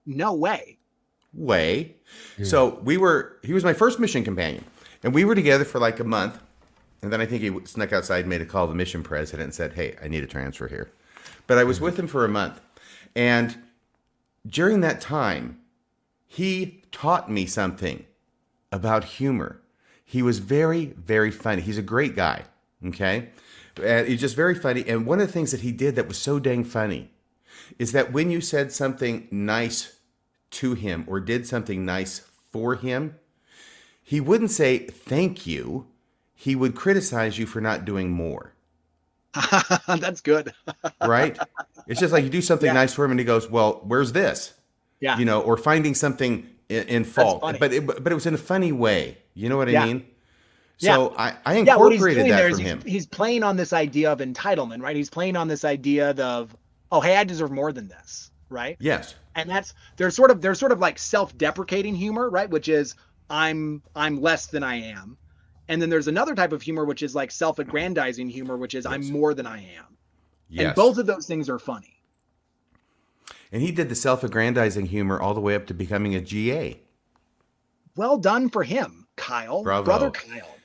No 0.08 0.34
way. 0.34 0.79
Way. 1.34 1.96
So 2.44 2.80
we 2.84 2.98
were 2.98 3.38
he 3.44 3.54
was 3.54 3.64
my 3.64 3.74
first 3.74 4.00
mission 4.00 4.24
companion. 4.24 4.66
And 5.04 5.14
we 5.14 5.24
were 5.26 5.36
together 5.36 5.66
for 5.66 5.80
like 5.80 6.00
a 6.00 6.04
month. 6.04 6.42
And 7.02 7.14
then 7.14 7.22
I 7.22 7.26
think 7.26 7.42
he 7.42 7.66
snuck 7.66 7.94
outside 7.94 8.28
made 8.28 8.42
a 8.42 8.46
call 8.46 8.66
to 8.66 8.72
the 8.72 8.76
mission 8.76 9.04
president 9.04 9.44
and 9.44 9.54
said, 9.54 9.74
Hey, 9.74 9.96
I 10.04 10.08
need 10.08 10.24
a 10.24 10.28
transfer 10.28 10.68
here. 10.68 10.92
But 11.48 11.58
I 11.58 11.64
was 11.64 11.78
mm-hmm. 11.78 11.86
with 11.86 12.00
him 12.00 12.08
for 12.08 12.26
a 12.26 12.30
month. 12.30 12.60
And 13.16 13.58
during 14.46 14.82
that 14.82 15.02
time, 15.02 15.60
he 16.28 16.84
taught 16.92 17.32
me 17.32 17.46
something 17.46 18.06
about 18.72 19.04
humor. 19.04 19.62
He 20.04 20.22
was 20.22 20.40
very, 20.40 20.88
very 20.98 21.32
funny. 21.32 21.62
He's 21.62 21.78
a 21.78 21.84
great 21.84 22.16
guy. 22.16 22.44
Okay. 22.86 23.30
And 23.82 24.08
he's 24.08 24.20
just 24.20 24.36
very 24.36 24.56
funny. 24.56 24.84
And 24.88 25.06
one 25.06 25.20
of 25.20 25.28
the 25.28 25.34
things 25.34 25.52
that 25.52 25.62
he 25.62 25.72
did 25.72 25.96
that 25.96 26.08
was 26.08 26.18
so 26.18 26.40
dang 26.40 26.64
funny 26.64 27.12
is 27.78 27.92
that 27.94 28.12
when 28.12 28.30
you 28.30 28.42
said 28.42 28.72
something 28.72 29.28
nice 29.32 29.99
to 30.52 30.74
him 30.74 31.06
or 31.08 31.20
did 31.20 31.46
something 31.48 31.86
nice 31.86 32.22
for 32.52 32.76
him, 32.76 33.16
he 34.04 34.20
wouldn't 34.20 34.52
say 34.52 34.80
thank 34.80 35.46
you. 35.46 35.88
He 36.34 36.56
would 36.56 36.76
criticize 36.76 37.38
you 37.38 37.46
for 37.46 37.62
not 37.62 37.86
doing 37.86 38.10
more. 38.12 38.54
that's 39.88 40.22
good. 40.22 40.54
Right? 41.06 41.38
it's 41.88 42.00
just 42.00 42.12
like 42.14 42.24
you 42.24 42.30
do 42.30 42.42
something 42.42 42.68
Yeah. 42.68 42.74
nice 42.74 42.94
for 42.94 43.06
him 43.06 43.12
and 43.12 43.20
he 43.20 43.26
goes, 43.26 43.50
Well, 43.50 43.82
where's 43.86 44.12
this? 44.12 44.54
Yeah. 45.00 45.18
You 45.18 45.26
know, 45.26 45.42
or 45.42 45.58
finding 45.58 45.96
something 45.96 46.48
in, 46.68 46.88
in 46.88 47.04
fault. 47.04 47.42
But 47.60 47.74
it, 47.74 47.86
but 47.86 48.12
it 48.12 48.16
was 48.16 48.26
in 48.26 48.34
a 48.34 48.38
funny 48.40 48.72
way. 48.72 49.18
You 49.34 49.50
know 49.50 49.58
what 49.58 49.68
I 49.70 49.72
Yeah. 49.72 49.86
mean? 49.86 50.06
Yeah. 50.80 50.96
So 50.96 51.16
I, 51.18 51.36
I 51.46 51.58
yeah, 51.60 51.76
what 51.76 51.92
he's 51.92 52.02
incorporated 52.02 52.24
doing 52.26 52.30
there 52.30 52.50
that 52.50 52.56
from 52.56 52.60
he's, 52.60 52.68
him. 52.68 52.82
he's 52.86 53.06
playing 53.08 53.44
on 53.44 53.58
this 53.58 53.74
idea 53.74 54.12
of 54.12 54.20
entitlement, 54.20 54.82
right? 54.82 54.96
He's 54.96 55.10
playing 55.10 55.36
on 55.36 55.48
this 55.48 55.66
idea 55.66 56.12
of, 56.12 56.56
oh, 56.92 57.02
hey, 57.02 57.18
I 57.18 57.24
deserve 57.26 57.52
more 57.52 57.72
than 57.74 57.88
this, 57.90 58.32
right? 58.50 58.78
Yes. 58.80 59.16
And 59.42 59.50
that's 59.50 59.74
there's 59.98 60.16
sort 60.16 60.32
of 60.32 60.42
there's 60.42 60.60
sort 60.60 60.72
of 60.72 60.80
like 60.80 61.00
self-deprecating 61.00 61.96
humor, 61.96 62.30
right? 62.30 62.50
Which 62.50 62.70
is 62.70 62.96
I'm 63.30 63.82
I'm 63.96 64.22
less 64.22 64.48
than 64.48 64.64
I 64.64 64.76
am. 64.76 65.18
And 65.68 65.82
then 65.82 65.90
there's 65.90 66.08
another 66.08 66.34
type 66.34 66.52
of 66.52 66.62
humor 66.62 66.86
which 66.86 67.04
is 67.04 67.14
like 67.14 67.30
self-aggrandizing 67.32 68.28
humor, 68.28 68.58
which 68.58 68.74
is 68.74 68.86
I'm 68.86 69.12
more 69.12 69.34
than 69.34 69.46
I 69.46 69.60
am. 69.60 69.98
Yes. 70.50 70.66
And 70.66 70.76
both 70.76 70.98
of 70.98 71.06
those 71.06 71.28
things 71.28 71.48
are 71.48 71.60
funny. 71.60 72.02
And 73.52 73.62
he 73.62 73.72
did 73.72 73.90
the 73.90 73.96
self-aggrandizing 73.96 74.88
humor 74.88 75.20
all 75.20 75.34
the 75.34 75.42
way 75.42 75.56
up 75.56 75.68
to 75.68 75.74
becoming 75.74 76.16
a 76.16 76.22
GA. 76.22 76.80
Well 77.96 78.18
done 78.18 78.50
for 78.50 78.64
him, 78.64 79.08
Kyle. 79.16 79.64
Bravo. 79.64 79.84
Brother 79.84 80.12
Kyle. 80.12 80.56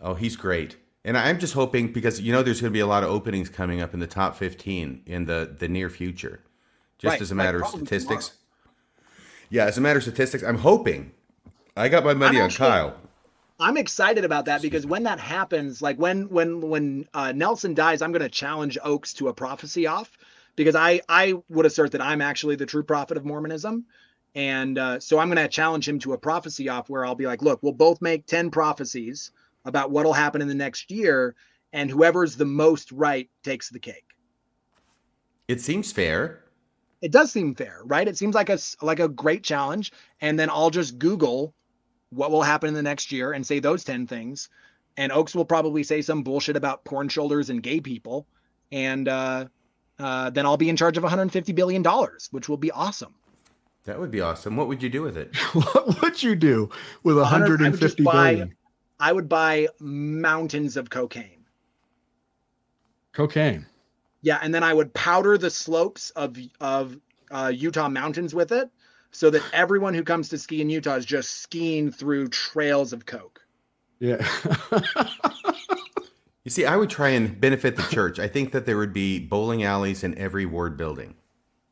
Oh, 0.00 0.14
he's 0.14 0.36
great. 0.36 0.76
And 1.04 1.16
I'm 1.16 1.38
just 1.38 1.54
hoping 1.54 1.92
because 1.92 2.20
you 2.20 2.32
know 2.32 2.42
there's 2.42 2.60
going 2.60 2.72
to 2.72 2.76
be 2.76 2.80
a 2.80 2.86
lot 2.86 3.04
of 3.04 3.10
openings 3.10 3.48
coming 3.48 3.80
up 3.80 3.94
in 3.94 4.00
the 4.00 4.06
top 4.06 4.36
15 4.36 5.02
in 5.06 5.24
the 5.26 5.56
the 5.58 5.68
near 5.68 5.88
future. 5.88 6.40
Just 7.00 7.12
Right, 7.12 7.20
as 7.22 7.30
a 7.30 7.34
like 7.34 7.44
matter 7.46 7.62
of 7.64 7.68
statistics. 7.70 8.32
Yeah, 9.48 9.64
as 9.64 9.78
a 9.78 9.80
matter 9.80 9.96
of 9.96 10.02
statistics, 10.02 10.44
I'm 10.44 10.58
hoping. 10.58 11.12
I 11.76 11.88
got 11.88 12.04
my 12.04 12.12
money 12.12 12.36
I'm 12.36 12.42
on 12.42 12.50
actually- 12.50 12.68
Kyle. 12.68 12.96
I'm 13.58 13.76
excited 13.76 14.24
about 14.24 14.46
that 14.46 14.62
because 14.62 14.86
when 14.86 15.02
that 15.02 15.20
happens, 15.20 15.82
like 15.82 15.98
when 15.98 16.28
when 16.30 16.60
when 16.62 17.06
uh, 17.12 17.32
Nelson 17.32 17.74
dies, 17.74 18.00
I'm 18.00 18.10
going 18.10 18.22
to 18.22 18.28
challenge 18.30 18.78
Oaks 18.82 19.12
to 19.14 19.28
a 19.28 19.34
prophecy 19.34 19.86
off 19.86 20.16
because 20.56 20.74
I 20.74 21.00
I 21.10 21.34
would 21.50 21.66
assert 21.66 21.92
that 21.92 22.00
I'm 22.00 22.22
actually 22.22 22.56
the 22.56 22.64
true 22.64 22.82
prophet 22.82 23.18
of 23.18 23.24
Mormonism, 23.26 23.84
and 24.34 24.78
uh, 24.78 24.98
so 25.00 25.18
I'm 25.18 25.28
going 25.28 25.42
to 25.42 25.48
challenge 25.48 25.86
him 25.86 25.98
to 26.00 26.14
a 26.14 26.18
prophecy 26.18 26.70
off 26.70 26.88
where 26.88 27.04
I'll 27.04 27.14
be 27.14 27.26
like, 27.26 27.42
look, 27.42 27.62
we'll 27.62 27.72
both 27.74 28.00
make 28.00 28.24
ten 28.26 28.50
prophecies 28.50 29.30
about 29.66 29.90
what'll 29.90 30.14
happen 30.14 30.40
in 30.40 30.48
the 30.48 30.54
next 30.54 30.90
year, 30.90 31.34
and 31.74 31.90
whoever's 31.90 32.36
the 32.36 32.46
most 32.46 32.90
right 32.92 33.28
takes 33.44 33.68
the 33.68 33.78
cake. 33.78 34.06
It 35.48 35.60
seems 35.60 35.92
fair. 35.92 36.44
It 37.02 37.12
does 37.12 37.32
seem 37.32 37.54
fair, 37.54 37.80
right? 37.84 38.06
It 38.06 38.16
seems 38.18 38.34
like 38.34 38.50
a 38.50 38.54
s- 38.54 38.76
like 38.82 39.00
a 39.00 39.08
great 39.08 39.42
challenge, 39.42 39.92
and 40.20 40.38
then 40.38 40.50
I'll 40.50 40.70
just 40.70 40.98
Google 40.98 41.54
what 42.10 42.30
will 42.30 42.42
happen 42.42 42.68
in 42.68 42.74
the 42.74 42.82
next 42.82 43.12
year 43.12 43.32
and 43.32 43.46
say 43.46 43.60
those 43.60 43.84
10 43.84 44.06
things 44.06 44.48
and 44.96 45.12
oaks 45.12 45.32
will 45.34 45.44
probably 45.44 45.84
say 45.84 46.02
some 46.02 46.24
bullshit 46.24 46.56
about 46.56 46.84
porn 46.84 47.08
shoulders 47.08 47.50
and 47.50 47.62
gay 47.62 47.80
people 47.80 48.26
and 48.72 49.06
uh, 49.06 49.44
uh, 50.00 50.28
then 50.30 50.44
i'll 50.44 50.56
be 50.56 50.68
in 50.68 50.74
charge 50.76 50.96
of 50.96 51.04
150 51.04 51.52
billion 51.52 51.82
dollars 51.82 52.26
which 52.32 52.48
will 52.48 52.56
be 52.56 52.72
awesome 52.72 53.14
That 53.84 54.00
would 54.00 54.10
be 54.10 54.20
awesome. 54.20 54.56
What 54.56 54.66
would 54.66 54.82
you 54.82 54.88
do 54.90 55.02
with 55.02 55.16
it? 55.16 55.36
what 55.52 56.02
would 56.02 56.20
you 56.20 56.34
do 56.34 56.68
with 57.04 57.16
A 57.16 57.24
hundred- 57.24 57.62
I 57.62 57.70
would 57.70 57.78
just 57.80 58.00
150 58.00 58.02
buy- 58.02 58.50
I 58.98 59.12
would 59.12 59.28
buy 59.28 59.68
mountains 59.78 60.76
of 60.76 60.90
cocaine. 60.90 61.44
Cocaine. 63.12 63.66
Yeah, 64.22 64.38
and 64.42 64.54
then 64.54 64.62
I 64.62 64.74
would 64.74 64.92
powder 64.94 65.38
the 65.38 65.50
slopes 65.50 66.10
of 66.10 66.36
of 66.60 66.98
uh, 67.30 67.52
Utah 67.54 67.88
mountains 67.88 68.34
with 68.34 68.52
it, 68.52 68.70
so 69.12 69.30
that 69.30 69.42
everyone 69.52 69.94
who 69.94 70.02
comes 70.02 70.28
to 70.30 70.38
ski 70.38 70.60
in 70.60 70.70
Utah 70.70 70.96
is 70.96 71.04
just 71.06 71.42
skiing 71.42 71.90
through 71.90 72.28
trails 72.28 72.92
of 72.92 73.06
coke. 73.06 73.40
Yeah. 74.00 74.26
You 76.44 76.50
see, 76.50 76.64
I 76.64 76.76
would 76.76 76.90
try 76.90 77.10
and 77.10 77.38
benefit 77.40 77.76
the 77.76 77.82
church. 77.82 78.18
I 78.18 78.26
think 78.26 78.52
that 78.52 78.64
there 78.66 78.78
would 78.78 78.92
be 78.94 79.18
bowling 79.18 79.62
alleys 79.62 80.02
in 80.02 80.16
every 80.18 80.46
ward 80.46 80.76
building. 80.76 81.14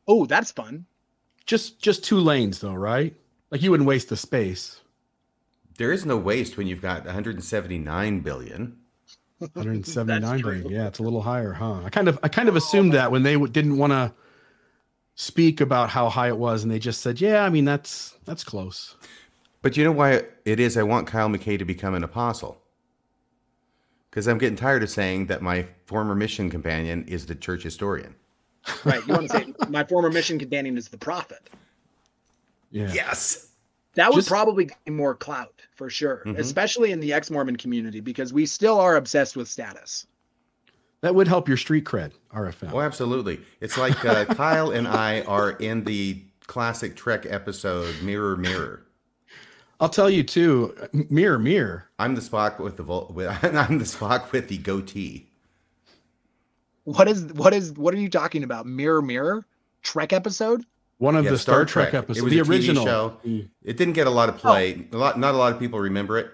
Oh, 0.07 0.25
that's 0.25 0.51
fun. 0.51 0.85
just 1.45 1.81
just 1.81 2.03
two 2.03 2.19
lanes 2.19 2.59
though, 2.61 2.73
right? 2.75 3.15
Like 3.51 3.61
you 3.63 3.71
wouldn't 3.71 3.87
waste 3.89 4.09
the 4.09 4.17
space. 4.17 4.81
There 5.77 5.91
is 5.91 6.05
no 6.05 6.17
waste 6.17 6.57
when 6.57 6.67
you've 6.67 6.81
got 6.81 7.05
179 7.05 8.19
billion. 8.21 8.77
179 9.39 10.21
That's 10.21 10.41
billion. 10.41 10.63
true. 10.63 10.71
Yeah, 10.71 10.87
it's 10.87 10.99
a 10.99 11.03
little 11.03 11.21
higher, 11.21 11.53
huh? 11.53 11.81
I 11.83 11.89
kind 11.89 12.07
of 12.07 12.19
I 12.21 12.27
kind 12.27 12.49
of 12.49 12.55
oh. 12.55 12.57
assumed 12.57 12.93
that 12.93 13.11
when 13.11 13.23
they 13.23 13.33
w- 13.33 13.51
didn't 13.51 13.77
want 13.77 13.91
to 13.91 14.13
speak 15.15 15.61
about 15.61 15.89
how 15.89 16.09
high 16.09 16.27
it 16.27 16.37
was, 16.37 16.63
and 16.63 16.71
they 16.71 16.79
just 16.79 17.01
said, 17.01 17.21
"Yeah, 17.21 17.43
I 17.43 17.49
mean 17.49 17.65
that's 17.65 18.15
that's 18.25 18.43
close." 18.43 18.95
But 19.61 19.77
you 19.77 19.83
know 19.83 19.91
why 19.91 20.23
it 20.45 20.59
is 20.59 20.77
I 20.77 20.83
want 20.83 21.07
Kyle 21.07 21.29
McKay 21.29 21.57
to 21.59 21.65
become 21.65 21.93
an 21.93 22.03
apostle? 22.03 22.61
Because 24.09 24.27
I'm 24.27 24.37
getting 24.37 24.55
tired 24.55 24.83
of 24.83 24.89
saying 24.89 25.27
that 25.27 25.41
my 25.41 25.65
former 25.85 26.15
mission 26.15 26.49
companion 26.49 27.05
is 27.07 27.25
the 27.25 27.35
church 27.35 27.63
historian. 27.63 28.15
Right. 28.83 29.05
You 29.05 29.13
want 29.13 29.29
to 29.29 29.37
say 29.37 29.53
my 29.69 29.83
former 29.83 30.09
mission 30.09 30.39
companion 30.39 30.77
is 30.77 30.87
the 30.87 30.97
prophet. 30.97 31.49
Yeah. 32.71 32.91
Yes. 32.93 33.48
That 33.99 34.11
would 34.11 34.15
Just- 34.19 34.29
probably 34.29 34.65
gain 34.85 34.95
more 34.95 35.13
clout 35.13 35.61
for 35.75 35.89
sure, 35.89 36.23
Mhm. 36.25 36.37
especially 36.37 36.93
in 36.93 37.01
the 37.01 37.11
ex-Mormon 37.11 37.57
community, 37.57 37.99
because 37.99 38.31
we 38.31 38.45
still 38.45 38.79
are 38.79 38.95
obsessed 38.95 39.35
with 39.35 39.49
status. 39.49 40.07
That 41.01 41.15
would 41.15 41.27
help 41.27 41.49
your 41.49 41.57
street 41.57 41.83
cred, 41.83 42.11
RFM. 42.31 42.71
Oh, 42.73 42.79
absolutely. 42.79 43.41
It's 43.59 43.77
like 43.77 44.05
uh, 44.05 44.23
Kyle 44.35 44.71
and 44.71 44.87
I 44.87 45.19
are 45.23 45.51
in 45.51 45.83
the 45.83 46.21
classic 46.47 46.95
Trek 46.95 47.25
episode 47.29 47.93
Mirror 48.01 48.37
Mirror. 48.37 48.85
I'll 49.81 49.89
tell 49.89 50.09
you 50.09 50.23
too. 50.23 50.75
Mirror, 51.09 51.39
mirror. 51.39 51.89
I'm 51.99 52.15
the 52.15 52.21
Spock 52.21 52.57
with 52.59 52.77
the 52.77 52.83
vol- 52.83 53.11
with, 53.13 53.27
I'm 53.43 53.79
the 53.79 53.85
Spock 53.85 54.31
with 54.31 54.47
the 54.47 54.59
goatee. 54.59 55.27
What 56.85 57.09
is 57.09 57.25
what 57.33 57.53
is 57.53 57.73
what 57.73 57.93
are 57.93 57.97
you 57.99 58.09
talking 58.09 58.43
about? 58.45 58.65
Mirror, 58.65 59.01
mirror, 59.01 59.45
Trek 59.83 60.13
episode? 60.13 60.65
One 60.99 61.15
of 61.15 61.25
Yeah, 61.25 61.31
the 61.31 61.37
Star, 61.37 61.55
Star 61.55 61.65
Trek, 61.65 61.89
Trek. 61.91 62.03
episodes, 62.03 62.19
It 62.19 62.23
was 62.23 62.33
the 62.33 62.39
a 62.39 62.43
TV 62.43 62.49
original. 62.49 62.85
show. 62.85 63.17
Mm. 63.25 63.49
It 63.63 63.77
didn't 63.77 63.93
get 63.93 64.05
a 64.05 64.11
lot 64.11 64.29
of 64.29 64.35
oh. 64.35 64.39
play. 64.39 64.85
A 64.91 64.97
lot, 64.97 65.17
not 65.17 65.33
a 65.33 65.37
lot 65.37 65.51
of 65.53 65.59
people 65.59 65.79
remember 65.79 66.17
it. 66.19 66.31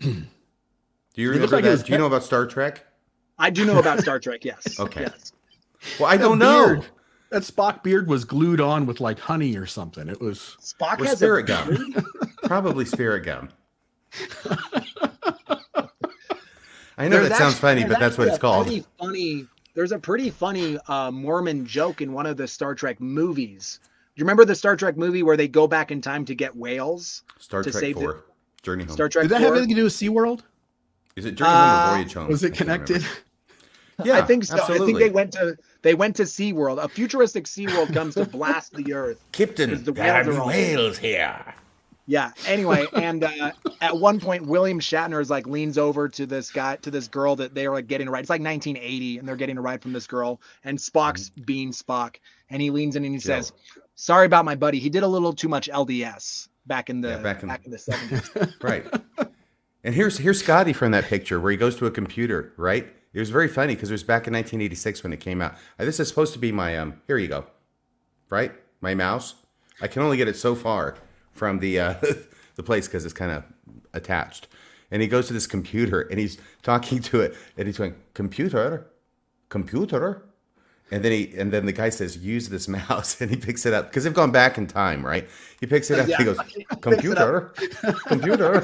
Do 0.00 1.22
you 1.22 1.30
remember 1.30 1.56
like 1.56 1.64
that? 1.64 1.70
was 1.70 1.82
Do 1.82 1.92
you 1.92 1.98
know 1.98 2.06
about 2.06 2.24
Star 2.24 2.46
Trek? 2.46 2.84
I 3.38 3.50
do 3.50 3.64
know 3.64 3.78
about 3.78 4.00
Star 4.02 4.18
Trek. 4.18 4.44
Yes. 4.44 4.78
Okay. 4.80 5.02
Yes. 5.02 5.32
Well, 5.98 6.08
I 6.08 6.16
that 6.16 6.22
don't 6.22 6.38
know. 6.38 6.82
That 7.30 7.42
Spock 7.42 7.82
beard 7.82 8.06
was 8.08 8.24
glued 8.24 8.60
on 8.60 8.86
with 8.86 9.00
like 9.00 9.18
honey 9.18 9.56
or 9.56 9.66
something. 9.66 10.08
It 10.08 10.20
was. 10.20 10.56
Spock 10.60 11.04
has 11.04 11.18
spirit 11.18 11.50
a 11.50 11.52
gum. 11.52 11.94
Probably 12.44 12.84
spirit 12.84 13.24
gum. 13.24 13.50
I 16.96 17.06
know 17.06 17.18
There's 17.18 17.28
that 17.28 17.38
sounds 17.38 17.58
funny, 17.58 17.84
but 17.84 18.00
that's 18.00 18.16
what 18.16 18.28
it's 18.28 18.38
called. 18.38 18.66
Pretty 18.66 18.84
funny. 18.98 19.46
There's 19.78 19.92
a 19.92 19.98
pretty 20.00 20.28
funny 20.30 20.76
uh, 20.88 21.12
Mormon 21.12 21.64
joke 21.64 22.00
in 22.00 22.12
one 22.12 22.26
of 22.26 22.36
the 22.36 22.48
Star 22.48 22.74
Trek 22.74 23.00
movies. 23.00 23.78
Do 23.84 23.88
you 24.16 24.24
remember 24.24 24.44
the 24.44 24.56
Star 24.56 24.74
Trek 24.74 24.96
movie 24.96 25.22
where 25.22 25.36
they 25.36 25.46
go 25.46 25.68
back 25.68 25.92
in 25.92 26.00
time 26.00 26.24
to 26.24 26.34
get 26.34 26.56
whales? 26.56 27.22
Star 27.38 27.62
to 27.62 27.70
Trek 27.70 27.80
save 27.80 27.94
the- 27.94 28.00
4. 28.00 28.24
Journey 28.64 28.82
Home. 28.82 28.92
Star 28.92 29.08
Trek. 29.08 29.22
Did 29.22 29.30
that 29.30 29.40
have 29.40 29.52
anything 29.52 29.68
to 29.68 29.74
do 29.76 29.84
with 29.84 29.92
SeaWorld? 29.92 30.40
Is 31.14 31.26
it 31.26 31.36
Journey 31.36 31.50
Home 31.50 31.60
Uh, 31.60 31.90
or 31.92 31.94
Voyage 31.98 32.12
Home? 32.14 32.26
Was 32.26 32.42
it 32.42 32.54
can't 32.54 32.58
connected? 32.58 33.06
Yeah, 34.04 34.18
I 34.18 34.22
think 34.22 34.42
so. 34.42 34.56
I 34.60 34.78
think 34.78 34.98
they 34.98 35.10
went 35.10 35.30
to 35.34 35.56
they 35.82 35.94
went 35.94 36.16
to 36.16 36.24
SeaWorld. 36.24 36.82
A 36.82 36.88
futuristic 36.88 37.44
SeaWorld 37.44 37.94
comes 37.94 38.16
to 38.16 38.24
blast 38.24 38.72
the 38.74 38.92
earth. 38.92 39.22
Captain, 39.30 39.70
Because 39.70 39.84
the 39.84 39.92
there 39.92 40.12
are 40.12 40.24
whales 40.24 40.36
are 40.36 40.40
all- 40.40 40.46
whales 40.48 40.98
here. 40.98 41.54
Yeah. 42.10 42.32
Anyway, 42.46 42.86
and 42.94 43.22
uh, 43.22 43.52
at 43.82 43.96
one 43.96 44.18
point, 44.18 44.46
William 44.46 44.80
Shatner 44.80 45.20
is 45.20 45.28
like 45.30 45.46
leans 45.46 45.76
over 45.78 46.08
to 46.08 46.24
this 46.26 46.50
guy, 46.50 46.76
to 46.76 46.90
this 46.90 47.06
girl 47.06 47.36
that 47.36 47.54
they 47.54 47.66
are 47.66 47.74
like 47.74 47.86
getting 47.86 48.08
a 48.08 48.10
ride. 48.10 48.20
It's 48.20 48.30
like 48.30 48.40
1980, 48.40 49.18
and 49.18 49.28
they're 49.28 49.36
getting 49.36 49.58
a 49.58 49.60
ride 49.60 49.82
from 49.82 49.92
this 49.92 50.06
girl, 50.06 50.40
and 50.64 50.78
Spock's 50.78 51.28
being 51.28 51.70
Spock, 51.70 52.16
and 52.50 52.60
he 52.62 52.70
leans 52.70 52.96
in 52.96 53.04
and 53.04 53.14
he 53.14 53.20
Jill. 53.20 53.42
says, 53.42 53.52
"Sorry 53.94 54.24
about 54.26 54.44
my 54.46 54.54
buddy. 54.54 54.78
He 54.78 54.88
did 54.88 55.02
a 55.02 55.06
little 55.06 55.34
too 55.34 55.48
much 55.48 55.68
LDS 55.68 56.48
back 56.66 56.88
in 56.88 57.02
the 57.02 57.10
Yeah, 57.10 57.18
back 57.18 57.46
back 57.46 57.60
in- 57.60 57.66
in, 57.66 57.70
the 57.72 57.76
70s." 57.76 58.54
Right. 58.62 58.86
and 59.84 59.94
here's 59.94 60.16
here's 60.16 60.40
Scotty 60.42 60.72
from 60.72 60.92
that 60.92 61.04
picture 61.04 61.38
where 61.38 61.50
he 61.52 61.58
goes 61.58 61.76
to 61.76 61.86
a 61.86 61.90
computer, 61.90 62.54
right? 62.56 62.88
It 63.12 63.20
was 63.20 63.28
very 63.30 63.48
funny 63.48 63.74
because 63.74 63.90
it 63.90 63.94
was 63.94 64.02
back 64.02 64.26
in 64.26 64.32
1986 64.32 65.02
when 65.02 65.12
it 65.12 65.20
came 65.20 65.42
out. 65.42 65.54
Uh, 65.78 65.84
this 65.84 66.00
is 66.00 66.08
supposed 66.08 66.32
to 66.32 66.38
be 66.38 66.52
my 66.52 66.78
um. 66.78 67.02
Here 67.06 67.18
you 67.18 67.28
go, 67.28 67.44
right? 68.30 68.52
My 68.80 68.94
mouse. 68.94 69.34
I 69.82 69.88
can 69.88 70.00
only 70.02 70.16
get 70.16 70.26
it 70.26 70.36
so 70.36 70.54
far 70.54 70.96
from 71.38 71.60
the 71.60 71.80
uh, 71.80 71.94
the 72.56 72.62
place 72.62 72.86
because 72.86 73.04
it's 73.04 73.14
kind 73.14 73.30
of 73.32 73.44
attached. 73.94 74.48
And 74.90 75.02
he 75.02 75.08
goes 75.08 75.26
to 75.28 75.32
this 75.32 75.46
computer 75.46 76.02
and 76.02 76.18
he's 76.18 76.38
talking 76.62 77.00
to 77.02 77.20
it 77.20 77.36
and 77.56 77.66
he's 77.66 77.78
going 77.78 77.94
computer, 78.14 78.86
computer, 79.48 80.22
and 80.90 81.04
then 81.04 81.12
he 81.12 81.34
and 81.36 81.52
then 81.52 81.66
the 81.66 81.72
guy 81.72 81.90
says 81.90 82.16
use 82.16 82.48
this 82.48 82.68
mouse 82.68 83.20
and 83.20 83.30
he 83.30 83.36
picks 83.36 83.66
it 83.66 83.74
up 83.74 83.88
because 83.88 84.04
they've 84.04 84.14
gone 84.14 84.32
back 84.32 84.58
in 84.58 84.66
time, 84.66 85.04
right? 85.04 85.28
He 85.60 85.66
picks 85.66 85.90
it 85.90 85.98
up. 85.98 86.08
Yeah. 86.08 86.16
He 86.18 86.24
goes 86.24 86.38
He 86.40 86.64
picks 86.64 86.72
it 86.72 86.72
up. 86.72 86.80
computer, 86.82 87.54
computer. 88.06 88.60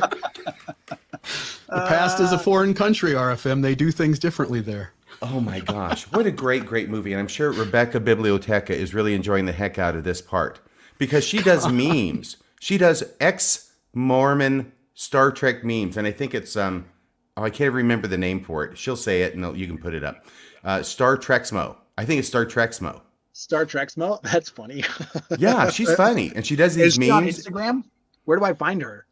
The 1.69 1.87
past 1.89 2.21
is 2.21 2.33
a 2.33 2.39
foreign 2.39 2.75
country, 2.75 3.13
RFM. 3.13 3.63
They 3.63 3.75
do 3.75 3.91
things 3.91 4.19
differently 4.19 4.61
there. 4.61 4.93
Oh 5.23 5.41
my 5.41 5.61
gosh, 5.61 6.05
what 6.05 6.27
a 6.27 6.31
great, 6.31 6.67
great 6.67 6.89
movie. 6.91 7.13
And 7.13 7.21
I'm 7.21 7.29
sure 7.29 7.51
Rebecca 7.53 7.99
Biblioteca 8.01 8.75
is 8.75 8.93
really 8.93 9.15
enjoying 9.15 9.47
the 9.47 9.53
heck 9.53 9.79
out 9.79 9.97
of 9.97 10.05
this 10.05 10.21
part 10.21 10.61
because 10.99 11.25
she 11.25 11.39
does 11.43 11.67
memes. 11.69 12.37
She 12.65 12.79
does 12.79 13.05
ex 13.21 13.75
Mormon 13.93 14.73
Star 14.95 15.31
Trek 15.31 15.65
memes. 15.65 15.99
And 15.99 16.07
I 16.07 16.13
think 16.13 16.35
it's, 16.35 16.57
um, 16.57 16.87
oh, 17.37 17.43
I 17.43 17.51
can't 17.51 17.75
remember 17.75 18.09
the 18.09 18.17
name 18.17 18.43
for 18.43 18.65
it. 18.65 18.79
She'll 18.79 18.97
say 18.97 19.21
it 19.21 19.35
and 19.35 19.55
you 19.55 19.67
can 19.67 19.77
put 19.77 19.93
it 19.93 20.03
up. 20.03 20.25
Uh, 20.65 20.83
Star 20.83 21.19
Trexmo. 21.19 21.77
I 21.99 22.07
think 22.07 22.21
it's 22.21 22.29
Star 22.29 22.47
Trexmo. 22.47 23.03
Star 23.35 23.67
Trek 23.67 23.91
smell. 23.91 24.19
That's 24.33 24.49
funny. 24.49 24.83
Yeah, 25.37 25.69
she's 25.69 25.93
funny. 25.97 26.33
And 26.35 26.47
she 26.47 26.57
does 26.57 26.75
Is 26.79 26.97
these 26.97 27.05
she 27.05 27.11
on. 27.11 27.27
Instagram? 27.27 27.85
Where 28.25 28.39
do 28.39 28.47
I 28.47 28.55
find 28.55 28.81
her? 28.81 29.05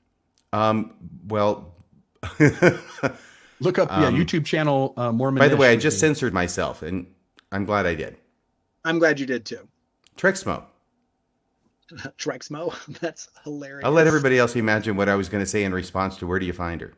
Um, 0.55 0.95
well, 1.29 1.75
Look 2.41 3.79
up, 3.79 3.91
yeah, 3.91 4.07
Um, 4.07 4.17
YouTube 4.17 4.47
channel 4.47 4.95
uh, 4.97 5.13
Mormon. 5.13 5.41
by 5.41 5.49
the 5.49 5.59
way, 5.59 5.73
I 5.73 5.77
just 5.77 6.01
censored 6.01 6.33
myself 6.33 6.81
and 6.81 7.07
I'm 7.53 7.67
glad 7.67 7.85
I 7.85 7.97
did. 7.97 8.17
I'm 8.83 8.99
glad 8.99 9.21
you 9.21 9.27
did 9.27 9.45
too. 9.45 9.69
Trexmo. 10.17 10.65
Trexmo. 12.19 12.75
That's 13.01 13.29
hilarious. 13.45 13.85
I'll 13.85 13.93
let 13.93 14.07
everybody 14.07 14.39
else 14.39 14.57
imagine 14.57 14.97
what 14.97 15.09
I 15.09 15.15
was 15.15 15.29
going 15.29 15.43
to 15.43 15.49
say 15.49 15.65
in 15.65 15.73
response 15.73 16.17
to 16.19 16.27
where 16.27 16.39
do 16.39 16.47
you 16.47 16.53
find 16.53 16.81
her? 16.81 16.93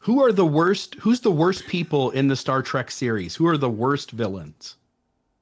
Who 0.00 0.22
are 0.22 0.32
the 0.32 0.44
worst? 0.44 0.96
Who's 0.96 1.20
the 1.20 1.30
worst 1.30 1.66
people 1.66 2.10
in 2.10 2.28
the 2.28 2.36
Star 2.36 2.62
Trek 2.62 2.90
series? 2.90 3.34
Who 3.34 3.46
are 3.46 3.56
the 3.56 3.70
worst 3.70 4.10
villains? 4.10 4.76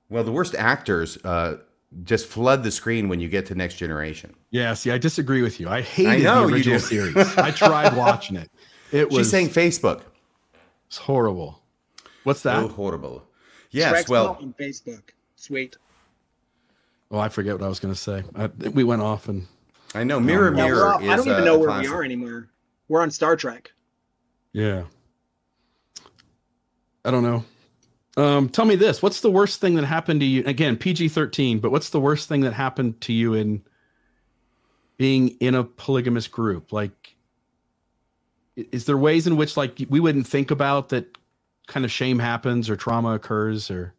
Well, 0.09 0.23
the 0.23 0.33
worst 0.33 0.55
actors 0.55 1.17
uh, 1.25 1.57
just 2.05 2.27
flood 2.27 2.63
the 2.63 2.71
screen 2.71 3.09
when 3.09 3.19
you 3.19 3.29
get 3.29 3.47
to 3.47 3.55
Next 3.55 3.77
Generation. 3.77 4.35
Yeah, 4.51 4.75
see, 4.75 4.91
I 4.91 4.99
disagree 4.99 5.43
with 5.43 5.59
you. 5.59 5.69
I 5.69 5.81
hated 5.81 6.25
know 6.25 6.43
the 6.43 6.49
you 6.49 6.55
original 6.55 6.79
series. 6.79 7.17
I 7.37 7.51
tried 7.51 7.97
watching 7.97 8.37
it. 8.37 8.51
It 8.93 9.09
was 9.09 9.21
She's 9.21 9.31
saying 9.31 9.49
Facebook. 9.49 10.03
it's 10.87 10.99
horrible. 10.99 11.63
What's 12.25 12.43
that? 12.43 12.63
Oh, 12.63 12.69
horrible. 12.69 13.25
Yes, 13.71 14.05
Trexmo 14.05 14.11
well, 14.11 14.39
on 14.39 14.55
Facebook. 14.61 15.03
Sweet. 15.37 15.77
Oh, 17.13 17.19
I 17.19 17.29
forget 17.29 17.55
what 17.55 17.63
I 17.65 17.69
was 17.69 17.79
going 17.79 17.93
to 17.93 18.01
say. 18.01 18.25
I, 18.35 18.47
we 18.71 18.85
went 18.85 19.03
off 19.03 19.29
and 19.29 19.47
I 19.95 20.03
know 20.03 20.19
Mirror 20.19 20.57
Yeah, 20.57 20.65
we're 20.65 20.69
Mirror 20.75 21.03
is 21.03 21.09
I 21.11 21.17
don't 21.17 21.29
even 21.29 21.45
know 21.45 21.59
where 21.59 21.69
classic. 21.69 21.91
we 21.91 21.95
are 21.97 22.03
anymore. 22.03 22.49
We're 22.89 23.03
on 23.03 23.11
Star 23.11 23.37
Trek. 23.37 23.71
yeah. 24.53 24.85
I 27.05 27.11
don't 27.11 27.23
know. 27.25 27.45
Um, 28.17 28.49
tell 28.49 28.65
me 28.65 28.77
this: 28.77 29.03
What's 29.03 29.21
the 29.23 29.31
worst 29.31 29.61
thing 29.61 29.75
that 29.75 29.85
happened 29.85 30.21
to 30.21 30.27
you? 30.27 30.45
Again, 30.47 30.77
PG 30.77 31.09
thirteen, 31.09 31.59
but 31.59 31.73
what's 31.73 31.91
the 31.91 31.99
worst 32.01 32.29
thing 32.29 32.43
that 32.43 32.53
happened 32.53 33.01
to 33.03 33.13
you 33.13 33.35
in 33.35 33.63
being 34.99 35.31
in 35.41 35.55
a 35.57 35.65
polygamous 35.65 36.29
group? 36.29 36.73
Like, 36.73 37.17
is 38.55 38.85
there 38.85 38.97
ways 38.99 39.27
in 39.27 39.37
which 39.37 39.57
like 39.57 39.85
we 39.89 39.99
wouldn't 39.99 40.27
think 40.29 40.51
about 40.53 40.91
that 40.91 41.17
kind 41.67 41.85
of 41.85 41.91
shame 41.91 42.19
happens 42.21 42.71
or 42.71 42.77
trauma 42.77 43.15
occurs 43.15 43.69
or? 43.71 43.95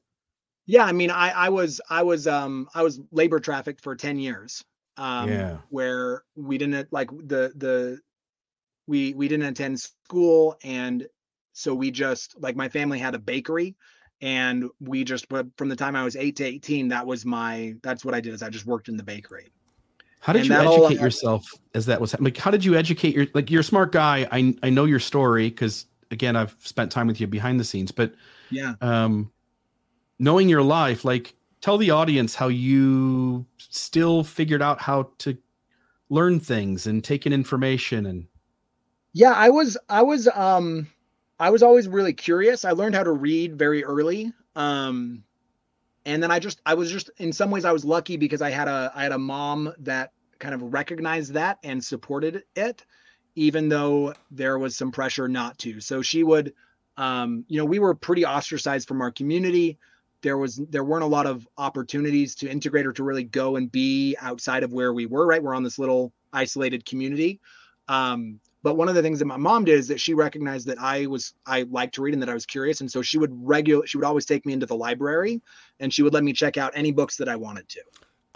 Yeah, 0.66 0.86
I 0.86 0.92
mean, 0.92 1.12
I 1.12 1.30
I 1.32 1.50
was 1.50 1.82
I 1.90 2.04
was 2.04 2.28
um 2.28 2.68
I 2.74 2.84
was 2.84 3.00
labor 3.12 3.40
trafficked 3.40 3.82
for 3.82 3.96
ten 3.96 4.18
years. 4.18 4.64
Um, 4.98 5.30
Yeah. 5.30 5.58
where 5.70 6.24
we 6.36 6.58
didn't 6.58 6.92
like 6.94 7.10
the 7.10 7.52
the 7.56 8.00
we 8.88 9.14
we 9.16 9.28
didn't 9.28 9.48
attend 9.48 9.80
school 9.80 10.56
and 10.64 11.08
so 11.54 11.74
we 11.74 11.90
just 11.90 12.36
like 12.40 12.56
my 12.56 12.70
family 12.70 13.00
had 13.00 13.16
a 13.16 13.20
bakery 13.20 13.76
and 14.22 14.70
we 14.80 15.04
just 15.04 15.28
but 15.30 15.48
from 15.58 15.70
the 15.70 15.76
time 15.76 15.96
I 15.96 16.04
was 16.04 16.16
eight 16.16 16.36
to 16.38 16.44
eighteen, 16.46 16.88
that 16.90 17.06
was 17.06 17.26
my 17.26 17.74
that's 17.84 18.06
what 18.06 18.14
I 18.14 18.22
did 18.22 18.34
is 18.34 18.44
I 18.44 18.50
just 18.50 18.66
worked 18.66 18.88
in 18.88 18.96
the 18.96 19.04
bakery. 19.04 19.52
How 20.22 20.32
did 20.32 20.40
And 20.44 20.50
you 20.50 20.56
that 20.56 20.66
whole- 20.66 20.86
educate 20.86 21.02
yourself 21.04 21.46
as 21.76 21.86
that 21.88 22.00
was 22.00 22.18
like? 22.22 22.38
How 22.38 22.52
did 22.52 22.64
you 22.64 22.76
educate 22.76 23.14
your 23.14 23.28
like? 23.34 23.52
You're 23.52 23.60
a 23.62 23.64
smart 23.66 23.92
guy. 23.92 24.26
I 24.32 24.56
I 24.64 24.70
know 24.70 24.86
your 24.86 25.00
story 25.02 25.50
because 25.50 25.88
again, 26.12 26.38
I've 26.38 26.56
spent 26.60 26.92
time 26.92 27.08
with 27.08 27.20
you 27.20 27.28
behind 27.28 27.60
the 27.60 27.66
scenes. 27.66 27.92
But 27.92 28.14
Yeah. 28.50 28.76
um, 28.80 29.33
knowing 30.20 30.50
your 30.50 30.64
life, 30.64 31.06
like 31.06 31.36
tell 31.62 31.78
the 31.78 31.92
audience 31.92 32.36
how 32.36 32.48
you 32.48 33.46
still 33.58 34.24
figured 34.24 34.62
out 34.62 34.82
how 34.82 35.12
to 35.20 35.38
learn 36.10 36.40
things 36.40 36.88
and 36.88 37.04
take 37.04 37.26
in 37.26 37.34
information 37.34 38.06
and 38.06 38.28
Yeah, 39.14 39.32
I 39.32 39.50
was 39.50 39.78
I 39.90 40.02
was 40.02 40.28
um 40.28 40.88
I 41.40 41.50
was 41.50 41.64
always 41.64 41.88
really 41.88 42.14
curious. 42.14 42.66
I 42.66 42.72
learned 42.72 42.96
how 42.96 43.04
to 43.04 43.12
read 43.12 43.58
very 43.58 43.84
early. 43.84 44.34
Um 44.56 45.24
and 46.06 46.24
then 46.24 46.32
I 46.32 46.40
just 46.40 46.62
I 46.66 46.76
was 46.76 46.92
just 46.92 47.12
in 47.18 47.34
some 47.34 47.52
ways 47.52 47.66
I 47.66 47.74
was 47.74 47.86
lucky 47.86 48.18
because 48.18 48.42
I 48.42 48.52
had 48.52 48.68
a 48.68 48.92
I 48.96 49.04
had 49.04 49.12
a 49.12 49.20
mom 49.20 49.74
that 49.80 50.14
kind 50.40 50.56
of 50.56 50.74
recognized 50.74 51.34
that 51.34 51.60
and 51.64 51.84
supported 51.84 52.44
it 52.56 52.86
even 53.36 53.70
though 53.70 54.14
there 54.32 54.60
was 54.60 54.78
some 54.78 54.92
pressure 54.92 55.28
not 55.30 55.58
to. 55.60 55.82
So 55.82 56.02
she 56.02 56.24
would 56.24 56.54
um 56.98 57.46
you 57.50 57.60
know, 57.60 57.66
we 57.66 57.80
were 57.80 57.96
pretty 57.96 58.26
ostracized 58.26 58.88
from 58.88 59.02
our 59.02 59.12
community. 59.12 59.80
There 60.24 60.38
was 60.40 60.56
there 60.70 60.84
weren't 60.84 61.04
a 61.04 61.08
lot 61.08 61.28
of 61.28 61.48
opportunities 61.58 62.34
to 62.36 62.50
integrate 62.50 62.88
or 62.88 62.94
to 62.94 63.04
really 63.04 63.24
go 63.26 63.58
and 63.58 63.72
be 63.72 64.16
outside 64.20 64.64
of 64.64 64.74
where 64.74 64.94
we 64.94 65.06
were, 65.06 65.28
right? 65.28 65.44
We're 65.44 65.54
on 65.54 65.64
this 65.64 65.78
little 65.78 66.12
isolated 66.34 66.86
community. 66.86 67.40
Um 67.88 68.40
but 68.64 68.78
one 68.78 68.88
of 68.88 68.96
the 68.96 69.02
things 69.02 69.20
that 69.20 69.26
my 69.26 69.36
mom 69.38 69.66
did 69.66 69.78
is 69.78 69.90
that 69.90 70.00
she 70.00 70.14
recognized 70.14 70.68
that 70.68 70.80
I 70.80 71.06
was 71.06 71.34
I 71.46 71.64
liked 71.64 71.96
to 71.96 72.02
read 72.02 72.14
and 72.14 72.24
that 72.24 72.30
I 72.30 72.34
was 72.34 72.46
curious, 72.46 72.80
and 72.82 72.90
so 72.90 73.02
she 73.02 73.18
would 73.18 73.32
regular 73.34 73.86
she 73.86 73.98
would 73.98 74.06
always 74.06 74.26
take 74.26 74.46
me 74.46 74.54
into 74.54 74.66
the 74.66 74.76
library, 74.76 75.42
and 75.80 75.94
she 75.94 76.02
would 76.02 76.14
let 76.14 76.24
me 76.24 76.34
check 76.34 76.58
out 76.58 76.72
any 76.74 76.92
books 76.92 77.18
that 77.18 77.28
I 77.28 77.36
wanted 77.36 77.68
to. 77.70 77.82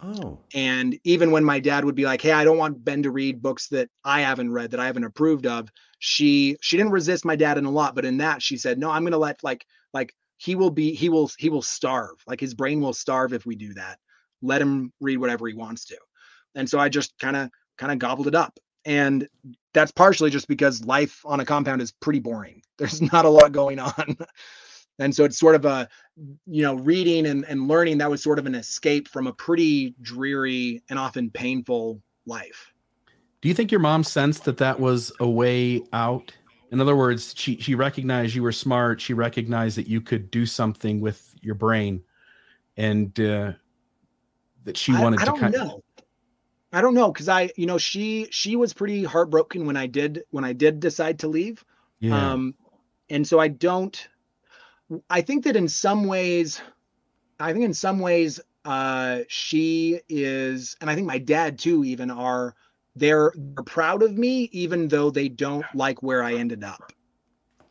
Oh, 0.03 0.37
And 0.53 0.99
even 1.05 1.31
when 1.31 1.43
my 1.43 1.59
dad 1.59 1.83
would 1.83 1.95
be 1.95 2.05
like, 2.05 2.21
"Hey, 2.21 2.31
I 2.31 2.43
don't 2.43 2.57
want 2.57 2.85
Ben 2.85 3.01
to 3.03 3.09
read 3.09 3.41
books 3.41 3.67
that 3.69 3.89
I 4.03 4.21
haven't 4.21 4.51
read 4.51 4.71
that 4.71 4.79
I 4.79 4.85
haven't 4.85 5.05
approved 5.05 5.47
of," 5.47 5.69
she 5.99 6.57
she 6.61 6.77
didn't 6.77 6.91
resist 6.91 7.25
my 7.25 7.35
dad 7.35 7.57
in 7.57 7.65
a 7.65 7.71
lot, 7.71 7.95
but 7.95 8.05
in 8.05 8.17
that 8.17 8.43
she 8.43 8.57
said, 8.57 8.77
"No, 8.77 8.91
I'm 8.91 9.03
going 9.03 9.13
to 9.13 9.17
let 9.17 9.43
like 9.43 9.65
like 9.93 10.13
he 10.37 10.55
will 10.55 10.69
be 10.69 10.93
he 10.93 11.09
will 11.09 11.29
he 11.37 11.49
will 11.49 11.61
starve. 11.61 12.23
Like 12.27 12.39
his 12.39 12.53
brain 12.53 12.81
will 12.81 12.93
starve 12.93 13.33
if 13.33 13.45
we 13.45 13.55
do 13.55 13.73
that. 13.73 13.99
Let 14.41 14.61
him 14.61 14.93
read 14.99 15.17
whatever 15.17 15.47
he 15.47 15.53
wants 15.53 15.85
to." 15.85 15.97
And 16.55 16.69
so 16.69 16.79
I 16.79 16.89
just 16.89 17.17
kind 17.19 17.35
of 17.35 17.49
kind 17.77 17.91
of 17.91 17.99
gobbled 17.99 18.27
it 18.27 18.35
up. 18.35 18.59
And 18.85 19.27
that's 19.73 19.91
partially 19.91 20.29
just 20.29 20.47
because 20.47 20.85
life 20.85 21.21
on 21.25 21.39
a 21.39 21.45
compound 21.45 21.81
is 21.81 21.91
pretty 21.91 22.19
boring. 22.19 22.61
There's 22.77 23.01
not 23.01 23.25
a 23.25 23.29
lot 23.29 23.51
going 23.51 23.79
on. 23.79 24.17
and 24.99 25.15
so 25.15 25.23
it's 25.23 25.37
sort 25.37 25.55
of 25.55 25.65
a 25.65 25.87
you 26.45 26.63
know 26.63 26.75
reading 26.75 27.27
and, 27.27 27.45
and 27.45 27.67
learning 27.67 27.99
that 27.99 28.09
was 28.09 28.23
sort 28.23 28.39
of 28.39 28.45
an 28.45 28.55
escape 28.55 29.07
from 29.07 29.27
a 29.27 29.33
pretty 29.33 29.95
dreary 30.01 30.81
and 30.89 30.97
often 30.97 31.29
painful 31.29 32.01
life 32.25 32.73
Do 33.41 33.47
you 33.49 33.53
think 33.53 33.71
your 33.71 33.79
mom 33.79 34.03
sensed 34.03 34.45
that 34.45 34.57
that 34.57 34.79
was 34.79 35.11
a 35.19 35.29
way 35.29 35.81
out? 35.93 36.33
In 36.71 36.81
other 36.81 36.95
words, 36.95 37.33
she 37.37 37.57
she 37.57 37.75
recognized 37.75 38.35
you 38.35 38.43
were 38.43 38.51
smart. 38.51 38.99
She 38.99 39.13
recognized 39.13 39.77
that 39.77 39.87
you 39.87 40.01
could 40.01 40.29
do 40.31 40.45
something 40.45 40.99
with 40.99 41.33
your 41.41 41.55
brain, 41.55 42.03
and 42.75 43.17
uh, 43.19 43.53
that 44.65 44.77
she 44.77 44.93
I, 44.93 45.01
wanted 45.01 45.21
I 45.21 45.25
to 45.25 45.31
don't 45.31 45.39
kind. 45.39 45.53
know 45.53 45.83
i 46.73 46.81
don't 46.81 46.93
know 46.93 47.11
because 47.11 47.29
i 47.29 47.49
you 47.55 47.65
know 47.65 47.77
she 47.77 48.27
she 48.29 48.55
was 48.55 48.73
pretty 48.73 49.03
heartbroken 49.03 49.65
when 49.65 49.77
i 49.77 49.87
did 49.87 50.23
when 50.31 50.43
i 50.43 50.51
did 50.53 50.79
decide 50.79 51.17
to 51.19 51.27
leave 51.27 51.63
Yeah. 51.99 52.33
um 52.33 52.55
and 53.09 53.25
so 53.25 53.39
i 53.39 53.47
don't 53.47 54.09
i 55.09 55.21
think 55.21 55.45
that 55.45 55.55
in 55.55 55.67
some 55.69 56.05
ways 56.05 56.61
i 57.39 57.53
think 57.53 57.63
in 57.63 57.73
some 57.73 57.99
ways 57.99 58.39
uh 58.65 59.19
she 59.29 60.01
is 60.09 60.75
and 60.81 60.89
i 60.89 60.95
think 60.95 61.07
my 61.07 61.17
dad 61.17 61.57
too 61.57 61.85
even 61.85 62.11
are 62.11 62.53
they're, 62.99 63.31
they're 63.35 63.63
proud 63.63 64.03
of 64.03 64.17
me 64.17 64.49
even 64.51 64.87
though 64.87 65.09
they 65.09 65.29
don't 65.29 65.65
like 65.73 66.01
where 66.03 66.23
i 66.23 66.33
ended 66.33 66.63
up 66.63 66.91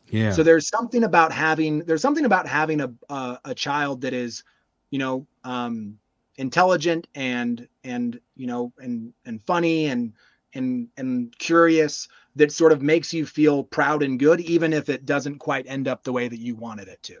yeah. 0.09 0.31
so 0.31 0.43
there's 0.43 0.67
something 0.67 1.03
about 1.03 1.31
having 1.31 1.79
there's 1.79 2.01
something 2.01 2.25
about 2.25 2.47
having 2.47 2.81
a 2.81 2.93
a, 3.09 3.39
a 3.45 3.55
child 3.55 4.01
that 4.01 4.13
is 4.13 4.43
you 4.89 4.99
know 4.99 5.27
um 5.43 5.97
intelligent 6.37 7.07
and 7.15 7.67
and 7.83 8.19
you 8.35 8.47
know 8.47 8.71
and 8.79 9.13
and 9.25 9.41
funny 9.45 9.87
and 9.87 10.13
and 10.53 10.87
and 10.97 11.37
curious 11.39 12.07
that 12.35 12.51
sort 12.51 12.71
of 12.71 12.81
makes 12.81 13.13
you 13.13 13.25
feel 13.25 13.63
proud 13.63 14.03
and 14.03 14.19
good 14.19 14.39
even 14.41 14.71
if 14.71 14.89
it 14.89 15.05
doesn't 15.05 15.39
quite 15.39 15.65
end 15.67 15.87
up 15.87 16.03
the 16.03 16.13
way 16.13 16.27
that 16.27 16.39
you 16.39 16.55
wanted 16.55 16.87
it 16.87 17.01
to 17.03 17.17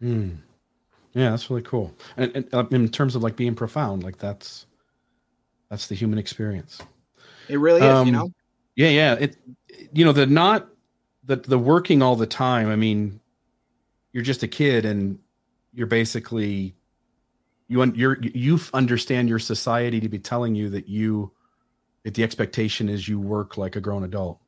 Hmm. 0.00 0.30
Yeah, 1.12 1.30
that's 1.30 1.50
really 1.50 1.62
cool. 1.62 1.94
And, 2.16 2.32
and 2.34 2.54
uh, 2.54 2.64
in 2.70 2.88
terms 2.88 3.16
of 3.16 3.22
like 3.22 3.36
being 3.36 3.54
profound, 3.54 4.02
like 4.02 4.18
that's 4.18 4.66
that's 5.68 5.86
the 5.86 5.94
human 5.94 6.18
experience. 6.18 6.80
It 7.48 7.58
really 7.58 7.80
is 7.80 7.86
Um, 7.86 8.06
you 8.06 8.12
know 8.12 8.30
Yeah, 8.76 8.88
yeah. 8.88 9.14
It, 9.14 9.36
you 9.92 10.04
know, 10.04 10.12
the 10.12 10.26
not 10.26 10.68
the 11.24 11.36
the 11.36 11.58
working 11.58 12.02
all 12.02 12.16
the 12.16 12.26
time. 12.26 12.68
I 12.68 12.76
mean, 12.76 13.20
you're 14.12 14.22
just 14.22 14.42
a 14.42 14.48
kid, 14.48 14.84
and 14.84 15.18
you're 15.72 15.86
basically 15.86 16.74
you 17.68 17.84
you're 17.94 18.18
you 18.22 18.58
understand 18.74 19.28
your 19.28 19.38
society 19.38 20.00
to 20.00 20.08
be 20.08 20.18
telling 20.18 20.54
you 20.54 20.68
that 20.70 20.88
you 20.88 21.32
that 22.04 22.14
the 22.14 22.22
expectation 22.22 22.88
is 22.88 23.06
you 23.08 23.20
work 23.20 23.56
like 23.56 23.76
a 23.76 23.80
grown 23.80 24.04
adult. 24.04 24.40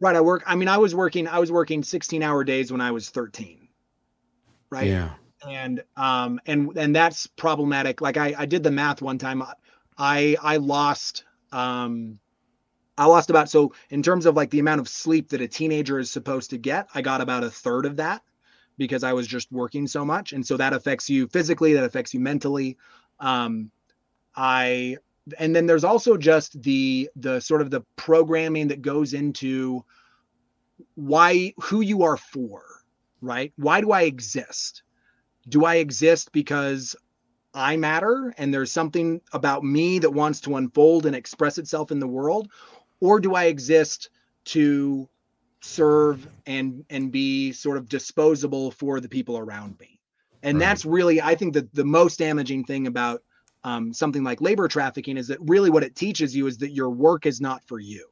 right 0.00 0.16
i 0.16 0.20
work 0.20 0.42
i 0.46 0.54
mean 0.54 0.68
i 0.68 0.78
was 0.78 0.94
working 0.94 1.26
i 1.26 1.38
was 1.38 1.50
working 1.50 1.82
16 1.82 2.22
hour 2.22 2.44
days 2.44 2.70
when 2.70 2.80
i 2.80 2.90
was 2.90 3.10
13 3.10 3.68
right 4.70 4.86
Yeah. 4.86 5.10
and 5.48 5.82
um 5.96 6.40
and 6.46 6.76
and 6.76 6.94
that's 6.94 7.26
problematic 7.26 8.00
like 8.00 8.16
i 8.16 8.34
i 8.38 8.46
did 8.46 8.62
the 8.62 8.70
math 8.70 9.02
one 9.02 9.18
time 9.18 9.42
i 9.98 10.36
i 10.42 10.56
lost 10.58 11.24
um 11.52 12.18
i 13.00 13.06
lost 13.06 13.30
about 13.30 13.50
so 13.50 13.72
in 13.90 14.02
terms 14.02 14.26
of 14.26 14.36
like 14.36 14.50
the 14.50 14.60
amount 14.60 14.80
of 14.80 14.88
sleep 14.88 15.28
that 15.30 15.40
a 15.40 15.48
teenager 15.48 15.98
is 15.98 16.10
supposed 16.10 16.50
to 16.50 16.58
get 16.58 16.88
i 16.94 17.02
got 17.02 17.20
about 17.20 17.44
a 17.44 17.50
third 17.50 17.86
of 17.86 17.96
that 17.96 18.22
because 18.78 19.04
i 19.04 19.12
was 19.12 19.26
just 19.26 19.50
working 19.50 19.86
so 19.86 20.04
much 20.04 20.32
and 20.32 20.46
so 20.46 20.56
that 20.56 20.72
affects 20.72 21.10
you 21.10 21.26
physically 21.28 21.72
that 21.74 21.84
affects 21.84 22.14
you 22.14 22.20
mentally 22.20 22.76
um 23.20 23.70
i 24.36 24.96
and 25.38 25.54
then 25.54 25.66
there's 25.66 25.84
also 25.84 26.16
just 26.16 26.60
the 26.62 27.10
the 27.16 27.40
sort 27.40 27.62
of 27.62 27.70
the 27.70 27.82
programming 27.96 28.68
that 28.68 28.82
goes 28.82 29.14
into 29.14 29.84
why 30.94 31.52
who 31.60 31.80
you 31.80 32.02
are 32.02 32.16
for 32.16 32.62
right 33.20 33.52
why 33.56 33.80
do 33.80 33.92
i 33.92 34.02
exist 34.02 34.82
do 35.48 35.64
I 35.64 35.76
exist 35.76 36.32
because 36.32 36.96
I 37.54 37.76
matter 37.76 38.32
and 38.38 38.54
there's 38.54 38.72
something 38.72 39.20
about 39.32 39.64
me 39.64 39.98
that 39.98 40.10
wants 40.10 40.40
to 40.42 40.56
unfold 40.56 41.06
and 41.06 41.16
express 41.16 41.58
itself 41.58 41.90
in 41.90 41.98
the 41.98 42.06
world? 42.06 42.48
Or 43.00 43.20
do 43.20 43.34
I 43.34 43.44
exist 43.44 44.10
to 44.46 45.08
serve 45.62 46.26
and 46.46 46.84
and 46.90 47.12
be 47.12 47.52
sort 47.52 47.76
of 47.76 47.88
disposable 47.88 48.70
for 48.70 49.00
the 49.00 49.08
people 49.08 49.38
around 49.38 49.78
me? 49.80 50.00
And 50.42 50.60
Right. 50.60 50.60
that's 50.60 50.84
really, 50.84 51.20
I 51.20 51.34
think 51.34 51.54
that 51.54 51.72
the 51.74 51.84
most 51.84 52.18
damaging 52.18 52.64
thing 52.64 52.86
about 52.86 53.22
um, 53.64 53.92
something 53.92 54.24
like 54.24 54.40
labor 54.40 54.68
trafficking 54.68 55.16
is 55.16 55.28
that 55.28 55.38
really 55.40 55.70
what 55.70 55.82
it 55.84 55.94
teaches 55.96 56.34
you 56.34 56.46
is 56.46 56.58
that 56.58 56.70
your 56.72 56.90
work 56.90 57.26
is 57.26 57.40
not 57.40 57.62
for 57.64 57.78
you. 57.78 58.06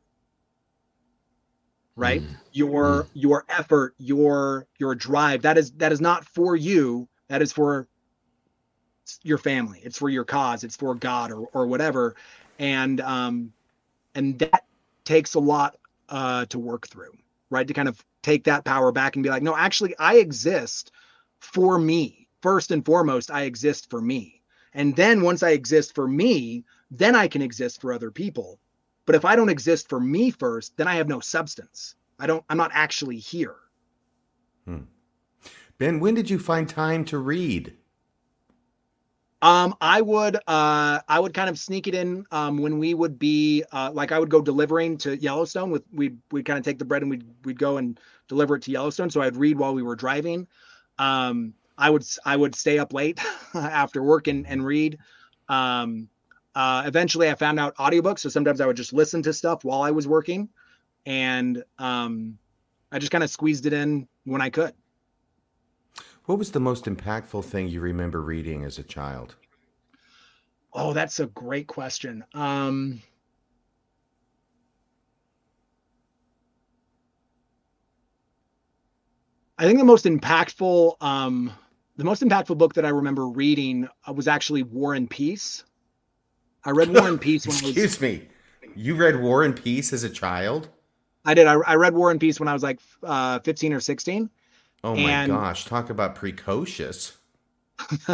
Right? 1.96 2.22
Mm. 2.22 2.36
your 2.52 3.08
your 3.12 3.44
effort 3.48 3.94
your 3.98 4.66
your 4.78 4.94
drive 4.94 5.42
that 5.42 5.58
is 5.58 5.72
that 5.72 5.92
is 5.92 6.00
not 6.00 6.24
for 6.24 6.56
you 6.56 7.08
that 7.28 7.42
is 7.42 7.52
for 7.52 7.88
your 9.22 9.38
family 9.38 9.80
it's 9.84 9.98
for 9.98 10.08
your 10.08 10.24
cause 10.24 10.64
it's 10.64 10.76
for 10.76 10.94
god 10.94 11.30
or 11.32 11.46
or 11.52 11.66
whatever 11.66 12.14
and 12.58 13.00
um 13.00 13.52
and 14.14 14.38
that 14.38 14.64
takes 15.08 15.34
a 15.34 15.40
lot 15.40 15.76
uh 16.10 16.44
to 16.46 16.58
work 16.58 16.86
through 16.86 17.12
right? 17.50 17.66
To 17.66 17.74
kind 17.74 17.88
of 17.88 18.04
take 18.22 18.44
that 18.44 18.64
power 18.64 18.92
back 18.92 19.16
and 19.16 19.22
be 19.22 19.30
like 19.30 19.42
no 19.42 19.56
actually 19.56 19.94
i 19.98 20.16
exist 20.16 20.92
for 21.40 21.78
me. 21.78 22.28
First 22.42 22.70
and 22.70 22.84
foremost 22.84 23.30
i 23.30 23.42
exist 23.42 23.90
for 23.90 24.00
me. 24.00 24.42
And 24.74 24.94
then 24.96 25.22
once 25.22 25.42
i 25.42 25.50
exist 25.50 25.94
for 25.94 26.06
me 26.06 26.64
then 26.90 27.14
i 27.14 27.28
can 27.28 27.42
exist 27.42 27.80
for 27.80 27.92
other 27.92 28.10
people. 28.10 28.58
But 29.06 29.14
if 29.14 29.24
i 29.24 29.36
don't 29.36 29.48
exist 29.48 29.88
for 29.88 30.00
me 30.00 30.30
first 30.30 30.76
then 30.76 30.88
i 30.88 30.96
have 30.96 31.08
no 31.08 31.20
substance. 31.20 31.94
I 32.18 32.26
don't 32.26 32.44
i'm 32.48 32.58
not 32.58 32.70
actually 32.74 33.18
here. 33.18 33.56
Ben, 35.78 36.00
when 36.00 36.14
did 36.14 36.28
you 36.28 36.38
find 36.38 36.68
time 36.68 37.04
to 37.06 37.18
read? 37.18 37.74
Um, 39.40 39.76
I 39.80 40.00
would 40.00 40.34
uh 40.48 41.00
I 41.08 41.20
would 41.20 41.32
kind 41.32 41.48
of 41.48 41.58
sneak 41.58 41.86
it 41.86 41.94
in 41.94 42.24
um 42.32 42.58
when 42.58 42.78
we 42.80 42.92
would 42.92 43.20
be 43.20 43.62
uh 43.72 43.90
like 43.92 44.10
I 44.10 44.18
would 44.18 44.30
go 44.30 44.40
delivering 44.42 44.98
to 44.98 45.16
Yellowstone 45.16 45.70
with 45.70 45.84
we'd 45.92 46.18
we'd 46.32 46.44
kind 46.44 46.58
of 46.58 46.64
take 46.64 46.78
the 46.78 46.84
bread 46.84 47.02
and 47.02 47.10
we'd 47.10 47.24
we'd 47.44 47.58
go 47.58 47.76
and 47.76 48.00
deliver 48.26 48.56
it 48.56 48.62
to 48.62 48.72
Yellowstone. 48.72 49.10
So 49.10 49.20
I'd 49.22 49.36
read 49.36 49.56
while 49.56 49.74
we 49.74 49.82
were 49.84 49.94
driving. 49.94 50.48
Um 50.98 51.54
I 51.76 51.88
would 51.90 52.04
I 52.24 52.36
would 52.36 52.56
stay 52.56 52.80
up 52.80 52.92
late 52.92 53.20
after 53.54 54.02
work 54.02 54.26
and, 54.26 54.44
and 54.44 54.64
read. 54.66 54.98
Um 55.48 56.08
uh 56.56 56.82
eventually 56.86 57.30
I 57.30 57.34
found 57.36 57.60
out 57.60 57.76
audiobooks, 57.76 58.18
so 58.20 58.28
sometimes 58.28 58.60
I 58.60 58.66
would 58.66 58.76
just 58.76 58.92
listen 58.92 59.22
to 59.22 59.32
stuff 59.32 59.62
while 59.64 59.82
I 59.82 59.92
was 59.92 60.08
working 60.08 60.48
and 61.06 61.64
um 61.78 62.38
I 62.92 62.98
just 62.98 63.12
kind 63.12 63.24
of 63.24 63.30
squeezed 63.30 63.66
it 63.66 63.72
in 63.74 64.08
when 64.24 64.42
I 64.42 64.50
could. 64.50 64.74
What 66.28 66.36
was 66.36 66.50
the 66.50 66.60
most 66.60 66.84
impactful 66.84 67.46
thing 67.46 67.68
you 67.68 67.80
remember 67.80 68.20
reading 68.20 68.62
as 68.62 68.76
a 68.76 68.82
child? 68.82 69.36
Oh, 70.74 70.92
that's 70.92 71.20
a 71.20 71.26
great 71.28 71.68
question. 71.68 72.22
Um, 72.34 73.00
I 79.56 79.64
think 79.64 79.78
the 79.78 79.86
most 79.86 80.04
impactful, 80.04 81.02
um, 81.02 81.50
the 81.96 82.04
most 82.04 82.22
impactful 82.22 82.58
book 82.58 82.74
that 82.74 82.84
I 82.84 82.90
remember 82.90 83.26
reading 83.26 83.88
uh, 84.06 84.12
was 84.12 84.28
actually 84.28 84.64
War 84.64 84.92
and 84.92 85.08
Peace. 85.08 85.64
I 86.62 86.72
read 86.72 86.90
War 86.90 87.08
and 87.08 87.18
Peace 87.22 87.46
when 87.46 87.56
I 87.56 87.62
was. 87.62 87.70
Excuse 87.70 88.02
me. 88.02 88.28
You 88.76 88.96
read 88.96 89.18
War 89.18 89.44
and 89.44 89.56
Peace 89.56 89.94
as 89.94 90.04
a 90.04 90.10
child? 90.10 90.68
I 91.24 91.32
did. 91.32 91.46
I, 91.46 91.54
I 91.54 91.76
read 91.76 91.94
War 91.94 92.10
and 92.10 92.20
Peace 92.20 92.38
when 92.38 92.48
I 92.48 92.52
was 92.52 92.62
like 92.62 92.80
uh, 93.02 93.38
15 93.38 93.72
or 93.72 93.80
16. 93.80 94.28
Oh 94.84 94.94
my 94.94 95.10
And- 95.10 95.32
gosh! 95.32 95.64
Talk 95.64 95.90
about 95.90 96.14
precocious. 96.14 97.14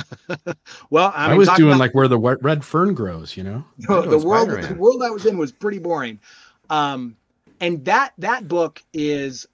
well, 0.90 1.10
I, 1.14 1.32
I, 1.32 1.34
was 1.34 1.48
doing 1.50 1.70
about- 1.70 1.80
like 1.80 1.94
where 1.94 2.08
the 2.08 2.18
wet- 2.18 2.42
red 2.42 2.64
fern 2.64 2.94
grows, 2.94 3.36
you 3.36 3.42
know. 3.44 3.64
I 3.88 3.92
know 3.92 4.02
the 4.02 4.18
world 4.18 4.48
Spider-Man. 4.50 4.74
the 4.74 4.78
world 4.80 5.02
I 5.02 5.10
was 5.10 5.24
in 5.26 5.38
was 5.38 5.52
pretty 5.52 5.78
boring. 5.78 6.20
Um, 6.70 7.16
and 7.60 7.84
that 7.84 8.12
that 8.18 8.46
book 8.48 8.82
is 8.92 9.46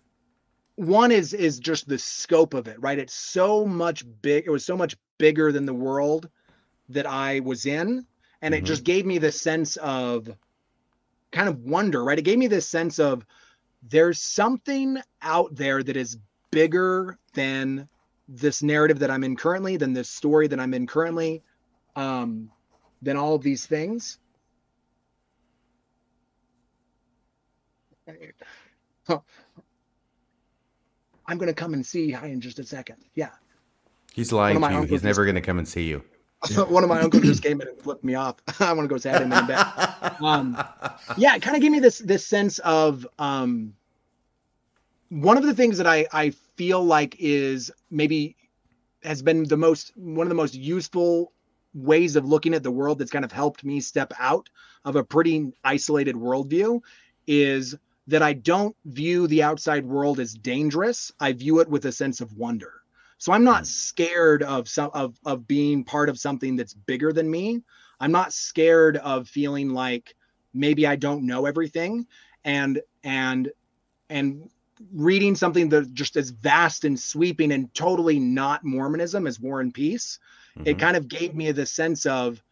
one 0.76 1.12
is 1.12 1.32
is 1.34 1.58
just 1.58 1.88
the 1.88 1.98
scope 1.98 2.54
of 2.54 2.66
it, 2.68 2.80
right? 2.80 2.98
It's 2.98 3.14
so 3.14 3.64
much 3.64 4.04
big. 4.22 4.44
It 4.46 4.50
was 4.50 4.64
so 4.64 4.76
much 4.76 4.96
bigger 5.18 5.52
than 5.52 5.66
the 5.66 5.74
world 5.74 6.28
that 6.88 7.06
I 7.06 7.40
was 7.40 7.66
in, 7.66 8.04
and 8.42 8.54
it 8.54 8.64
Mhm. 8.64 8.66
just 8.66 8.84
gave 8.84 9.06
me 9.06 9.18
this 9.18 9.40
sense 9.40 9.76
of 9.76 10.28
kind 11.30 11.48
of 11.48 11.60
wonder, 11.60 12.02
right? 12.02 12.18
It 12.18 12.22
gave 12.22 12.38
me 12.38 12.48
this 12.48 12.68
sense 12.68 12.98
of 12.98 13.24
there's 13.82 14.18
something 14.20 14.98
out 15.22 15.54
there 15.54 15.82
that 15.84 15.96
is 15.96 16.18
bigger 16.50 17.18
than 17.34 17.88
this 18.28 18.62
narrative 18.62 18.98
that 19.00 19.10
I'm 19.10 19.24
in 19.24 19.36
currently, 19.36 19.76
than 19.76 19.92
this 19.92 20.08
story 20.08 20.46
that 20.48 20.60
I'm 20.60 20.74
in 20.74 20.86
currently, 20.86 21.42
um, 21.96 22.50
than 23.02 23.16
all 23.16 23.34
of 23.34 23.42
these 23.42 23.66
things. 23.66 24.18
I'm 31.26 31.38
gonna 31.38 31.52
come 31.52 31.74
and 31.74 31.84
see 31.86 32.10
hi 32.10 32.26
in 32.26 32.40
just 32.40 32.58
a 32.58 32.64
second. 32.64 32.96
Yeah. 33.14 33.30
He's 34.12 34.32
lying 34.32 34.60
to 34.60 34.72
you. 34.72 34.82
He's 34.82 35.02
never 35.02 35.24
going 35.24 35.36
to 35.36 35.40
come 35.40 35.58
and 35.58 35.68
see 35.68 35.84
you. 35.84 36.02
One 36.68 36.82
of 36.82 36.88
my 36.88 37.00
uncles 37.00 37.22
just 37.22 37.42
came 37.42 37.60
in 37.60 37.68
and 37.68 37.78
flipped 37.78 38.02
me 38.02 38.14
off. 38.14 38.36
I 38.60 38.72
want 38.72 38.88
to 38.88 38.94
go 38.94 38.98
to 38.98 39.10
him 39.10 39.32
in 39.32 39.46
bed. 39.46 39.64
Um, 40.20 40.56
yeah, 41.16 41.36
it 41.36 41.42
kind 41.42 41.56
of 41.56 41.62
gave 41.62 41.70
me 41.70 41.80
this 41.80 41.98
this 41.98 42.26
sense 42.26 42.58
of 42.60 43.06
um, 43.18 43.74
one 45.10 45.36
of 45.36 45.44
the 45.44 45.54
things 45.54 45.76
that 45.76 45.86
I 45.86 46.06
I 46.12 46.30
feel 46.56 46.82
like 46.82 47.16
is 47.18 47.70
maybe 47.90 48.36
has 49.02 49.22
been 49.22 49.44
the 49.44 49.56
most 49.56 49.92
one 49.96 50.26
of 50.26 50.30
the 50.30 50.34
most 50.34 50.54
useful 50.54 51.32
ways 51.74 52.16
of 52.16 52.24
looking 52.24 52.54
at 52.54 52.62
the 52.62 52.70
world 52.70 52.98
that's 52.98 53.10
kind 53.10 53.24
of 53.24 53.32
helped 53.32 53.64
me 53.64 53.80
step 53.80 54.12
out 54.18 54.48
of 54.84 54.96
a 54.96 55.04
pretty 55.04 55.52
isolated 55.62 56.16
worldview 56.16 56.80
is 57.26 57.76
that 58.06 58.22
I 58.22 58.32
don't 58.32 58.74
view 58.86 59.26
the 59.26 59.42
outside 59.42 59.84
world 59.84 60.18
as 60.18 60.34
dangerous. 60.34 61.12
I 61.20 61.32
view 61.32 61.60
it 61.60 61.68
with 61.68 61.84
a 61.84 61.92
sense 61.92 62.20
of 62.20 62.32
wonder. 62.36 62.82
So 63.18 63.32
I'm 63.32 63.44
not 63.44 63.60
hmm. 63.60 63.64
scared 63.64 64.42
of 64.42 64.68
some 64.68 64.90
of 64.94 65.18
of 65.24 65.46
being 65.46 65.84
part 65.84 66.08
of 66.08 66.18
something 66.18 66.56
that's 66.56 66.74
bigger 66.74 67.12
than 67.12 67.30
me. 67.30 67.62
I'm 67.98 68.12
not 68.12 68.32
scared 68.32 68.96
of 68.98 69.28
feeling 69.28 69.70
like 69.70 70.14
maybe 70.54 70.86
I 70.86 70.96
don't 70.96 71.26
know 71.26 71.46
everything 71.46 72.06
and 72.44 72.80
and 73.04 73.50
and 74.08 74.50
reading 74.92 75.34
something 75.34 75.68
that 75.70 75.92
just 75.94 76.16
as 76.16 76.30
vast 76.30 76.84
and 76.84 76.98
sweeping 76.98 77.52
and 77.52 77.72
totally 77.74 78.18
not 78.18 78.64
Mormonism 78.64 79.26
as 79.26 79.40
War 79.40 79.60
and 79.60 79.72
Peace, 79.74 80.18
it 80.64 80.76
Mhm. 80.76 80.80
kind 80.80 80.96
of 80.96 81.08
gave 81.08 81.34
me 81.34 81.52
the 81.52 81.66
sense 81.66 82.06
of 82.06 82.42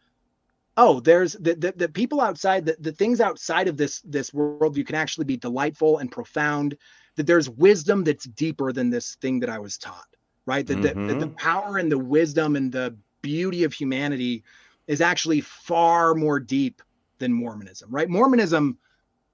oh 0.77 0.99
there's 0.99 1.33
the, 1.33 1.55
the, 1.55 1.73
the 1.75 1.89
people 1.89 2.21
outside 2.21 2.65
the, 2.65 2.75
the 2.79 2.91
things 2.91 3.19
outside 3.19 3.67
of 3.67 3.77
this 3.77 4.01
this 4.01 4.33
world 4.33 4.77
you 4.77 4.83
can 4.83 4.95
actually 4.95 5.25
be 5.25 5.37
delightful 5.37 5.97
and 5.97 6.11
profound 6.11 6.77
that 7.15 7.27
there's 7.27 7.49
wisdom 7.49 8.03
that's 8.03 8.25
deeper 8.25 8.71
than 8.71 8.89
this 8.89 9.15
thing 9.15 9.39
that 9.39 9.49
i 9.49 9.59
was 9.59 9.77
taught 9.77 10.07
right 10.45 10.67
that 10.67 10.81
the, 10.81 10.95
the, 11.05 11.15
the 11.15 11.27
Mhm. 11.27 11.37
power 11.37 11.77
and 11.77 11.91
the 11.91 11.97
wisdom 11.97 12.55
and 12.55 12.71
the 12.71 12.95
beauty 13.21 13.63
of 13.63 13.73
humanity 13.73 14.43
is 14.87 15.01
actually 15.01 15.41
far 15.41 16.15
more 16.15 16.39
deep 16.39 16.81
than 17.19 17.33
mormonism 17.33 17.89
right 17.91 18.09
mormonism 18.09 18.77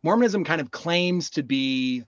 mormonism 0.03 0.43
kind 0.43 0.61
of 0.61 0.71
claims 0.71 1.29
to 1.29 1.43
be 1.43 2.03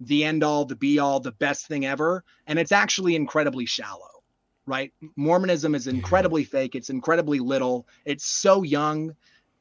the 0.00 0.24
end 0.24 0.44
all 0.44 0.64
the 0.64 0.76
be 0.76 0.98
all 0.98 1.20
the 1.20 1.32
best 1.32 1.66
thing 1.66 1.84
ever 1.84 2.24
and 2.46 2.58
it's 2.58 2.72
actually 2.72 3.16
incredibly 3.16 3.66
shallow 3.66 4.18
right? 4.68 4.92
Mormonism 5.16 5.74
is 5.74 5.86
incredibly 5.86 6.44
fake. 6.44 6.74
It's 6.74 6.90
incredibly 6.90 7.40
little. 7.40 7.88
It's 8.04 8.26
so 8.26 8.62
young, 8.62 9.16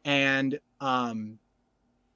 and 0.05 0.59
um, 0.81 1.39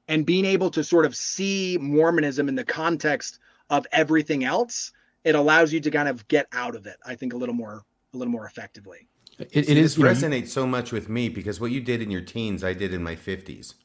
and 0.07 0.26
being 0.26 0.45
able 0.45 0.69
to 0.72 0.84
sort 0.84 1.06
of 1.06 1.15
see 1.15 1.77
Mormonism 1.80 2.49
in 2.49 2.56
the 2.56 2.65
context 2.65 3.39
of 3.69 3.88
everything 3.93 4.43
else, 4.43 4.91
it 5.23 5.35
allows 5.35 5.72
you 5.72 5.80
to 5.80 5.89
kind 5.89 6.10
of 6.10 6.27
get 6.27 6.48
out 6.52 6.76
of 6.76 6.85
it. 6.85 6.98
I 7.06 7.15
think 7.15 7.34
a 7.34 7.38
little 7.38 7.56
more 7.56 7.84
a 8.14 8.18
little 8.18 8.31
more 8.31 8.45
effectively. 8.45 9.07
It, 9.39 9.52
See, 9.52 9.60
it 9.60 9.77
is 9.77 9.95
this 9.95 9.98
you 9.98 10.03
know, 10.03 10.11
resonates 10.11 10.49
so 10.49 10.68
much 10.68 10.91
with 10.91 11.07
me 11.07 11.30
because 11.30 11.60
what 11.60 11.72
you 11.72 11.80
did 11.80 12.02
in 12.02 12.11
your 12.11 12.22
teens, 12.22 12.64
I 12.64 12.73
did 12.73 12.93
in 12.93 13.02
my 13.02 13.15
fifties, 13.15 13.76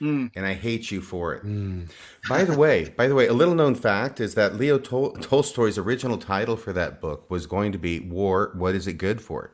Mm. 0.00 0.30
and 0.34 0.46
I 0.46 0.54
hate 0.54 0.90
you 0.90 1.00
for 1.02 1.34
it. 1.34 1.44
Mm. 1.44 1.90
By 2.28 2.44
the 2.44 2.56
way, 2.56 2.88
by 2.96 3.06
the 3.06 3.14
way, 3.14 3.26
a 3.26 3.34
little 3.34 3.54
known 3.54 3.74
fact 3.74 4.18
is 4.18 4.34
that 4.34 4.56
Leo 4.56 4.78
Tol- 4.78 5.12
Tolstoy's 5.12 5.76
original 5.76 6.16
title 6.16 6.56
for 6.56 6.72
that 6.72 7.00
book 7.02 7.30
was 7.30 7.46
going 7.46 7.70
to 7.72 7.78
be 7.78 8.00
"War: 8.00 8.50
What 8.54 8.74
Is 8.74 8.86
It 8.86 8.94
Good 8.94 9.20
For?" 9.20 9.52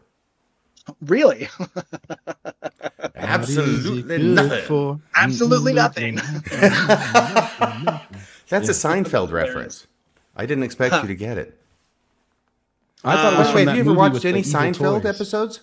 Really, 1.01 1.49
Absolutely 3.17 4.03
What 4.03 4.11
is 4.11 4.11
it 4.11 4.19
good 4.19 4.21
nothing. 4.23 4.65
for? 4.67 5.01
absolutely 5.17 5.73
nothing. 5.73 6.15
That's 8.49 8.69
a 8.69 8.73
Seinfeld 8.73 9.33
reference. 9.33 9.87
I 10.37 10.47
didn't 10.47 10.63
expect 10.65 10.95
you 11.03 11.09
to 11.09 11.15
get 11.17 11.39
it. 11.39 11.59
I 13.03 13.17
thought 13.17 13.33
it 13.35 13.39
was 13.39 13.49
By 13.49 13.53
the 13.53 13.53
from 13.53 13.55
way, 13.57 13.65
have 13.67 13.75
you 13.77 13.81
ever 13.83 13.95
watched 13.95 14.25
any 14.25 14.43
Seinfeld 14.43 15.03
toys. 15.03 15.15
episodes? 15.15 15.61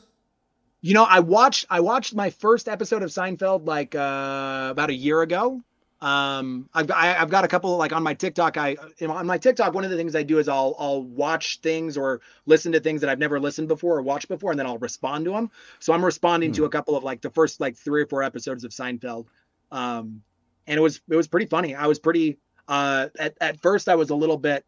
You 0.84 0.94
know, 0.94 1.06
I 1.06 1.22
watched 1.22 1.66
I 1.70 1.80
watched 1.80 2.14
my 2.14 2.30
first 2.30 2.68
episode 2.68 3.04
of 3.04 3.10
Seinfeld 3.10 3.66
like 3.66 3.96
uh, 3.96 4.68
about 4.70 4.90
a 4.90 4.94
year 4.94 5.22
ago. 5.22 5.62
Um, 6.02 6.68
I've 6.74 6.88
got, 6.88 6.98
I, 6.98 7.16
I've 7.16 7.30
got 7.30 7.46
a 7.46 7.48
couple 7.48 7.78
like 7.78 7.94
on 7.94 8.04
my 8.04 8.14
TikTok. 8.14 8.58
I 8.58 8.76
you 9.00 9.08
know, 9.08 9.14
on 9.14 9.26
my 9.26 9.38
TikTok, 9.38 9.74
one 9.74 9.86
of 9.86 9.92
the 9.92 9.96
things 9.96 10.14
I 10.14 10.24
do 10.24 10.40
is 10.40 10.50
I'll 10.50 10.76
I'll 10.78 11.02
watch 11.02 11.62
things 11.62 11.96
or 11.96 12.20
listen 12.46 12.74
to 12.74 12.82
things 12.82 13.00
that 13.00 13.10
I've 13.10 13.18
never 13.18 13.40
listened 13.40 13.70
before 13.70 13.98
or 13.98 14.02
watched 14.02 14.28
before, 14.28 14.52
and 14.52 14.60
then 14.60 14.68
I'll 14.68 14.78
respond 14.78 15.24
to 15.24 15.32
them. 15.32 15.50
So 15.80 15.94
I'm 15.94 16.04
responding 16.04 16.52
to 16.52 16.66
a 16.66 16.70
couple 16.70 16.98
of 16.98 17.04
like 17.06 17.22
the 17.22 17.30
first 17.30 17.62
like 17.62 17.78
three 17.78 18.02
or 18.02 18.06
four 18.06 18.22
episodes 18.22 18.66
of 18.66 18.72
Seinfeld, 18.72 19.28
um, 19.72 20.22
and 20.68 20.78
it 20.78 20.82
was 20.82 21.00
it 21.10 21.16
was 21.16 21.30
pretty 21.30 21.46
funny. 21.46 21.76
I 21.76 21.88
was 21.88 21.98
pretty 21.98 22.40
uh, 22.68 23.08
at 23.18 23.38
at 23.40 23.62
first 23.62 23.88
I 23.88 23.96
was 23.96 24.10
a 24.10 24.16
little 24.16 24.38
bit. 24.38 24.66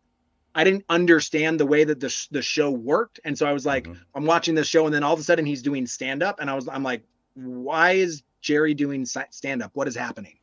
I 0.56 0.64
didn't 0.64 0.86
understand 0.90 1.60
the 1.60 1.65
way 1.65 1.84
that 1.84 1.99
the 1.99 2.10
sh- 2.10 2.27
the 2.32 2.41
show 2.41 2.72
worked, 2.72 3.19
and 3.26 3.38
so 3.38 3.45
I 3.45 3.53
was 3.53 3.65
like, 3.65 3.86
Mhm. 3.86 3.98
I'm 4.15 4.26
watching 4.26 4.56
this 4.56 4.68
show, 4.68 4.86
and 4.86 4.95
then 4.95 5.03
all 5.03 5.14
of 5.14 5.19
a 5.19 5.23
sudden 5.23 5.45
he's 5.45 5.61
doing 5.61 5.86
stand 5.86 6.23
up, 6.23 6.40
and 6.40 6.49
I 6.49 6.56
was 6.56 6.68
I'm 6.68 6.82
like, 6.84 7.03
why 7.36 7.91
is 7.91 8.23
Jerry 8.41 8.73
doing 8.73 9.06
stand 9.06 9.61
up? 9.61 9.72
What 9.73 9.88
is 9.88 9.95
happening? 9.95 10.40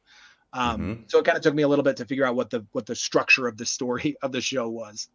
Um, 0.52 0.80
Mhm. 0.80 1.10
So 1.10 1.18
it 1.18 1.24
kind 1.24 1.36
of 1.38 1.42
took 1.42 1.54
me 1.54 1.62
a 1.62 1.68
little 1.68 1.82
bit 1.82 1.96
to 1.96 2.04
figure 2.04 2.26
out 2.26 2.36
what 2.36 2.50
the 2.50 2.66
what 2.72 2.84
the 2.86 2.94
structure 2.94 3.46
of 3.48 3.56
the 3.56 3.64
story 3.66 4.14
of 4.22 4.32
the 4.32 4.40
show 4.42 4.68
was. 4.68 5.08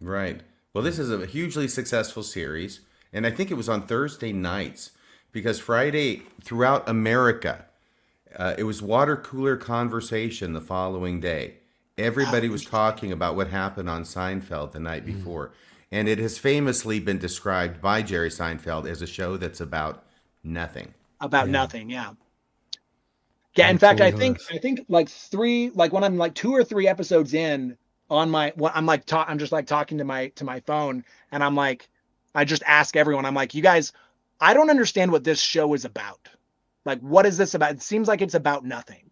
Right. 0.00 0.42
Well, 0.72 0.84
this 0.84 0.98
is 0.98 1.10
a 1.10 1.26
hugely 1.26 1.66
successful 1.66 2.22
series, 2.22 2.80
and 3.12 3.26
I 3.26 3.30
think 3.30 3.50
it 3.50 3.54
was 3.54 3.68
on 3.68 3.86
Thursday 3.86 4.32
nights 4.32 4.92
because 5.32 5.58
Friday 5.58 6.22
throughout 6.42 6.88
America, 6.88 7.66
uh, 8.36 8.54
it 8.56 8.62
was 8.64 8.80
water 8.80 9.16
cooler 9.16 9.56
conversation 9.56 10.52
the 10.52 10.60
following 10.60 11.18
day. 11.20 11.54
Everybody 11.98 12.48
was 12.48 12.64
talking 12.64 13.12
about 13.12 13.36
what 13.36 13.48
happened 13.48 13.90
on 13.90 14.04
Seinfeld 14.04 14.72
the 14.72 14.80
night 14.80 15.04
before, 15.04 15.52
and 15.90 16.08
it 16.08 16.18
has 16.18 16.38
famously 16.38 17.00
been 17.00 17.18
described 17.18 17.80
by 17.80 18.02
Jerry 18.02 18.30
Seinfeld 18.30 18.88
as 18.88 19.02
a 19.02 19.06
show 19.06 19.36
that's 19.36 19.60
about 19.60 20.04
nothing. 20.44 20.94
about 21.20 21.48
Yeah. 21.48 21.52
nothing. 21.52 21.90
Yeah. 21.90 22.12
Yeah. 23.54 23.70
In 23.70 23.78
It 23.78 23.80
fact, 23.80 24.00
I 24.00 24.10
think 24.12 24.38
was. 24.38 24.48
I 24.50 24.58
think 24.58 24.80
like 24.88 25.08
three, 25.08 25.70
like 25.74 25.92
when 25.92 26.04
I'm 26.04 26.16
like 26.16 26.34
two 26.34 26.52
or 26.54 26.64
three 26.64 26.86
episodes 26.88 27.34
in 27.34 27.76
on 28.10 28.30
my, 28.30 28.52
when 28.56 28.72
I'm 28.74 28.86
like, 28.86 29.04
ta- 29.04 29.26
I'm 29.28 29.38
just 29.38 29.52
like 29.52 29.66
talking 29.66 29.98
to 29.98 30.04
my 30.04 30.28
to 30.28 30.44
my 30.44 30.60
phone, 30.60 31.04
and 31.32 31.42
I'm 31.42 31.54
like, 31.56 31.88
I 32.34 32.44
just 32.44 32.62
ask 32.66 32.96
everyone, 32.96 33.24
I'm 33.26 33.34
like, 33.34 33.54
you 33.54 33.62
guys, 33.62 33.92
I 34.40 34.54
don't 34.54 34.70
understand 34.70 35.10
what 35.12 35.24
this 35.24 35.40
show 35.40 35.74
is 35.74 35.84
about. 35.84 36.28
Like, 36.84 37.00
what 37.00 37.26
is 37.26 37.36
this 37.36 37.54
about? 37.54 37.72
It 37.72 37.82
seems 37.82 38.08
like 38.08 38.22
it's 38.22 38.34
about 38.34 38.64
nothing. 38.64 39.10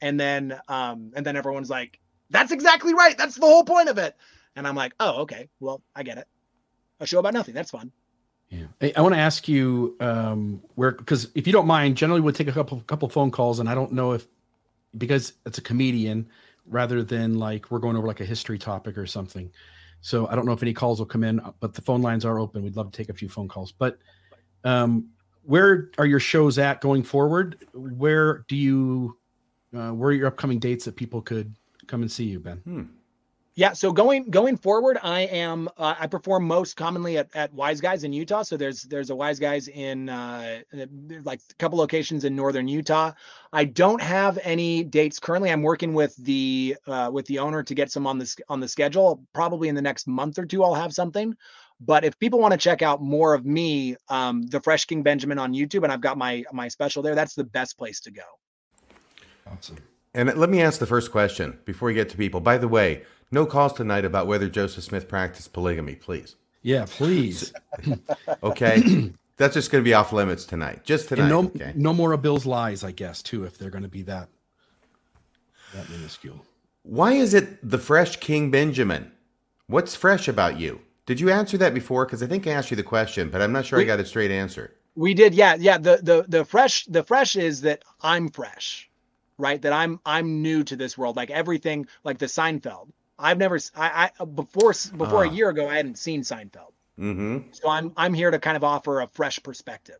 And 0.00 0.20
then, 0.20 0.60
um, 0.68 1.12
and 1.16 1.26
then 1.26 1.36
everyone's 1.36 1.70
like, 1.70 1.98
that's 2.30 2.52
exactly 2.52 2.94
right. 2.94 3.16
That's 3.16 3.36
the 3.36 3.46
whole 3.46 3.64
point 3.64 3.88
of 3.88 3.98
it. 3.98 4.16
And 4.56 4.66
I'm 4.66 4.74
like, 4.74 4.92
oh, 5.00 5.22
okay, 5.22 5.48
well, 5.60 5.82
I 5.94 6.02
get 6.02 6.18
it. 6.18 6.26
A 7.00 7.06
show 7.06 7.20
about 7.20 7.34
nothing. 7.34 7.54
That's 7.54 7.70
fun. 7.70 7.92
Yeah. 8.50 8.66
Hey, 8.80 8.92
I 8.94 9.02
want 9.02 9.14
to 9.14 9.20
ask 9.20 9.46
you 9.46 9.96
um, 10.00 10.62
where, 10.74 10.92
because 10.92 11.28
if 11.34 11.46
you 11.46 11.52
don't 11.52 11.66
mind, 11.66 11.96
generally 11.96 12.20
we'll 12.20 12.32
take 12.32 12.48
a 12.48 12.52
couple 12.52 12.80
couple 12.86 13.08
phone 13.08 13.30
calls, 13.30 13.60
and 13.60 13.68
I 13.68 13.74
don't 13.74 13.92
know 13.92 14.12
if 14.12 14.26
because 14.96 15.34
it's 15.44 15.58
a 15.58 15.62
comedian 15.62 16.28
rather 16.66 17.02
than 17.02 17.38
like 17.38 17.70
we're 17.70 17.78
going 17.78 17.96
over 17.96 18.06
like 18.06 18.20
a 18.20 18.24
history 18.24 18.58
topic 18.58 18.96
or 18.96 19.06
something. 19.06 19.50
So 20.00 20.26
I 20.28 20.34
don't 20.34 20.46
know 20.46 20.52
if 20.52 20.62
any 20.62 20.72
calls 20.72 20.98
will 20.98 21.06
come 21.06 21.24
in, 21.24 21.40
but 21.60 21.74
the 21.74 21.82
phone 21.82 22.02
lines 22.02 22.24
are 22.24 22.38
open. 22.38 22.62
We'd 22.62 22.76
love 22.76 22.90
to 22.90 22.96
take 22.96 23.08
a 23.08 23.14
few 23.14 23.28
phone 23.28 23.48
calls. 23.48 23.72
But 23.72 23.98
um, 24.64 25.08
where 25.42 25.90
are 25.98 26.06
your 26.06 26.20
shows 26.20 26.58
at 26.58 26.80
going 26.80 27.02
forward? 27.02 27.66
Where 27.74 28.44
do 28.48 28.56
you, 28.56 29.18
uh, 29.76 29.90
where 29.90 30.10
are 30.10 30.12
your 30.12 30.28
upcoming 30.28 30.58
dates 30.58 30.84
that 30.84 30.94
people 30.94 31.20
could 31.20 31.54
come 31.88 32.02
and 32.02 32.10
see 32.10 32.24
you, 32.24 32.38
Ben? 32.38 32.58
Hmm. 32.58 32.82
Yeah, 33.58 33.72
so 33.72 33.90
going 33.90 34.30
going 34.30 34.56
forward, 34.56 34.98
I 35.02 35.22
am 35.22 35.68
uh, 35.76 35.96
I 35.98 36.06
perform 36.06 36.44
most 36.44 36.76
commonly 36.76 37.18
at, 37.18 37.34
at 37.34 37.52
Wise 37.52 37.80
Guys 37.80 38.04
in 38.04 38.12
Utah. 38.12 38.42
So 38.42 38.56
there's 38.56 38.82
there's 38.84 39.10
a 39.10 39.16
Wise 39.16 39.40
Guys 39.40 39.66
in 39.66 40.08
uh, 40.08 40.60
like 41.24 41.40
a 41.50 41.54
couple 41.54 41.76
locations 41.76 42.24
in 42.24 42.36
northern 42.36 42.68
Utah. 42.68 43.10
I 43.52 43.64
don't 43.64 44.00
have 44.00 44.38
any 44.44 44.84
dates 44.84 45.18
currently. 45.18 45.50
I'm 45.50 45.62
working 45.62 45.92
with 45.92 46.14
the 46.18 46.76
uh, 46.86 47.10
with 47.12 47.26
the 47.26 47.40
owner 47.40 47.64
to 47.64 47.74
get 47.74 47.90
some 47.90 48.06
on 48.06 48.16
this 48.16 48.36
on 48.48 48.60
the 48.60 48.68
schedule. 48.68 49.24
Probably 49.32 49.68
in 49.68 49.74
the 49.74 49.82
next 49.82 50.06
month 50.06 50.38
or 50.38 50.46
two, 50.46 50.62
I'll 50.62 50.74
have 50.74 50.94
something. 50.94 51.34
But 51.80 52.04
if 52.04 52.16
people 52.20 52.38
want 52.38 52.52
to 52.52 52.58
check 52.58 52.80
out 52.80 53.02
more 53.02 53.34
of 53.34 53.44
me, 53.44 53.96
um, 54.08 54.42
the 54.42 54.60
Fresh 54.60 54.84
King 54.84 55.02
Benjamin 55.02 55.40
on 55.40 55.52
YouTube, 55.52 55.82
and 55.82 55.90
I've 55.90 56.00
got 56.00 56.16
my 56.16 56.44
my 56.52 56.68
special 56.68 57.02
there. 57.02 57.16
That's 57.16 57.34
the 57.34 57.42
best 57.42 57.76
place 57.76 57.98
to 58.02 58.12
go. 58.12 58.22
Awesome. 59.50 59.78
And 60.18 60.34
let 60.36 60.50
me 60.50 60.60
ask 60.60 60.80
the 60.80 60.86
first 60.86 61.12
question 61.12 61.60
before 61.64 61.86
we 61.86 61.94
get 61.94 62.08
to 62.08 62.16
people. 62.16 62.40
By 62.40 62.58
the 62.58 62.66
way, 62.66 63.04
no 63.30 63.46
calls 63.46 63.72
tonight 63.72 64.04
about 64.04 64.26
whether 64.26 64.48
Joseph 64.48 64.82
Smith 64.82 65.06
practiced 65.06 65.52
polygamy, 65.52 65.94
please. 65.94 66.34
Yeah, 66.62 66.86
please. 66.88 67.52
Okay. 68.42 69.12
That's 69.36 69.54
just 69.54 69.70
going 69.70 69.82
to 69.82 69.88
be 69.88 69.94
off 69.94 70.12
limits 70.12 70.44
tonight. 70.44 70.84
Just 70.84 71.08
tonight. 71.08 71.22
and 71.22 71.30
no, 71.30 71.38
okay. 71.44 71.72
no 71.76 71.94
more 71.94 72.12
of 72.12 72.20
Bill's 72.20 72.44
lies, 72.44 72.82
I 72.82 72.90
guess, 72.90 73.22
too, 73.22 73.44
if 73.44 73.56
they're 73.56 73.70
going 73.70 73.84
to 73.84 73.88
be 73.88 74.02
that 74.02 74.28
that 75.74 75.88
minuscule. 75.88 76.44
Why 76.82 77.12
is 77.12 77.32
it 77.32 77.68
the 77.68 77.78
fresh 77.78 78.16
King 78.16 78.50
Benjamin? 78.50 79.12
What's 79.68 79.94
fresh 79.94 80.26
about 80.26 80.58
you? 80.58 80.80
Did 81.06 81.20
you 81.20 81.30
answer 81.30 81.56
that 81.58 81.74
before? 81.74 82.04
Because 82.04 82.24
I 82.24 82.26
think 82.26 82.46
I 82.46 82.50
asked 82.50 82.72
you 82.72 82.76
the 82.76 82.82
question, 82.82 83.30
but 83.30 83.40
I'm 83.40 83.52
not 83.52 83.66
sure 83.66 83.78
I 83.78 83.84
got 83.84 84.00
a 84.00 84.04
straight 84.04 84.32
answer. 84.32 84.74
We 84.96 85.14
did, 85.14 85.32
yeah, 85.32 85.54
yeah. 85.58 85.78
The 85.78 86.00
the 86.02 86.24
the 86.26 86.44
fresh 86.44 86.86
the 86.86 87.04
fresh 87.04 87.36
is 87.36 87.60
that 87.60 87.84
I'm 88.00 88.28
fresh, 88.28 88.90
right? 89.38 89.60
That 89.62 89.72
I'm 89.72 90.00
I'm 90.04 90.42
new 90.42 90.62
to 90.64 90.76
this 90.76 90.98
world. 90.98 91.16
Like 91.16 91.30
everything, 91.30 91.86
like 92.04 92.18
the 92.18 92.26
Seinfeld. 92.26 92.90
I've 93.18 93.38
never 93.38 93.58
I, 93.76 94.10
I 94.20 94.24
before 94.24 94.72
before 94.96 95.24
Ah. 95.24 95.28
a 95.28 95.32
year 95.32 95.48
ago 95.48 95.68
I 95.68 95.74
hadn't 95.76 95.96
seen 95.98 96.22
Seinfeld. 96.22 96.72
Mm-hmm. 96.98 97.38
So 97.52 97.68
I'm 97.68 97.92
I'm 97.96 98.14
here 98.14 98.30
to 98.30 98.38
kind 98.38 98.56
of 98.56 98.64
offer 98.64 99.00
a 99.00 99.06
fresh 99.08 99.42
perspective. 99.42 99.98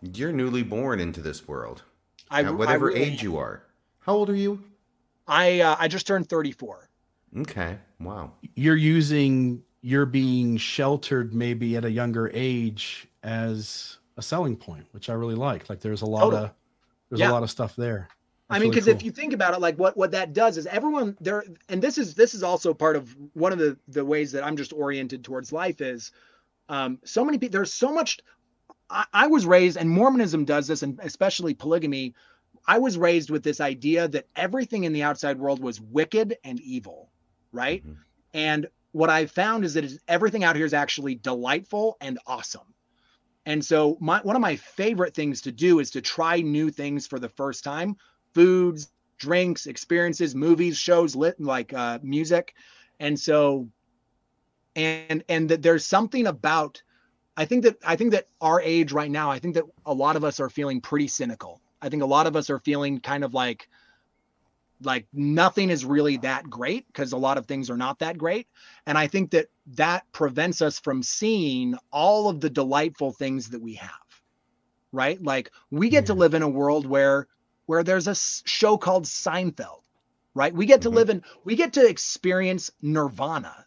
You're 0.00 0.32
newly 0.32 0.62
born 0.62 1.00
into 1.00 1.20
this 1.22 1.46
world. 1.48 1.82
I 2.30 2.42
At 2.42 2.54
whatever 2.54 2.90
I 2.90 2.94
really 2.94 3.00
age 3.12 3.20
am. 3.20 3.24
you 3.24 3.36
are. 3.38 3.62
How 4.00 4.14
old 4.14 4.30
are 4.30 4.36
you? 4.36 4.62
I 5.26 5.60
uh, 5.60 5.76
I 5.78 5.88
just 5.88 6.06
turned 6.06 6.28
34. 6.28 6.88
Okay. 7.38 7.78
Wow. 8.00 8.32
You're 8.54 8.76
using 8.76 9.62
you're 9.80 10.06
being 10.06 10.56
sheltered 10.56 11.34
maybe 11.34 11.76
at 11.76 11.84
a 11.84 11.90
younger 11.90 12.30
age 12.34 13.06
as 13.22 13.98
a 14.16 14.22
selling 14.22 14.56
point, 14.56 14.86
which 14.92 15.08
I 15.10 15.14
really 15.14 15.34
like. 15.34 15.68
Like 15.68 15.80
there's 15.80 16.02
a 16.02 16.06
lot 16.06 16.20
Totally. 16.20 16.44
of 16.44 16.50
there's 17.10 17.20
Yeah. 17.20 17.30
a 17.30 17.32
lot 17.32 17.42
of 17.42 17.50
stuff 17.50 17.76
there. 17.76 18.08
I 18.50 18.54
That's 18.54 18.60
mean, 18.60 18.70
really 18.70 18.80
because 18.80 18.88
if 18.88 19.02
you 19.02 19.10
think 19.10 19.32
about 19.32 19.54
it, 19.54 19.60
like 19.60 19.78
what 19.78 19.96
what 19.96 20.10
that 20.12 20.32
does 20.32 20.58
is 20.58 20.66
everyone 20.66 21.16
there, 21.20 21.44
and 21.68 21.82
this 21.82 21.96
is 21.96 22.14
this 22.14 22.34
is 22.34 22.42
also 22.42 22.74
part 22.74 22.96
of 22.96 23.16
one 23.32 23.52
of 23.52 23.58
the 23.58 23.78
the 23.88 24.04
ways 24.04 24.32
that 24.32 24.44
I'm 24.44 24.56
just 24.56 24.72
oriented 24.72 25.24
towards 25.24 25.50
life 25.52 25.80
is, 25.80 26.12
um, 26.68 26.98
so 27.04 27.24
many 27.24 27.38
people. 27.38 27.52
There's 27.52 27.72
so 27.72 27.92
much. 27.92 28.18
I, 28.90 29.06
I 29.14 29.26
was 29.28 29.46
raised, 29.46 29.78
and 29.78 29.88
Mormonism 29.88 30.44
does 30.44 30.66
this, 30.66 30.82
and 30.82 31.00
especially 31.02 31.54
polygamy. 31.54 32.14
I 32.66 32.78
was 32.78 32.96
raised 32.98 33.30
with 33.30 33.42
this 33.42 33.60
idea 33.60 34.08
that 34.08 34.26
everything 34.36 34.84
in 34.84 34.92
the 34.92 35.02
outside 35.02 35.38
world 35.38 35.60
was 35.60 35.80
wicked 35.80 36.36
and 36.44 36.60
evil, 36.60 37.10
right? 37.52 37.84
Mhm. 37.86 37.96
And 38.34 38.66
what 38.92 39.10
I've 39.10 39.30
found 39.30 39.64
is 39.64 39.74
that 39.74 39.90
everything 40.08 40.44
out 40.44 40.56
here 40.56 40.64
is 40.66 40.74
actually 40.74 41.14
delightful 41.16 41.96
and 42.00 42.18
awesome. 42.26 42.73
And 43.46 43.64
so 43.64 43.98
my 44.00 44.20
one 44.20 44.36
of 44.36 44.42
my 44.42 44.56
favorite 44.56 45.14
things 45.14 45.40
to 45.42 45.52
do 45.52 45.78
is 45.78 45.90
to 45.90 46.00
try 46.00 46.40
new 46.40 46.70
things 46.70 47.06
for 47.06 47.18
the 47.18 47.28
first 47.28 47.62
time 47.62 47.96
foods, 48.32 48.90
drinks, 49.18 49.66
experiences, 49.66 50.34
movies, 50.34 50.76
shows, 50.76 51.14
lit 51.14 51.40
like 51.40 51.72
uh, 51.72 51.98
music, 52.02 52.54
and 53.00 53.18
so, 53.18 53.68
and 54.74 55.22
and 55.28 55.48
that 55.50 55.62
there's 55.62 55.84
something 55.86 56.26
about, 56.26 56.82
I 57.36 57.44
think 57.44 57.64
that 57.64 57.76
I 57.84 57.96
think 57.96 58.12
that 58.12 58.28
our 58.40 58.60
age 58.60 58.92
right 58.92 59.10
now, 59.10 59.30
I 59.30 59.38
think 59.38 59.54
that 59.54 59.64
a 59.86 59.94
lot 59.94 60.16
of 60.16 60.24
us 60.24 60.40
are 60.40 60.50
feeling 60.50 60.80
pretty 60.80 61.08
cynical. 61.08 61.60
I 61.82 61.90
think 61.90 62.02
a 62.02 62.06
lot 62.06 62.26
of 62.26 62.34
us 62.36 62.48
are 62.48 62.58
feeling 62.58 62.98
kind 62.98 63.24
of 63.24 63.34
like, 63.34 63.68
like 64.82 65.06
nothing 65.12 65.70
is 65.70 65.84
really 65.84 66.16
that 66.18 66.48
great 66.48 66.86
because 66.86 67.12
a 67.12 67.18
lot 67.18 67.36
of 67.36 67.46
things 67.46 67.68
are 67.68 67.76
not 67.76 67.98
that 67.98 68.16
great, 68.16 68.48
and 68.86 68.96
I 68.96 69.06
think 69.06 69.30
that 69.32 69.48
that 69.66 70.04
prevents 70.12 70.62
us 70.62 70.78
from 70.78 71.02
seeing 71.02 71.74
all 71.92 72.28
of 72.28 72.40
the 72.40 72.50
delightful 72.50 73.12
things 73.12 73.50
that 73.50 73.62
we 73.62 73.74
have 73.74 73.90
right 74.92 75.22
like 75.22 75.50
we 75.70 75.88
get 75.88 76.06
to 76.06 76.14
live 76.14 76.34
in 76.34 76.42
a 76.42 76.48
world 76.48 76.86
where 76.86 77.26
where 77.66 77.82
there's 77.82 78.08
a 78.08 78.14
show 78.14 78.76
called 78.76 79.04
Seinfeld, 79.04 79.82
right? 80.34 80.54
We 80.54 80.66
get 80.66 80.82
to 80.82 80.90
Mhm. 80.90 80.94
live 80.94 81.10
in, 81.10 81.22
we 81.44 81.56
get 81.56 81.74
to 81.74 81.86
experience 81.86 82.70
Nirvana. 82.82 83.66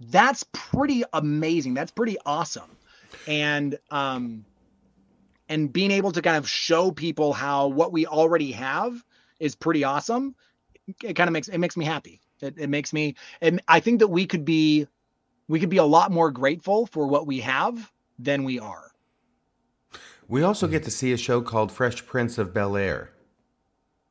That's 0.00 0.44
pretty 0.52 1.04
amazing. 1.12 1.74
That's 1.74 1.92
pretty 1.92 2.18
awesome. 2.26 2.78
And, 3.26 3.78
um, 3.90 4.46
and 5.48 5.72
being 5.72 5.90
able 5.90 6.12
to 6.12 6.22
kind 6.22 6.36
of 6.36 6.48
show 6.48 6.90
people 6.90 7.32
how 7.32 7.68
what 7.68 7.92
we 7.92 8.06
already 8.06 8.52
have 8.52 9.02
is 9.40 9.54
pretty 9.54 9.84
awesome. 9.84 10.34
It 11.02 11.14
kind 11.14 11.28
of 11.28 11.32
makes, 11.32 11.48
it 11.48 11.58
makes 11.58 11.76
me 11.76 11.84
happy. 11.84 12.20
It, 12.40 12.56
it 12.58 12.68
makes 12.68 12.92
me, 12.92 13.16
and 13.40 13.62
I 13.68 13.80
think 13.80 14.00
that 14.00 14.08
we 14.08 14.26
could 14.26 14.44
be, 14.44 14.86
we 15.52 15.60
could 15.60 15.68
be 15.68 15.76
a 15.76 15.84
lot 15.84 16.10
more 16.10 16.30
grateful 16.30 16.86
for 16.86 17.06
what 17.06 17.26
we 17.26 17.40
have 17.40 17.92
than 18.18 18.42
we 18.42 18.58
are. 18.58 18.90
We 20.26 20.42
also 20.42 20.66
get 20.66 20.82
to 20.84 20.90
see 20.90 21.12
a 21.12 21.18
show 21.18 21.42
called 21.42 21.70
Fresh 21.70 22.06
Prince 22.06 22.38
of 22.38 22.54
Bel 22.54 22.74
Air. 22.74 23.10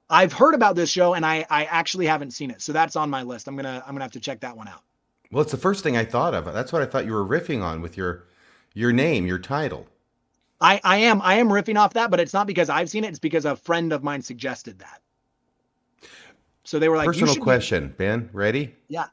I've 0.07 0.33
heard 0.33 0.53
about 0.53 0.75
this 0.75 0.91
show 0.91 1.15
and 1.15 1.25
I, 1.25 1.47
I 1.49 1.65
actually 1.65 2.05
haven't 2.05 2.29
seen 2.29 2.51
it. 2.51 2.61
So 2.61 2.71
that's 2.71 2.95
on 2.95 3.09
my 3.09 3.23
list. 3.23 3.47
I'm 3.47 3.55
going 3.55 3.65
to, 3.65 3.83
I'm 3.87 3.95
to 3.95 4.01
have 4.03 4.11
to 4.11 4.19
check 4.19 4.41
that 4.41 4.55
one 4.55 4.67
out. 4.67 4.83
Well, 5.31 5.41
it's 5.41 5.49
the 5.49 5.57
first 5.57 5.83
thing 5.83 5.97
I 5.97 6.05
thought 6.05 6.35
of. 6.35 6.45
That's 6.45 6.71
what 6.71 6.83
I 6.83 6.85
thought 6.85 7.07
you 7.07 7.13
were 7.13 7.25
riffing 7.25 7.63
on 7.63 7.81
with 7.81 7.97
your 7.97 8.27
your 8.75 8.93
name, 8.93 9.25
your 9.25 9.39
title. 9.39 9.87
I, 10.59 10.79
I 10.83 10.97
am 10.97 11.23
I 11.23 11.35
am 11.35 11.49
riffing 11.49 11.75
off 11.75 11.93
that, 11.93 12.11
but 12.11 12.19
it's 12.19 12.33
not 12.35 12.45
because 12.45 12.69
I've 12.69 12.89
seen 12.91 13.03
it. 13.03 13.07
It's 13.07 13.17
because 13.17 13.45
a 13.45 13.55
friend 13.55 13.93
of 13.93 14.03
mine 14.03 14.21
suggested 14.21 14.77
that. 14.77 15.01
So 16.65 16.77
they 16.77 16.87
were 16.87 16.97
like, 16.97 17.07
Personal 17.07 17.35
question, 17.37 17.95
Ben. 17.97 18.29
Ready? 18.31 18.75
Yeah, 18.89 19.07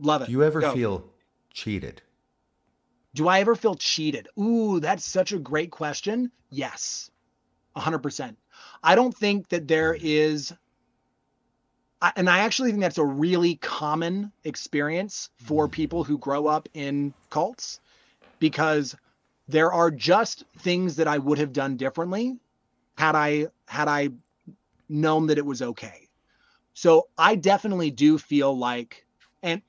love 0.00 0.22
it. 0.22 0.26
Do 0.26 0.32
you 0.32 0.42
ever 0.42 0.60
Go. 0.60 0.74
feel 0.74 1.10
cheated? 1.52 2.02
Do 3.14 3.28
I 3.28 3.40
ever 3.40 3.56
feel 3.56 3.74
cheated? 3.74 4.28
Ooh, 4.38 4.80
that's 4.80 5.04
such 5.04 5.32
a 5.32 5.38
great 5.38 5.70
question. 5.70 6.30
Yes, 6.50 7.10
hundred 7.76 8.00
percent. 8.00 8.38
I 8.82 8.94
don't 8.94 9.16
think 9.16 9.48
that 9.48 9.66
there 9.66 9.94
mm. 9.94 10.00
is, 10.02 10.52
I, 12.00 12.12
and 12.16 12.30
I 12.30 12.40
actually 12.40 12.70
think 12.70 12.82
that's 12.82 12.98
a 12.98 13.04
really 13.04 13.56
common 13.56 14.32
experience 14.44 15.30
for 15.38 15.68
mm. 15.68 15.72
people 15.72 16.04
who 16.04 16.18
grow 16.18 16.46
up 16.46 16.68
in 16.74 17.12
cults, 17.30 17.80
because 18.38 18.94
there 19.48 19.72
are 19.72 19.90
just 19.90 20.44
things 20.58 20.96
that 20.96 21.08
I 21.08 21.18
would 21.18 21.38
have 21.38 21.52
done 21.52 21.76
differently 21.76 22.38
had 22.96 23.16
I 23.16 23.48
had 23.66 23.88
I 23.88 24.10
known 24.88 25.26
that 25.28 25.38
it 25.38 25.46
was 25.46 25.62
okay. 25.62 26.08
So 26.74 27.08
I 27.18 27.34
definitely 27.34 27.90
do 27.90 28.18
feel 28.18 28.56
like, 28.56 29.04
and 29.42 29.62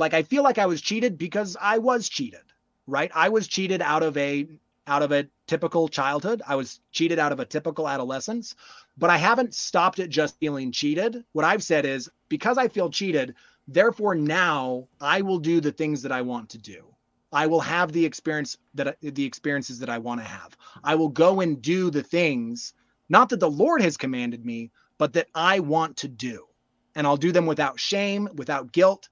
like 0.00 0.14
I 0.14 0.24
feel 0.24 0.42
like 0.42 0.58
I 0.58 0.66
was 0.66 0.80
cheated 0.80 1.18
because 1.18 1.56
I 1.60 1.78
was 1.78 2.08
cheated 2.08 2.40
right? 2.86 3.12
I 3.14 3.28
was 3.28 3.46
cheated 3.46 3.82
out 3.82 4.02
of 4.02 4.16
a 4.16 4.48
out 4.86 5.02
of 5.02 5.12
a 5.12 5.28
typical 5.46 5.88
childhood. 5.88 6.42
I 6.46 6.56
was 6.56 6.80
cheated 6.90 7.20
out 7.20 7.30
of 7.32 7.38
a 7.38 7.44
typical 7.44 7.88
adolescence 7.88 8.56
but 8.98 9.10
i 9.10 9.16
haven't 9.16 9.54
stopped 9.54 9.98
at 9.98 10.10
just 10.10 10.38
feeling 10.38 10.72
cheated. 10.72 11.24
What 11.32 11.44
i've 11.44 11.62
said 11.62 11.84
is 11.86 12.10
because 12.28 12.58
i 12.58 12.68
feel 12.68 12.90
cheated 12.90 13.34
therefore 13.68 14.14
now 14.14 14.88
i 15.00 15.22
will 15.22 15.38
do 15.38 15.60
the 15.60 15.72
things 15.72 16.02
that 16.02 16.12
i 16.12 16.22
want 16.22 16.50
to 16.50 16.58
do. 16.58 16.84
I 17.32 17.46
will 17.46 17.60
have 17.60 17.92
the 17.92 18.04
experience 18.04 18.58
that 18.74 18.96
the 19.00 19.24
experiences 19.24 19.78
that 19.80 19.88
i 19.88 19.98
want 19.98 20.20
to 20.20 20.26
have. 20.26 20.56
I 20.84 20.96
will 20.96 21.08
go 21.08 21.40
and 21.40 21.62
do 21.62 21.90
the 21.90 22.02
things 22.02 22.74
not 23.08 23.28
that 23.30 23.40
the 23.40 23.50
lord 23.50 23.82
has 23.82 23.96
commanded 23.96 24.44
me 24.44 24.70
but 24.98 25.14
that 25.14 25.28
i 25.34 25.60
want 25.60 25.96
to 25.98 26.08
do. 26.08 26.46
And 26.94 27.06
i'll 27.06 27.16
do 27.16 27.32
them 27.32 27.46
without 27.46 27.80
shame 27.80 28.28
without 28.34 28.72
guilt 28.72 29.08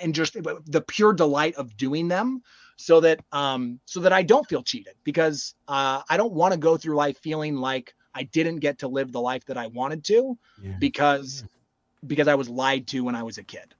and 0.00 0.14
just 0.14 0.34
the 0.34 0.84
pure 0.86 1.12
delight 1.12 1.54
of 1.56 1.76
doing 1.76 2.08
them 2.08 2.42
so 2.76 3.00
that 3.00 3.20
um 3.32 3.78
so 3.84 4.00
that 4.00 4.12
I 4.12 4.22
don't 4.22 4.48
feel 4.48 4.62
cheated 4.62 4.94
because 5.04 5.54
uh 5.68 6.02
I 6.08 6.16
don't 6.16 6.32
want 6.32 6.52
to 6.54 6.58
go 6.58 6.76
through 6.76 6.96
life 6.96 7.18
feeling 7.18 7.56
like 7.56 7.94
I 8.14 8.24
didn't 8.24 8.56
get 8.60 8.78
to 8.80 8.88
live 8.88 9.12
the 9.12 9.20
life 9.20 9.44
that 9.46 9.56
I 9.56 9.66
wanted 9.68 10.04
to 10.04 10.38
Yeah. 10.62 10.72
because 10.78 11.44
because 12.06 12.28
I 12.28 12.34
was 12.34 12.48
lied 12.48 12.86
to 12.88 13.00
when 13.04 13.14
I 13.14 13.22
was 13.22 13.38
a 13.38 13.42
kid. 13.44 13.74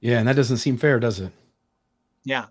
yeah, 0.00 0.18
and 0.18 0.28
that 0.28 0.36
doesn't 0.36 0.58
seem 0.58 0.76
fair, 0.76 1.00
does 1.00 1.18
it? 1.20 1.32
Yeah. 2.24 2.46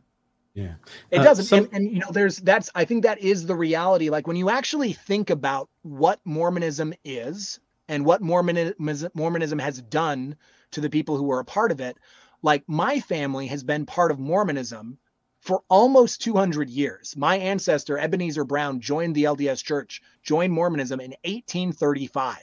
Yeah. 0.55 0.75
It 1.11 1.19
Uh, 1.19 1.23
doesn't 1.23 1.45
some- 1.45 1.59
and, 1.65 1.69
and 1.73 1.91
you 1.91 1.99
know 1.99 2.11
there's 2.11 2.37
that's 2.37 2.69
I 2.75 2.85
think 2.85 3.03
that 3.03 3.19
is 3.19 3.45
the 3.45 3.55
reality 3.55 4.09
like 4.09 4.27
when 4.27 4.35
you 4.37 4.49
actually 4.49 4.93
think 4.93 5.29
about 5.29 5.69
what 5.83 6.19
Mormonism 6.25 6.93
is 7.03 7.59
and 7.89 8.05
what 8.05 8.21
Mormonism 8.21 9.11
Mormonism 9.13 9.59
has 9.59 9.81
done 9.81 10.35
to 10.71 10.81
the 10.81 10.89
people 10.89 11.17
who 11.17 11.23
were 11.23 11.39
a 11.39 11.45
part 11.45 11.71
of 11.71 11.79
it 11.81 11.97
like 12.43 12.63
my 12.67 12.99
family 12.99 13.47
has 13.47 13.63
been 13.63 13.85
part 13.87 14.11
of 14.11 14.19
Mormonism 14.19 14.97
for 15.39 15.63
almost 15.69 16.21
200 16.21 16.69
years. 16.69 17.15
My 17.17 17.37
ancestor, 17.37 17.97
Ebenezer 17.97 18.45
Brown, 18.45 18.79
joined 18.79 19.15
the 19.15 19.23
LDS 19.25 19.63
Church, 19.63 20.01
joined 20.21 20.53
Mormonism 20.53 20.99
in 21.01 21.11
1835, 21.25 22.37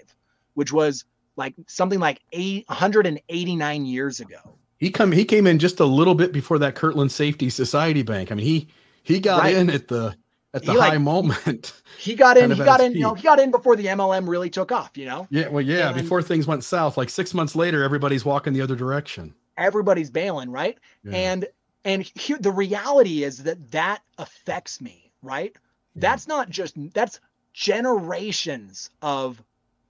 which 0.54 0.72
was 0.72 1.04
like 1.36 1.54
something 1.66 1.98
like 2.00 2.20
eight, 2.32 2.64
189 2.68 3.86
years 3.86 4.20
ago. 4.20 4.56
He 4.78 4.90
come 4.90 5.12
he 5.12 5.24
came 5.24 5.46
in 5.46 5.58
just 5.58 5.78
a 5.80 5.84
little 5.84 6.14
bit 6.14 6.32
before 6.32 6.58
that 6.58 6.74
Kirtland 6.74 7.12
Safety 7.12 7.50
Society 7.50 8.02
Bank. 8.02 8.32
I 8.32 8.34
mean, 8.34 8.46
he 8.46 8.68
he 9.02 9.20
got 9.20 9.40
Right. 9.42 9.54
in 9.54 9.68
at 9.70 9.88
the 9.88 10.16
at 10.54 10.64
the 10.64 10.72
He, 10.72 10.78
high 10.78 10.88
like- 10.90 11.00
moment. 11.00 11.72
He 11.98 12.14
got 12.14 12.38
in, 12.38 12.44
Kind 12.44 12.52
of 12.52 12.58
he 12.58 12.64
got 12.64 12.80
in, 12.80 12.92
you 12.94 13.00
know, 13.00 13.12
he 13.12 13.22
got 13.22 13.38
in 13.38 13.50
before 13.50 13.76
the 13.76 13.84
MLM 13.86 14.26
really 14.26 14.48
took 14.48 14.72
off, 14.72 14.96
you 14.96 15.04
know? 15.04 15.26
Yeah, 15.30 15.48
well, 15.48 15.60
yeah. 15.62 15.88
And- 15.90 16.00
before 16.00 16.22
things 16.22 16.46
went 16.46 16.64
south, 16.64 16.96
like 16.96 17.10
six 17.10 17.34
months 17.34 17.54
later, 17.54 17.82
everybody's 17.84 18.24
walking 18.24 18.54
the 18.54 18.62
other 18.62 18.74
direction. 18.74 19.34
Everybody's 19.60 20.10
bailing, 20.10 20.50
right? 20.50 20.78
Yeah. 21.04 21.16
And 21.16 21.46
and 21.84 22.02
here 22.14 22.38
the 22.38 22.52
reality 22.52 23.24
is 23.24 23.44
that 23.44 23.70
that 23.72 24.02
affects 24.18 24.80
me, 24.80 25.12
right? 25.22 25.52
Yeah. 25.94 26.00
That's 26.00 26.26
not 26.26 26.50
just 26.50 26.74
that's 26.92 27.20
generations 27.52 28.90
of 29.02 29.42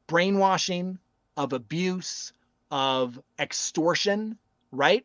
brainwashing, 0.06 0.98
of 1.36 1.52
abuse, 1.52 2.32
of 2.70 3.20
extortion, 3.38 4.38
right? 4.72 5.04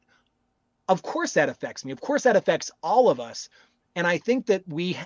Of 0.88 1.02
course 1.02 1.34
that 1.34 1.50
affects 1.50 1.86
me. 1.86 1.92
Of 1.92 2.02
course 2.02 2.24
that 2.24 2.36
affects 2.36 2.72
all 2.84 3.10
of 3.10 3.20
us. 3.20 3.50
And 3.96 4.06
I 4.06 4.18
think 4.18 4.48
that 4.48 4.68
we 4.68 4.98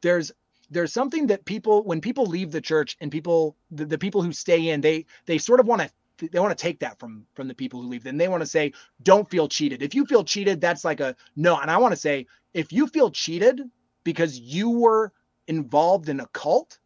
there's 0.00 0.32
there's 0.70 0.92
something 0.92 1.28
that 1.28 1.44
people 1.44 1.82
when 1.84 2.00
people 2.00 2.26
leave 2.26 2.50
the 2.50 2.60
church 2.60 2.96
and 3.00 3.10
people 3.10 3.56
the, 3.70 3.84
the 3.84 3.98
people 3.98 4.22
who 4.22 4.32
stay 4.32 4.68
in 4.68 4.80
they 4.80 5.06
they 5.26 5.38
sort 5.38 5.60
of 5.60 5.66
want 5.66 5.82
to 5.82 5.90
they 6.18 6.38
want 6.40 6.56
to 6.56 6.62
take 6.62 6.80
that 6.80 6.98
from 6.98 7.26
from 7.34 7.48
the 7.48 7.54
people 7.54 7.80
who 7.82 7.88
leave. 7.88 8.04
Then 8.04 8.16
they 8.18 8.28
want 8.28 8.42
to 8.42 8.46
say 8.46 8.72
don't 9.02 9.28
feel 9.30 9.48
cheated. 9.48 9.82
If 9.82 9.94
you 9.94 10.04
feel 10.06 10.24
cheated 10.24 10.60
that's 10.60 10.84
like 10.84 11.00
a 11.00 11.16
no. 11.36 11.58
And 11.58 11.70
i 11.70 11.76
want 11.78 11.92
to 11.92 11.96
say 12.00 12.26
if 12.54 12.72
you 12.72 12.86
feel 12.86 13.10
cheated 13.10 13.60
because 14.04 14.38
you 14.38 14.70
were 14.70 15.12
involved 15.46 16.08
in 16.08 16.20
a 16.20 16.26
cult 16.28 16.78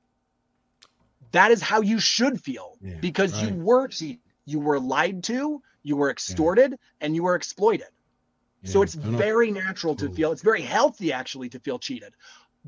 that 1.33 1.51
is 1.51 1.63
how 1.63 1.81
you 1.81 1.99
should 1.99 2.41
feel 2.41 2.79
Yeah, 2.81 2.95
because 3.01 3.33
right. 3.33 3.43
you 3.43 3.55
were 3.57 3.89
cheated 3.89 4.21
you 4.45 4.59
were 4.61 4.81
lied 4.81 5.23
to 5.25 5.63
you 5.83 5.97
were 5.97 6.11
extorted 6.11 6.77
and 7.01 7.15
you 7.15 7.23
were 7.23 7.35
exploited. 7.35 7.89
So 8.65 8.83
it's 8.83 8.95
I 8.95 9.03
don't 9.03 9.13
know. 9.13 9.19
very 9.19 9.51
natural 9.51 9.95
to 9.97 10.09
feel 10.11 10.33
it's 10.33 10.43
very 10.43 10.63
healthy 10.63 11.13
actually 11.13 11.49
to 11.51 11.61
feel 11.61 11.79
cheated. 11.79 12.15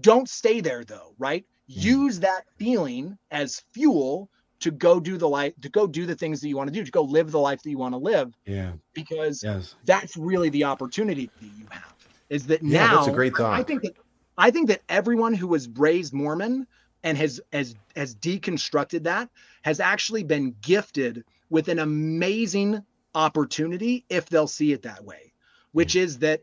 Don't 0.01 0.29
stay 0.29 0.61
there 0.61 0.85
though 0.85 1.15
right? 1.19 1.45
Use 1.67 2.21
that 2.21 2.45
feeling 2.59 3.19
as 3.31 3.63
fuel 3.73 4.31
to 4.61 4.71
go 4.71 5.01
do 5.01 5.17
the 5.19 5.29
life 5.29 5.53
to 5.61 5.69
go 5.69 5.87
do 5.87 6.07
the 6.07 6.15
things 6.15 6.41
that 6.41 6.49
you 6.49 6.57
want 6.57 6.69
to 6.69 6.73
do 6.73 6.85
to 6.85 6.91
go 6.91 7.03
live 7.03 7.31
the 7.31 7.39
life 7.39 7.63
that 7.63 7.71
you 7.71 7.79
want 7.79 7.93
to 7.93 7.99
live 7.99 8.37
Yeah. 8.47 8.73
because 8.95 9.43
Yes. 9.43 9.75
that's 9.85 10.17
really 10.17 10.49
the 10.51 10.65
opportunity 10.65 11.31
that 11.41 11.47
you 11.59 11.67
have 11.71 11.95
is 12.31 12.47
that 12.47 12.63
Yeah, 12.63 12.87
now 12.87 12.97
that's 12.97 13.09
a 13.09 13.13
great 13.13 13.37
thought 13.37 13.53
I 13.59 13.63
think 13.63 13.83
that 13.83 13.95
I 14.37 14.51
think 14.51 14.69
that 14.69 14.83
everyone 14.89 15.35
who 15.35 15.47
was 15.47 15.69
raised 15.69 16.13
Mormon 16.13 16.67
and 17.05 17.17
has 17.19 17.41
has 17.53 17.75
has 17.95 18.15
deconstructed 18.17 19.05
that 19.05 19.29
has 19.63 19.81
actually 19.81 20.25
been 20.25 20.55
gifted 20.61 21.25
with 21.51 21.69
an 21.69 21.79
amazing 21.79 22.83
opportunity 23.15 24.05
if 24.09 24.29
they'll 24.29 24.49
see 24.49 24.73
it 24.73 24.83
that 24.83 25.05
way, 25.05 25.33
which 25.73 25.95
is 25.95 26.19
that 26.19 26.43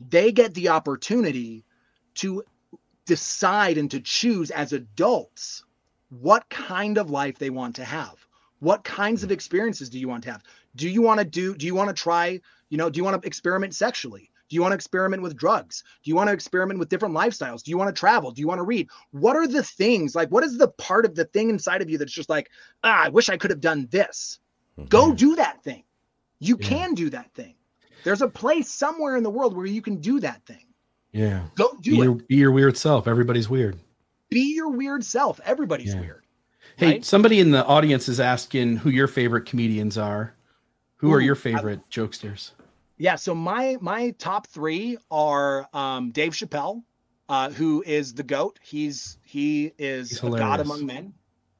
they 0.00 0.32
get 0.32 0.54
the 0.54 0.68
opportunity 0.68 1.64
to 2.14 2.42
decide 3.04 3.78
and 3.78 3.90
to 3.90 4.00
choose 4.00 4.50
as 4.50 4.72
adults 4.72 5.62
what 6.10 6.48
kind 6.48 6.98
of 6.98 7.10
life 7.10 7.38
they 7.38 7.50
want 7.50 7.76
to 7.76 7.84
have. 7.84 8.14
What 8.60 8.84
kinds 8.84 9.22
of 9.22 9.30
experiences 9.30 9.90
do 9.90 9.98
you 9.98 10.08
want 10.08 10.24
to 10.24 10.32
have? 10.32 10.42
Do 10.76 10.88
you 10.88 11.02
want 11.02 11.20
to 11.20 11.26
do 11.26 11.54
do 11.54 11.66
you 11.66 11.74
want 11.74 11.88
to 11.94 11.94
try, 12.02 12.40
you 12.70 12.78
know, 12.78 12.88
do 12.88 12.98
you 12.98 13.04
want 13.04 13.20
to 13.20 13.26
experiment 13.26 13.74
sexually? 13.74 14.30
Do 14.48 14.54
you 14.54 14.62
want 14.62 14.72
to 14.72 14.76
experiment 14.76 15.22
with 15.22 15.36
drugs? 15.36 15.82
Do 16.04 16.08
you 16.08 16.14
want 16.14 16.28
to 16.28 16.32
experiment 16.32 16.78
with 16.78 16.88
different 16.88 17.14
lifestyles? 17.14 17.62
Do 17.62 17.70
you 17.70 17.76
want 17.78 17.94
to 17.94 17.98
travel? 17.98 18.30
Do 18.30 18.40
you 18.40 18.46
want 18.46 18.60
to 18.60 18.64
read? 18.64 18.88
What 19.10 19.36
are 19.36 19.46
the 19.46 19.62
things 19.62 20.14
like 20.14 20.30
what 20.30 20.44
is 20.44 20.56
the 20.56 20.68
part 20.68 21.04
of 21.04 21.14
the 21.14 21.24
thing 21.26 21.50
inside 21.50 21.82
of 21.82 21.90
you 21.90 21.98
that's 21.98 22.12
just 22.12 22.30
like, 22.30 22.48
ah, 22.84 23.04
I 23.04 23.08
wish 23.08 23.28
I 23.28 23.36
could 23.36 23.50
have 23.50 23.60
done 23.60 23.88
this. 23.90 24.38
Go 24.88 25.12
do 25.14 25.36
that 25.36 25.62
thing. 25.64 25.84
You 26.38 26.56
Yeah. 26.60 26.68
can 26.68 26.94
do 26.94 27.10
that 27.10 27.32
thing. 27.34 27.56
There's 28.04 28.22
a 28.22 28.28
place 28.28 28.70
somewhere 28.70 29.16
in 29.16 29.22
the 29.22 29.30
world 29.30 29.56
where 29.56 29.66
you 29.66 29.82
can 29.82 29.96
do 29.96 30.20
that 30.20 30.44
thing. 30.46 30.66
Yeah. 31.12 31.46
Go 31.56 31.72
Be 31.74 31.82
do 31.82 31.96
your, 31.96 32.16
it. 32.16 32.28
be 32.28 32.36
your 32.36 32.52
weird 32.52 32.76
self. 32.76 33.08
Everybody's 33.08 33.48
weird. 33.48 33.78
Be 34.30 34.54
your 34.54 34.70
weird 34.70 35.04
self. 35.04 35.40
Everybody's 35.44 35.94
Yeah. 35.94 36.00
weird. 36.00 36.24
Hey, 36.76 36.86
Right? 36.86 37.04
somebody 37.04 37.40
in 37.40 37.50
the 37.52 37.64
audience 37.64 38.08
is 38.08 38.20
asking 38.20 38.76
who 38.78 38.90
your 38.90 39.06
favorite 39.06 39.46
comedians 39.46 39.96
are. 39.96 40.34
Who 40.96 41.12
are 41.12 41.18
Ooh, 41.20 41.24
your 41.24 41.36
I- 41.36 41.38
favorite 41.38 41.80
jokesters? 41.90 42.52
Yeah, 42.98 43.16
so 43.16 43.34
my 43.34 43.76
my 43.80 44.10
top 44.12 44.46
three 44.46 44.96
are 45.10 45.68
um, 45.74 46.10
Dave 46.12 46.32
Chappelle, 46.32 46.82
uh, 47.28 47.50
who 47.50 47.82
is 47.86 48.14
the 48.14 48.22
goat. 48.22 48.58
He's 48.62 49.18
he 49.22 49.72
is 49.78 50.08
He's 50.10 50.22
a 50.22 50.30
god 50.30 50.60
among 50.60 50.86
men. 50.86 51.12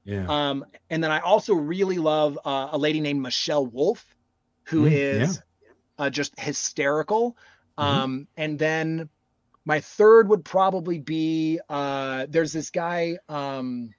Yeah. 0.04 0.24
Um, 0.28 0.64
and 0.88 1.04
then 1.04 1.10
I 1.10 1.18
also 1.20 1.52
really 1.54 1.98
love 1.98 2.38
uh, 2.44 2.68
a 2.72 2.78
lady 2.78 3.00
named 3.00 3.20
Michelle 3.20 3.66
Wolf, 3.66 4.16
who 4.64 4.84
Mm, 4.84 4.92
is 4.92 5.42
uh, 5.98 6.08
just 6.10 6.38
hysterical. 6.40 7.36
Mhm. 7.78 7.82
Um, 7.84 8.28
and 8.38 8.58
then 8.58 9.08
my 9.66 9.80
third 9.80 10.28
would 10.30 10.44
probably 10.44 10.98
be 10.98 11.60
uh, 11.68 12.26
there's 12.30 12.52
this 12.52 12.70
guy. 12.70 13.18
Um, 13.28 13.90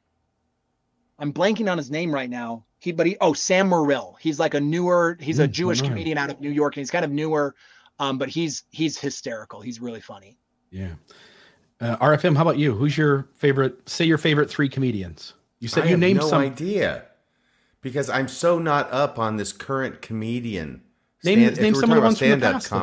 I'm 1.20 1.32
blanking 1.34 1.70
on 1.72 1.78
his 1.78 1.92
name 1.92 2.12
right 2.14 2.30
now. 2.30 2.66
He, 2.80 2.92
but 2.92 3.06
he, 3.08 3.18
oh, 3.22 3.34
Sam 3.34 3.70
Morril. 3.70 4.16
He's 4.20 4.40
like 4.40 4.54
a 4.54 4.60
newer. 4.62 5.18
He's 5.20 5.40
a 5.40 5.48
Mm, 5.48 5.52
Jewish 5.52 5.80
alright. 5.82 5.92
comedian 5.92 6.18
out 6.18 6.30
of 6.30 6.40
New 6.40 6.52
York, 6.52 6.76
and 6.76 6.82
he's 6.82 6.92
kind 6.92 7.04
of 7.04 7.12
newer. 7.12 7.54
Um, 8.00 8.18
but 8.18 8.30
he's 8.30 8.64
he's 8.72 8.98
hysterical. 8.98 9.60
He's 9.62 9.80
really 9.82 10.02
funny. 10.02 10.38
yeah. 10.72 10.94
Uh, 11.80 11.96
RFM, 11.98 12.36
how 12.36 12.42
about 12.42 12.58
you? 12.58 12.74
Who's 12.74 12.98
your 12.98 13.28
favorite? 13.36 13.88
Say 13.88 14.06
your 14.06 14.18
favorite 14.18 14.50
three 14.50 14.68
comedians. 14.68 15.34
You 15.60 15.68
said 15.68 15.84
I 15.84 15.86
you 15.88 15.92
have 15.92 16.00
named 16.00 16.20
no 16.22 16.28
some. 16.28 16.42
idea 16.42 17.06
because 17.82 18.10
I'm 18.10 18.28
so 18.28 18.58
not 18.58 18.92
up 18.92 19.20
on 19.20 19.38
this 19.38 19.54
current 19.54 20.02
comedian. 20.02 20.82
Name- 21.24 21.40
if 21.40 21.60
name 21.60 21.74
we're 21.74 21.80
some 21.82 21.92
of 21.92 21.96
the 21.96 21.96
talking 21.96 21.98
about 21.98 22.04
ones 22.06 22.18
from 22.20 22.28
the 22.30 22.32
stand-up 22.34 22.54
past, 22.54 22.70
though. 22.70 22.78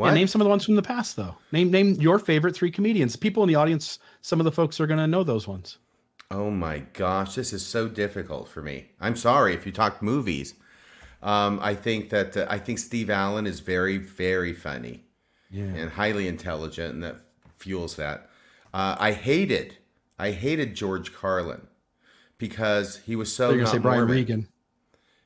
Comedy. 0.00 0.16
Yeah, 0.16 0.20
name 0.20 0.28
some 0.28 0.40
of 0.40 0.44
the 0.44 0.50
ones 0.50 0.64
from 0.64 0.76
the 0.76 0.82
past, 0.82 1.16
though. 1.16 1.34
Name 1.52 1.70
name 1.70 1.92
your 2.00 2.18
favorite 2.18 2.54
three 2.54 2.70
comedians. 2.70 3.16
People 3.16 3.42
in 3.42 3.48
the 3.48 3.54
audience, 3.54 3.98
some 4.22 4.40
of 4.40 4.44
the 4.44 4.52
folks 4.52 4.80
are 4.80 4.86
going 4.86 4.98
to 5.00 5.06
know 5.06 5.22
those 5.24 5.46
ones. 5.48 5.78
Oh 6.30 6.50
my 6.50 6.78
gosh, 6.92 7.34
this 7.34 7.52
is 7.52 7.66
so 7.66 7.88
difficult 7.88 8.48
for 8.48 8.62
me. 8.62 8.90
I'm 9.00 9.16
sorry 9.16 9.54
if 9.54 9.66
you 9.66 9.72
talk 9.72 10.00
movies. 10.02 10.54
Um, 11.22 11.58
I 11.62 11.74
think 11.74 12.10
that 12.10 12.36
uh, 12.36 12.46
I 12.48 12.58
think 12.58 12.78
Steve 12.78 13.10
Allen 13.10 13.46
is 13.46 13.60
very, 13.60 13.98
very 13.98 14.52
funny 14.52 15.04
Yeah. 15.50 15.64
and 15.64 15.90
highly 15.90 16.28
intelligent, 16.28 16.94
and 16.94 17.02
that 17.02 17.16
fuels 17.58 17.96
that. 17.96 18.30
Uh, 18.72 18.96
I 18.98 19.12
hated, 19.12 19.76
I 20.18 20.30
hated 20.30 20.74
George 20.76 21.12
Carlin 21.12 21.66
because 22.38 22.98
he 22.98 23.16
was 23.16 23.34
so 23.34 23.48
going 23.48 23.58
to 23.58 23.64
not 23.64 23.72
say 23.72 23.78
Brian 23.78 23.98
Mormon. 24.00 24.16
Regan. 24.16 24.48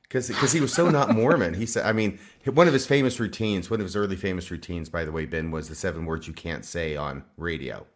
because 0.03 0.53
he 0.53 0.61
was 0.61 0.73
so 0.73 0.89
not 0.91 1.11
Mormon. 1.11 1.55
He 1.55 1.67
said, 1.67 1.85
I 1.87 1.93
mean, 1.93 2.19
one 2.53 2.67
of 2.69 2.73
his 2.75 2.87
famous 2.87 3.19
routines, 3.21 3.71
one 3.71 3.81
of 3.81 3.87
his 3.87 3.97
early 3.97 4.17
famous 4.17 4.51
routines, 4.51 4.89
by 4.89 5.05
the 5.05 5.13
way, 5.13 5.25
Ben, 5.27 5.51
was 5.51 5.69
the 5.69 5.75
seven 5.75 6.05
words 6.05 6.27
you 6.27 6.33
can't 6.35 6.65
say 6.65 6.97
on 6.97 7.25
radio. 7.37 7.87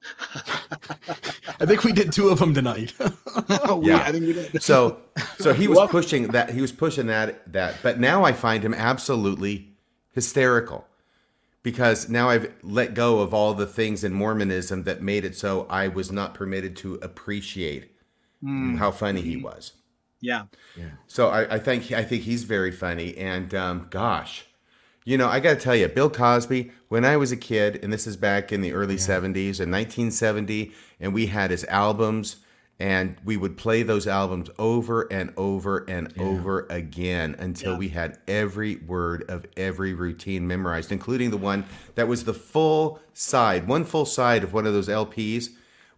I 1.60 1.66
think 1.66 1.82
we 1.84 1.92
did 1.92 2.12
two 2.12 2.28
of 2.28 2.38
them 2.38 2.54
tonight. 2.54 2.94
We- 3.00 3.88
Yeah. 3.88 4.02
I 4.04 4.12
think 4.12 4.26
we 4.26 4.32
did. 4.32 4.62
So, 4.62 4.98
so 5.38 5.52
he 5.52 5.66
was 5.68 5.76
Well- 5.78 5.88
pushing 5.88 6.28
that. 6.28 6.50
He 6.50 6.60
was 6.60 6.72
pushing 6.72 7.06
that. 7.06 7.52
That, 7.52 7.76
but 7.82 7.98
now 7.98 8.24
I 8.24 8.32
find 8.32 8.62
him 8.64 8.74
absolutely 8.74 9.72
hysterical 10.12 10.86
because 11.62 12.08
now 12.08 12.28
I've 12.30 12.52
let 12.62 12.94
go 12.94 13.20
of 13.20 13.34
all 13.34 13.54
the 13.54 13.66
things 13.66 14.04
in 14.04 14.12
Mormonism 14.12 14.84
that 14.84 15.02
made 15.02 15.24
it 15.24 15.36
so 15.36 15.66
I 15.68 15.88
was 15.88 16.10
not 16.12 16.34
permitted 16.34 16.76
to 16.78 16.94
appreciate 16.96 17.92
Mm, 18.40 18.78
how 18.78 18.92
funny 18.92 19.20
he 19.20 19.36
was. 19.36 19.72
Yeah. 20.20 20.44
Yeah. 20.76 20.90
So 21.06 21.28
I, 21.28 21.54
I 21.54 21.58
think 21.58 21.92
I 21.92 22.02
think 22.04 22.22
he's 22.22 22.44
very 22.44 22.70
funny. 22.72 23.16
And 23.16 23.54
um, 23.54 23.86
gosh, 23.90 24.46
you 25.04 25.16
know, 25.18 25.28
I 25.28 25.40
got 25.40 25.54
to 25.54 25.60
tell 25.60 25.76
you, 25.76 25.88
Bill 25.88 26.10
Cosby. 26.10 26.70
When 26.88 27.04
I 27.04 27.16
was 27.16 27.32
a 27.32 27.36
kid, 27.36 27.80
and 27.82 27.92
this 27.92 28.06
is 28.06 28.16
back 28.16 28.52
in 28.52 28.60
the 28.62 28.72
early 28.72 28.96
'70s, 28.96 29.60
in 29.60 29.70
1970, 29.70 30.72
and 31.00 31.12
we 31.12 31.26
had 31.26 31.50
his 31.50 31.64
albums, 31.64 32.36
and 32.80 33.16
we 33.24 33.36
would 33.36 33.56
play 33.56 33.82
those 33.82 34.06
albums 34.06 34.48
over 34.58 35.02
and 35.12 35.32
over 35.36 35.84
and 35.88 36.12
over 36.18 36.66
again 36.70 37.36
until 37.38 37.72
Yeah. 37.72 37.78
we 37.78 37.88
had 37.88 38.18
every 38.26 38.76
word 38.76 39.24
of 39.28 39.44
every 39.56 39.92
routine 39.92 40.46
memorized, 40.46 40.90
including 40.92 41.30
the 41.30 41.36
one 41.36 41.64
that 41.94 42.08
was 42.08 42.24
the 42.24 42.34
full 42.34 43.00
side. 43.12 43.66
One 43.68 43.84
full 43.84 44.06
side 44.06 44.42
of 44.44 44.52
one 44.52 44.66
of 44.66 44.72
those 44.72 44.88
LPs 44.88 45.48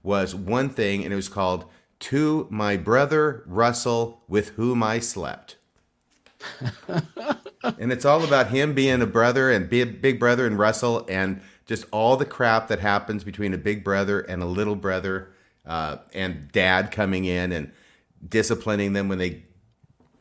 was 0.02 0.34
one 0.34 0.70
thing, 0.70 1.04
and 1.04 1.12
it 1.12 1.16
was 1.16 1.28
called 1.28 1.66
"To 2.00 2.46
My 2.50 2.76
Brother 2.76 3.42
Russell, 3.46 4.22
with 4.28 4.50
Whom 4.50 4.82
I 4.82 4.98
Slept." 4.98 5.56
and 6.88 7.92
it's 7.92 8.04
all 8.04 8.24
about 8.24 8.48
him 8.48 8.74
being 8.74 9.02
a 9.02 9.06
brother 9.06 9.50
and 9.50 9.68
big, 9.68 10.00
big 10.00 10.18
brother 10.18 10.46
and 10.46 10.58
Russell 10.58 11.04
and 11.08 11.40
just 11.66 11.84
all 11.90 12.16
the 12.16 12.24
crap 12.24 12.68
that 12.68 12.80
happens 12.80 13.24
between 13.24 13.54
a 13.54 13.58
big 13.58 13.84
brother 13.84 14.20
and 14.20 14.42
a 14.42 14.46
little 14.46 14.74
brother 14.74 15.30
uh, 15.66 15.98
and 16.14 16.50
dad 16.52 16.90
coming 16.90 17.24
in 17.26 17.52
and 17.52 17.70
disciplining 18.26 18.92
them 18.94 19.08
when 19.08 19.18
they 19.18 19.42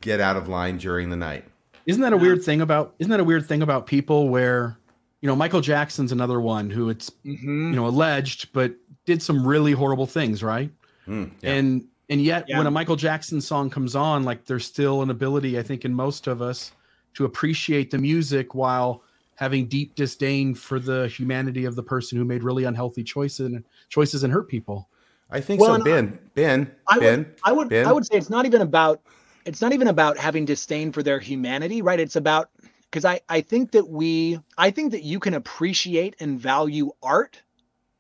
get 0.02 0.20
out 0.20 0.36
of 0.38 0.48
line 0.48 0.78
during 0.78 1.10
the 1.10 1.16
night. 1.16 1.46
Isn't 1.86 2.02
that 2.02 2.14
a 2.14 2.18
weird 2.18 2.44
thing 2.44 2.62
about? 2.62 2.94
Isn't 3.00 3.10
that 3.12 3.20
a 3.20 3.24
weird 3.24 3.46
thing 3.48 3.62
about 3.62 3.88
people 3.88 4.30
where, 4.30 4.78
you 5.22 5.28
know, 5.28 5.36
Michael 5.36 5.62
Jackson's 5.62 6.12
another 6.12 6.40
one 6.40 6.70
who 6.70 6.90
it's 6.90 7.10
Mhm. 7.26 7.70
you 7.72 7.76
know 7.76 7.88
alleged, 7.88 8.52
but 8.54 8.76
did 9.06 9.24
some 9.24 9.46
really 9.48 9.72
horrible 9.72 10.06
things, 10.06 10.44
right? 10.44 10.72
Mm, 11.10 11.32
yeah. 11.42 11.54
And 11.54 11.88
and 12.10 12.22
yet 12.22 12.46
Yeah. 12.48 12.58
when 12.58 12.68
a 12.68 12.72
Michael 12.72 12.96
Jackson 12.96 13.42
song 13.42 13.70
comes 13.70 13.96
on, 13.96 14.24
like 14.24 14.46
there's 14.46 14.66
still 14.66 15.02
an 15.02 15.10
ability, 15.10 15.60
I 15.60 15.64
think, 15.64 15.86
in 15.86 15.94
most 15.94 16.28
of 16.28 16.42
us 16.42 16.72
to 17.16 17.26
appreciate 17.26 17.92
the 17.92 17.98
music 17.98 18.56
while 18.56 19.04
having 19.36 19.68
deep 19.68 19.96
disdain 19.96 20.54
for 20.54 20.80
the 20.80 21.08
humanity 21.08 21.66
of 21.66 21.76
the 21.76 21.84
person 21.84 22.18
who 22.18 22.26
made 22.26 22.44
really 22.44 22.66
unhealthy 22.66 23.04
choices 23.04 23.48
and 23.48 23.64
choices 23.90 24.24
and 24.24 24.34
hurt 24.34 24.48
people. 24.48 24.90
I 25.32 25.40
think 25.40 25.62
Well, 25.62 25.70
so. 25.70 25.76
and 25.76 25.84
Ben, 25.84 26.20
Ben, 26.34 26.72
I 26.88 26.98
would, 26.98 27.04
Ben. 27.04 27.36
I 27.44 27.52
would, 27.52 27.70
Ben? 27.70 27.86
I 27.86 27.92
would 27.92 28.06
say 28.06 28.18
it's 28.18 28.30
not 28.30 28.46
even 28.46 28.62
about, 28.62 29.02
it's 29.46 29.62
not 29.62 29.72
even 29.72 29.88
about 29.88 30.18
having 30.18 30.46
disdain 30.46 30.92
for 30.92 31.04
their 31.04 31.20
humanity, 31.20 31.82
right? 31.82 32.00
It's 32.00 32.16
about 32.16 32.50
because 32.90 33.06
I, 33.06 33.22
I 33.30 33.42
think 33.42 33.72
that 33.72 33.88
we, 33.88 34.40
I 34.58 34.72
think 34.72 34.92
that 34.92 35.04
you 35.04 35.20
can 35.20 35.36
appreciate 35.36 36.16
and 36.20 36.40
value 36.40 36.92
art, 37.04 37.42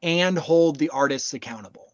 and 0.01 0.37
hold 0.37 0.77
the 0.77 0.89
artists 0.89 1.33
accountable, 1.33 1.88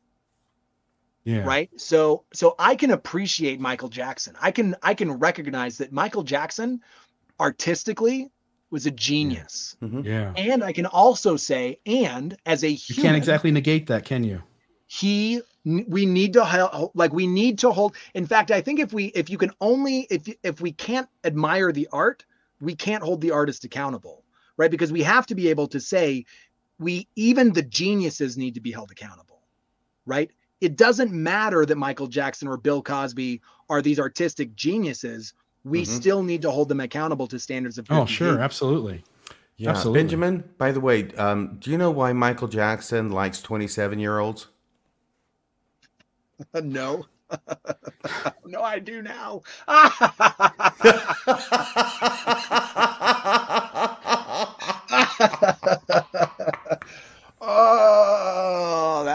Yeah. 1.26 1.44
right? 1.44 1.70
So, 1.76 2.24
so 2.34 2.56
I 2.60 2.76
can 2.76 2.92
appreciate 2.92 3.60
Michael 3.60 3.90
Jackson. 3.90 4.36
I 4.42 4.52
can, 4.52 4.76
I 4.84 4.94
can 4.94 5.12
recognize 5.12 5.78
that 5.80 5.92
Michael 5.92 6.24
Jackson, 6.24 6.82
artistically, 7.40 8.32
was 8.72 8.86
a 8.86 8.92
genius, 8.92 9.76
Yeah. 9.82 9.88
Mm-hmm. 9.88 10.34
and 10.38 10.64
I 10.64 10.72
can 10.74 10.86
also 10.86 11.36
say, 11.38 11.80
and 11.86 12.36
as 12.46 12.64
a 12.64 12.70
You 12.72 12.78
human, 12.78 13.04
can't 13.04 13.18
exactly 13.18 13.52
negate 13.52 13.88
that, 13.88 14.06
can 14.06 14.24
you? 14.24 14.42
he 14.88 15.42
we 15.66 16.06
need 16.06 16.32
to 16.34 16.46
hel- 16.46 16.92
like 16.94 17.12
we 17.12 17.26
need 17.26 17.58
to 17.58 17.72
hold 17.72 17.96
in 18.14 18.24
fact 18.28 18.52
i 18.52 18.62
think 18.62 18.80
if 18.80 18.94
we 18.94 19.06
if 19.06 19.32
you 19.32 19.38
can 19.40 19.50
only 19.60 20.02
if 20.12 20.32
if 20.44 20.62
we 20.62 20.72
can't 20.72 21.10
admire 21.24 21.72
the 21.72 21.88
art 21.92 22.24
we 22.62 22.76
can't 22.76 23.02
hold 23.04 23.20
the 23.20 23.32
artist 23.32 23.64
accountable 23.66 24.24
right 24.58 24.70
because 24.70 24.92
we 24.92 25.02
have 25.02 25.26
to 25.26 25.34
be 25.34 25.48
able 25.50 25.66
to 25.68 25.80
say 25.80 26.24
we 26.78 27.08
even 27.16 27.52
the 27.52 27.64
geniuses 27.64 28.38
need 28.38 28.54
to 28.54 28.62
be 28.62 28.72
held 28.72 28.92
accountable 28.92 29.42
right 30.06 30.30
it 30.62 30.78
doesn't 30.78 31.12
matter 31.12 31.66
that 31.66 31.78
michael 31.78 32.08
jackson 32.08 32.48
or 32.48 32.58
bill 32.58 32.82
cosby 32.82 33.42
are 33.70 33.82
these 33.82 34.00
artistic 34.00 34.56
geniuses 34.56 35.34
we 35.64 35.82
Mhm. 35.82 35.88
still 35.88 36.24
need 36.24 36.42
to 36.44 36.52
hold 36.52 36.70
them 36.70 36.80
accountable 36.80 37.28
to 37.28 37.40
standards 37.40 37.78
of 37.78 37.88
good 37.88 37.98
Oh, 37.98 38.06
sure, 38.06 38.40
absolutely. 38.40 39.04
Yeah, 39.58 39.70
Absolutely. 39.72 40.00
Benjamin. 40.02 40.44
By 40.58 40.72
the 40.74 40.82
way, 40.82 41.10
um, 41.16 41.56
do 41.60 41.72
you 41.72 41.78
know 41.78 41.90
why 41.90 42.12
Michael 42.14 42.48
Jackson 42.50 43.10
likes 43.12 43.42
twenty-seven-year-olds? 43.42 44.48
no 46.62 47.06
no 48.46 48.62
i 48.62 48.78
do 48.78 49.02
now 49.02 49.42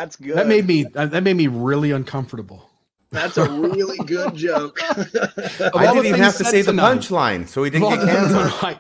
that's 0.01 0.17
good. 0.17 0.35
That 0.37 0.47
made 0.47 0.67
me 0.67 0.87
uh, 0.95 1.07
that 1.07 1.23
made 1.23 1.37
me 1.37 1.47
really 1.47 1.91
uncomfortable. 1.91 2.67
That's 3.11 3.37
a 3.37 3.51
really 3.51 3.99
good 4.07 4.35
joke. 4.37 4.79
I 4.89 5.93
didn't 5.93 6.07
even 6.07 6.21
have 6.21 6.37
to 6.37 6.45
say 6.45 6.63
the 6.63 6.71
punchline, 6.73 7.47
so 7.49 7.65
he 7.65 7.71
didn't 7.71 7.93
Of 7.93 7.99
get 7.99 8.09
canceled. 8.09 8.79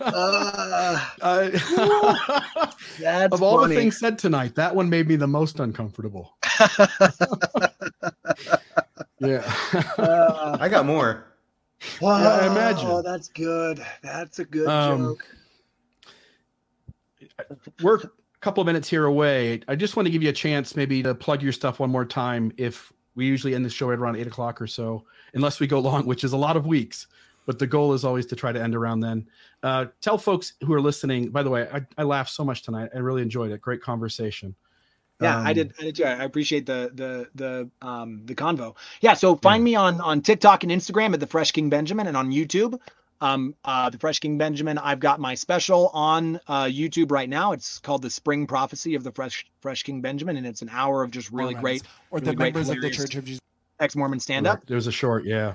Uh, 0.00 1.04
Uh, 1.20 1.50
that's 3.00 3.34
of 3.34 3.42
all 3.42 3.60
funny. 3.60 3.74
the 3.74 3.80
things 3.80 3.98
said 3.98 4.18
tonight, 4.18 4.54
that 4.54 4.74
one 4.74 4.88
made 4.88 5.08
me 5.08 5.16
the 5.16 5.26
most 5.26 5.58
uncomfortable. 5.58 6.36
yeah. 9.18 9.42
Uh, 9.98 10.56
I 10.60 10.68
got 10.68 10.86
more. 10.86 11.26
I 12.00 12.46
imagine. 12.46 12.86
Oh, 12.88 13.02
that's 13.02 13.28
good. 13.28 13.84
That's 14.02 14.38
a 14.38 14.44
good 14.44 14.68
Um, 14.68 15.00
joke. 15.00 15.26
We're 17.82 17.96
a 17.96 18.10
couple 18.42 18.60
of 18.60 18.66
minutes 18.66 18.88
here 18.88 19.06
away. 19.06 19.60
I 19.68 19.76
just 19.76 19.96
want 19.96 20.06
to 20.06 20.10
give 20.10 20.22
you 20.22 20.28
a 20.28 20.34
chance 20.34 20.76
maybe 20.76 21.02
to 21.02 21.14
plug 21.14 21.42
your 21.42 21.52
stuff 21.52 21.78
one 21.78 21.90
more 21.90 22.04
time. 22.04 22.52
If 22.56 22.92
we 23.14 23.26
usually 23.26 23.54
end 23.54 23.64
the 23.64 23.70
show 23.70 23.90
at 23.92 23.98
around 23.98 24.16
eight 24.16 24.26
o'clock 24.26 24.60
or 24.60 24.66
so, 24.66 25.04
unless 25.34 25.60
we 25.60 25.66
go 25.66 25.78
long, 25.78 26.06
which 26.06 26.24
is 26.24 26.32
a 26.32 26.36
lot 26.36 26.56
of 26.56 26.66
weeks. 26.66 27.06
But 27.46 27.58
the 27.58 27.66
goal 27.66 27.92
is 27.92 28.04
always 28.04 28.26
to 28.26 28.36
try 28.36 28.52
to 28.52 28.62
end 28.62 28.74
around 28.76 29.00
then. 29.00 29.26
Uh, 29.64 29.86
tell 30.00 30.16
folks 30.16 30.52
who 30.64 30.72
are 30.74 30.80
listening. 30.80 31.30
By 31.30 31.42
the 31.42 31.50
way, 31.50 31.68
I, 31.72 31.80
I 31.98 32.04
laughed 32.04 32.30
so 32.30 32.44
much 32.44 32.62
tonight. 32.62 32.90
I 32.94 32.98
really 32.98 33.22
enjoyed 33.22 33.50
it. 33.50 33.60
Great 33.60 33.82
conversation. 33.82 34.54
Yeah, 35.20 35.38
I 35.38 35.50
Um, 35.50 35.54
did. 35.54 35.72
I 35.78 35.82
did 35.82 35.96
too. 35.96 36.04
I 36.04 36.24
appreciate 36.24 36.66
the 36.66 36.90
the 36.94 37.28
the 37.34 37.70
um 37.86 38.22
the 38.26 38.34
convo. 38.34 38.76
Yeah, 39.00 39.14
so 39.14 39.36
find 39.36 39.62
me 39.62 39.74
on 39.74 40.00
on 40.00 40.20
TikTok 40.20 40.62
and 40.62 40.72
Instagram 40.72 41.14
at 41.14 41.20
the 41.20 41.26
Fresh 41.26 41.52
King 41.52 41.68
Benjamin 41.68 42.06
and 42.06 42.16
on 42.16 42.30
YouTube. 42.30 42.78
Um 43.22 43.54
uh 43.64 43.88
the 43.88 43.98
Fresh 43.98 44.18
King 44.18 44.36
Benjamin. 44.36 44.76
I've 44.78 45.00
got 45.00 45.20
my 45.20 45.34
special 45.34 45.88
on 45.94 46.40
uh 46.48 46.64
YouTube 46.64 47.10
right 47.10 47.28
now. 47.28 47.52
It's 47.52 47.78
called 47.78 48.02
The 48.02 48.10
Spring 48.10 48.46
Prophecy 48.46 48.96
of 48.96 49.04
the 49.04 49.12
Fresh 49.12 49.46
Fresh 49.60 49.84
King 49.84 50.00
Benjamin 50.00 50.36
and 50.36 50.46
it's 50.46 50.60
an 50.60 50.68
hour 50.70 51.02
of 51.04 51.10
just 51.12 51.30
really 51.30 51.54
Mormons, 51.54 51.62
great 51.62 51.82
or 52.10 52.18
really 52.18 52.30
the 52.32 52.36
great, 52.36 52.54
members 52.54 52.68
of 52.68 52.80
the 52.80 52.90
Church 52.90 53.14
of 53.14 53.24
Jesus. 53.24 53.40
ex-Mormon 53.80 54.20
stand 54.20 54.46
up. 54.46 54.66
There's 54.66 54.86
a 54.88 54.92
short, 54.92 55.24
yeah. 55.24 55.54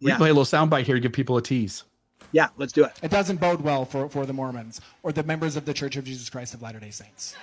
We 0.00 0.10
Yeah. 0.10 0.16
play 0.16 0.30
a 0.30 0.34
little 0.34 0.44
soundbite 0.44 0.84
here 0.84 0.94
to 0.96 1.00
give 1.00 1.12
people 1.12 1.36
a 1.36 1.42
tease. 1.42 1.84
Yeah, 2.32 2.48
let's 2.56 2.72
do 2.72 2.84
it. 2.84 2.92
It 3.02 3.10
doesn't 3.10 3.38
bode 3.38 3.60
well 3.60 3.84
for, 3.84 4.08
for 4.08 4.26
the 4.26 4.32
Mormons 4.32 4.80
or 5.02 5.12
the 5.12 5.22
members 5.22 5.56
of 5.56 5.66
the 5.66 5.74
Church 5.74 5.96
of 5.96 6.04
Jesus 6.04 6.28
Christ 6.30 6.52
of 6.54 6.62
Latter 6.62 6.80
day 6.80 6.90
Saints. 6.90 7.36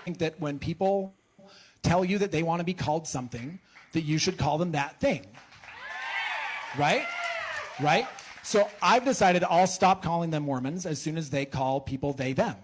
I 0.00 0.04
think 0.04 0.18
that 0.18 0.38
when 0.40 0.58
people 0.58 1.14
tell 1.82 2.04
you 2.04 2.18
that 2.18 2.30
they 2.32 2.42
want 2.42 2.60
to 2.60 2.64
be 2.64 2.74
called 2.74 3.06
something, 3.06 3.60
that 3.92 4.02
you 4.02 4.18
should 4.18 4.36
call 4.36 4.58
them 4.58 4.72
that 4.72 5.00
thing. 5.00 5.26
Right? 6.78 7.06
Right? 7.80 8.06
So 8.42 8.68
I've 8.82 9.04
decided 9.04 9.44
I'll 9.44 9.66
stop 9.66 10.02
calling 10.02 10.30
them 10.30 10.44
Mormons 10.44 10.86
as 10.86 11.00
soon 11.00 11.18
as 11.18 11.30
they 11.30 11.44
call 11.44 11.80
people 11.80 12.12
they 12.12 12.32
them. 12.32 12.56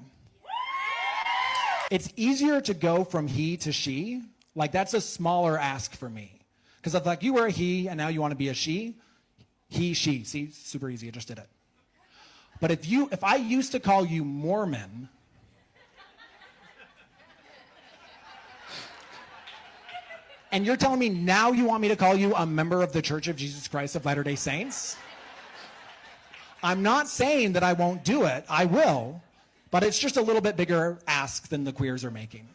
It's 1.91 2.13
easier 2.17 2.61
to 2.63 2.75
go 2.75 3.05
from 3.05 3.27
he 3.29 3.57
to 3.59 3.73
she. 3.73 4.23
Like 4.55 4.73
that's 4.73 4.95
a 4.95 5.01
smaller 5.01 5.59
ask 5.59 5.95
for 5.95 6.09
me. 6.09 6.41
Because 6.79 6.95
if 6.95 7.07
like 7.07 7.23
you 7.23 7.35
were 7.35 7.47
a 7.47 7.51
he 7.51 7.89
and 7.89 7.99
now 7.99 8.09
you 8.09 8.21
want 8.21 8.33
to 8.33 8.37
be 8.37 8.49
a 8.49 8.55
she, 8.55 8.97
he, 9.69 9.95
she. 9.95 10.25
See, 10.25 10.51
super 10.51 10.89
easy. 10.89 11.09
I 11.09 11.11
just 11.11 11.29
did 11.29 11.39
it. 11.39 11.49
But 12.61 12.71
if 12.71 12.89
you, 12.89 13.09
if 13.13 13.23
I 13.23 13.37
used 13.37 13.73
to 13.73 13.81
call 13.81 14.07
you 14.07 14.25
Mormon, 14.25 15.09
and 20.53 20.65
you're 20.65 20.77
telling 20.77 20.99
me 20.99 21.09
now 21.09 21.53
you 21.53 21.67
want 21.67 21.83
me 21.83 21.89
to 21.89 21.97
call 21.97 22.15
you 22.15 22.35
a 22.35 22.47
member 22.47 22.83
of 22.83 22.93
the 22.93 23.03
Church 23.03 23.29
of 23.29 23.37
Jesus 23.37 23.69
Christ 23.69 23.95
of 23.95 24.07
Latter 24.07 24.23
day 24.23 24.37
Saints, 24.37 24.97
I'm 26.63 26.83
not 26.83 27.09
saying 27.09 27.53
that 27.53 27.63
I 27.63 27.73
won't 27.75 28.05
do 28.05 28.25
it. 28.25 28.45
I 28.49 28.65
will, 28.65 29.23
but 29.71 29.83
it's 29.85 29.99
just 29.99 30.17
a 30.17 30.23
little 30.23 30.41
bit 30.43 30.57
bigger 30.57 30.99
ask 31.07 31.49
than 31.49 31.65
the 31.65 31.73
queers 31.73 32.05
are 32.05 32.11
making. 32.11 32.49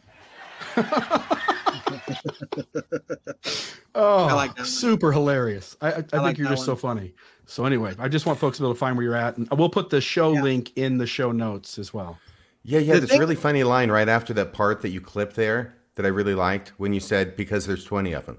Oh, 3.94 4.24
I 4.26 4.32
like 4.32 4.54
that 4.56 4.66
super 4.66 5.12
hilarious. 5.12 5.76
I, 5.80 5.86
I, 5.86 5.90
I 5.90 6.00
think 6.00 6.12
like 6.12 6.38
you're 6.38 6.48
that 6.48 6.54
just 6.54 6.64
so 6.64 6.74
funny. 6.76 7.12
So 7.46 7.66
anyway, 7.66 7.94
I 7.98 8.08
just 8.08 8.24
want 8.24 8.38
folks 8.38 8.56
to 8.56 8.62
be 8.62 8.66
able 8.66 8.74
to 8.74 8.78
find 8.78 8.96
where 8.96 9.04
you're 9.04 9.14
at, 9.16 9.36
and 9.36 9.48
we'll 9.50 9.68
put 9.68 9.90
the 9.90 10.00
show 10.00 10.32
Yeah. 10.32 10.42
link 10.42 10.72
in 10.76 10.96
the 10.98 11.06
show 11.06 11.30
notes 11.32 11.78
as 11.78 11.92
well. 11.92 12.18
Yeah, 12.62 12.78
yeah. 12.80 12.94
The 12.94 13.00
This 13.02 13.18
really 13.18 13.34
funny 13.34 13.64
line 13.64 13.90
right 13.90 14.08
after 14.08 14.32
that 14.34 14.52
part 14.52 14.80
that 14.82 14.90
you 14.90 15.00
clipped 15.00 15.36
there 15.36 15.74
that 15.96 16.06
I 16.06 16.08
really 16.08 16.34
liked 16.34 16.70
when 16.78 16.92
you 16.94 17.00
said 17.00 17.36
because 17.36 17.66
there's 17.66 17.84
twenty 17.84 18.12
of 18.12 18.24
them. 18.26 18.38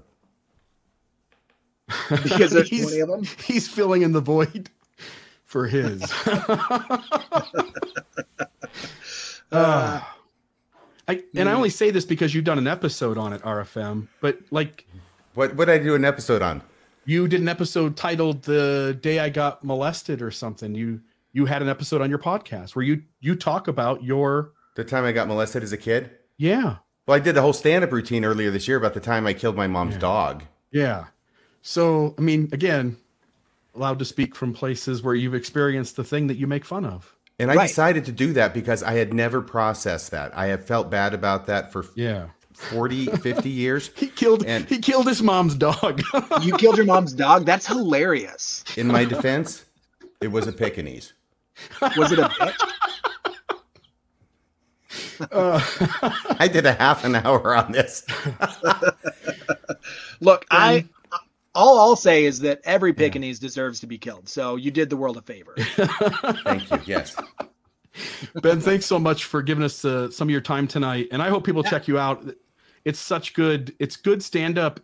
Because 2.10 2.50
there's 2.50 2.68
20 2.82 3.00
of 3.00 3.08
them. 3.08 3.24
He's 3.44 3.68
filling 3.68 4.02
in 4.02 4.12
the 4.12 4.20
void 4.20 4.70
for 5.54 5.68
his. 5.68 6.02
Uh, 9.52 10.00
I, 11.08 11.22
and 11.36 11.48
I 11.48 11.52
only 11.52 11.70
say 11.70 11.90
this 11.92 12.04
because 12.04 12.34
you've 12.34 12.44
done 12.44 12.58
an 12.58 12.66
episode 12.66 13.18
on 13.18 13.32
it, 13.32 13.42
RFM. 13.42 14.08
But 14.20 14.38
like, 14.50 14.86
What 15.34 15.54
what 15.54 15.66
did 15.66 15.80
I 15.80 15.84
do 15.84 15.94
an 15.94 16.04
episode 16.04 16.42
on? 16.42 16.62
you 17.06 17.28
did 17.28 17.40
an 17.40 17.48
episode 17.48 17.96
titled 17.96 18.42
"The 18.42 18.98
Day 19.00 19.18
I 19.20 19.28
Got 19.28 19.62
Molested" 19.64 20.22
or 20.22 20.30
something. 20.32 20.74
You 20.74 21.02
you 21.32 21.46
had 21.46 21.62
an 21.62 21.68
episode 21.68 22.00
on 22.00 22.10
your 22.10 22.18
podcast 22.18 22.74
where 22.74 22.84
you 22.84 23.02
you 23.20 23.36
talk 23.36 23.68
about 23.68 24.02
your 24.02 24.52
The 24.74 24.82
time 24.84 25.04
I 25.04 25.12
got 25.12 25.28
molested 25.28 25.62
as 25.62 25.72
a 25.72 25.76
kid. 25.76 26.10
yeah 26.36 26.76
Well, 27.06 27.16
I 27.16 27.20
did 27.20 27.34
the 27.36 27.42
whole 27.42 27.52
stand-up 27.52 27.92
routine 27.92 28.24
earlier 28.24 28.50
this 28.50 28.66
year 28.66 28.76
about 28.78 28.94
the 28.94 29.00
time 29.00 29.26
I 29.26 29.34
killed 29.34 29.54
my 29.56 29.66
mom's 29.68 29.96
dog. 29.98 30.42
yeah. 30.72 31.06
So 31.62 32.14
I 32.18 32.22
mean, 32.22 32.48
again, 32.52 32.96
allowed 33.74 33.98
to 33.98 34.04
speak 34.04 34.34
from 34.34 34.52
places 34.52 35.02
where 35.02 35.14
you've 35.14 35.34
experienced 35.34 35.96
the 35.96 36.04
thing 36.04 36.26
that 36.28 36.36
you 36.36 36.46
make 36.46 36.64
fun 36.64 36.84
of. 36.84 37.14
And 37.38 37.50
I 37.50 37.54
Right. 37.56 37.68
decided 37.68 38.04
to 38.04 38.12
do 38.12 38.32
that 38.34 38.54
because 38.54 38.82
I 38.82 38.92
had 38.92 39.12
never 39.12 39.40
processed 39.40 40.12
that. 40.12 40.36
I 40.36 40.46
have 40.46 40.64
felt 40.64 40.90
bad 40.90 41.14
about 41.14 41.46
that 41.46 41.72
for 41.72 41.84
Yeah. 41.96 42.26
40, 42.52 43.06
50 43.06 43.48
years. 43.50 43.90
He 43.96 44.06
killed 44.06 44.44
And- 44.46 44.66
he 44.68 44.78
killed 44.78 45.08
his 45.08 45.22
mom's 45.22 45.56
dog. 45.56 46.00
you 46.42 46.56
killed 46.56 46.76
your 46.76 46.86
mom's 46.86 47.12
dog. 47.12 47.44
That's 47.44 47.66
hilarious. 47.66 48.62
In 48.76 48.86
my 48.86 49.04
defense, 49.04 49.64
it 50.20 50.28
was 50.28 50.46
a 50.46 50.52
Pekingese. 50.52 51.12
Was 51.96 52.12
it 52.12 52.18
a 52.20 52.28
bitch? 52.28 52.54
I 56.40 56.48
did 56.52 56.66
a 56.66 56.72
half 56.74 57.04
an 57.04 57.16
hour 57.16 57.56
on 57.56 57.72
this. 57.72 58.04
Look, 60.20 60.46
I 60.50 60.86
all 61.54 61.78
I'll 61.78 61.96
say 61.96 62.24
is 62.24 62.40
that 62.40 62.60
every 62.64 62.92
Pekingese 62.92 63.38
deserves 63.38 63.80
to 63.80 63.86
be 63.86 63.98
killed. 63.98 64.28
So 64.28 64.56
you 64.56 64.70
did 64.70 64.90
the 64.90 64.96
world 64.96 65.16
a 65.16 65.22
favor. 65.22 65.54
Thank 66.44 66.70
you. 66.70 66.80
Yes. 66.84 67.16
Ben, 68.42 68.60
thanks 68.60 68.86
so 68.86 68.98
much 68.98 69.24
for 69.24 69.40
giving 69.40 69.62
us 69.62 69.84
uh, 69.84 70.10
some 70.10 70.28
of 70.28 70.32
your 70.32 70.40
time 70.40 70.66
tonight, 70.66 71.06
and 71.12 71.22
I 71.22 71.28
hope 71.28 71.44
people 71.44 71.62
check 71.62 71.86
you 71.86 71.96
out. 71.98 72.28
It's 72.84 72.98
such 72.98 73.34
good. 73.34 73.74
It's 73.78 73.96
good 73.96 74.22
stand 74.22 74.58
up. 74.58 74.80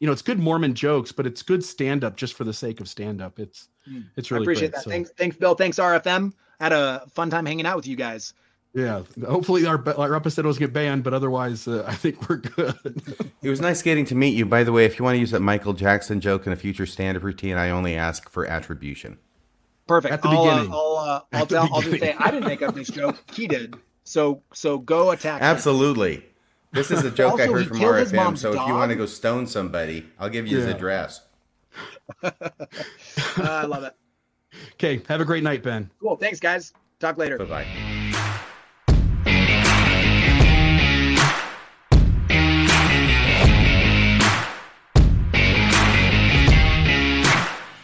You 0.00 0.06
know, 0.06 0.12
it's 0.12 0.22
good 0.22 0.38
Mormon 0.38 0.74
jokes, 0.74 1.12
but 1.12 1.26
it's 1.26 1.42
good 1.42 1.64
stand 1.64 2.04
up 2.04 2.16
just 2.16 2.34
for 2.34 2.44
the 2.44 2.52
sake 2.52 2.80
of 2.80 2.88
stand 2.88 3.22
up. 3.22 3.38
It's 3.38 3.68
it's 4.16 4.30
really 4.30 4.42
I 4.42 4.44
appreciate 4.44 4.72
great. 4.72 4.74
that. 4.74 4.84
So, 4.84 4.90
Thanks, 4.90 5.10
thanks, 5.16 5.36
Bill. 5.36 5.54
Thanks, 5.54 5.78
RFM. 5.78 6.32
Had 6.60 6.72
a 6.72 7.04
fun 7.10 7.30
time 7.30 7.46
hanging 7.46 7.66
out 7.66 7.76
with 7.76 7.86
you 7.86 7.96
guys. 7.96 8.34
Yeah, 8.74 9.02
hopefully 9.26 9.66
our 9.66 9.82
our 9.98 10.14
episodes 10.14 10.58
get 10.58 10.72
banned, 10.72 11.04
but 11.04 11.12
otherwise, 11.12 11.68
uh, 11.68 11.84
I 11.86 11.94
think 11.94 12.28
we're 12.28 12.36
good. 12.36 13.02
It 13.42 13.50
was 13.50 13.60
nice 13.60 13.82
getting 13.82 14.04
to 14.06 14.14
meet 14.14 14.34
you. 14.34 14.46
By 14.46 14.64
the 14.64 14.72
way, 14.72 14.84
if 14.84 14.98
you 14.98 15.04
want 15.04 15.16
to 15.16 15.20
use 15.20 15.30
that 15.32 15.40
Michael 15.40 15.74
Jackson 15.74 16.20
joke 16.20 16.46
in 16.46 16.52
a 16.52 16.56
future 16.56 16.86
stand-up 16.86 17.22
routine, 17.22 17.56
I 17.56 17.70
only 17.70 17.96
ask 17.96 18.30
for 18.30 18.46
attribution. 18.46 19.18
Perfect. 19.86 20.14
At 20.14 20.22
the 20.22 20.28
I'll, 20.28 20.44
beginning. 20.44 20.72
Uh, 20.72 20.76
I'll, 20.76 20.96
uh, 20.96 21.20
I'll, 21.32 21.42
At 21.42 21.48
the 21.48 21.58
I'll 21.58 21.68
just 21.68 21.84
say 21.84 21.90
beginning. 21.92 22.16
I 22.18 22.30
didn't 22.30 22.46
make 22.46 22.62
up 22.62 22.74
this 22.74 22.88
joke. 22.88 23.22
He 23.32 23.46
did. 23.46 23.76
So 24.04 24.42
so 24.52 24.78
go 24.78 25.10
attack. 25.10 25.40
him. 25.40 25.46
Absolutely. 25.46 26.24
This 26.72 26.90
is 26.90 27.04
a 27.04 27.10
joke 27.10 27.38
I 27.38 27.46
heard 27.46 27.62
he 27.62 27.68
from 27.68 27.78
killed 27.78 27.94
RFM. 27.96 28.14
mom's 28.14 28.40
So 28.40 28.50
if 28.50 28.66
you 28.66 28.72
want 28.72 28.90
to 28.90 28.96
go 28.96 29.04
stone 29.04 29.46
somebody, 29.46 30.06
I'll 30.18 30.30
give 30.30 30.46
you 30.46 30.56
his 30.56 30.66
address. 30.66 31.20
Uh, 32.22 32.30
I 33.36 33.66
love 33.66 33.84
it. 33.84 33.94
okay, 34.74 35.02
have 35.08 35.20
a 35.20 35.24
great 35.26 35.42
night, 35.42 35.62
Ben. 35.62 35.90
Cool. 36.00 36.16
Thanks, 36.16 36.40
guys. 36.40 36.72
Talk 36.98 37.18
later. 37.18 37.36
Bye 37.36 37.44
bye. 37.44 37.98